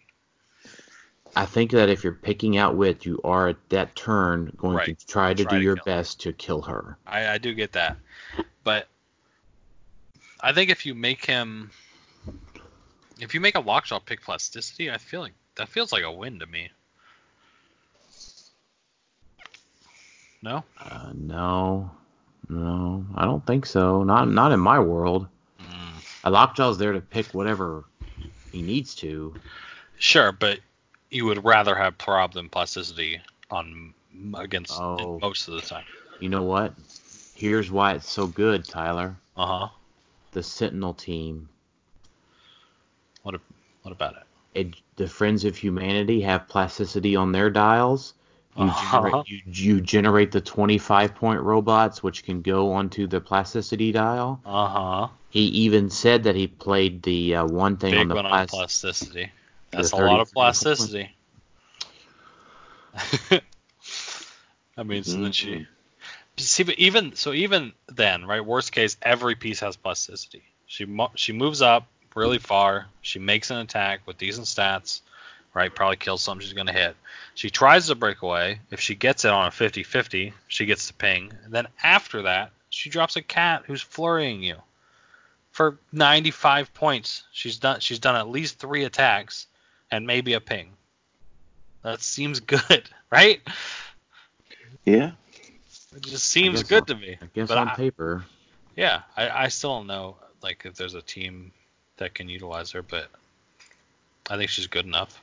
I 1.34 1.46
think 1.46 1.70
that 1.72 1.88
if 1.88 2.04
you're 2.04 2.12
picking 2.12 2.58
outwit, 2.58 3.04
you 3.06 3.20
are 3.24 3.48
at 3.48 3.56
that 3.70 3.96
turn 3.96 4.52
going 4.56 4.76
Right. 4.76 4.98
to 4.98 5.06
try 5.06 5.34
to 5.34 5.42
Try 5.44 5.52
do 5.54 5.58
to 5.58 5.64
your 5.64 5.76
best 5.84 6.20
to 6.20 6.32
kill 6.32 6.62
her. 6.62 6.96
I, 7.06 7.26
I 7.26 7.38
do 7.38 7.54
get 7.54 7.72
that, 7.72 7.96
but 8.62 8.86
I 10.42 10.52
think 10.52 10.70
if 10.70 10.84
you 10.84 10.94
make 10.94 11.24
him, 11.24 11.70
if 13.20 13.32
you 13.34 13.40
make 13.40 13.54
a 13.54 13.60
Lockjaw 13.60 14.00
pick 14.00 14.22
plasticity, 14.22 14.90
I 14.90 14.98
feel 14.98 15.20
like 15.20 15.34
that 15.56 15.68
feels 15.68 15.92
like 15.92 16.02
a 16.02 16.10
win 16.10 16.38
to 16.40 16.46
me. 16.46 16.70
No. 20.42 20.64
Uh, 20.80 21.12
no, 21.14 21.90
no, 22.48 23.06
I 23.14 23.24
don't 23.24 23.46
think 23.46 23.64
so. 23.66 24.02
Not 24.02 24.28
not 24.28 24.50
in 24.52 24.58
my 24.58 24.80
world. 24.80 25.28
Mm. 25.60 26.20
A 26.24 26.30
Lockjaw's 26.30 26.78
there 26.78 26.92
to 26.92 27.00
pick 27.00 27.26
whatever 27.26 27.84
he 28.50 28.62
needs 28.62 28.94
to. 28.96 29.34
Sure, 29.98 30.32
but 30.32 30.58
you 31.10 31.26
would 31.26 31.44
rather 31.44 31.76
have 31.76 31.96
prob 31.98 32.32
than 32.32 32.48
plasticity 32.48 33.20
on 33.50 33.94
against 34.34 34.72
Oh. 34.72 35.18
most 35.20 35.46
of 35.46 35.54
the 35.54 35.60
time. 35.60 35.84
You 36.18 36.28
know 36.28 36.42
what? 36.42 36.74
Here's 37.34 37.70
why 37.70 37.92
it's 37.94 38.10
so 38.10 38.26
good, 38.26 38.64
Tyler. 38.64 39.16
Uh 39.36 39.46
huh. 39.46 39.68
The 40.32 40.42
Sentinel 40.42 40.94
team, 40.94 41.48
What 43.22 43.34
a, 43.34 43.40
what 43.82 43.92
about 43.92 44.16
it? 44.16 44.22
it, 44.54 44.74
the 44.96 45.06
Friends 45.08 45.44
of 45.44 45.56
Humanity 45.56 46.20
have 46.22 46.48
plasticity 46.48 47.16
on 47.16 47.32
their 47.32 47.50
dials. 47.50 48.14
You, 48.56 48.64
Uh-huh. 48.64 49.00
generate, 49.02 49.28
you, 49.28 49.40
you 49.46 49.80
generate 49.80 50.32
the 50.32 50.40
25 50.40 51.14
point 51.14 51.40
robots, 51.40 52.02
which 52.02 52.24
can 52.24 52.42
go 52.42 52.72
onto 52.72 53.06
the 53.06 53.20
plasticity 53.20 53.92
dial. 53.92 54.40
Uh 54.44 54.68
huh. 54.68 55.08
He 55.30 55.44
even 55.44 55.88
said 55.90 56.24
that 56.24 56.34
he 56.34 56.46
played 56.46 57.02
the 57.02 57.36
uh, 57.36 57.46
one 57.46 57.76
thing 57.76 57.94
on 57.94 58.08
the 58.08 58.14
one 58.14 58.26
on 58.26 58.30
plas- 58.30 58.50
plasticity. 58.50 59.30
the 59.70 59.76
That's 59.78 59.92
a 59.92 59.96
lot 59.96 60.20
of 60.20 60.32
plasticity. 60.32 61.10
I 64.76 64.82
mean, 64.82 65.02
so 65.04 65.20
then 65.20 65.32
she. 65.32 65.66
See, 66.38 66.64
even 66.78 67.14
so, 67.14 67.32
even 67.32 67.72
then, 67.88 68.24
right? 68.24 68.44
Worst 68.44 68.72
case, 68.72 68.96
every 69.02 69.34
piece 69.34 69.60
has 69.60 69.76
plasticity. 69.76 70.42
She 70.66 70.86
she 71.14 71.32
moves 71.32 71.60
up 71.60 71.86
really 72.14 72.38
far. 72.38 72.86
She 73.02 73.18
makes 73.18 73.50
an 73.50 73.58
attack 73.58 74.00
with 74.06 74.18
decent 74.18 74.46
stats, 74.46 75.02
right? 75.54 75.74
Probably 75.74 75.96
kills 75.96 76.22
something 76.22 76.44
she's 76.44 76.54
gonna 76.54 76.72
hit. 76.72 76.96
She 77.34 77.50
tries 77.50 77.88
to 77.88 77.94
break 77.94 78.22
away. 78.22 78.60
If 78.70 78.80
she 78.80 78.94
gets 78.94 79.24
it 79.24 79.30
on 79.30 79.46
a 79.46 79.50
50-50, 79.50 80.32
she 80.48 80.66
gets 80.66 80.86
the 80.86 80.94
ping. 80.94 81.32
And 81.44 81.52
then 81.52 81.68
after 81.82 82.22
that, 82.22 82.52
she 82.70 82.88
drops 82.90 83.16
a 83.16 83.22
cat 83.22 83.64
who's 83.66 83.82
flurrying 83.82 84.42
you 84.42 84.56
for 85.50 85.78
95 85.92 86.72
points. 86.72 87.24
She's 87.32 87.58
done 87.58 87.80
she's 87.80 87.98
done 87.98 88.16
at 88.16 88.28
least 88.28 88.58
three 88.58 88.84
attacks 88.84 89.46
and 89.90 90.06
maybe 90.06 90.32
a 90.32 90.40
ping. 90.40 90.70
That 91.82 92.00
seems 92.00 92.40
good, 92.40 92.88
right? 93.10 93.40
Yeah. 94.84 95.12
It 95.94 96.02
just 96.02 96.28
seems 96.28 96.62
good 96.62 96.82
on- 96.82 96.86
to 96.86 96.94
me. 96.96 97.16
I 97.20 97.26
guess 97.34 97.48
But 97.48 97.58
on 97.58 97.68
I- 97.68 97.74
paper. 97.76 98.24
Yeah, 98.76 99.02
I, 99.16 99.28
I 99.44 99.48
still 99.48 99.76
don't 99.78 99.86
know 99.86 100.16
like 100.42 100.62
if 100.64 100.74
there's 100.74 100.94
a 100.94 101.02
team 101.02 101.52
that 101.98 102.14
can 102.14 102.28
utilize 102.28 102.70
her, 102.72 102.82
but 102.82 103.08
I 104.30 104.36
think 104.36 104.50
she's 104.50 104.66
good 104.66 104.86
enough. 104.86 105.20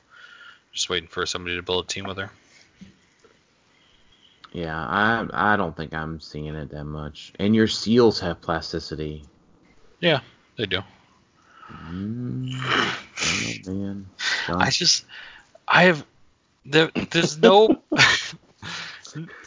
Just 0.71 0.89
waiting 0.89 1.09
for 1.09 1.25
somebody 1.25 1.55
to 1.55 1.63
build 1.63 1.85
a 1.85 1.87
team 1.87 2.05
with 2.05 2.17
her. 2.17 2.29
Yeah, 4.53 4.77
I 4.79 5.25
I 5.53 5.55
don't 5.57 5.75
think 5.75 5.93
I'm 5.93 6.19
seeing 6.19 6.53
it 6.55 6.69
that 6.69 6.85
much. 6.85 7.33
And 7.39 7.55
your 7.55 7.67
seals 7.67 8.19
have 8.19 8.39
plasticity. 8.41 9.23
Yeah, 9.99 10.19
they 10.57 10.65
do. 10.67 10.81
Mm, 11.71 12.51
oh, 12.55 13.71
man. 13.71 14.05
Don't- 14.47 14.61
I 14.61 14.69
just 14.69 15.05
I 15.67 15.83
have 15.83 16.05
there 16.65 16.91
there's 17.11 17.37
no 17.39 17.81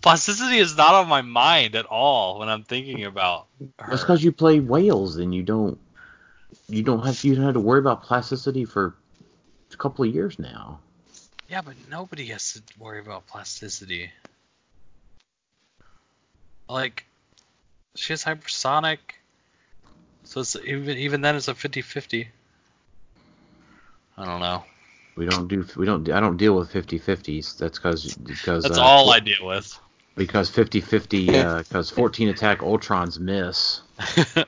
plasticity 0.00 0.58
is 0.58 0.76
not 0.76 0.94
on 0.94 1.08
my 1.08 1.22
mind 1.22 1.74
at 1.74 1.86
all 1.86 2.38
when 2.38 2.48
I'm 2.48 2.64
thinking 2.64 3.04
about 3.04 3.46
her. 3.78 3.90
That's 3.90 4.02
because 4.02 4.22
you 4.22 4.32
play 4.32 4.60
whales 4.60 5.16
and 5.16 5.34
you 5.34 5.42
don't 5.42 5.78
you 6.68 6.82
don't 6.82 7.04
have 7.04 7.22
you 7.24 7.34
don't 7.34 7.44
have 7.44 7.54
to 7.54 7.60
worry 7.60 7.80
about 7.80 8.02
plasticity 8.02 8.64
for 8.64 8.94
a 9.72 9.76
couple 9.76 10.04
of 10.04 10.14
years 10.14 10.38
now. 10.38 10.80
Yeah, 11.48 11.62
but 11.62 11.74
nobody 11.90 12.26
has 12.26 12.52
to 12.52 12.62
worry 12.78 13.00
about 13.00 13.26
plasticity. 13.26 14.10
Like, 16.68 17.06
she 17.94 18.12
has 18.12 18.22
hypersonic, 18.22 18.98
so 20.24 20.40
it's 20.40 20.56
even 20.56 20.98
even 20.98 21.22
then 21.22 21.36
it's 21.36 21.48
a 21.48 21.54
50-50. 21.54 22.26
I 24.18 24.24
don't 24.26 24.40
know. 24.40 24.64
We 25.16 25.24
don't 25.24 25.48
do 25.48 25.66
we 25.76 25.86
don't 25.86 26.08
I 26.10 26.20
don't 26.20 26.36
deal 26.36 26.54
with 26.54 26.70
50-50s. 26.70 27.56
That's 27.56 27.78
because 27.78 28.14
because 28.14 28.64
That's 28.64 28.78
uh, 28.78 28.82
all 28.82 29.10
I 29.10 29.20
deal 29.20 29.46
with. 29.46 29.78
Because 30.18 30.50
50-50 30.50 31.58
because 31.58 31.90
14 31.90 32.28
attack 32.28 32.58
Ultrons 32.60 33.18
miss. 33.18 33.80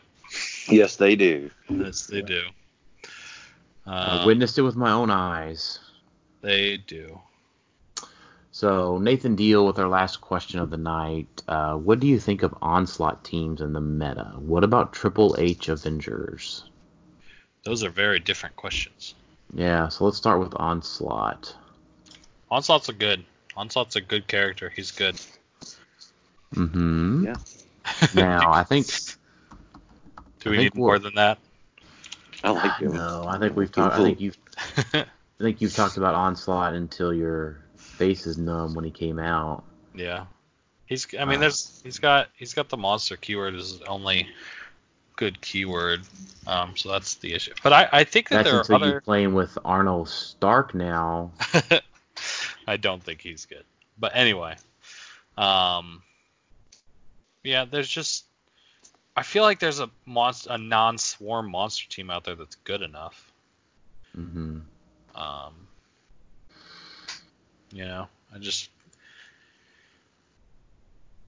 Yes, 0.69 0.95
they 0.95 1.17
do. 1.17 1.51
yes, 1.69 2.07
they 2.07 2.23
do. 2.23 2.43
I 3.87 4.23
Uh, 4.23 4.27
witnessed 4.27 4.59
it 4.59 4.63
with 4.63 4.77
my 4.77 4.93
own 4.93 5.11
eyes. 5.11 5.81
they 6.43 6.77
do. 6.77 7.21
So 8.53 8.99
Nathan 8.99 9.35
Deal 9.35 9.67
with 9.67 9.79
our 9.81 9.89
last 9.89 10.21
question 10.21 10.61
of 10.61 10.71
the 10.71 10.77
night. 10.77 11.43
Uh, 11.49 11.75
what 11.75 11.99
do 11.99 12.07
you 12.07 12.21
think 12.21 12.45
of 12.45 12.55
onslaught 12.63 13.25
teams 13.25 13.61
in 13.61 13.73
the 13.73 13.81
meta? 13.81 14.35
What 14.37 14.63
about 14.63 14.93
Triple 14.93 15.35
H 15.39 15.69
Avengers? 15.69 16.63
Those 17.65 17.83
are 17.83 17.91
very 17.91 18.21
different 18.21 18.55
questions. 18.55 19.15
Yeah, 19.53 19.89
so 19.89 20.05
let's 20.05 20.17
start 20.19 20.39
with 20.39 20.55
onslaught. 20.55 21.57
Onslaught's 22.51 22.89
a 22.89 22.93
good. 22.93 23.25
Onslaught's 23.57 23.97
a 23.97 24.01
good 24.01 24.29
character. 24.29 24.71
He's 24.75 24.93
good. 24.93 25.21
Mm-hmm. 26.55 27.27
Yeah. 27.27 27.35
Now 28.14 28.52
I 28.52 28.64
think 28.64 28.86
Do 30.40 30.51
we 30.51 30.56
think 30.56 30.74
need 30.74 30.78
more 30.78 30.98
than 30.98 31.14
that? 31.14 31.39
I 32.43 32.51
like 32.51 32.78
him. 32.78 32.94
no, 32.94 33.24
I 33.28 33.39
think 33.39 33.56
we've 33.56 33.70
talked. 33.70 33.97
I 33.97 34.02
think 34.02 34.20
you've 34.20 34.39
I 34.94 35.05
think 35.39 35.60
you've 35.60 35.74
talked 35.74 35.97
about 35.97 36.14
onslaught 36.14 36.74
until 36.74 37.12
your 37.12 37.59
face 37.77 38.27
is 38.27 38.39
numb 38.39 38.74
when 38.74 38.85
he 38.85 38.90
came 38.90 39.18
out. 39.18 39.64
Yeah. 39.94 40.27
He's 40.86 41.06
I 41.18 41.24
mean 41.24 41.36
Uh, 41.36 41.40
there's 41.40 41.81
he's 41.85 41.98
got 41.98 42.28
he's 42.36 42.55
got 42.55 42.68
the 42.68 42.77
monster 42.77 43.16
keyword 43.16 43.55
as 43.55 43.72
his 43.72 43.82
only 43.82 44.28
good 45.16 45.40
keyword. 45.40 46.01
Um 46.47 46.77
so 46.77 46.90
that's 46.90 47.16
the 47.16 47.35
issue. 47.35 47.52
But 47.62 47.72
I, 47.72 47.89
I 47.93 48.05
think 48.05 48.28
that 48.31 48.36
That's 48.44 48.51
there 48.51 48.56
are 48.56 48.60
until 48.60 48.77
other 48.77 48.89
you're 48.89 49.01
playing 49.02 49.35
with 49.35 49.56
Arnold 49.64 50.09
Stark 50.09 50.74
now. 50.74 51.32
I 52.66 52.77
don't 52.77 53.02
think 53.02 53.20
he's 53.20 53.47
good. 53.47 53.64
But 53.98 54.12
anyway. 54.14 54.56
Um 55.36 56.02
Yeah, 57.43 57.65
there's 57.65 57.89
just 57.89 58.25
I 59.17 59.23
feel 59.23 59.43
like 59.43 59.59
there's 59.59 59.81
a 59.81 59.91
monster 60.07 60.53
a 60.53 60.59
non 60.59 60.99
swarm 60.99 61.51
monster 61.51 61.89
team 61.89 62.11
out 62.11 62.25
there 62.25 62.35
that's 62.35 62.57
good 62.57 62.83
enough. 62.83 63.33
hmm 64.15 64.61
Um 65.15 65.55
you 67.73 67.85
know, 67.85 68.09
I 68.35 68.39
just 68.39 68.69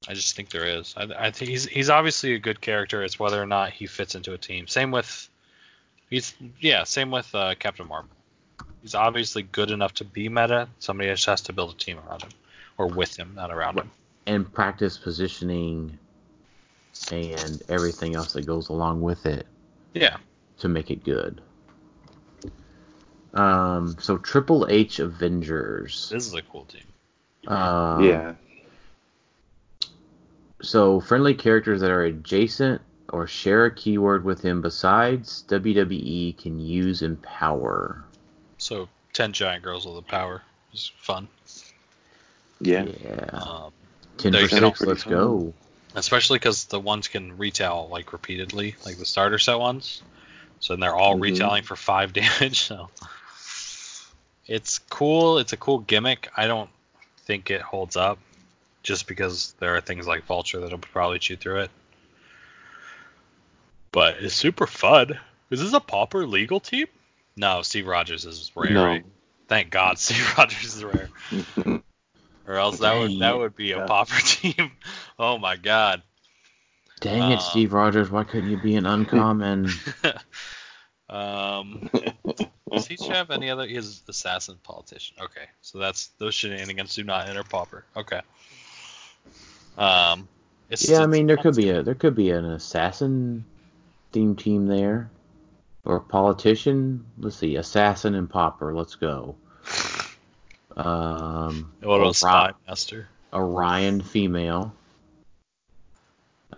I 0.08 0.14
just 0.14 0.34
think 0.34 0.50
there 0.50 0.66
is. 0.66 0.94
I, 0.96 1.26
I 1.26 1.30
think 1.30 1.50
he's 1.50 1.66
he's 1.66 1.90
obviously 1.90 2.34
a 2.34 2.38
good 2.38 2.60
character. 2.60 3.02
It's 3.02 3.18
whether 3.18 3.40
or 3.40 3.46
not 3.46 3.70
he 3.70 3.86
fits 3.86 4.14
into 4.14 4.32
a 4.32 4.38
team. 4.38 4.66
Same 4.66 4.90
with 4.90 5.28
he's 6.10 6.34
yeah. 6.60 6.84
Same 6.84 7.10
with 7.10 7.32
uh, 7.34 7.54
Captain 7.58 7.86
Marvel. 7.86 8.10
He's 8.82 8.94
obviously 8.96 9.42
good 9.44 9.70
enough 9.70 9.94
to 9.94 10.04
be 10.04 10.28
meta. 10.28 10.68
Somebody 10.80 11.10
just 11.10 11.26
has 11.26 11.40
to 11.42 11.52
build 11.52 11.72
a 11.74 11.76
team 11.76 11.98
around 12.06 12.22
him 12.22 12.30
or 12.78 12.88
with 12.88 13.16
him, 13.16 13.34
not 13.36 13.52
around 13.52 13.78
him. 13.78 13.90
And 14.26 14.50
practice 14.52 14.96
positioning 14.98 15.98
and 17.10 17.62
everything 17.68 18.14
else 18.14 18.32
that 18.34 18.46
goes 18.46 18.68
along 18.68 19.00
with 19.00 19.26
it 19.26 19.46
Yeah. 19.94 20.18
to 20.58 20.68
make 20.68 20.90
it 20.90 21.02
good. 21.04 21.40
Um, 23.34 23.96
so 23.98 24.18
Triple 24.18 24.66
H 24.68 24.98
Avengers. 25.00 26.10
This 26.12 26.26
is 26.26 26.34
a 26.34 26.42
cool 26.42 26.66
team. 26.66 26.82
Um, 27.48 28.04
yeah. 28.04 28.34
So 30.60 31.00
friendly 31.00 31.34
characters 31.34 31.80
that 31.80 31.90
are 31.90 32.04
adjacent 32.04 32.80
or 33.08 33.26
share 33.26 33.64
a 33.64 33.74
keyword 33.74 34.24
with 34.24 34.40
him 34.42 34.60
besides 34.62 35.44
WWE 35.48 36.36
can 36.38 36.60
use 36.60 37.02
Empower. 37.02 38.04
So 38.58 38.88
ten 39.12 39.32
giant 39.32 39.64
girls 39.64 39.86
with 39.86 39.96
the 39.96 40.02
power 40.02 40.42
is 40.72 40.92
fun. 40.98 41.26
Yeah. 42.60 42.84
Yeah. 43.02 43.28
Um, 43.32 43.72
Ten 44.22 44.32
they 44.32 44.42
for 44.44 44.48
can 44.48 44.58
six. 44.58 44.80
also- 44.80 44.86
Let's 44.86 45.04
go. 45.04 45.54
especially 45.94 46.38
because 46.38 46.64
the 46.66 46.80
ones 46.80 47.08
can 47.08 47.36
retail 47.38 47.88
like 47.90 48.12
repeatedly, 48.12 48.76
like 48.84 48.96
the 48.98 49.04
starter 49.06 49.38
set 49.38 49.58
ones. 49.58 50.02
So 50.60 50.72
then 50.74 50.80
they're 50.80 50.94
all 50.96 51.16
Mhm. 51.16 51.22
retailing 51.22 51.62
for 51.64 51.76
five 51.76 52.12
damage. 52.14 52.60
So 52.60 52.88
it's 54.46 54.78
cool. 54.78 55.38
It's 55.38 55.52
a 55.52 55.56
cool 55.56 55.80
gimmick. 55.80 56.28
I 56.36 56.46
don't 56.46 56.70
think 57.26 57.50
it 57.50 57.60
holds 57.60 57.96
up, 57.96 58.18
just 58.82 59.06
because 59.06 59.54
there 59.60 59.76
are 59.76 59.80
things 59.80 60.06
like 60.06 60.24
Vulture 60.26 60.60
that'll 60.60 60.78
probably 60.78 61.18
chew 61.18 61.36
through 61.36 61.60
it. 61.60 61.70
But 63.92 64.16
it's 64.22 64.34
super 64.34 64.66
fun. 64.66 65.18
Is 65.50 65.60
this 65.60 65.72
a 65.74 65.80
pauper 65.80 66.26
legal 66.26 66.60
team? 66.60 66.86
No, 67.36 67.62
Steve 67.62 67.86
Rogers 67.86 68.24
is 68.24 68.50
rare. 68.54 68.70
No. 68.72 68.84
Right? 68.84 69.04
Thank 69.48 69.70
God 69.70 69.98
Steve 69.98 70.32
Rogers 70.38 70.76
is 70.76 70.84
rare. 70.84 71.10
Or 72.46 72.56
else 72.56 72.78
that 72.80 72.98
would 72.98 73.20
that 73.20 73.36
would 73.36 73.54
be 73.56 73.72
a 73.72 73.78
Yeah. 73.78 73.86
pauper 73.86 74.20
team. 74.24 74.72
Oh 75.18 75.38
my 75.38 75.56
God. 75.56 76.02
Dang 77.00 77.30
it, 77.32 77.36
Uh, 77.36 77.38
Steve 77.38 77.72
Rogers. 77.72 78.10
Why 78.10 78.24
couldn't 78.24 78.50
you 78.50 78.56
be 78.56 78.76
an 78.76 78.86
uncommon? 78.86 79.68
um, 81.10 81.90
does 82.70 82.86
he 82.86 82.96
have 83.08 83.30
any 83.30 83.50
other? 83.50 83.66
He 83.66 83.74
has 83.74 84.02
assassin 84.08 84.56
politician. 84.62 85.16
Okay, 85.20 85.46
so 85.62 85.78
that's 85.78 86.08
those 86.18 86.34
shenanigans 86.34 86.94
do 86.94 87.02
not 87.02 87.28
enter 87.28 87.42
pauper. 87.42 87.84
Okay. 87.96 88.20
Um, 89.76 90.28
it's, 90.70 90.88
yeah, 90.88 91.02
I 91.02 91.06
mean 91.06 91.26
there 91.26 91.36
could 91.36 91.56
be 91.56 91.70
a 91.70 91.82
there 91.82 91.94
could 91.94 92.14
be 92.14 92.30
an 92.30 92.44
assassin 92.44 93.44
theme 94.12 94.36
team 94.36 94.66
there, 94.66 95.10
or 95.84 95.98
politician. 96.00 97.04
Let's 97.18 97.36
see, 97.36 97.56
assassin 97.56 98.14
and 98.14 98.30
pauper. 98.30 98.72
Let's 98.74 98.94
go. 98.94 99.36
Um, 100.76 101.72
What 101.80 101.96
about 101.96 102.06
Ori- 102.06 102.14
spy 102.14 102.52
master? 102.66 103.08
Orion 103.32 104.00
female. 104.00 104.74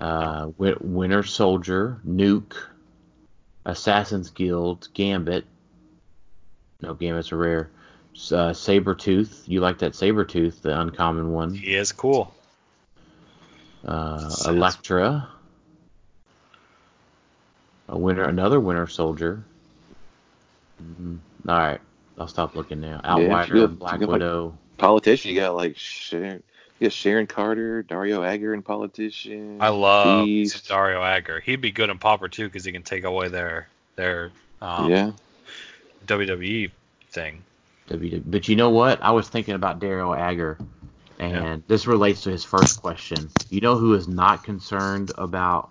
Uh, 0.00 0.50
Winter 0.58 1.22
Soldier, 1.22 2.00
Nuke, 2.06 2.56
Assassin's 3.64 4.30
Guild, 4.30 4.88
Gambit. 4.92 5.44
No, 6.80 6.94
Gambit's 6.94 7.32
a 7.32 7.36
rare. 7.36 7.70
Uh, 8.14 8.50
Sabretooth. 8.52 9.42
You 9.46 9.60
like 9.60 9.78
that 9.78 9.92
Sabretooth, 9.92 10.60
the 10.62 10.78
uncommon 10.78 11.32
one. 11.32 11.54
He 11.54 11.74
is 11.74 11.92
cool. 11.92 12.34
Uh, 13.86 14.30
Elektra. 14.46 15.28
A 17.88 17.98
winter, 17.98 18.24
another 18.24 18.58
Winter 18.60 18.86
Soldier. 18.86 19.44
Mm, 20.82 21.18
all 21.48 21.58
right, 21.58 21.80
I'll 22.18 22.28
stop 22.28 22.54
looking 22.54 22.80
now. 22.80 23.00
Yeah, 23.04 23.16
she 23.16 23.24
Outrider, 23.24 23.66
got- 23.66 23.78
Black 23.78 23.94
she 23.94 23.98
got, 24.00 24.08
like, 24.08 24.12
Widow. 24.12 24.58
Politician, 24.76 25.30
you 25.32 25.40
got 25.40 25.54
like 25.54 25.76
Sharon, 25.76 26.42
you 26.78 26.86
got 26.86 26.92
Sharon 26.92 27.26
Carter, 27.26 27.82
Dario 27.82 28.22
Agger 28.24 28.52
in 28.54 28.62
Politician. 28.62 29.58
I 29.60 29.68
love 29.68 30.24
Beast. 30.24 30.68
Dario 30.68 31.02
Agger. 31.02 31.40
He'd 31.40 31.60
be 31.60 31.70
good 31.70 31.90
in 31.90 31.98
Pauper 31.98 32.28
too 32.28 32.46
because 32.46 32.64
he 32.64 32.72
can 32.72 32.82
take 32.82 33.04
away 33.04 33.28
their 33.28 33.68
their 33.96 34.32
um, 34.60 34.90
yeah. 34.90 35.12
WWE 36.06 36.70
thing. 37.10 37.42
WW. 37.88 38.22
But 38.26 38.48
you 38.48 38.56
know 38.56 38.70
what? 38.70 39.02
I 39.02 39.10
was 39.12 39.28
thinking 39.28 39.54
about 39.54 39.78
Dario 39.78 40.12
Agger, 40.14 40.58
and 41.18 41.62
this 41.68 41.86
relates 41.86 42.22
to 42.22 42.30
his 42.30 42.44
first 42.44 42.80
question. 42.80 43.30
You 43.50 43.60
know 43.60 43.76
who 43.76 43.94
is 43.94 44.08
not 44.08 44.42
concerned 44.42 45.12
about 45.18 45.70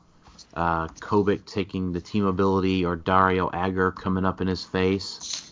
uh, 0.53 0.87
Kobik 0.87 1.45
taking 1.45 1.91
the 1.91 2.01
team 2.01 2.25
ability 2.25 2.85
or 2.85 2.95
Dario 2.95 3.49
Agger 3.51 3.91
coming 3.91 4.25
up 4.25 4.41
in 4.41 4.47
his 4.47 4.63
face? 4.63 5.42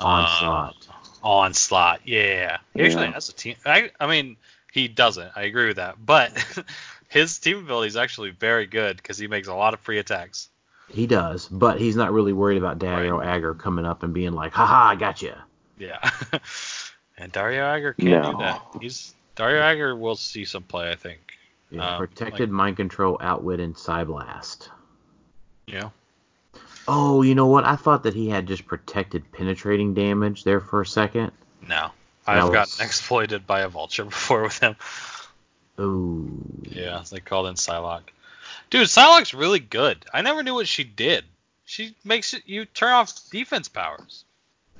Onslaught. 0.00 0.86
Uh, 0.88 1.26
onslaught, 1.26 2.00
yeah. 2.04 2.58
He 2.74 2.82
actually 2.82 3.10
has 3.10 3.28
a 3.28 3.32
team. 3.32 3.56
I, 3.66 3.90
I 3.98 4.06
mean, 4.06 4.36
he 4.72 4.88
doesn't. 4.88 5.30
I 5.34 5.42
agree 5.42 5.66
with 5.66 5.76
that. 5.76 5.96
But 6.04 6.32
his 7.08 7.38
team 7.38 7.58
ability 7.58 7.88
is 7.88 7.96
actually 7.96 8.30
very 8.30 8.66
good 8.66 8.96
because 8.96 9.18
he 9.18 9.26
makes 9.26 9.48
a 9.48 9.54
lot 9.54 9.74
of 9.74 9.80
free 9.80 9.98
attacks. 9.98 10.48
He 10.88 11.06
does, 11.06 11.46
but 11.48 11.78
he's 11.78 11.96
not 11.96 12.12
really 12.12 12.32
worried 12.32 12.56
about 12.56 12.78
Dario 12.78 13.20
Agger 13.20 13.54
coming 13.54 13.84
up 13.84 14.02
and 14.02 14.14
being 14.14 14.32
like, 14.32 14.54
haha, 14.54 14.90
I 14.92 14.94
got 14.96 15.20
you. 15.20 15.34
Yeah. 15.78 15.98
and 17.18 17.30
Dario 17.30 17.64
Agger 17.64 17.92
can't 17.92 18.24
do 18.24 18.38
that. 18.38 18.62
He's 18.80 19.14
Dario 19.36 19.60
Agger 19.62 19.94
will 19.94 20.16
see 20.16 20.44
some 20.44 20.62
play, 20.62 20.90
I 20.90 20.96
think. 20.96 21.20
Yeah, 21.70 21.96
Um, 21.96 21.98
protected, 21.98 22.50
mind 22.50 22.78
control, 22.78 23.18
outwit, 23.20 23.60
and 23.60 23.74
Psyblast. 23.74 24.70
Yeah. 25.66 25.90
Oh, 26.88 27.22
you 27.22 27.34
know 27.34 27.46
what? 27.46 27.64
I 27.64 27.76
thought 27.76 28.02
that 28.04 28.14
he 28.14 28.28
had 28.30 28.46
just 28.46 28.66
protected 28.66 29.30
penetrating 29.30 29.92
damage 29.94 30.42
there 30.44 30.60
for 30.60 30.80
a 30.80 30.86
second. 30.86 31.32
No. 31.68 31.90
I've 32.26 32.44
was- 32.44 32.52
gotten 32.52 32.84
exploited 32.86 33.46
by 33.46 33.60
a 33.60 33.68
vulture 33.68 34.04
before 34.06 34.42
with 34.42 34.58
him. 34.58 34.74
Ooh. 35.80 36.40
Yeah, 36.64 37.02
they 37.10 37.20
called 37.20 37.46
in 37.46 37.54
Psylocke. 37.54 38.08
Dude, 38.70 38.86
Psylocke's 38.86 39.32
really 39.34 39.60
good. 39.60 40.04
I 40.12 40.22
never 40.22 40.42
knew 40.42 40.54
what 40.54 40.68
she 40.68 40.84
did. 40.84 41.24
She 41.64 41.94
makes 42.04 42.32
it 42.34 42.42
you 42.46 42.64
turn 42.64 42.92
off 42.92 43.12
defense 43.30 43.68
powers. 43.68 44.24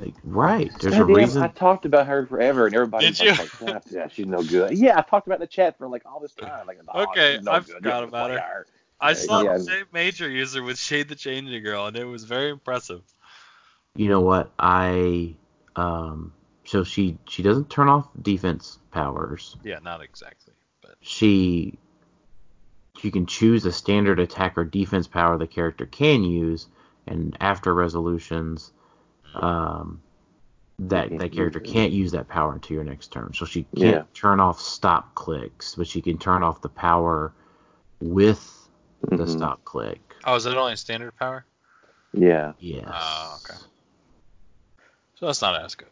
Like, 0.01 0.15
right. 0.25 0.71
There's 0.81 0.95
a 0.95 0.99
Goddamn, 0.99 1.17
reason. 1.17 1.43
I 1.43 1.49
talked 1.49 1.85
about 1.85 2.07
her 2.07 2.25
forever, 2.27 2.67
and 2.67 2.75
everybody's 2.75 3.19
Did 3.19 3.27
you? 3.27 3.31
like, 3.33 3.61
like, 3.61 3.83
yeah, 3.91 4.09
she's 4.09 4.27
no 4.27 4.43
good. 4.43 4.79
Yeah, 4.79 4.97
I 4.99 5.03
talked 5.03 5.27
about 5.27 5.35
it 5.35 5.37
in 5.37 5.41
the 5.43 5.47
chat 5.49 5.77
for 5.77 5.89
like 5.89 6.03
all 6.07 6.21
this 6.21 6.33
time. 6.41 6.67
Like, 6.67 6.79
oh, 6.95 7.03
Okay, 7.11 7.39
no 7.43 7.53
I 7.53 7.61
forgot 7.61 7.83
good. 7.83 7.91
to 7.91 8.03
about 8.05 8.31
play 8.31 8.39
her. 8.39 8.67
I 9.01 9.13
saw 9.15 9.43
yeah. 9.43 9.55
the 9.55 9.61
same 9.61 9.87
major 9.93 10.29
user 10.29 10.63
with 10.63 10.79
Shade 10.79 11.09
the 11.09 11.15
Changing 11.15 11.63
Girl, 11.63 11.87
and 11.87 11.97
it 11.97 12.05
was 12.05 12.25
very 12.25 12.51
impressive. 12.51 13.03
You 13.95 14.09
know 14.09 14.21
what? 14.21 14.53
I 14.59 15.35
um. 15.77 16.33
So 16.65 16.85
she 16.85 17.17
she 17.29 17.43
doesn't 17.43 17.71
turn 17.71 17.89
off 17.89 18.09
defense 18.21 18.79
powers. 18.91 19.57
Yeah, 19.65 19.79
not 19.83 20.03
exactly, 20.03 20.55
but 20.83 20.97
She 21.01 21.79
you 23.03 23.11
can 23.11 23.27
choose 23.27 23.65
a 23.65 23.73
standard 23.73 24.19
attack 24.19 24.59
or 24.59 24.65
defense 24.65 25.07
power 25.07 25.39
the 25.39 25.47
character 25.47 25.87
can 25.87 26.23
use, 26.25 26.67
and 27.07 27.37
after 27.41 27.73
resolutions, 27.73 28.73
um, 29.35 30.03
that 30.81 31.17
that 31.19 31.33
character 31.33 31.61
can't 31.61 31.93
use 31.93 32.13
that 32.13 32.29
power 32.29 32.53
until 32.53 32.75
your 32.75 32.85
next 32.85 33.13
turn. 33.13 33.33
So 33.35 33.45
she 33.45 33.65
can't 33.77 33.97
Yeah. 33.97 34.03
turn 34.15 34.41
off 34.41 34.61
stop 34.61 35.15
clicks, 35.15 35.75
but 35.75 35.87
she 35.87 36.03
can 36.03 36.19
turn 36.19 36.43
off 36.43 36.61
the 36.61 36.69
power 36.69 37.33
with 38.01 38.58
the 39.03 39.25
Mhm. 39.25 39.29
stop 39.29 39.65
click. 39.65 40.01
oh, 40.25 40.35
is 40.37 40.47
it 40.47 40.57
only 40.57 40.73
a 40.73 40.77
standard 40.77 41.17
power? 41.17 41.45
Yeah. 42.13 42.53
Yes. 42.59 42.85
Oh, 42.89 43.39
okay. 43.45 43.59
So 45.17 45.27
that's 45.27 45.43
not 45.43 45.61
as 45.63 45.75
good, 45.75 45.89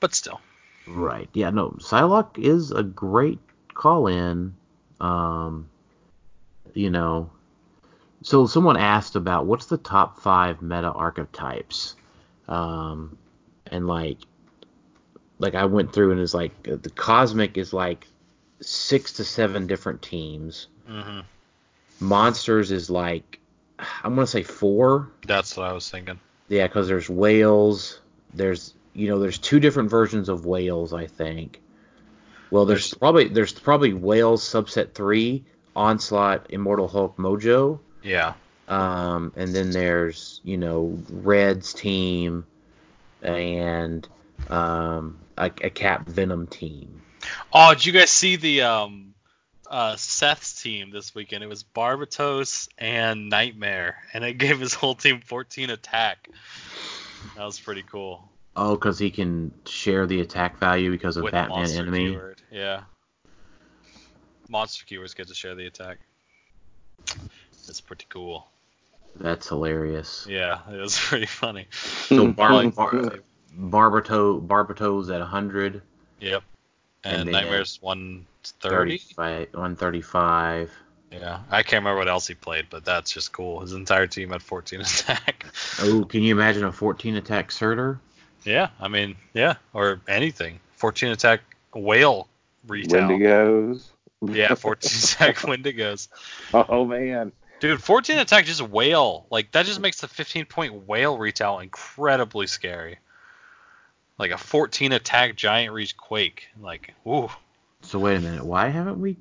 but 0.00 0.14
still. 0.14 0.40
Right. 0.86 1.28
Yeah, 1.32 1.50
no, 1.50 1.70
Psylocke 1.78 2.38
is 2.38 2.70
a 2.72 2.82
great 2.82 3.38
call 3.74 4.06
in. 4.06 4.54
Um, 5.00 5.68
you 6.74 6.90
know, 6.90 7.30
so 8.22 8.46
someone 8.46 8.76
asked 8.76 9.16
about 9.16 9.46
what's 9.46 9.66
the 9.66 9.76
top 9.76 10.20
five 10.20 10.62
meta 10.62 10.90
archetypes. 10.90 11.94
Um, 12.48 13.18
and 13.66 13.86
like, 13.86 14.18
like 15.38 15.54
I 15.54 15.66
went 15.66 15.92
through 15.92 16.12
and 16.12 16.20
it's 16.20 16.34
like 16.34 16.52
uh, 16.66 16.76
the 16.76 16.90
cosmic 16.90 17.58
is 17.58 17.72
like 17.72 18.06
six 18.60 19.12
to 19.14 19.24
seven 19.24 19.66
different 19.66 20.02
teams. 20.02 20.68
hmm 20.86 21.20
Monsters 22.00 22.70
is 22.72 22.88
like, 22.90 23.38
I'm 23.78 24.14
gonna 24.14 24.26
say 24.26 24.42
four. 24.42 25.10
That's 25.26 25.56
what 25.56 25.68
I 25.68 25.72
was 25.72 25.88
thinking. 25.90 26.18
Yeah, 26.48 26.66
because 26.66 26.88
there's 26.88 27.08
whales. 27.10 28.00
There's 28.34 28.74
you 28.94 29.08
know 29.08 29.18
there's 29.18 29.38
two 29.38 29.60
different 29.60 29.90
versions 29.90 30.28
of 30.28 30.46
whales. 30.46 30.92
I 30.92 31.06
think. 31.06 31.60
Well, 32.50 32.64
there's, 32.64 32.90
There's- 32.90 32.98
probably 32.98 33.28
there's 33.28 33.52
probably 33.52 33.92
whales 33.92 34.42
subset 34.42 34.94
three, 34.94 35.44
onslaught, 35.76 36.46
immortal 36.50 36.88
Hulk, 36.88 37.16
Mojo, 37.18 37.78
Yeah. 38.02 38.32
um, 38.68 39.32
and 39.36 39.54
then 39.54 39.70
there's 39.70 40.40
you 40.44 40.56
know 40.56 40.98
Red's 41.10 41.74
team, 41.74 42.46
and 43.22 44.08
um, 44.48 45.18
a, 45.36 45.46
a 45.62 45.70
Cap 45.70 46.06
Venom 46.08 46.46
team. 46.46 47.02
Oh, 47.52 47.74
did 47.74 47.84
you 47.84 47.92
guys 47.92 48.10
see 48.10 48.36
the 48.36 48.62
um 48.62 49.14
uh 49.68 49.96
Seth's 49.96 50.62
team 50.62 50.90
this 50.90 51.14
weekend? 51.14 51.44
It 51.44 51.48
was 51.48 51.62
Barbatos 51.64 52.68
and 52.78 53.28
Nightmare, 53.28 53.96
and 54.12 54.24
it 54.24 54.34
gave 54.38 54.58
his 54.60 54.74
whole 54.74 54.94
team 54.94 55.20
14 55.20 55.70
attack. 55.70 56.28
That 57.36 57.44
was 57.44 57.58
pretty 57.60 57.82
cool. 57.82 58.28
Oh, 58.56 58.74
because 58.74 58.98
he 58.98 59.10
can 59.10 59.52
share 59.66 60.06
the 60.06 60.20
attack 60.20 60.58
value 60.58 60.90
because 60.90 61.16
of 61.16 61.22
With 61.24 61.32
Batman 61.32 61.58
monster 61.60 61.82
enemy. 61.82 62.10
keyword. 62.10 62.42
Yeah. 62.50 62.82
Monster 64.48 64.84
keywords 64.86 65.14
get 65.14 65.28
to 65.28 65.34
share 65.34 65.54
the 65.54 65.66
attack. 65.66 65.98
That's 67.66 67.80
pretty 67.80 68.06
cool. 68.08 68.48
That's 69.16 69.48
hilarious. 69.48 70.26
Yeah, 70.28 70.60
it 70.72 70.76
was 70.80 70.98
pretty 71.00 71.26
funny. 71.26 71.66
So 71.72 72.28
Bar- 72.32 72.68
Bar- 72.70 73.20
Barbato 73.56 74.40
Barbatos 74.44 75.12
at 75.12 75.20
100. 75.20 75.82
Yep. 76.20 76.42
And 77.04 77.16
And, 77.16 77.28
then 77.28 77.32
Nightmare's 77.32 77.78
130. 78.60 79.48
135. 79.52 80.70
Yeah, 81.10 81.40
I 81.50 81.62
can't 81.62 81.82
remember 81.82 81.98
what 81.98 82.08
else 82.08 82.26
he 82.26 82.34
played, 82.34 82.66
but 82.68 82.84
that's 82.84 83.10
just 83.10 83.32
cool. 83.32 83.60
His 83.60 83.72
entire 83.72 84.06
team 84.06 84.30
had 84.30 84.42
14 84.42 84.80
attack. 84.82 85.46
Oh, 85.80 86.04
can 86.04 86.22
you 86.22 86.34
imagine 86.34 86.64
a 86.64 86.72
14 86.72 87.16
attack 87.16 87.50
Surtur? 87.50 88.00
yeah, 88.44 88.68
I 88.80 88.88
mean, 88.88 89.16
yeah, 89.32 89.54
or 89.72 90.00
anything. 90.06 90.60
14 90.76 91.10
attack 91.10 91.40
whale 91.74 92.28
retail. 92.66 93.08
Wendigos. 93.08 93.84
Yeah, 94.26 94.54
14 94.54 94.90
attack 95.02 95.36
Wendigos. 95.36 96.08
Oh 96.52 96.84
man. 96.84 97.32
Dude, 97.60 97.82
14 97.82 98.18
attack 98.18 98.44
just 98.44 98.62
whale. 98.62 99.26
Like 99.30 99.50
that 99.52 99.66
just 99.66 99.80
makes 99.80 100.00
the 100.00 100.08
15 100.08 100.44
point 100.44 100.86
whale 100.86 101.18
retail 101.18 101.58
incredibly 101.58 102.46
scary. 102.46 102.98
Like 104.18 104.30
a 104.30 104.38
14 104.38 104.92
attack 104.92 105.36
giant 105.36 105.72
reach 105.72 105.96
quake. 105.96 106.48
Like, 106.60 106.94
ooh. 107.06 107.30
So 107.82 107.98
wait 107.98 108.16
a 108.16 108.20
minute. 108.20 108.44
Why 108.44 108.68
haven't 108.68 109.00
we? 109.00 109.16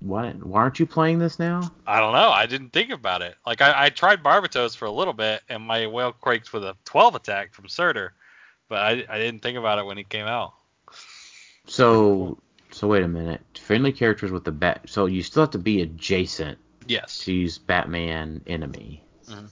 Why 0.00 0.30
why 0.32 0.60
aren't 0.62 0.78
you 0.80 0.86
playing 0.86 1.18
this 1.18 1.38
now? 1.38 1.60
I 1.86 2.00
don't 2.00 2.12
know. 2.12 2.30
I 2.30 2.46
didn't 2.46 2.70
think 2.70 2.90
about 2.90 3.20
it. 3.22 3.34
Like 3.46 3.60
I, 3.60 3.86
I 3.86 3.90
tried 3.90 4.22
Barbatos 4.22 4.76
for 4.76 4.86
a 4.86 4.90
little 4.90 5.12
bit, 5.12 5.42
and 5.48 5.62
my 5.62 5.86
whale 5.86 6.12
quaked 6.12 6.52
with 6.52 6.64
a 6.64 6.76
12 6.86 7.16
attack 7.16 7.52
from 7.52 7.68
Surtur, 7.68 8.14
but 8.68 8.78
I, 8.78 9.04
I 9.08 9.18
didn't 9.18 9.40
think 9.42 9.58
about 9.58 9.78
it 9.78 9.84
when 9.84 9.98
he 9.98 10.04
came 10.04 10.26
out. 10.26 10.54
So 11.66 12.38
so 12.70 12.88
wait 12.88 13.02
a 13.02 13.08
minute. 13.08 13.42
Friendly 13.60 13.92
characters 13.92 14.30
with 14.30 14.44
the 14.44 14.52
bat. 14.52 14.82
So 14.86 15.06
you 15.06 15.22
still 15.22 15.42
have 15.42 15.50
to 15.50 15.58
be 15.58 15.82
adjacent 15.82 16.58
Yes. 16.86 17.18
to 17.24 17.32
use 17.32 17.58
Batman 17.58 18.40
enemy. 18.46 19.04
Mhm. 19.28 19.48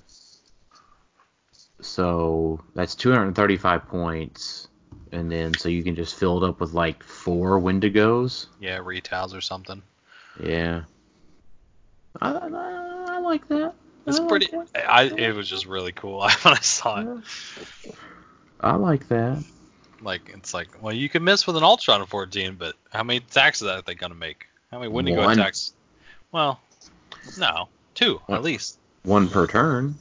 So 1.80 2.60
that's 2.74 2.94
235 2.94 3.86
points, 3.86 4.68
and 5.12 5.30
then 5.30 5.54
so 5.54 5.68
you 5.68 5.82
can 5.82 5.94
just 5.94 6.16
fill 6.18 6.42
it 6.42 6.48
up 6.48 6.60
with 6.60 6.72
like 6.72 7.02
four 7.02 7.60
Wendigos. 7.60 8.46
Yeah, 8.60 8.78
retails 8.78 9.34
or 9.34 9.40
something. 9.40 9.82
Yeah. 10.42 10.82
I, 12.20 12.32
I, 12.32 13.04
I 13.16 13.18
like 13.20 13.46
that. 13.48 13.74
It's 14.06 14.18
I 14.18 14.20
like 14.22 14.28
pretty. 14.28 14.46
that. 14.74 14.90
I 14.90 15.04
it 15.04 15.34
was 15.34 15.48
just 15.48 15.66
really 15.66 15.92
cool 15.92 16.20
when 16.42 16.54
I 16.54 16.60
saw 16.60 17.00
it. 17.00 17.24
I 18.60 18.74
like 18.76 19.08
that. 19.08 19.42
Like 20.00 20.30
it's 20.34 20.54
like, 20.54 20.82
well, 20.82 20.92
you 20.94 21.08
can 21.08 21.24
miss 21.24 21.46
with 21.46 21.56
an 21.56 21.64
Ultron 21.64 22.00
of 22.00 22.08
14, 22.08 22.54
but 22.54 22.74
how 22.92 23.02
many 23.02 23.18
attacks 23.18 23.60
is 23.60 23.66
that 23.68 23.84
they 23.86 23.94
gonna 23.94 24.14
make? 24.14 24.46
How 24.70 24.78
many 24.78 24.90
Wendigo 24.90 25.22
One. 25.22 25.38
attacks? 25.38 25.72
Well, 26.32 26.60
no, 27.38 27.68
two 27.94 28.20
One. 28.26 28.38
at 28.38 28.44
least. 28.44 28.78
One 29.02 29.28
per 29.28 29.46
turn. 29.46 29.96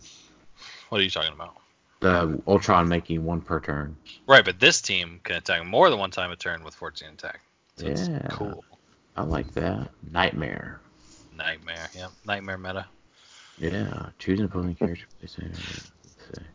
What 0.90 1.02
are 1.02 1.04
you 1.04 1.10
talking 1.10 1.34
about? 1.34 1.56
The 2.00 2.42
Ultron 2.48 2.88
making 2.88 3.24
one 3.26 3.42
per 3.42 3.60
turn. 3.60 3.98
Right, 4.28 4.46
but 4.46 4.60
this 4.60 4.82
team 4.82 5.20
can 5.24 5.38
attack 5.38 5.66
more 5.66 5.90
than 5.90 5.98
one 6.00 6.12
time 6.12 6.32
a 6.32 6.36
turn 6.36 6.64
with 6.64 6.76
14 6.76 7.10
attack. 7.10 7.42
So 7.78 7.88
it's 7.88 8.08
Yeah. 8.08 8.28
cool. 8.30 8.64
I 9.16 9.24
like 9.24 9.52
that. 9.54 9.90
Nightmare. 10.12 10.80
Nightmare, 11.36 11.90
yeah, 11.96 12.08
nightmare 12.26 12.58
meta. 12.58 12.86
Yeah. 13.58 14.10
Choose 14.20 14.40
an 14.40 14.46
opposing 14.46 14.76
character. 14.76 15.06
Place 15.20 15.38
it- 15.40 15.44
let's 16.04 16.40
see. 16.40 16.46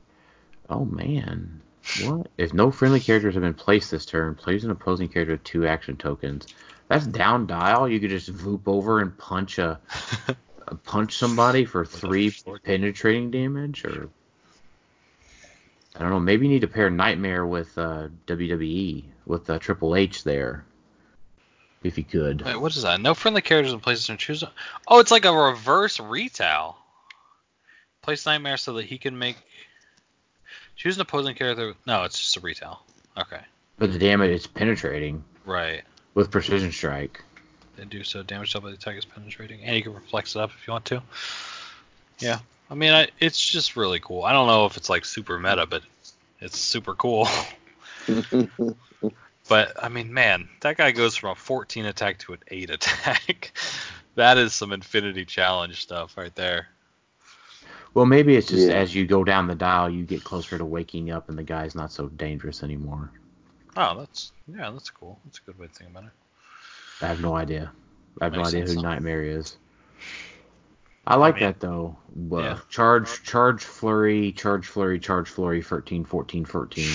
Oh 0.71 0.85
man. 0.85 1.61
What? 2.05 2.29
If 2.39 2.55
no 2.55 2.71
friendly 2.71 3.01
characters 3.01 3.35
have 3.35 3.43
been 3.43 3.55
placed 3.55 3.91
this 3.91 4.07
turn, 4.07 4.37
place 4.37 4.63
an 4.63 4.71
opposing 4.71 5.09
character 5.09 5.33
with 5.33 5.43
two 5.45 5.67
action 5.67 5.97
tokens. 5.97 6.47
That's 6.87 7.07
down 7.07 7.47
dial. 7.47 7.89
You 7.89 7.99
could 7.99 8.11
just 8.11 8.33
voop 8.33 8.63
over 8.67 9.01
and 9.01 9.17
punch 9.19 9.59
a, 9.59 9.81
a 10.69 10.75
punch 10.85 11.17
somebody 11.17 11.65
for 11.65 11.85
three 11.85 12.33
penetrating 12.65 13.31
damage, 13.33 13.85
or 13.85 14.09
I 15.97 16.01
don't 16.01 16.11
know. 16.11 16.21
Maybe 16.21 16.47
you 16.47 16.53
need 16.53 16.61
to 16.63 16.69
pair 16.69 16.89
Nightmare 16.91 17.47
with 17.47 17.77
uh, 17.77 18.09
WWE 18.27 19.05
with 19.27 19.49
uh, 19.51 19.59
Triple 19.59 19.95
H 19.95 20.25
there, 20.25 20.65
if 21.83 21.99
you 21.99 22.05
could. 22.05 22.43
Wait, 22.43 22.57
what 22.61 22.75
is 22.75 22.83
that? 22.83 23.01
No 23.01 23.15
friendly 23.15 23.43
characters 23.43 23.73
in 23.73 23.81
places 23.81 24.09
and 24.09 24.19
choose. 24.19 24.43
Oh, 24.89 25.01
it's 25.01 25.11
like 25.11 25.25
a 25.25 25.33
reverse 25.33 26.01
retail. 26.01 26.79
Place 28.01 28.27
nightmare 28.27 28.57
so 28.57 28.73
that 28.75 28.87
he 28.87 28.99
can 28.99 29.19
make. 29.19 29.37
Choose 30.77 30.97
an 30.97 31.03
opposing 31.03 31.35
character. 31.37 31.75
No, 31.87 32.05
it's 32.05 32.19
just 32.19 32.37
a 32.37 32.41
retail. 32.41 32.83
Okay, 33.17 33.41
But 33.79 33.93
the 33.93 33.99
damage 33.99 34.31
is 34.31 34.47
penetrating 34.47 35.23
right. 35.45 35.83
with 36.15 36.31
precision 36.31 36.73
strike. 36.73 37.23
They 37.77 37.85
do 37.85 38.03
so. 38.05 38.23
Damage 38.23 38.53
dealt 38.53 38.65
by 38.65 38.71
the 38.71 38.77
attack 38.77 38.97
is 38.97 39.05
penetrating, 39.05 39.63
and 39.63 39.77
you 39.77 39.83
can 39.83 40.01
flex 40.01 40.35
it 40.35 40.41
up 40.41 40.51
if 40.51 40.67
you 40.67 40.73
want 40.73 40.87
to. 40.87 41.03
Yeah, 42.19 42.39
I 42.71 42.75
mean, 42.75 42.93
I, 42.93 43.09
it's 43.21 43.45
just 43.45 43.77
really 43.77 44.01
cool. 44.01 44.23
I 44.25 44.33
don't 44.33 44.47
know 44.47 44.67
if 44.67 44.77
it's 44.77 44.89
like 44.89 45.05
super 45.05 45.39
meta, 45.39 45.67
but 45.67 45.83
it's 46.41 46.59
super 46.59 46.95
cool. 46.95 47.29
but 49.49 49.73
I 49.83 49.89
mean, 49.89 50.13
man, 50.13 50.49
that 50.61 50.77
guy 50.77 50.91
goes 50.93 51.17
from 51.17 51.31
a 51.31 51.35
14 51.35 51.87
attack 51.87 52.19
to 52.21 52.33
an 52.33 52.41
8 52.49 52.71
attack. 52.71 53.53
that 54.15 54.39
is 54.39 54.55
some 54.55 54.73
Infinity 54.73 55.25
Challenge 55.25 55.81
stuff 55.81 56.17
right 56.17 56.35
there. 56.35 56.69
Well, 57.95 58.07
maybe 58.07 58.37
it's 58.37 58.49
just 58.49 58.69
Yeah. 58.69 58.77
as 58.77 58.95
you 58.95 59.07
go 59.07 59.23
down 59.23 59.47
the 59.47 59.55
dial, 59.55 59.91
you 59.91 60.05
get 60.05 60.25
closer 60.25 60.57
to 60.57 60.65
waking 60.65 61.11
up, 61.11 61.29
and 61.29 61.37
the 61.37 61.43
guy's 61.43 61.75
not 61.75 61.93
so 61.93 62.09
dangerous 62.09 62.63
anymore. 62.63 63.11
Oh, 63.77 63.99
that's 63.99 64.33
yeah, 64.49 64.71
that's 64.71 64.91
cool. 64.91 65.19
That's 65.25 65.39
a 65.39 65.43
good 65.43 65.59
way 65.59 65.67
to 65.67 65.73
think 65.73 65.91
about 65.91 66.05
it. 66.05 66.11
I 67.03 67.09
have 67.09 67.21
no 67.21 67.37
idea. 67.37 67.73
I 68.21 68.25
have 68.25 68.35
no 68.35 68.45
idea 68.45 68.65
who 68.65 68.77
huh? 68.77 68.83
Nightmare 68.83 69.25
is. 69.25 69.57
I 71.07 71.17
like 71.17 71.37
mean, 71.37 71.45
that 71.45 71.61
though. 71.61 71.97
Well, 72.15 72.43
yeah. 72.45 72.59
Charge, 72.69 73.23
charge, 73.25 73.65
flurry, 73.65 74.33
charge, 74.33 74.67
flurry, 74.67 74.99
charge, 75.01 75.29
flurry, 75.29 75.63
13, 75.63 76.05
14, 76.05 76.45
14. 76.45 76.89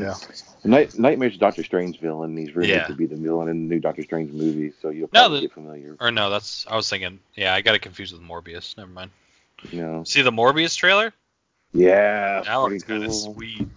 Yeah. 0.00 0.14
Night, 0.64 0.96
Nightmare's 0.96 1.36
Doctor 1.38 1.64
Strange 1.64 1.98
villain. 1.98 2.36
He's 2.36 2.54
rumored 2.54 2.68
Yeah. 2.68 2.86
to 2.86 2.94
be 2.94 3.06
the 3.06 3.16
villain 3.16 3.48
in 3.48 3.68
the 3.68 3.74
new 3.74 3.80
Doctor 3.80 4.02
Strange 4.04 4.32
movie, 4.32 4.72
so 4.80 4.90
you'll 4.90 5.08
No, 5.12 5.22
probably 5.22 5.38
the- 5.40 5.46
get 5.48 5.54
familiar. 5.54 5.96
Or 6.00 6.12
no, 6.12 6.30
that's 6.30 6.64
I 6.68 6.76
was 6.76 6.88
thinking. 6.88 7.18
Yeah, 7.34 7.52
I 7.54 7.62
got 7.62 7.74
it 7.74 7.80
confused 7.82 8.12
with 8.12 8.22
Morbius. 8.22 8.76
Never 8.76 8.90
mind. 8.90 9.10
You 9.70 9.82
know. 9.82 10.04
See 10.04 10.22
the 10.22 10.30
Morbius 10.30 10.76
trailer? 10.76 11.12
Yeah. 11.72 12.42
That 12.42 12.54
looks 12.56 12.84
pretty 12.84 13.00
kind 13.00 13.04
of 13.04 13.12
sweet. 13.14 13.68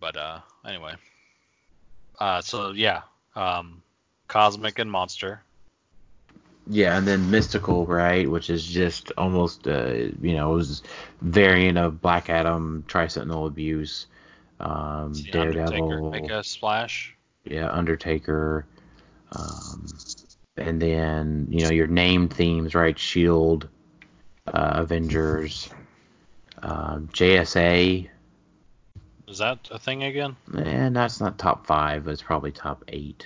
But 0.00 0.16
uh, 0.16 0.40
anyway. 0.66 0.94
Uh, 2.18 2.40
so 2.40 2.70
yeah, 2.72 3.02
um, 3.36 3.82
Cosmic 4.26 4.78
and 4.80 4.90
Monster. 4.90 5.42
Yeah, 6.70 6.98
and 6.98 7.06
then 7.06 7.30
Mystical, 7.30 7.86
right, 7.86 8.28
which 8.30 8.50
is 8.50 8.66
just 8.66 9.10
almost, 9.16 9.66
uh, 9.66 9.92
you 10.20 10.34
know, 10.34 10.52
it 10.52 10.56
was 10.56 10.82
variant 11.22 11.78
of 11.78 12.02
Black 12.02 12.28
Adam, 12.28 12.84
Tri 12.86 13.06
Sentinel 13.06 13.46
Abuse, 13.46 14.06
um, 14.60 15.14
See 15.14 15.30
Undertaker 15.32 15.78
Daredevil, 15.78 16.10
make 16.10 16.30
a 16.30 16.44
splash. 16.44 17.16
yeah, 17.44 17.70
Undertaker, 17.72 18.66
um, 19.32 19.86
and 20.58 20.80
then 20.82 21.46
you 21.50 21.62
know 21.64 21.70
your 21.70 21.86
name 21.86 22.28
themes, 22.28 22.74
right? 22.74 22.98
Shield, 22.98 23.68
uh, 24.46 24.72
Avengers, 24.74 25.70
um, 26.62 27.08
JSA, 27.14 28.08
Is 29.26 29.38
that 29.38 29.68
a 29.70 29.78
thing 29.78 30.02
again? 30.02 30.36
and 30.54 30.94
that's 30.94 31.20
not 31.20 31.38
top 31.38 31.66
five, 31.66 32.04
but 32.04 32.10
it's 32.10 32.22
probably 32.22 32.52
top 32.52 32.84
eight. 32.88 33.24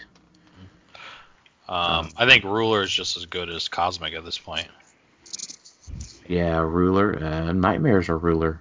Um, 1.72 2.10
I 2.18 2.26
think 2.26 2.44
Ruler 2.44 2.82
is 2.82 2.90
just 2.90 3.16
as 3.16 3.24
good 3.24 3.48
as 3.48 3.66
Cosmic 3.66 4.12
at 4.12 4.24
this 4.26 4.36
point. 4.38 4.68
Yeah, 6.28 6.58
Ruler, 6.58 7.18
uh, 7.22 7.52
Nightmares 7.52 8.08
are 8.10 8.18
Ruler. 8.18 8.60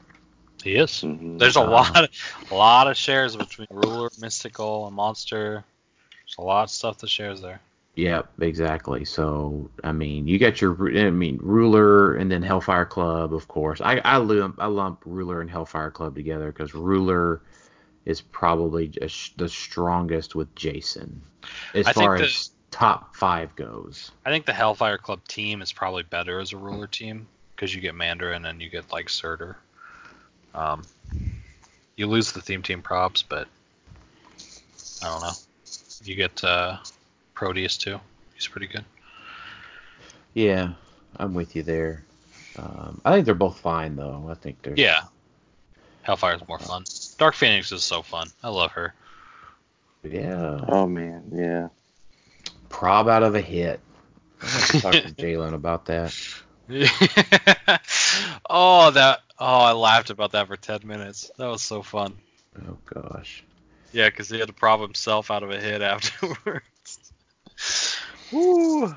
He 0.63 0.75
is. 0.75 0.91
Mhm. 1.01 1.37
There's 1.37 1.57
a 1.57 1.61
Uh, 1.61 1.69
lot, 1.71 2.09
a 2.51 2.55
lot 2.55 2.87
of 2.87 2.95
shares 2.95 3.35
between 3.35 3.67
Ruler, 3.69 4.09
Mystical, 4.21 4.87
and 4.87 4.95
Monster. 4.95 5.63
There's 6.11 6.35
a 6.37 6.41
lot 6.41 6.63
of 6.63 6.69
stuff 6.69 6.99
that 6.99 7.09
shares 7.09 7.41
there. 7.41 7.59
Yep, 7.95 8.29
exactly. 8.39 9.03
So, 9.03 9.69
I 9.83 9.91
mean, 9.91 10.25
you 10.25 10.39
got 10.39 10.61
your, 10.61 10.73
I 10.97 11.09
mean, 11.09 11.37
Ruler 11.41 12.15
and 12.15 12.31
then 12.31 12.41
Hellfire 12.41 12.85
Club, 12.85 13.33
of 13.33 13.49
course. 13.49 13.81
I, 13.81 13.99
I 14.05 14.15
lump, 14.17 14.55
I 14.59 14.67
lump 14.67 15.01
Ruler 15.05 15.41
and 15.41 15.49
Hellfire 15.49 15.91
Club 15.91 16.15
together 16.15 16.53
because 16.53 16.73
Ruler 16.73 17.41
is 18.05 18.21
probably 18.21 18.87
just 18.87 19.37
the 19.37 19.49
strongest 19.49 20.33
with 20.35 20.53
Jason 20.55 21.21
as 21.73 21.87
I 21.87 21.93
far 21.93 22.17
that- 22.17 22.23
as 22.23 22.51
top 22.71 23.15
five 23.15 23.55
goes. 23.55 24.11
I 24.25 24.29
think 24.31 24.45
the 24.45 24.53
Hellfire 24.53 24.97
Club 24.97 25.19
team 25.27 25.61
is 25.61 25.71
probably 25.71 26.03
better 26.03 26.39
as 26.39 26.53
a 26.53 26.57
Ruler 26.57 26.87
team 26.87 27.27
because 27.55 27.75
you 27.75 27.81
get 27.81 27.93
Mandarin 27.93 28.45
and 28.45 28.61
you 28.61 28.69
get 28.69 28.91
like 28.91 29.09
Surtur. 29.09 29.57
Um, 30.55 30.83
you 31.95 32.07
lose 32.07 32.31
the 32.31 32.41
theme 32.41 32.63
team 32.63 32.81
props, 32.81 33.21
but 33.21 33.47
I 35.03 35.07
don't 35.07 35.21
know. 35.21 35.31
You 36.03 36.15
get 36.15 36.43
uh, 36.43 36.77
Proteus 37.33 37.77
too. 37.77 37.99
He's 38.33 38.47
pretty 38.47 38.67
good. 38.67 38.83
Yeah, 40.33 40.73
I'm 41.17 41.33
with 41.33 41.55
you 41.55 41.63
there. 41.63 42.03
Um, 42.57 43.01
I 43.05 43.13
think 43.13 43.25
they're 43.25 43.35
both 43.35 43.59
fine 43.59 43.95
though. 43.95 44.27
I 44.29 44.33
think 44.33 44.61
they're 44.61 44.75
Yeah. 44.75 45.01
Hellfire's 46.03 46.45
more 46.47 46.57
fun. 46.59 46.83
Dark 47.17 47.35
Phoenix 47.35 47.71
is 47.71 47.83
so 47.83 48.01
fun. 48.01 48.27
I 48.41 48.49
love 48.49 48.71
her. 48.71 48.95
yeah. 50.03 50.59
Oh 50.67 50.87
man, 50.87 51.31
yeah. 51.33 51.67
Prob 52.71 53.07
out 53.07 53.23
of 53.23 53.35
a 53.35 53.41
hit. 53.41 53.79
I 54.41 54.47
have 54.47 54.67
to 54.71 54.81
talk 54.81 54.93
to 54.93 54.99
Jalen 55.23 55.53
about 55.53 55.85
that. 55.85 56.15
oh, 58.49 58.91
that. 58.91 59.19
Oh, 59.37 59.59
I 59.59 59.71
laughed 59.73 60.09
about 60.09 60.31
that 60.31 60.47
for 60.47 60.57
ten 60.57 60.79
minutes. 60.83 61.31
That 61.37 61.47
was 61.47 61.61
so 61.61 61.83
fun. 61.83 62.15
Oh 62.57 62.77
gosh. 62.85 63.43
Yeah, 63.91 64.09
because 64.09 64.29
he 64.29 64.39
had 64.39 64.47
to 64.47 64.53
prob 64.53 64.81
himself 64.81 65.31
out 65.31 65.43
of 65.43 65.51
a 65.51 65.59
hit 65.59 65.81
afterwards. 65.81 67.11
Woo. 68.31 68.95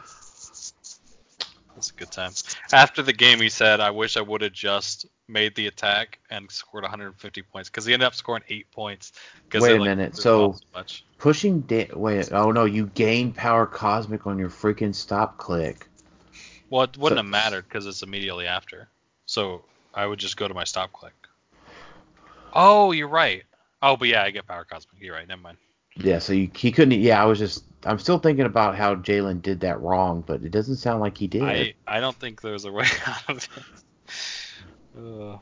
That's 1.74 1.90
a 1.90 1.94
good 1.94 2.10
time. 2.10 2.32
After 2.72 3.02
the 3.02 3.12
game, 3.12 3.40
he 3.40 3.48
said, 3.48 3.80
"I 3.80 3.90
wish 3.90 4.16
I 4.16 4.20
would 4.20 4.42
have 4.42 4.52
just 4.52 5.06
made 5.28 5.55
the 5.56 5.66
attack 5.66 6.20
and 6.30 6.51
scored 6.51 6.84
150 6.84 7.42
points 7.42 7.68
because 7.68 7.84
he 7.84 7.92
ended 7.92 8.06
up 8.06 8.14
scoring 8.14 8.44
eight 8.48 8.70
points." 8.70 9.12
Wait 9.52 9.72
a 9.72 9.74
like, 9.76 9.80
minute, 9.80 10.16
so- 10.16 10.56
much. 10.72 11.05
Pushing 11.18 11.60
da- 11.60 11.90
wait, 11.94 12.32
oh 12.32 12.51
no, 12.51 12.64
you 12.64 12.86
gain 12.94 13.32
power 13.32 13.66
cosmic 13.66 14.26
on 14.26 14.38
your 14.38 14.51
freaking 14.51 14.94
stop 14.94 15.38
click. 15.38 15.88
well, 16.70 16.82
it 16.82 16.96
wouldn't 16.96 17.18
so- 17.18 17.22
have 17.22 17.30
mattered 17.30 17.64
because 17.68 17.86
it's 17.86 18.02
immediately 18.02 18.46
after. 18.46 18.88
So 19.26 19.64
I 19.94 20.06
would 20.06 20.18
just 20.18 20.36
go 20.36 20.46
to 20.46 20.55
my 20.55 20.64
stop 20.64 20.92
click. 20.92 21.14
Oh, 22.52 22.92
you're 22.92 23.09
right. 23.09 23.44
Oh, 23.82 23.96
but 23.96 24.09
yeah, 24.09 24.22
I 24.22 24.30
get 24.30 24.46
power 24.46 24.64
cosmic. 24.64 25.01
You're 25.01 25.14
right. 25.14 25.26
Never 25.26 25.40
mind. 25.40 25.59
Yeah, 25.96 26.18
so 26.18 26.32
you, 26.32 26.50
he 26.56 26.72
couldn't. 26.72 27.00
Yeah, 27.00 27.22
I 27.22 27.26
was 27.26 27.38
just. 27.38 27.64
I'm 27.86 27.98
still 27.98 28.18
thinking 28.18 28.46
about 28.46 28.76
how 28.76 28.94
Jalen 28.94 29.42
did 29.42 29.60
that 29.60 29.80
wrong, 29.80 30.24
but 30.26 30.42
it 30.42 30.50
doesn't 30.50 30.76
sound 30.76 31.00
like 31.00 31.18
he 31.18 31.26
did. 31.26 31.42
I 31.42 31.74
I 31.86 32.00
don't 32.00 32.16
think 32.16 32.40
there's 32.40 32.64
a 32.64 32.72
way 32.72 32.86
out 33.06 33.28
of 33.28 33.48
it. 34.96 34.98
Uh, 34.98 35.38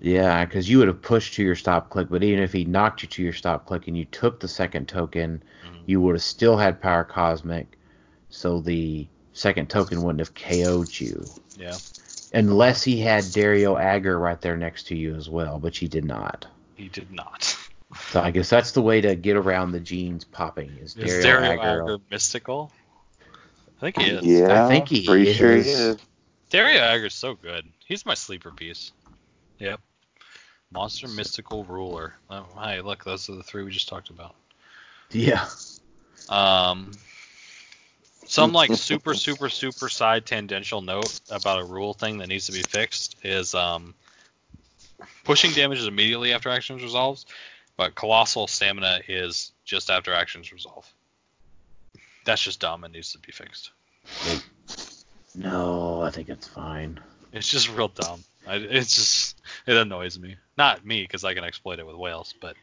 Yeah, 0.00 0.44
because 0.44 0.68
you 0.68 0.78
would 0.78 0.88
have 0.88 1.02
pushed 1.02 1.34
to 1.34 1.42
your 1.42 1.56
stop 1.56 1.90
click, 1.90 2.08
but 2.10 2.22
even 2.22 2.42
if 2.42 2.52
he 2.52 2.64
knocked 2.64 3.02
you 3.02 3.08
to 3.08 3.22
your 3.22 3.32
stop 3.32 3.66
click 3.66 3.88
and 3.88 3.96
you 3.96 4.04
took 4.06 4.38
the 4.38 4.46
second 4.48 4.86
token, 4.86 5.42
Mhm. 5.64 5.82
you 5.86 6.00
would 6.00 6.14
have 6.14 6.22
still 6.22 6.56
had 6.56 6.80
power 6.80 7.02
cosmic, 7.04 7.78
so 8.28 8.60
the 8.60 9.08
second 9.32 9.68
token 9.70 10.02
wouldn't 10.02 10.20
have 10.20 10.34
KO'd 10.34 11.00
you. 11.00 11.24
yeah. 11.56 11.76
Unless 12.34 12.82
he 12.84 13.00
had 13.00 13.24
Dario 13.32 13.76
Agger 13.78 14.18
right 14.18 14.40
there 14.40 14.56
next 14.56 14.86
to 14.88 14.94
you 14.96 15.14
as 15.14 15.28
well, 15.30 15.58
but 15.58 15.74
he 15.74 15.88
did 15.88 16.04
not. 16.04 16.46
He 16.76 16.88
did 16.88 17.10
not. 17.10 17.56
So 17.96 18.20
I 18.20 18.30
guess 18.30 18.50
that's 18.50 18.72
the 18.72 18.82
way 18.82 19.00
to 19.00 19.14
get 19.14 19.36
around 19.36 19.72
the 19.72 19.80
Jeans 19.80 20.24
popping 20.24 20.76
is 20.78 20.94
Dario, 20.94 21.14
Is 21.14 21.24
Dario 21.24 21.50
Agger. 21.52 21.82
Agger 21.82 21.98
mystical? 22.10 22.70
I 23.78 23.80
think 23.80 23.98
he 23.98 24.10
is. 24.10 24.24
Yeah, 24.24 24.64
I 24.64 24.68
think 24.68 24.88
he 24.88 25.06
pretty 25.06 25.32
sure 25.32 25.52
he 25.52 25.60
is. 25.60 25.66
is. 25.66 25.96
Dario 26.50 26.80
Agger's 26.80 27.14
so 27.14 27.34
good. 27.34 27.66
He's 27.86 28.04
my 28.04 28.14
sleeper 28.14 28.50
piece. 28.50 28.92
Yep. 29.58 29.80
Monster 30.70 31.08
Mystical 31.08 31.64
Ruler. 31.64 32.14
Oh, 32.28 32.46
hi, 32.54 32.80
look, 32.80 33.04
those 33.04 33.28
are 33.30 33.34
the 33.34 33.42
three 33.42 33.64
we 33.64 33.70
just 33.70 33.88
talked 33.88 34.10
about. 34.10 34.34
Yeah. 35.10 35.46
Um, 36.28 36.92
some 38.26 38.52
like 38.52 38.72
super, 38.74 39.14
super, 39.14 39.48
super 39.48 39.88
side 39.88 40.26
tangential 40.26 40.82
note 40.82 41.20
about 41.30 41.60
a 41.60 41.64
rule 41.64 41.94
thing 41.94 42.18
that 42.18 42.28
needs 42.28 42.46
to 42.46 42.52
be 42.52 42.62
fixed 42.62 43.16
is 43.24 43.54
um, 43.54 43.94
pushing 45.24 45.52
damage 45.52 45.78
is 45.78 45.86
immediately 45.86 46.34
after 46.34 46.50
actions 46.50 46.82
resolves, 46.82 47.24
but 47.78 47.94
colossal 47.94 48.46
stamina 48.46 49.00
is 49.08 49.52
just 49.64 49.88
after 49.88 50.12
actions 50.12 50.52
resolve. 50.52 50.86
That's 52.26 52.42
just 52.42 52.60
dumb 52.60 52.84
and 52.84 52.92
needs 52.92 53.12
to 53.12 53.18
be 53.18 53.32
fixed. 53.32 53.70
No, 55.34 56.02
I 56.02 56.10
think 56.10 56.28
it's 56.28 56.46
fine. 56.46 57.00
It's 57.32 57.48
just 57.48 57.74
real 57.74 57.88
dumb. 57.88 58.22
I, 58.46 58.56
it's 58.56 58.94
just 58.94 59.40
it 59.66 59.76
annoys 59.76 60.18
me. 60.18 60.36
Not 60.58 60.84
me 60.84 61.02
because 61.02 61.24
I 61.24 61.32
can 61.32 61.44
exploit 61.44 61.78
it 61.78 61.86
with 61.86 61.96
whales, 61.96 62.34
but 62.40 62.56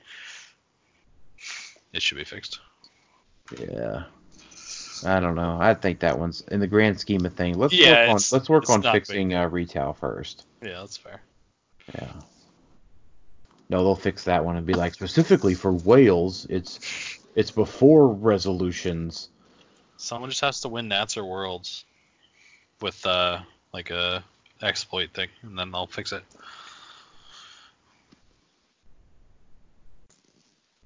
it 1.93 2.01
should 2.01 2.17
be 2.17 2.23
fixed. 2.25 2.59
Yeah. 3.57 4.03
I 5.05 5.19
don't 5.19 5.35
know. 5.35 5.57
I 5.59 5.73
think 5.73 5.99
that 5.99 6.19
one's 6.19 6.41
in 6.41 6.59
the 6.59 6.67
grand 6.67 6.99
scheme 6.99 7.25
of 7.25 7.33
things. 7.33 7.57
Let's 7.57 7.73
Yeah, 7.73 8.07
work 8.07 8.15
on 8.15 8.21
let's 8.31 8.49
work 8.49 8.69
on 8.69 8.81
fixing 8.81 9.33
uh, 9.33 9.47
retail 9.47 9.93
first. 9.93 10.45
Yeah, 10.61 10.79
that's 10.79 10.97
fair. 10.97 11.21
Yeah. 11.93 12.11
No, 13.69 13.83
they'll 13.83 13.95
fix 13.95 14.23
that 14.25 14.45
one 14.45 14.57
and 14.57 14.65
be 14.65 14.73
like 14.73 14.93
specifically 14.93 15.55
for 15.55 15.71
whales, 15.71 16.45
it's 16.49 17.19
it's 17.35 17.51
before 17.51 18.07
resolutions. 18.07 19.29
Someone 19.97 20.29
just 20.29 20.41
has 20.41 20.61
to 20.61 20.69
win 20.69 20.87
Nats 20.87 21.17
or 21.17 21.25
Worlds 21.25 21.85
with 22.81 23.05
uh 23.05 23.39
like 23.73 23.89
a 23.89 24.23
exploit 24.61 25.11
thing, 25.13 25.29
and 25.41 25.57
then 25.57 25.71
they'll 25.71 25.87
fix 25.87 26.11
it. 26.11 26.23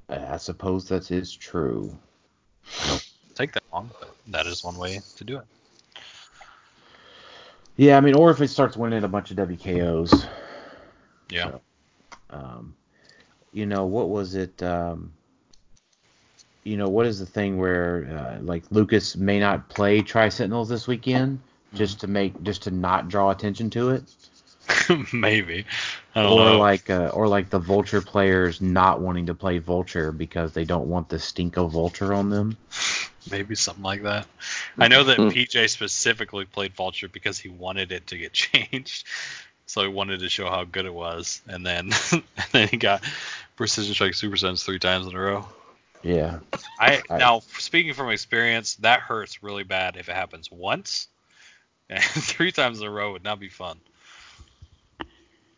I 0.10 0.38
suppose 0.38 0.88
that 0.88 1.12
is 1.12 1.36
true. 1.36 1.96
Take 3.36 3.54
that 3.54 3.64
long, 3.72 3.92
but 4.00 4.16
that 4.28 4.48
is 4.48 4.64
one 4.64 4.76
way 4.78 5.02
to 5.18 5.24
do 5.24 5.38
it. 5.38 5.46
Yeah, 7.78 7.96
I 7.98 8.02
mean, 8.02 8.16
or 8.16 8.32
if 8.32 8.42
it 8.42 8.50
starts 8.50 8.76
winning 8.76 9.04
a 9.04 9.08
bunch 9.08 9.32
of 9.32 9.38
WKOs. 9.38 10.28
Yeah. 11.30 11.60
Um, 12.30 12.76
you 13.52 13.66
know, 13.66 13.86
what 13.86 14.10
was 14.10 14.36
it? 14.36 14.62
Um, 14.64 15.12
you 16.64 16.78
know, 16.78 16.90
what 16.90 17.06
is 17.06 17.20
the 17.20 17.26
thing 17.26 17.58
where 17.58 18.08
uh, 18.40 18.42
like 18.44 18.64
Lucas 18.72 19.16
may 19.16 19.40
not 19.40 19.70
play 19.70 20.02
Tri 20.02 20.30
Sentinels 20.30 20.70
this 20.70 20.88
weekend 20.88 21.40
just 21.74 22.02
to 22.02 22.08
make 22.08 22.42
just 22.44 22.64
to 22.64 22.72
not 22.72 23.08
draw 23.10 23.30
attention 23.32 23.70
to 23.72 23.90
it, 23.92 24.04
Maybe. 25.14 25.66
I 26.16 26.22
don't 26.24 26.36
or 26.36 26.38
know. 26.38 26.64
like 26.64 26.90
uh, 26.90 27.12
or 27.14 27.28
like 27.28 27.50
the 27.50 27.60
Vulture 27.60 28.02
players 28.02 28.62
not 28.62 29.02
wanting 29.02 29.28
to 29.28 29.34
play 29.36 29.58
Vulture 29.60 30.12
because 30.12 30.54
they 30.54 30.66
don't 30.66 30.88
want 30.88 31.10
the 31.10 31.20
stink 31.20 31.58
of 31.58 31.72
Vulture 31.72 32.14
on 32.14 32.30
them. 32.30 32.58
Maybe 33.30 33.56
something 33.56 33.84
like 33.84 34.04
that. 34.04 34.28
I 34.80 34.88
know 34.88 35.04
that 35.06 35.28
Hmm. 35.28 35.30
PJ 35.30 35.68
specifically 35.70 36.46
played 36.46 36.74
Vulture 36.76 37.08
because 37.10 37.38
he 37.38 37.50
wanted 37.50 37.92
it 37.92 38.08
to 38.08 38.18
get 38.18 38.34
changed. 38.34 39.06
So 39.70 39.84
he 39.84 39.88
wanted 39.88 40.22
to 40.22 40.30
show 40.30 40.50
how 40.50 40.64
good 40.66 40.86
it 40.86 40.94
was, 40.94 41.42
and 41.48 41.66
then 41.66 41.92
and 42.12 42.24
then 42.52 42.68
he 42.70 42.78
got 42.78 43.04
Precision 43.56 43.94
Strike 43.94 44.16
Super 44.16 44.38
Sense 44.38 44.64
three 44.64 44.80
times 44.80 45.08
in 45.08 45.16
a 45.16 45.20
row. 45.20 45.46
Yeah, 46.04 46.40
I 46.80 47.04
I- 47.10 47.20
now 47.20 47.42
speaking 47.58 47.94
from 47.94 48.10
experience, 48.10 48.76
that 48.78 49.02
hurts 49.02 49.44
really 49.44 49.64
bad 49.64 49.98
if 49.98 50.10
it 50.10 50.16
happens 50.16 50.52
once, 50.52 51.08
and 51.90 52.04
three 52.04 52.52
times 52.52 52.82
in 52.82 52.88
a 52.88 52.92
row 52.92 53.14
would 53.14 53.24
not 53.24 53.40
be 53.40 53.50
fun. 53.50 53.82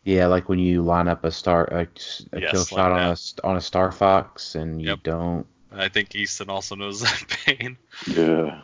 yeah, 0.03 0.27
like 0.27 0.49
when 0.49 0.59
you 0.59 0.81
line 0.81 1.07
up 1.07 1.23
a 1.25 1.31
star 1.31 1.65
a, 1.71 1.87
a 2.33 2.41
Yes, 2.41 2.51
kill 2.51 2.65
like 2.71 2.85
shot 2.85 2.91
on 2.91 3.03
that. 3.03 3.13
a 3.13 3.17
on 3.43 3.55
a 3.55 3.59
Starfox 3.59 4.55
and 4.55 4.81
you 4.81 4.95
Yep. 4.95 4.99
don't. 5.03 5.47
I 5.71 5.89
think 5.89 6.15
Easton 6.15 6.49
also 6.49 6.75
knows 6.75 7.01
that 7.01 7.25
pain. 7.45 7.77
Yeah. 8.05 8.61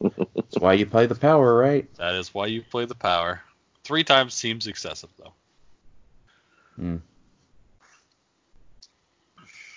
That's 0.00 0.60
why 0.60 0.74
you 0.74 0.86
play 0.86 1.06
the 1.06 1.14
power, 1.14 1.54
right? 1.56 1.88
That 1.96 2.14
is 2.14 2.32
why 2.34 2.46
you 2.46 2.62
play 2.62 2.86
the 2.86 2.94
power. 2.94 3.42
Three 3.86 4.02
times 4.02 4.34
seems 4.34 4.66
excessive 4.66 5.10
though. 5.16 5.32
Hmm. 6.74 6.96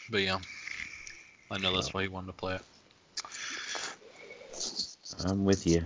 But 0.10 0.22
yeah, 0.24 0.40
I 1.52 1.60
know 1.60 1.76
that's 1.76 1.94
why 1.94 2.02
he 2.02 2.08
wanted 2.08 2.26
to 2.26 2.34
play 2.34 2.56
it. 2.56 2.62
I'm 5.26 5.46
with 5.46 5.68
you. 5.68 5.84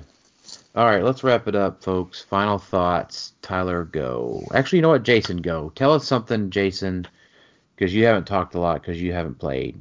All 0.74 0.86
right, 0.86 1.04
let's 1.04 1.22
wrap 1.26 1.50
it 1.50 1.56
up, 1.56 1.84
folks. 1.84 2.22
Final 2.22 2.58
thoughts. 2.58 3.34
Tyler, 3.42 3.84
go. 3.84 4.48
Actually, 4.54 4.78
you 4.78 4.84
know 4.84 4.90
what? 4.90 5.04
Jason, 5.04 5.42
go. 5.42 5.74
Tell 5.76 5.92
us 5.92 6.08
something, 6.08 6.50
Jason, 6.50 7.06
because 7.76 7.94
you 7.94 8.06
haven't 8.06 8.26
talked 8.26 8.56
a 8.56 8.60
lot 8.60 8.82
because 8.82 9.02
you 9.02 9.12
haven't 9.12 9.38
played. 9.38 9.78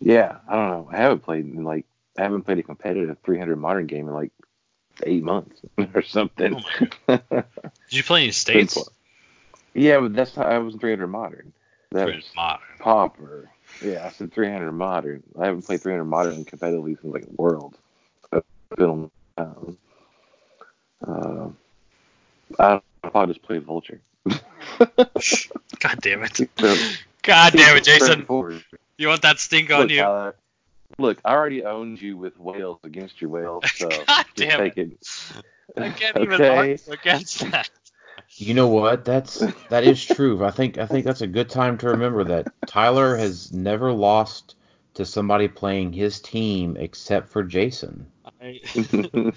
Yeah, 0.00 0.38
I 0.48 0.54
don't 0.54 0.70
know. 0.70 0.88
I 0.90 0.96
haven't 0.96 1.24
played 1.24 1.44
in 1.44 1.62
like 1.64 1.84
I 2.16 2.22
haven't 2.22 2.44
played 2.44 2.58
a 2.58 2.62
competitive 2.62 3.18
300 3.22 3.56
modern 3.56 3.86
game 3.86 4.08
in 4.08 4.14
like 4.14 4.32
eight 5.04 5.22
months 5.22 5.60
or 5.94 6.02
something. 6.02 6.62
Oh 7.08 7.18
Did 7.28 7.44
you 7.90 8.02
play 8.02 8.22
any 8.22 8.32
states? 8.32 8.74
Been 8.74 8.84
yeah, 9.74 10.00
but 10.00 10.14
that's 10.14 10.36
not, 10.36 10.46
I 10.46 10.58
was 10.58 10.74
in 10.74 10.80
300 10.80 11.06
modern. 11.06 11.52
That 11.92 12.04
Pretty 12.04 12.18
was 12.18 12.30
modern. 12.34 12.66
Pauper. 12.80 13.50
Yeah, 13.82 14.06
I 14.06 14.10
said 14.10 14.32
300 14.32 14.72
modern. 14.72 15.22
I 15.38 15.46
haven't 15.46 15.62
played 15.62 15.82
300 15.82 16.04
modern 16.04 16.44
competitively 16.44 17.00
since 17.00 17.14
like 17.14 17.26
World. 17.36 17.76
It's 18.32 18.46
been 18.76 18.84
a 18.84 18.92
long 18.92 19.10
time. 19.36 19.78
Uh, 21.06 21.48
I 22.58 22.80
I'll 23.04 23.10
probably 23.10 23.34
just 23.34 23.46
play 23.46 23.58
Vulture. 23.58 24.00
God 24.26 26.00
damn 26.00 26.24
it. 26.24 26.50
God 27.22 27.52
damn 27.52 27.76
it, 27.76 27.84
Jason. 27.84 28.26
You 28.98 29.08
want 29.08 29.22
that 29.22 29.38
stink 29.38 29.70
on 29.70 29.82
Look, 29.82 29.90
you? 29.90 30.00
Tyler, 30.00 30.34
look, 30.98 31.18
I 31.24 31.32
already 31.32 31.64
owned 31.64 32.00
you 32.00 32.16
with 32.16 32.38
whales 32.38 32.80
against 32.84 33.20
your 33.20 33.30
whales, 33.30 33.64
so 33.76 33.88
God 34.06 34.24
just 34.36 34.50
damn 34.50 34.60
take 34.60 34.76
it. 34.78 34.90
I 35.76 35.88
can't 35.90 36.16
even 36.18 36.40
Okay. 36.40 36.58
argue 36.58 36.92
against 36.92 37.50
that. 37.50 37.70
You 38.36 38.54
know 38.54 38.68
what? 38.68 39.04
That's 39.04 39.48
that 39.68 39.84
is 39.84 40.04
true. 40.04 40.44
I 40.44 40.50
think 40.50 40.78
I 40.78 40.86
think 40.86 41.04
that's 41.04 41.22
a 41.22 41.26
good 41.26 41.48
time 41.48 41.78
to 41.78 41.88
remember 41.88 42.24
that 42.24 42.46
Tyler 42.66 43.16
has 43.16 43.52
never 43.52 43.92
lost 43.92 44.56
to 44.94 45.04
somebody 45.04 45.48
playing 45.48 45.92
his 45.92 46.20
team 46.20 46.76
except 46.76 47.28
for 47.28 47.42
Jason. 47.42 48.06
I, 48.40 48.60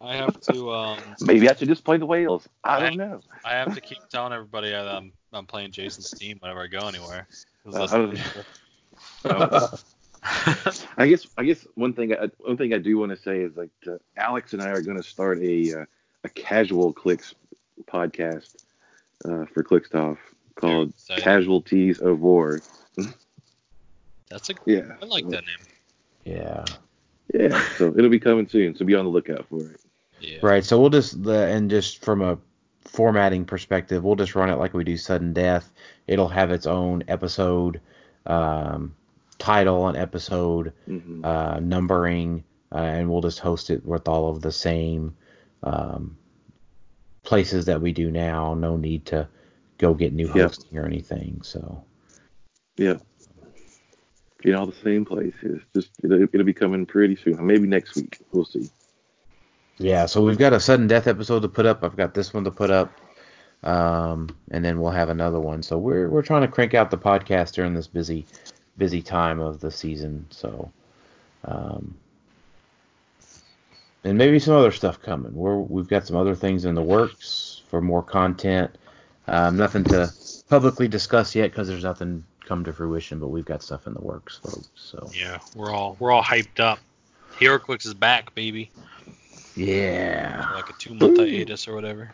I 0.00 0.14
have 0.16 0.40
to 0.42 0.72
um 0.72 1.16
Maybe 1.20 1.48
I 1.48 1.54
should 1.54 1.68
just 1.68 1.84
play 1.84 1.96
the 1.98 2.06
whales. 2.06 2.48
I 2.64 2.80
don't 2.80 2.96
know. 2.96 3.20
I 3.44 3.52
have 3.54 3.74
to 3.74 3.80
keep 3.80 3.98
telling 4.10 4.32
everybody 4.32 4.70
that 4.70 4.86
I'm 4.86 5.12
I'm 5.32 5.46
playing 5.46 5.72
Jason's 5.72 6.12
team 6.12 6.38
whenever 6.40 6.62
I 6.62 6.66
go 6.66 6.86
anywhere. 6.88 7.26
Uh, 7.66 9.46
that's 9.48 9.89
I 10.96 11.06
guess 11.08 11.26
I 11.38 11.44
guess 11.44 11.66
one 11.74 11.94
thing 11.94 12.12
I, 12.12 12.30
one 12.38 12.56
thing 12.56 12.74
I 12.74 12.78
do 12.78 12.98
want 12.98 13.10
to 13.10 13.16
say 13.16 13.40
is 13.40 13.56
like 13.56 13.70
uh, 13.86 13.96
Alex 14.16 14.52
and 14.52 14.60
I 14.60 14.68
are 14.68 14.82
going 14.82 14.96
to 14.96 15.02
start 15.02 15.38
a 15.38 15.80
uh, 15.80 15.84
a 16.24 16.28
casual 16.28 16.92
clicks 16.92 17.34
podcast 17.86 18.64
uh, 19.24 19.46
for 19.46 19.62
Clickstuff 19.62 20.18
called 20.54 20.90
exciting. 20.90 21.24
Casualties 21.24 22.00
of 22.00 22.20
War. 22.20 22.60
That's 24.28 24.50
a 24.50 24.54
Yeah. 24.66 24.96
I 25.02 25.06
like 25.06 25.28
that 25.28 25.44
name. 25.44 25.66
Yeah. 26.24 26.64
Yeah, 27.32 27.62
so 27.76 27.94
it'll 27.96 28.10
be 28.10 28.18
coming 28.18 28.48
soon. 28.48 28.74
So 28.74 28.84
be 28.84 28.96
on 28.96 29.04
the 29.04 29.10
lookout 29.10 29.46
for 29.48 29.60
it. 29.60 29.80
Yeah. 30.20 30.38
Right. 30.42 30.64
So 30.64 30.80
we'll 30.80 30.90
just 30.90 31.22
the 31.22 31.46
and 31.46 31.70
just 31.70 32.04
from 32.04 32.22
a 32.22 32.38
formatting 32.84 33.44
perspective, 33.44 34.02
we'll 34.02 34.16
just 34.16 34.34
run 34.34 34.50
it 34.50 34.56
like 34.56 34.74
we 34.74 34.84
do 34.84 34.96
sudden 34.96 35.32
death. 35.32 35.70
It'll 36.06 36.28
have 36.28 36.50
its 36.50 36.66
own 36.66 37.04
episode 37.08 37.80
um, 38.26 38.94
title 39.40 39.88
and 39.88 39.96
episode 39.96 40.72
hmm 40.86 41.24
uh, 41.24 41.58
numbering, 41.60 42.44
uh, 42.72 42.78
and 42.78 43.10
we'll 43.10 43.20
just 43.20 43.40
host 43.40 43.70
it 43.70 43.84
with 43.84 44.06
all 44.08 44.30
of 44.30 44.40
the 44.40 44.52
same 44.52 45.14
um, 45.64 46.16
places 47.24 47.64
that 47.66 47.80
we 47.80 47.92
do 47.92 48.10
now. 48.10 48.54
No 48.54 48.76
need 48.76 49.06
to 49.06 49.28
go 49.78 49.92
get 49.94 50.12
new 50.12 50.28
hosting 50.28 50.78
or 50.78 50.86
anything. 50.86 51.40
So 51.42 51.84
Yeah. 52.76 52.96
In 54.44 54.54
all 54.54 54.66
the 54.66 54.72
same 54.82 55.04
places. 55.04 55.60
Just 55.74 55.90
it'll, 56.02 56.22
it'll 56.22 56.44
be 56.44 56.54
coming 56.54 56.86
pretty 56.86 57.16
soon. 57.16 57.44
Maybe 57.46 57.66
next 57.66 57.96
week. 57.96 58.18
We'll 58.32 58.46
see. 58.46 58.70
yeah. 59.78 60.06
So 60.06 60.22
we've 60.22 60.38
got 60.38 60.54
a 60.54 60.60
sudden 60.60 60.86
death 60.86 61.06
episode 61.06 61.40
to 61.40 61.48
put 61.48 61.66
up. 61.66 61.84
I've 61.84 61.96
got 61.96 62.14
this 62.14 62.32
one 62.32 62.44
to 62.44 62.50
put 62.50 62.70
up. 62.70 62.92
Um, 63.62 64.30
and 64.50 64.64
then 64.64 64.80
we'll 64.80 64.92
have 64.92 65.10
another 65.10 65.38
one. 65.40 65.62
So 65.62 65.76
we're 65.76 66.08
we're 66.08 66.22
trying 66.22 66.42
to 66.42 66.48
crank 66.48 66.72
out 66.72 66.90
the 66.90 66.96
podcast 66.96 67.52
during 67.52 67.74
this 67.74 67.86
busy 67.88 68.24
busy 68.80 69.02
time 69.02 69.38
of 69.38 69.60
the 69.60 69.70
season. 69.70 70.26
So, 70.30 70.72
um, 71.44 71.94
and 74.02 74.16
maybe 74.18 74.38
some 74.40 74.56
other 74.56 74.72
stuff 74.72 75.00
coming. 75.00 75.34
We're 75.34 75.58
we've 75.58 75.86
got 75.86 76.06
some 76.06 76.16
other 76.16 76.34
things 76.34 76.64
in 76.64 76.74
the 76.74 76.82
works 76.82 77.62
for 77.68 77.80
more 77.80 78.02
content. 78.02 78.74
Um, 79.28 79.56
nothing 79.56 79.84
to 79.84 80.10
publicly 80.48 80.88
discuss 80.88 81.36
yet 81.36 81.50
because 81.52 81.68
there's 81.68 81.84
nothing 81.84 82.24
come 82.44 82.64
to 82.64 82.72
fruition, 82.72 83.20
but 83.20 83.28
we've 83.28 83.44
got 83.44 83.62
stuff 83.62 83.86
in 83.86 83.94
the 83.94 84.00
works, 84.00 84.38
folks. 84.42 84.68
So 84.74 85.08
Yeah, 85.14 85.38
we're 85.54 85.70
all 85.70 85.96
we're 86.00 86.10
all 86.10 86.24
hyped 86.24 86.58
up. 86.58 86.80
HeroClix 87.38 87.86
is 87.86 87.94
back, 87.94 88.34
baby. 88.34 88.70
yeah. 89.54 90.48
For 90.48 90.54
like 90.54 90.70
a 90.70 90.72
two 90.78 90.94
month 90.94 91.18
hiatus 91.18 91.68
or 91.68 91.74
whatever. 91.74 92.12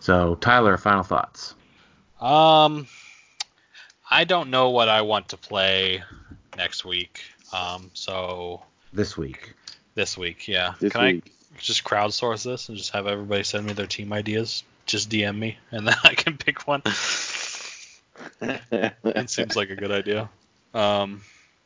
So 0.00 0.36
Tyler, 0.36 0.76
final 0.78 1.02
thoughts. 1.02 1.54
Um, 2.20 2.86
I 4.10 4.24
don't 4.24 4.50
know 4.50 4.70
what 4.70 4.88
I 4.88 5.02
want 5.02 5.28
to 5.28 5.36
play 5.36 6.02
next 6.56 6.84
week. 6.84 7.20
Um, 7.52 7.90
so 7.94 8.62
This 8.92 9.16
week. 9.16 9.54
this 9.94 10.16
week, 10.16 10.48
yeah. 10.48 10.74
This 10.80 10.92
Can 10.92 11.02
week. 11.04 11.24
I 11.26 11.58
just 11.60 11.84
crowdsource 11.84 12.44
this 12.44 12.68
and 12.68 12.78
just 12.78 12.92
have 12.92 13.06
everybody 13.06 13.42
send 13.42 13.66
me 13.66 13.72
their 13.72 13.86
team 13.86 14.12
ideas? 14.12 14.62
Just 14.86 15.10
DM 15.10 15.38
me, 15.38 15.58
and 15.70 15.86
then 15.88 15.96
I 16.04 16.14
can 16.14 16.36
pick 16.36 16.66
one. 16.66 16.82
It 18.40 19.30
seems 19.30 19.54
like 19.56 19.70
a 19.70 19.76
good 19.76 19.92
idea. 19.92 20.28
Um, 20.74 21.22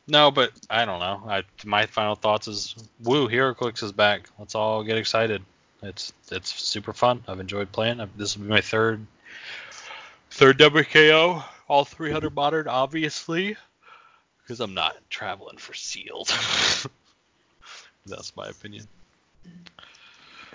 no, 0.07 0.29
but 0.31 0.51
I 0.69 0.85
don't 0.85 0.99
know. 0.99 1.23
I 1.27 1.43
my 1.65 1.85
final 1.87 2.15
thoughts 2.15 2.47
is 2.47 2.75
woo, 3.03 3.27
HeroClix 3.27 3.81
is 3.83 3.91
back. 3.91 4.29
Let's 4.37 4.53
all 4.53 4.83
get 4.83 4.97
excited. 4.97 5.41
It's 5.81 6.13
it's 6.31 6.49
super 6.53 6.93
fun. 6.93 7.23
I've 7.27 7.39
enjoyed 7.39 7.71
playing. 7.71 7.99
I've, 7.99 8.15
this 8.17 8.37
will 8.37 8.43
be 8.45 8.49
my 8.51 8.61
third 8.61 9.05
third 10.29 10.59
WKO, 10.59 11.43
all 11.73 11.85
300 11.85 12.35
modern, 12.35 12.67
obviously, 12.67 13.57
because 14.43 14.59
I'm 14.59 14.75
not 14.75 14.95
traveling 15.09 15.57
for 15.57 15.73
sealed. 15.73 16.27
That's 18.05 18.35
my 18.35 18.45
opinion. 18.47 18.87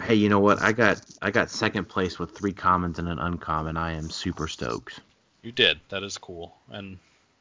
Hey, 0.01 0.15
you 0.15 0.28
know 0.28 0.39
what? 0.39 0.62
I 0.62 0.70
got 0.70 1.01
I 1.20 1.32
got 1.32 1.51
second 1.51 1.89
place 1.89 2.20
with 2.20 2.36
three 2.36 2.53
commons 2.53 3.01
and 3.01 3.09
an 3.09 3.19
uncommon. 3.19 3.77
I 3.77 3.95
am 3.95 4.11
super 4.11 4.47
stoked. 4.47 5.01
You 5.43 5.51
did. 5.51 5.81
That 5.89 6.05
is 6.05 6.16
cool. 6.19 6.55
And 6.70 6.99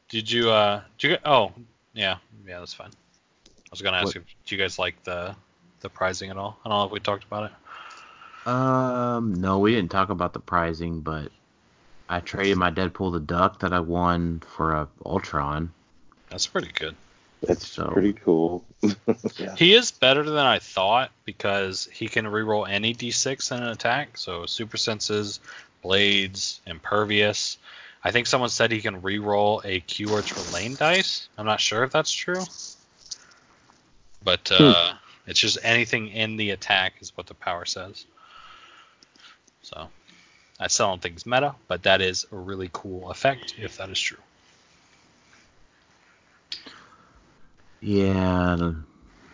did 0.08 0.28
you 0.28 0.50
uh 0.50 0.82
did 0.98 1.04
you 1.04 1.10
get 1.14 1.20
oh 1.24 1.52
yeah, 1.94 2.16
yeah, 2.48 2.58
that's 2.58 2.74
fine. 2.74 2.90
I 3.46 3.70
was 3.70 3.80
gonna 3.80 3.98
ask 3.98 4.06
What- 4.06 4.16
if 4.16 4.22
do 4.44 4.56
you 4.56 4.60
guys 4.60 4.80
like 4.80 5.04
the 5.04 5.36
the 5.82 5.88
pricing 5.88 6.30
at 6.30 6.36
all? 6.36 6.58
I 6.64 6.68
don't 6.68 6.78
know 6.78 6.86
if 6.86 6.90
we 6.90 6.98
talked 6.98 7.22
about 7.22 7.52
it. 7.52 8.48
Um, 8.50 9.34
no, 9.34 9.60
we 9.60 9.72
didn't 9.72 9.92
talk 9.92 10.08
about 10.10 10.32
the 10.32 10.40
pricing, 10.40 11.00
but 11.00 11.30
I 12.08 12.20
traded 12.20 12.56
my 12.56 12.70
Deadpool 12.70 13.12
the 13.12 13.20
Duck 13.20 13.60
that 13.60 13.72
I 13.72 13.80
won 13.80 14.40
for 14.56 14.72
a 14.74 14.88
Ultron. 15.04 15.72
That's 16.30 16.46
pretty 16.46 16.70
good. 16.72 16.94
That's 17.42 17.66
So- 17.66 17.88
pretty 17.90 18.14
cool. 18.14 18.64
yeah. 19.36 19.54
He 19.56 19.74
is 19.74 19.90
better 19.90 20.22
than 20.22 20.44
I 20.44 20.58
thought 20.58 21.10
because 21.24 21.88
he 21.92 22.08
can 22.08 22.24
reroll 22.26 22.68
any 22.68 22.94
d6 22.94 23.56
in 23.56 23.62
an 23.62 23.68
attack. 23.68 24.16
So 24.16 24.46
super 24.46 24.76
senses, 24.76 25.40
blades, 25.82 26.60
impervious. 26.66 27.58
I 28.04 28.10
think 28.12 28.26
someone 28.26 28.50
said 28.50 28.70
he 28.72 28.80
can 28.80 29.02
reroll 29.02 29.60
a 29.64 29.80
Q 29.80 30.08
or 30.10 30.22
Trelane 30.22 30.78
dice. 30.78 31.28
I'm 31.36 31.46
not 31.46 31.60
sure 31.60 31.82
if 31.84 31.90
that's 31.90 32.12
true. 32.12 32.42
But 34.22 34.50
uh, 34.52 34.94
it's 35.26 35.40
just 35.40 35.58
anything 35.62 36.08
in 36.08 36.36
the 36.36 36.50
attack 36.50 36.94
is 37.00 37.16
what 37.16 37.26
the 37.26 37.34
power 37.34 37.64
says. 37.64 38.04
So 39.62 39.88
I 40.60 40.66
still 40.68 40.88
don't 40.88 41.00
think 41.00 41.16
it's 41.16 41.26
meta, 41.26 41.54
but 41.68 41.84
that 41.84 42.00
is 42.00 42.26
a 42.32 42.36
really 42.36 42.68
cool 42.72 43.10
effect 43.10 43.54
if 43.58 43.76
that 43.76 43.90
is 43.90 44.00
true. 44.00 44.18
Yeah, 47.80 48.52
I 48.52 48.56
don't- 48.56 48.84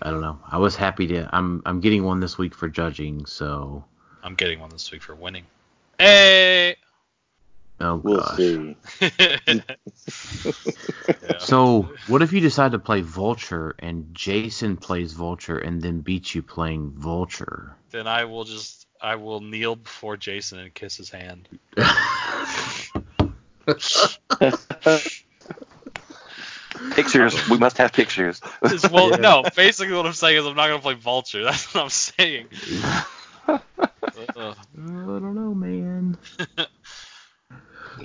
I 0.02 0.10
don't 0.10 0.20
know. 0.20 0.38
I 0.46 0.58
was 0.58 0.76
happy 0.76 1.06
to. 1.08 1.28
I'm 1.34 1.62
I'm 1.64 1.80
getting 1.80 2.04
one 2.04 2.20
this 2.20 2.36
week 2.36 2.54
for 2.54 2.68
judging. 2.68 3.24
So, 3.24 3.84
I'm 4.22 4.34
getting 4.34 4.60
one 4.60 4.68
this 4.70 4.90
week 4.92 5.02
for 5.02 5.14
winning. 5.14 5.44
Hey! 5.98 6.76
oh 7.80 7.96
We'll 8.02 8.20
gosh. 8.20 8.36
see. 8.36 8.76
Yeah. 9.46 9.60
So, 11.38 11.88
what 12.06 12.20
if 12.22 12.32
you 12.32 12.40
decide 12.40 12.72
to 12.72 12.78
play 12.78 13.00
Vulture 13.00 13.74
and 13.78 14.14
Jason 14.14 14.76
plays 14.76 15.12
Vulture 15.14 15.58
and 15.58 15.80
then 15.80 16.00
beats 16.00 16.34
you 16.34 16.42
playing 16.42 16.90
Vulture? 16.92 17.76
then 17.90 18.06
I 18.06 18.24
will 18.24 18.44
just 18.44 18.83
I 19.04 19.16
will 19.16 19.40
kneel 19.40 19.76
before 19.76 20.16
Jason 20.16 20.58
and 20.58 20.72
kiss 20.72 20.96
his 20.96 21.10
hand. 21.10 21.46
pictures. 26.90 27.48
We 27.48 27.58
must 27.58 27.76
have 27.78 27.92
pictures. 27.92 28.40
Well, 28.90 29.10
Yeah. 29.10 29.16
no, 29.18 29.44
basically 29.54 29.94
what 29.94 30.06
I'm 30.06 30.14
saying 30.14 30.38
is 30.38 30.46
I'm 30.46 30.56
not 30.56 30.68
gonna 30.68 30.80
play 30.80 30.94
Vulture. 30.94 31.44
That's 31.44 31.74
what 31.74 31.82
I'm 31.84 31.90
saying. 31.90 32.48
Ugh. 34.36 34.56
I 34.78 35.18
don't 35.18 35.34
know, 35.34 35.54
man. 35.54 36.16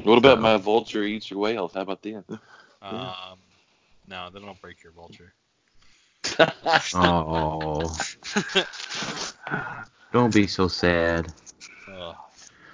What 0.03 0.17
about 0.17 0.39
my 0.39 0.57
vulture 0.57 1.03
eats 1.03 1.29
your 1.29 1.39
whales? 1.39 1.73
How 1.73 1.81
about 1.81 2.01
them? 2.01 2.23
um, 2.81 3.39
no, 4.07 4.29
then 4.31 4.43
I'll 4.45 4.57
break 4.61 4.83
your 4.83 4.91
Vulture. 4.93 5.33
Oh, 6.93 7.95
don't 10.11 10.33
be 10.33 10.47
so 10.47 10.67
sad. 10.67 11.31
Ugh. 11.87 12.15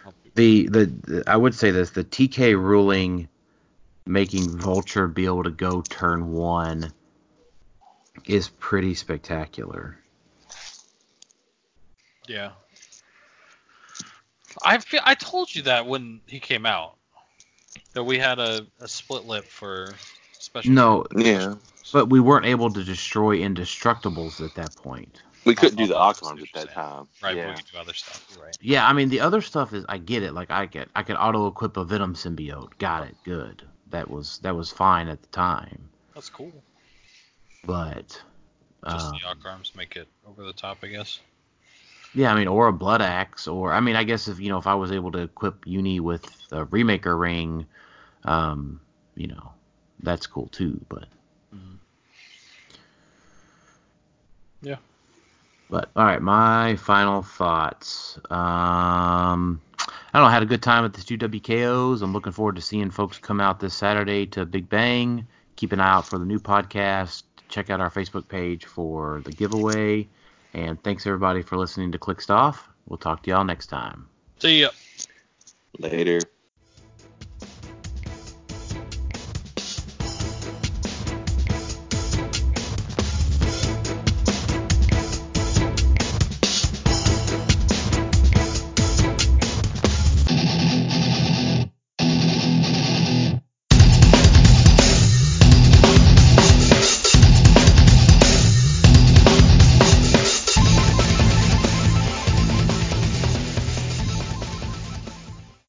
I'll 0.06 0.14
The, 0.36 0.68
the 0.68 0.86
the 0.86 1.24
I 1.28 1.36
would 1.38 1.56
say 1.56 1.72
this: 1.72 1.91
the 1.91 2.03
TK 2.03 2.53
ruling 2.53 3.28
making 4.06 4.57
Vulture 4.60 5.07
be 5.07 5.26
able 5.26 5.44
to 5.44 5.52
go 5.52 5.82
turn 5.82 6.32
one 6.32 6.94
is 8.26 8.49
pretty 8.49 8.94
spectacular. 8.94 9.98
yeah. 12.28 12.52
I 14.64 14.78
feel, 14.78 15.02
I 15.03 15.16
told 15.16 15.53
you 15.53 15.64
that 15.64 15.86
when 15.86 16.22
he 16.28 16.40
came 16.40 16.66
out 16.66 16.95
that 17.94 18.03
we 18.03 18.18
had 18.18 18.40
a, 18.40 18.66
a 18.80 18.88
split 18.88 19.26
lip 19.26 19.45
for 19.45 19.94
special. 20.34 20.72
No, 20.72 21.06
Yeah. 21.16 21.56
but 21.91 22.10
we 22.10 22.20
weren't 22.20 22.45
able 22.45 22.72
to 22.72 22.84
destroy 22.84 23.40
indestructibles 23.40 24.44
at 24.44 24.56
that 24.56 24.76
point. 24.76 25.22
We 25.46 25.56
couldn't 25.56 25.78
do 25.78 25.88
the 25.88 25.96
I 25.96 26.00
ox 26.10 26.20
see 26.20 26.26
arms 26.26 26.42
at 26.44 26.54
that 26.54 26.74
time. 26.74 27.08
Right, 27.22 27.36
but 27.36 27.36
Yeah. 27.36 27.48
we 27.50 27.54
can 27.54 27.66
do 27.72 27.78
other 27.78 27.94
stuff. 27.94 28.26
Right. 28.42 28.58
Yeah, 28.62 28.88
I 28.88 28.94
mean 28.94 29.10
the 29.10 29.20
other 29.20 29.42
stuff 29.42 29.74
is 29.74 29.86
I 29.88 29.98
get 29.98 30.24
it. 30.24 30.34
Like 30.34 30.50
I 30.52 30.66
get 30.66 30.90
I 30.96 31.04
could 31.04 31.16
auto 31.18 31.48
equip 31.48 31.78
a 31.78 31.86
Venom 31.86 32.16
symbiote. 32.16 32.78
Got 32.80 33.08
it. 33.08 33.16
Good. 33.24 33.64
That 33.92 34.10
was 34.10 34.40
that 34.40 34.56
was 34.56 34.72
fine 34.72 35.08
at 35.08 35.22
the 35.22 35.28
time. 35.30 35.90
That's 36.14 36.30
cool. 36.30 36.64
But 37.66 38.22
Just 38.88 39.12
um, 39.14 39.20
the 39.22 39.28
Arc 39.28 39.46
arms 39.46 39.72
make 39.76 39.96
it 39.96 40.08
over 40.28 40.44
the 40.44 40.54
top, 40.54 40.78
I 40.84 40.88
guess. 40.88 41.20
yeah, 42.14 42.32
I 42.32 42.36
mean, 42.36 42.48
or 42.48 42.68
a 42.68 42.74
blood 42.74 43.02
axe, 43.02 43.48
or 43.48 43.74
I 43.74 43.80
mean, 43.80 43.96
I 43.96 44.04
guess 44.04 44.28
if 44.28 44.40
you 44.40 44.50
know 44.50 44.58
if 44.58 44.68
I 44.68 44.76
was 44.76 44.92
able 44.92 45.12
to 45.12 45.20
equip 45.20 45.66
Uni 45.68 46.00
with 46.00 46.26
a 46.52 46.66
remaker 46.66 47.20
ring, 47.20 47.66
um, 48.24 48.80
you 49.16 49.28
know, 49.28 49.52
that's 50.02 50.28
cool 50.28 50.48
too. 50.48 50.80
But 50.90 51.06
Mhm. 51.54 51.80
Yeah. 54.62 54.78
But 55.70 55.90
all 55.96 56.06
right, 56.06 56.22
my 56.22 56.76
final 56.76 57.22
thoughts. 57.22 58.18
Um, 58.30 59.62
I 59.80 59.88
don't 60.14 60.22
know. 60.22 60.26
I 60.26 60.32
had 60.32 60.44
a 60.44 60.48
good 60.48 60.64
time 60.64 60.86
at 60.86 60.94
the 60.94 61.02
two 61.02 61.18
WKOs. 61.18 62.02
I'm 62.02 62.14
looking 62.14 62.32
forward 62.32 62.56
to 62.56 62.62
seeing 62.62 62.92
folks 62.92 63.18
come 63.18 63.42
out 63.42 63.60
this 63.60 63.74
Saturday 63.74 64.26
to 64.28 64.46
Big 64.46 64.70
Bang. 64.70 65.28
Keep 65.56 65.72
an 65.72 65.80
eye 65.80 65.94
out 65.94 66.08
for 66.08 66.18
the 66.20 66.26
new 66.26 66.40
podcast. 66.40 67.24
Check 67.50 67.70
out 67.70 67.82
our 67.82 67.90
Facebook 67.90 68.28
page 68.28 68.66
for 68.66 69.22
the 69.26 69.32
giveaway. 69.32 70.08
And 70.54 70.82
thanks 70.84 71.06
everybody 71.06 71.42
for 71.42 71.58
listening 71.58 71.92
to 71.92 71.98
Clicked 71.98 72.30
Off. 72.30 72.70
We'll 72.88 72.98
talk 72.98 73.24
to 73.24 73.30
y'all 73.30 73.44
next 73.44 73.68
time. 73.68 74.08
See 74.40 74.62
ya. 74.62 74.70
Later. 75.80 76.20